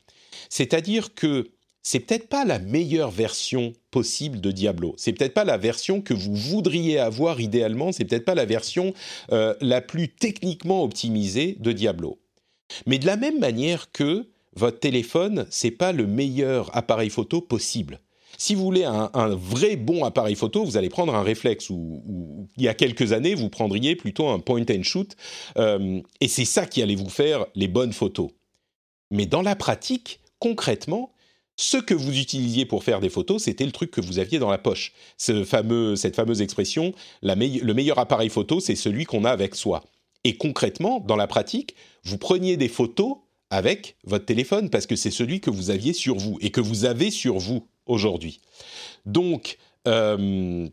C'est-à-dire 0.48 1.14
que 1.14 1.50
c'est 1.90 2.00
peut-être 2.00 2.28
pas 2.28 2.44
la 2.44 2.58
meilleure 2.58 3.10
version 3.10 3.72
possible 3.90 4.42
de 4.42 4.50
Diablo. 4.50 4.92
C'est 4.98 5.14
peut-être 5.14 5.32
pas 5.32 5.44
la 5.44 5.56
version 5.56 6.02
que 6.02 6.12
vous 6.12 6.34
voudriez 6.34 6.98
avoir 6.98 7.40
idéalement. 7.40 7.92
C'est 7.92 8.04
peut-être 8.04 8.26
pas 8.26 8.34
la 8.34 8.44
version 8.44 8.92
euh, 9.32 9.54
la 9.62 9.80
plus 9.80 10.10
techniquement 10.10 10.82
optimisée 10.82 11.56
de 11.60 11.72
Diablo. 11.72 12.18
Mais 12.84 12.98
de 12.98 13.06
la 13.06 13.16
même 13.16 13.38
manière 13.38 13.90
que 13.90 14.28
votre 14.54 14.80
téléphone, 14.80 15.46
c'est 15.48 15.70
pas 15.70 15.92
le 15.92 16.06
meilleur 16.06 16.76
appareil 16.76 17.08
photo 17.08 17.40
possible. 17.40 18.00
Si 18.36 18.54
vous 18.54 18.64
voulez 18.64 18.84
un, 18.84 19.34
vrai 19.34 19.76
bon 19.76 20.04
appareil 20.04 20.34
photo, 20.34 20.66
vous 20.66 20.76
allez 20.76 20.90
prendre 20.90 21.14
un 21.14 21.22
réflexe 21.22 21.70
ou, 21.70 22.46
il 22.58 22.64
y 22.64 22.68
a 22.68 22.74
quelques 22.74 23.12
années, 23.14 23.34
vous 23.34 23.48
prendriez 23.48 23.96
plutôt 23.96 24.28
un 24.28 24.40
point 24.40 24.66
and 24.70 24.82
shoot. 24.82 25.16
Euh, 25.56 26.02
et 26.20 26.28
c'est 26.28 26.44
ça 26.44 26.66
qui 26.66 26.82
allait 26.82 26.96
vous 26.96 27.08
faire 27.08 27.46
les 27.54 27.66
bonnes 27.66 27.94
photos. 27.94 28.28
Mais 29.10 29.24
dans 29.24 29.40
la 29.40 29.56
pratique, 29.56 30.20
concrètement, 30.38 31.12
ce 31.60 31.76
que 31.76 31.92
vous 31.92 32.16
utilisiez 32.16 32.66
pour 32.66 32.84
faire 32.84 33.00
des 33.00 33.08
photos, 33.08 33.42
c'était 33.42 33.66
le 33.66 33.72
truc 33.72 33.90
que 33.90 34.00
vous 34.00 34.20
aviez 34.20 34.38
dans 34.38 34.48
la 34.48 34.58
poche. 34.58 34.92
Ce 35.16 35.44
fameux, 35.44 35.96
cette 35.96 36.14
fameuse 36.14 36.40
expression, 36.40 36.94
le 37.20 37.72
meilleur 37.74 37.98
appareil 37.98 38.28
photo, 38.28 38.60
c'est 38.60 38.76
celui 38.76 39.04
qu'on 39.04 39.24
a 39.24 39.30
avec 39.30 39.56
soi. 39.56 39.82
Et 40.22 40.36
concrètement, 40.36 41.00
dans 41.00 41.16
la 41.16 41.26
pratique, 41.26 41.74
vous 42.04 42.16
preniez 42.16 42.56
des 42.56 42.68
photos 42.68 43.16
avec 43.50 43.96
votre 44.04 44.24
téléphone 44.24 44.70
parce 44.70 44.86
que 44.86 44.94
c'est 44.94 45.10
celui 45.10 45.40
que 45.40 45.50
vous 45.50 45.70
aviez 45.70 45.92
sur 45.92 46.16
vous 46.16 46.38
et 46.40 46.50
que 46.50 46.60
vous 46.60 46.84
avez 46.84 47.10
sur 47.10 47.38
vous 47.38 47.66
aujourd'hui. 47.86 48.40
Donc, 49.04 49.58
euh, 49.88 50.68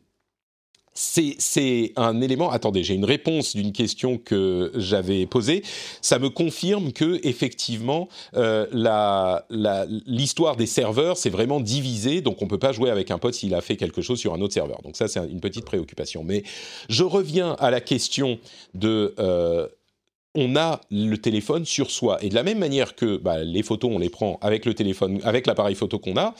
c'est 0.95 1.91
un 1.97 2.21
élément. 2.21 2.49
Attendez, 2.49 2.83
j'ai 2.83 2.93
une 2.93 3.05
réponse 3.05 3.55
d'une 3.55 3.73
question 3.73 4.17
que 4.17 4.71
j'avais 4.75 5.25
posée. 5.25 5.61
Ça 6.01 6.19
me 6.19 6.29
confirme 6.29 6.93
que 6.93 7.19
effectivement, 7.23 8.07
euh, 8.35 8.65
l'histoire 10.05 10.55
des 10.55 10.65
serveurs 10.65 11.17
c'est 11.17 11.29
vraiment 11.29 11.59
divisé, 11.59 12.21
donc 12.21 12.41
on 12.41 12.47
peut 12.47 12.59
pas 12.59 12.71
jouer 12.71 12.89
avec 12.89 13.11
un 13.11 13.17
pote 13.17 13.33
s'il 13.33 13.53
a 13.53 13.61
fait 13.61 13.75
quelque 13.75 14.01
chose 14.01 14.19
sur 14.19 14.33
un 14.33 14.41
autre 14.41 14.53
serveur. 14.53 14.81
Donc 14.83 14.95
ça, 14.95 15.07
c'est 15.07 15.19
une 15.19 15.41
petite 15.41 15.65
préoccupation. 15.65 16.23
Mais 16.23 16.43
je 16.89 17.03
reviens 17.03 17.55
à 17.59 17.71
la 17.71 17.81
question 17.81 18.39
de 18.73 19.13
euh, 19.19 19.67
on 20.33 20.55
a 20.55 20.81
le 20.91 21.15
téléphone 21.17 21.65
sur 21.65 21.91
soi. 21.91 22.23
Et 22.23 22.29
de 22.29 22.35
la 22.35 22.43
même 22.43 22.59
manière 22.59 22.95
que 22.95 23.17
bah, 23.17 23.43
les 23.43 23.63
photos, 23.63 23.91
on 23.93 23.99
les 23.99 24.09
prend 24.09 24.37
avec 24.41 24.65
le 24.65 24.73
téléphone, 24.73 25.19
avec 25.23 25.47
l'appareil 25.47 25.75
photo 25.75 25.97
qu'on 25.97 26.17
a, 26.17 26.35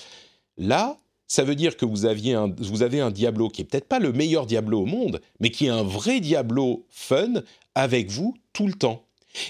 là, 0.57 0.97
ça 1.27 1.43
veut 1.43 1.55
dire 1.55 1.77
que 1.77 1.85
vous, 1.85 2.05
aviez 2.05 2.37
vous 2.57 2.83
avez 2.83 2.99
un 2.99 3.11
Diablo 3.11 3.49
qui 3.49 3.61
est 3.61 3.65
peut-être 3.65 3.87
pas 3.87 3.99
le 3.99 4.11
meilleur 4.11 4.45
Diablo 4.45 4.81
au 4.81 4.85
monde, 4.85 5.21
mais 5.39 5.49
qui 5.49 5.65
est 5.65 5.69
un 5.69 5.83
vrai 5.83 6.19
Diablo 6.19 6.85
fun 6.89 7.33
avec 7.73 8.11
vous 8.11 8.35
tout 8.53 8.67
le 8.67 8.73
temps. 8.73 9.03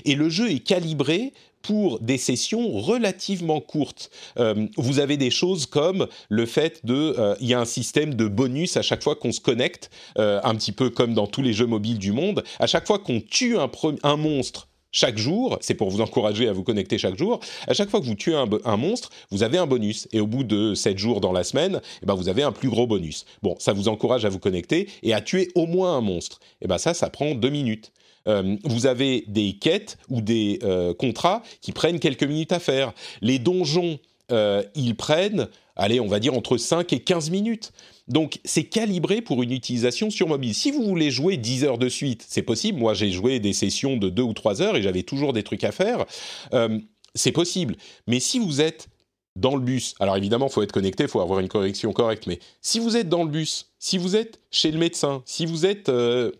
Et 0.04 0.16
le 0.16 0.30
jeu 0.30 0.50
est 0.52 0.60
calibré 0.60 1.34
pour 1.62 2.00
des 2.00 2.18
sessions 2.18 2.80
relativement 2.80 3.60
courtes. 3.60 4.12
Euh, 4.38 4.68
vous 4.78 5.00
avez 5.00 5.18
des 5.18 5.32
choses 5.32 5.66
comme 5.66 6.08
le 6.30 6.46
fait 6.46 6.86
de, 6.86 7.16
euh, 7.18 7.36
il 7.40 7.48
y 7.48 7.54
a 7.56 7.60
un 7.60 7.66
système 7.66 8.14
de 8.14 8.28
bonus 8.28 8.78
à 8.78 8.84
chaque 8.84 9.04
fois 9.04 9.16
qu'on 9.16 9.32
se 9.32 9.42
connecte, 9.42 9.90
euh, 10.20 10.40
un 10.44 10.54
petit 10.56 10.72
peu 10.72 10.92
comme 10.92 11.16
dans 11.16 11.28
tous 11.28 11.42
les 11.42 11.54
jeux 11.54 11.66
mobiles 11.66 11.98
du 11.98 12.12
monde. 12.12 12.44
À 12.60 12.68
chaque 12.68 12.86
fois 12.86 13.00
qu'on 13.00 13.20
tue 13.20 13.58
un 13.58 14.18
monstre 14.18 14.68
chaque 14.96 15.18
jour, 15.18 15.58
c'est 15.60 15.74
pour 15.74 15.90
vous 15.90 16.00
encourager 16.00 16.48
à 16.48 16.54
vous 16.54 16.64
connecter 16.64 16.98
chaque 16.98 17.18
jour, 17.18 17.42
à 17.68 17.74
chaque 17.74 17.90
fois 17.90 18.00
que 18.00 18.06
vous 18.06 18.16
tuez 18.16 18.34
un, 18.34 18.78
monstre, 18.78 19.10
vous 19.30 19.44
avez 19.44 19.58
un 19.58 19.68
bonus. 19.68 20.08
Et 20.14 20.22
au 20.22 20.26
bout 20.26 20.46
de 20.46 20.74
7 20.74 20.98
jours 20.98 21.20
dans 21.20 21.34
la 21.34 21.44
semaine, 21.44 21.82
eh 22.02 22.06
ben 22.06 22.14
vous 22.14 22.30
avez 22.30 22.44
un 22.44 22.54
plus 22.54 22.70
gros 22.70 22.88
bonus. 22.88 23.26
Bon, 23.44 23.58
ça 23.60 23.74
vous 23.74 23.90
encourage 23.90 24.24
à 24.24 24.30
vous 24.30 24.40
connecter 24.40 24.88
et 25.04 25.14
à 25.14 25.20
tuer 25.20 25.52
au 25.54 25.66
moins 25.66 25.98
un 25.98 26.02
monstre. 26.02 26.40
Et 26.62 26.66
eh 26.66 26.68
ben 26.68 26.78
ça, 26.78 26.94
ça 26.94 27.10
prend 27.10 27.36
2 27.36 27.50
minutes. 27.50 27.92
Euh, 28.30 28.56
vous 28.64 28.86
avez 28.86 29.26
des 29.28 29.58
quêtes 29.58 29.98
ou 30.10 30.22
des 30.22 30.60
euh, 30.64 30.94
contrats 30.94 31.44
qui 31.60 31.74
prennent 31.74 32.00
quelques 32.00 32.24
minutes 32.24 32.54
à 32.54 32.60
faire. 32.60 32.94
Les 33.22 33.38
donjons, 33.38 34.00
euh, 34.32 34.64
ils 34.76 34.96
prennent, 34.96 35.50
allez, 35.76 36.00
on 36.00 36.08
va 36.08 36.22
dire 36.22 36.34
entre 36.36 36.56
5 36.56 36.94
et 36.94 37.02
15 37.02 37.32
minutes. 37.32 37.74
Donc 38.08 38.40
c'est 38.46 38.66
calibré 38.66 39.22
pour 39.22 39.42
une 39.42 39.52
utilisation 39.52 40.10
sur 40.10 40.28
mobile. 40.28 40.54
Si 40.54 40.72
vous 40.72 40.84
voulez 40.84 41.10
jouer 41.10 41.38
10 41.38 41.64
heures 41.64 41.78
de 41.78 41.90
suite, 41.90 42.26
c'est 42.28 42.44
possible. 42.44 42.80
Moi 42.80 42.94
j'ai 42.94 43.12
joué 43.12 43.40
des 43.40 43.54
sessions 43.54 43.98
de 43.98 44.10
2 44.10 44.22
ou 44.22 44.34
3 44.34 44.62
heures 44.62 44.76
et 44.76 44.82
j'avais 44.82 45.04
toujours 45.04 45.34
des 45.34 45.44
trucs 45.44 45.64
à 45.64 45.72
faire. 45.72 46.06
Euh, 46.54 46.80
c'est 47.16 47.32
possible. 47.32 47.76
Mais 48.08 48.20
si 48.20 48.40
vous 48.40 48.62
êtes 48.62 48.88
dans 49.36 49.56
le 49.56 49.62
bus, 49.62 49.96
alors 50.00 50.16
évidemment, 50.16 50.48
il 50.48 50.54
faut 50.54 50.62
être 50.62 50.72
connecté, 50.72 51.04
il 51.04 51.10
faut 51.10 51.20
avoir 51.20 51.40
une 51.40 51.48
correction 51.48 51.92
correcte, 51.92 52.26
mais 52.28 52.40
si 52.62 52.80
vous 52.80 52.96
êtes 52.96 53.10
dans 53.10 53.24
le 53.24 53.30
bus, 53.30 53.72
si 53.80 53.98
vous 53.98 54.16
êtes 54.16 54.40
chez 54.52 54.72
le 54.72 54.78
médecin, 54.78 55.24
si 55.26 55.46
vous 55.46 55.66
êtes 55.66 55.90
euh, 55.90 56.32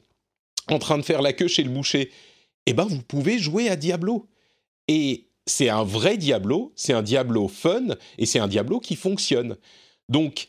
en 0.70 0.80
train 0.80 0.98
de 0.98 1.04
faire 1.04 1.22
la 1.22 1.34
queue 1.34 1.48
chez 1.48 1.64
le 1.64 1.70
boucher, 1.70 2.12
eh 2.68 2.74
ben 2.74 2.86
vous 2.86 3.02
pouvez 3.02 3.38
jouer 3.38 3.70
à 3.70 3.76
Diablo. 3.76 4.28
Et 4.88 5.28
c'est 5.46 5.70
un 5.70 5.84
vrai 5.84 6.18
Diablo, 6.18 6.72
c'est 6.76 6.94
un 6.94 7.02
Diablo 7.02 7.48
fun, 7.48 7.96
et 8.18 8.26
c'est 8.26 8.40
un 8.40 8.48
Diablo 8.48 8.80
qui 8.80 8.96
fonctionne. 8.96 9.58
Donc, 10.10 10.48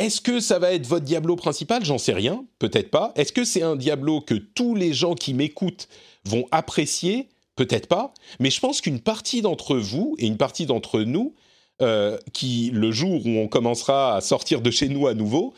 est-ce 0.00 0.20
que 0.20 0.40
ça 0.40 0.58
va 0.58 0.72
être 0.72 0.86
votre 0.86 1.04
Diablo 1.04 1.36
principal? 1.36 1.84
J'en 1.84 1.98
sais 1.98 2.12
rien, 2.12 2.44
peut-être 2.58 2.90
pas. 2.90 3.12
Est-ce 3.16 3.32
que 3.32 3.44
c'est 3.44 3.62
un 3.62 3.76
Diablo 3.76 4.20
que 4.20 4.34
tous 4.34 4.74
les 4.74 4.92
gens 4.92 5.14
qui 5.14 5.34
m'écoutent 5.34 5.88
vont 6.24 6.46
apprécier? 6.50 7.28
Peut-être 7.56 7.86
pas. 7.86 8.14
Mais 8.38 8.50
je 8.50 8.60
pense 8.60 8.80
qu'une 8.80 9.00
partie 9.00 9.42
d'entre 9.42 9.76
vous 9.76 10.14
et 10.18 10.26
une 10.26 10.38
partie 10.38 10.64
d'entre 10.64 11.02
nous, 11.02 11.34
euh, 11.82 12.16
qui 12.32 12.70
le 12.72 12.90
jour 12.90 13.26
où 13.26 13.30
on 13.30 13.48
commencera 13.48 14.16
à 14.16 14.20
sortir 14.22 14.62
de 14.62 14.70
chez 14.70 14.88
nous 14.88 15.06
à 15.06 15.14
nouveau, 15.14 15.52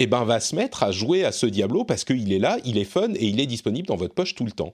eh 0.00 0.06
ben 0.06 0.24
va 0.24 0.40
se 0.40 0.56
mettre 0.56 0.82
à 0.82 0.90
jouer 0.90 1.24
à 1.24 1.30
ce 1.30 1.46
Diablo 1.46 1.84
parce 1.84 2.04
qu'il 2.04 2.32
est 2.32 2.38
là, 2.38 2.58
il 2.64 2.78
est 2.78 2.84
fun 2.84 3.12
et 3.14 3.26
il 3.26 3.40
est 3.40 3.46
disponible 3.46 3.86
dans 3.86 3.96
votre 3.96 4.14
poche 4.14 4.34
tout 4.34 4.44
le 4.44 4.50
temps. 4.50 4.72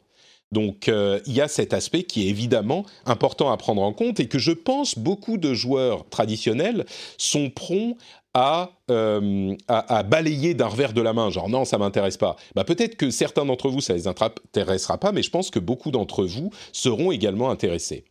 Donc 0.52 0.88
euh, 0.88 1.20
il 1.26 1.32
y 1.32 1.40
a 1.40 1.48
cet 1.48 1.72
aspect 1.72 2.02
qui 2.02 2.26
est 2.26 2.30
évidemment 2.30 2.84
important 3.06 3.52
à 3.52 3.56
prendre 3.56 3.82
en 3.82 3.92
compte 3.92 4.18
et 4.18 4.26
que 4.26 4.38
je 4.38 4.50
pense 4.50 4.98
beaucoup 4.98 5.36
de 5.36 5.54
joueurs 5.54 6.08
traditionnels 6.08 6.86
sont 7.18 7.50
prompts 7.50 7.96
euh, 8.36 9.56
à, 9.66 9.98
à, 9.98 10.02
balayer 10.04 10.54
d'un 10.54 10.68
revers 10.68 10.92
de 10.92 11.00
la 11.00 11.12
main, 11.12 11.30
genre 11.30 11.48
non, 11.48 11.64
ça 11.64 11.78
m'intéresse 11.78 12.16
pas. 12.16 12.36
Bah, 12.54 12.62
peut-être 12.62 12.96
que 12.96 13.10
certains 13.10 13.44
d'entre 13.44 13.68
vous, 13.68 13.80
ça 13.80 13.94
les 13.94 14.06
intéressera 14.06 14.98
pas, 14.98 15.10
mais 15.10 15.22
je 15.22 15.30
pense 15.30 15.50
que 15.50 15.58
beaucoup 15.58 15.90
d'entre 15.90 16.24
vous 16.24 16.50
seront 16.72 17.10
également 17.10 17.50
intéressés. 17.50 18.04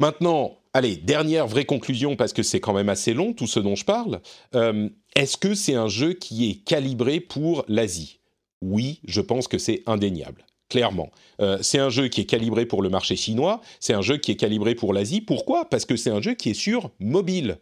Maintenant, 0.00 0.58
allez, 0.72 0.96
dernière 0.96 1.46
vraie 1.46 1.64
conclusion, 1.64 2.16
parce 2.16 2.32
que 2.32 2.42
c'est 2.42 2.58
quand 2.58 2.72
même 2.72 2.88
assez 2.88 3.14
long 3.14 3.32
tout 3.32 3.46
ce 3.46 3.60
dont 3.60 3.76
je 3.76 3.84
parle. 3.84 4.20
Euh, 4.56 4.88
est-ce 5.14 5.36
que 5.36 5.54
c'est 5.54 5.74
un 5.74 5.88
jeu 5.88 6.14
qui 6.14 6.50
est 6.50 6.64
calibré 6.64 7.20
pour 7.20 7.64
l'Asie? 7.68 8.18
Oui, 8.60 9.00
je 9.04 9.20
pense 9.20 9.46
que 9.46 9.58
c'est 9.58 9.84
indéniable 9.86 10.44
clairement. 10.72 11.10
Euh, 11.40 11.58
c'est 11.60 11.78
un 11.78 11.90
jeu 11.90 12.08
qui 12.08 12.22
est 12.22 12.24
calibré 12.24 12.64
pour 12.64 12.80
le 12.80 12.88
marché 12.88 13.14
chinois, 13.14 13.60
c'est 13.78 13.92
un 13.92 14.00
jeu 14.00 14.16
qui 14.16 14.30
est 14.30 14.36
calibré 14.36 14.74
pour 14.74 14.94
l'Asie. 14.94 15.20
Pourquoi? 15.20 15.66
Parce 15.66 15.84
que 15.84 15.96
c'est 15.96 16.08
un 16.08 16.22
jeu 16.22 16.32
qui 16.32 16.48
est 16.48 16.54
sur 16.54 16.90
mobile. 16.98 17.58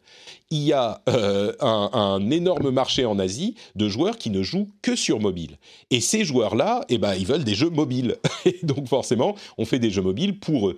Il 0.50 0.62
y 0.62 0.72
a 0.72 1.02
euh, 1.08 1.52
un, 1.60 2.30
énorme 2.30 2.70
marché 2.70 3.04
en 3.04 3.18
Asie 3.18 3.56
de 3.74 3.88
joueurs 3.88 4.16
qui 4.16 4.30
ne 4.30 4.44
jouent 4.44 4.68
que 4.80 4.94
sur 4.94 5.18
mobile. 5.18 5.58
Et 5.90 6.00
ces 6.00 6.24
joueurs-là, 6.24 6.84
eh 6.88 6.98
ben, 6.98 7.16
ils 7.16 7.26
veulent 7.26 7.42
des 7.42 7.54
jeux 7.54 7.70
mobiles. 7.70 8.16
Et 8.44 8.60
donc 8.62 8.86
forcément, 8.86 9.34
on 9.58 9.64
fait 9.64 9.80
des 9.80 9.90
jeux 9.90 10.02
mobiles 10.02 10.38
pour 10.38 10.68
eux. 10.68 10.76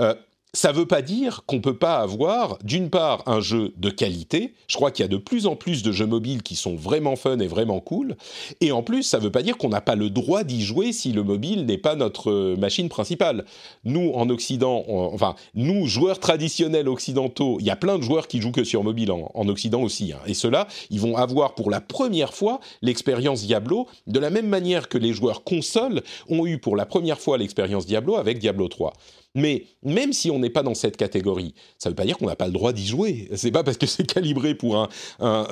Euh, 0.00 0.14
ça 0.54 0.72
ne 0.72 0.78
veut 0.78 0.86
pas 0.86 1.02
dire 1.02 1.42
qu'on 1.46 1.56
ne 1.56 1.60
peut 1.60 1.76
pas 1.76 1.98
avoir, 1.98 2.58
d'une 2.64 2.88
part, 2.88 3.22
un 3.26 3.40
jeu 3.40 3.74
de 3.76 3.90
qualité. 3.90 4.54
Je 4.66 4.76
crois 4.76 4.90
qu'il 4.90 5.04
y 5.04 5.04
a 5.04 5.08
de 5.08 5.18
plus 5.18 5.46
en 5.46 5.56
plus 5.56 5.82
de 5.82 5.92
jeux 5.92 6.06
mobiles 6.06 6.42
qui 6.42 6.56
sont 6.56 6.74
vraiment 6.74 7.16
fun 7.16 7.38
et 7.38 7.46
vraiment 7.46 7.80
cool. 7.80 8.16
Et 8.62 8.72
en 8.72 8.82
plus, 8.82 9.02
ça 9.02 9.18
ne 9.18 9.24
veut 9.24 9.30
pas 9.30 9.42
dire 9.42 9.58
qu'on 9.58 9.68
n'a 9.68 9.82
pas 9.82 9.94
le 9.94 10.08
droit 10.08 10.44
d'y 10.44 10.62
jouer 10.62 10.92
si 10.92 11.12
le 11.12 11.22
mobile 11.22 11.66
n'est 11.66 11.78
pas 11.78 11.96
notre 11.96 12.30
euh, 12.30 12.56
machine 12.56 12.88
principale. 12.88 13.44
Nous, 13.84 14.10
en 14.14 14.30
Occident, 14.30 14.84
enfin, 14.88 15.34
nous, 15.54 15.86
joueurs 15.86 16.18
traditionnels 16.18 16.88
occidentaux, 16.88 17.58
il 17.60 17.66
y 17.66 17.70
a 17.70 17.76
plein 17.76 17.98
de 17.98 18.02
joueurs 18.02 18.26
qui 18.26 18.40
jouent 18.40 18.52
que 18.52 18.64
sur 18.64 18.82
mobile 18.82 19.12
en, 19.12 19.48
Occident 19.48 19.82
aussi. 19.82 20.12
Hein. 20.12 20.20
Et 20.26 20.34
ceux-là, 20.34 20.66
ils 20.90 21.00
vont 21.00 21.16
avoir 21.16 21.54
pour 21.54 21.70
la 21.70 21.80
première 21.80 22.32
fois 22.32 22.60
l'expérience 22.80 23.42
Diablo, 23.42 23.86
de 24.06 24.18
la 24.18 24.30
même 24.30 24.48
manière 24.48 24.88
que 24.88 24.98
les 24.98 25.12
joueurs 25.12 25.44
consoles 25.44 26.02
ont 26.28 26.46
eu 26.46 26.58
pour 26.58 26.74
la 26.74 26.86
première 26.86 27.20
fois 27.20 27.36
l'expérience 27.38 27.86
Diablo 27.86 28.16
avec 28.16 28.38
Diablo 28.38 28.68
3. 28.68 28.94
Mais 29.34 29.66
même 29.82 30.12
si 30.12 30.30
on 30.30 30.38
n'est 30.38 30.50
pas 30.50 30.62
dans 30.62 30.74
cette 30.74 30.96
catégorie, 30.96 31.54
ça 31.78 31.88
ne 31.88 31.92
veut 31.92 31.96
pas 31.96 32.04
dire 32.04 32.16
qu'on 32.16 32.26
n'a 32.26 32.36
pas 32.36 32.46
le 32.46 32.52
droit 32.52 32.72
d'y 32.72 32.86
jouer. 32.86 33.28
C'est 33.34 33.50
pas 33.50 33.62
parce 33.62 33.76
que 33.76 33.86
c'est 33.86 34.06
calibré 34.06 34.54
pour 34.54 34.76
un, 34.76 34.88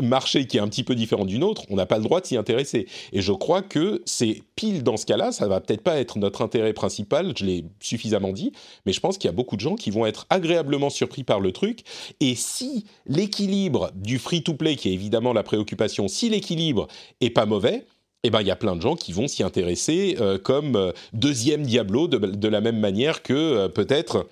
marché 0.02 0.46
qui 0.46 0.56
est 0.56 0.60
un 0.60 0.68
petit 0.68 0.84
peu 0.84 0.94
différent 0.94 1.24
d'une 1.24 1.44
autre, 1.44 1.62
on 1.70 1.76
n'a 1.76 1.86
pas 1.86 1.98
le 1.98 2.04
droit 2.04 2.20
de 2.20 2.26
s'y 2.26 2.36
intéresser. 2.36 2.86
Et 3.12 3.20
je 3.20 3.32
crois 3.32 3.62
que 3.62 4.02
c'est 4.04 4.42
pile 4.56 4.82
dans 4.82 4.96
ce 4.96 5.06
cas-là, 5.06 5.32
ça 5.32 5.46
va 5.48 5.60
peut-être 5.60 5.82
pas 5.82 5.98
être 5.98 6.18
notre 6.18 6.42
intérêt 6.42 6.72
principal, 6.72 7.32
je 7.36 7.44
l'ai 7.44 7.64
suffisamment 7.80 8.32
dit, 8.32 8.52
mais 8.86 8.92
je 8.92 9.00
pense 9.00 9.18
qu'il 9.18 9.28
y 9.28 9.32
a 9.32 9.36
beaucoup 9.36 9.56
de 9.56 9.60
gens 9.60 9.76
qui 9.76 9.90
vont 9.90 10.06
être 10.06 10.26
agréablement 10.30 10.90
surpris 10.90 11.24
par 11.24 11.40
le 11.40 11.52
truc. 11.52 11.82
Et 12.20 12.34
si 12.34 12.84
l'équilibre 13.06 13.90
du 13.94 14.18
free-to-play, 14.18 14.76
qui 14.76 14.88
est 14.88 14.94
évidemment 14.94 15.32
la 15.32 15.42
préoccupation, 15.42 16.08
si 16.08 16.28
l'équilibre 16.28 16.88
est 17.20 17.30
pas 17.30 17.46
mauvais, 17.46 17.86
eh 18.26 18.30
ben, 18.30 18.40
il 18.40 18.46
y 18.48 18.50
a 18.50 18.56
plein 18.56 18.74
de 18.74 18.82
gens 18.82 18.96
qui 18.96 19.12
vont 19.12 19.28
s'y 19.28 19.44
intéresser 19.44 20.16
euh, 20.20 20.36
comme 20.36 20.74
euh, 20.74 20.90
deuxième 21.12 21.62
Diablo, 21.62 22.08
de, 22.08 22.48
la 22.48 22.60
même 22.60 22.80
manière 22.80 23.22
que 23.22 23.32
euh, 23.32 23.68
peut-être 23.68 24.28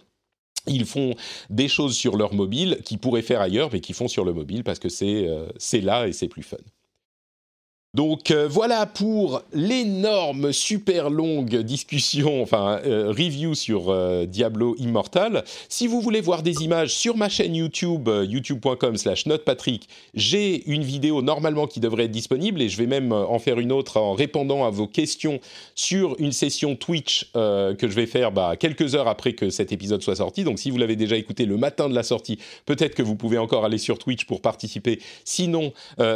ils 0.67 0.85
font 0.85 1.15
des 1.49 1.69
choses 1.69 1.95
sur 1.95 2.17
leur 2.17 2.35
mobile 2.35 2.81
qui 2.85 2.97
pourraient 2.97 3.23
faire 3.23 3.41
ailleurs, 3.41 3.69
mais 3.73 3.81
qui 3.81 3.93
font 3.93 4.09
sur 4.09 4.25
le 4.25 4.33
mobile 4.33 4.65
parce 4.65 4.79
que 4.79 4.89
c'est 4.89 5.81
là 5.81 6.09
et 6.09 6.13
c'est 6.13 6.27
plus 6.27 6.43
fun. 6.43 6.57
Donc 7.95 8.33
euh, 8.33 8.49
voilà 8.51 8.87
pour 8.87 9.43
l'énorme, 9.53 10.53
super 10.53 11.11
longue 11.11 11.59
discussion, 11.59 12.43
enfin 12.43 12.81
euh, 12.85 13.11
review 13.11 13.55
sur 13.55 13.91
euh, 13.91 14.27
Diablo 14.27 14.75
Immortal. 14.81 15.45
Si 15.69 15.87
vous 15.87 16.01
voulez 16.01 16.21
voir 16.21 16.43
des 16.43 16.65
images 16.65 16.93
sur 16.93 17.17
ma 17.17 17.29
chaîne 17.29 17.55
YouTube, 17.55 18.09
youtube.com 18.09 18.97
slash 18.97 19.27
notepatrick, 19.27 19.89
j'ai 20.13 20.69
une 20.69 20.83
vidéo 20.83 21.23
normalement 21.23 21.69
qui 21.69 21.79
devrait 21.79 22.07
être 22.07 22.11
disponible 22.11 22.63
et 22.63 22.69
je 22.69 22.77
vais 22.79 22.89
même 22.89 23.13
en 23.13 23.39
faire 23.39 23.61
une 23.61 23.71
autre 23.71 24.01
en 24.01 24.13
répondant 24.13 24.65
à 24.65 24.71
vos 24.71 24.89
questions 24.89 25.39
sur 25.77 26.17
une 26.19 26.33
session 26.33 26.75
Twitch 26.75 27.31
que 27.33 27.77
je 27.81 27.95
vais 27.95 28.07
faire 28.07 28.33
bah, 28.33 28.57
quelques 28.57 28.97
heures 28.97 29.09
après 29.09 29.35
que 29.35 29.51
cet 29.51 29.71
épisode 29.71 30.03
soit 30.03 30.17
sorti. 30.17 30.43
Donc 30.43 30.59
si 30.59 30.73
vous 30.73 30.79
l'avez 30.79 30.97
déjà 30.97 31.17
écouté 31.17 31.47
le 31.47 31.57
matin 31.57 31.89
de 31.89 31.95
la 31.95 32.03
sortie, 32.03 32.39
peut-être 32.67 32.97
que 32.97 33.03
vous 33.03 33.15
pouvez 33.15 33.39
encore 33.39 33.65
aller 33.65 33.79
sur 33.79 33.99
Twitch 33.99 34.25
pour 34.25 34.41
participer. 34.41 35.01
Sinon, 35.25 35.73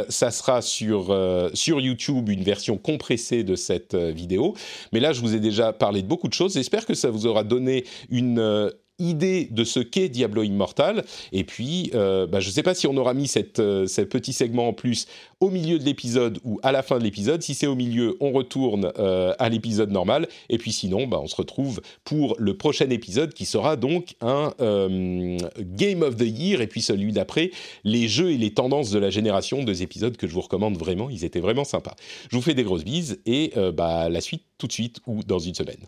ça 0.09 0.31
sera 0.31 0.61
sur, 0.61 1.15
sur 1.53 1.68
YouTube 1.77 2.29
une 2.29 2.43
version 2.43 2.77
compressée 2.77 3.43
de 3.43 3.55
cette 3.55 3.93
euh, 3.93 4.11
vidéo. 4.11 4.55
Mais 4.91 4.99
là, 4.99 5.13
je 5.13 5.21
vous 5.21 5.35
ai 5.35 5.39
déjà 5.39 5.73
parlé 5.73 6.01
de 6.01 6.07
beaucoup 6.07 6.27
de 6.27 6.33
choses. 6.33 6.53
J'espère 6.53 6.85
que 6.85 6.93
ça 6.93 7.09
vous 7.11 7.27
aura 7.27 7.43
donné 7.43 7.83
une 8.09 8.39
euh, 8.39 8.71
idée 8.99 9.47
de 9.51 9.63
ce 9.63 9.79
qu'est 9.79 10.09
Diablo 10.09 10.43
Immortal. 10.43 11.03
Et 11.31 11.43
puis, 11.43 11.91
euh, 11.95 12.27
bah, 12.27 12.39
je 12.39 12.47
ne 12.49 12.53
sais 12.53 12.63
pas 12.63 12.73
si 12.73 12.87
on 12.87 12.95
aura 12.97 13.13
mis 13.13 13.27
cette, 13.27 13.59
euh, 13.59 13.87
ce 13.87 14.01
petit 14.01 14.33
segment 14.33 14.69
en 14.69 14.73
plus 14.73 15.07
au 15.39 15.49
milieu 15.49 15.79
de 15.79 15.83
l'épisode 15.83 16.39
ou 16.43 16.59
à 16.63 16.71
la 16.71 16.83
fin 16.83 16.99
de 16.99 17.03
l'épisode. 17.03 17.41
Si 17.41 17.53
c'est 17.53 17.67
au 17.67 17.75
milieu, 17.75 18.17
on 18.19 18.31
retourne 18.31 18.91
euh, 18.99 19.33
à 19.39 19.49
l'épisode 19.49 19.91
normal. 19.91 20.27
Et 20.49 20.57
puis 20.57 20.71
sinon, 20.71 21.07
bah, 21.07 21.19
on 21.21 21.27
se 21.27 21.35
retrouve 21.35 21.81
pour 22.03 22.35
le 22.37 22.55
prochain 22.55 22.89
épisode 22.89 23.33
qui 23.33 23.45
sera 23.45 23.75
donc 23.75 24.15
un 24.21 24.51
Game 24.59 26.01
of 26.01 26.17
the 26.17 26.25
Year. 26.25 26.61
Et 26.61 26.67
puis 26.67 26.81
celui 26.81 27.13
d'après, 27.13 27.51
les 27.83 28.07
jeux 28.07 28.31
et 28.31 28.37
les 28.37 28.53
tendances 28.53 28.91
de 28.91 28.99
la 28.99 29.09
génération. 29.09 29.63
Deux 29.63 29.81
épisodes 29.81 30.17
que 30.17 30.27
je 30.27 30.33
vous 30.33 30.41
recommande 30.41 30.77
vraiment. 30.77 31.09
Ils 31.09 31.23
étaient 31.23 31.39
vraiment 31.39 31.63
sympas. 31.63 31.95
Je 32.29 32.35
vous 32.35 32.41
fais 32.41 32.53
des 32.53 32.63
grosses 32.63 32.83
bises 32.83 33.19
et 33.25 33.53
bah, 33.73 34.09
la 34.09 34.21
suite 34.21 34.43
tout 34.57 34.67
de 34.67 34.73
suite 34.73 34.99
ou 35.07 35.23
dans 35.23 35.39
une 35.39 35.55
semaine. 35.55 35.87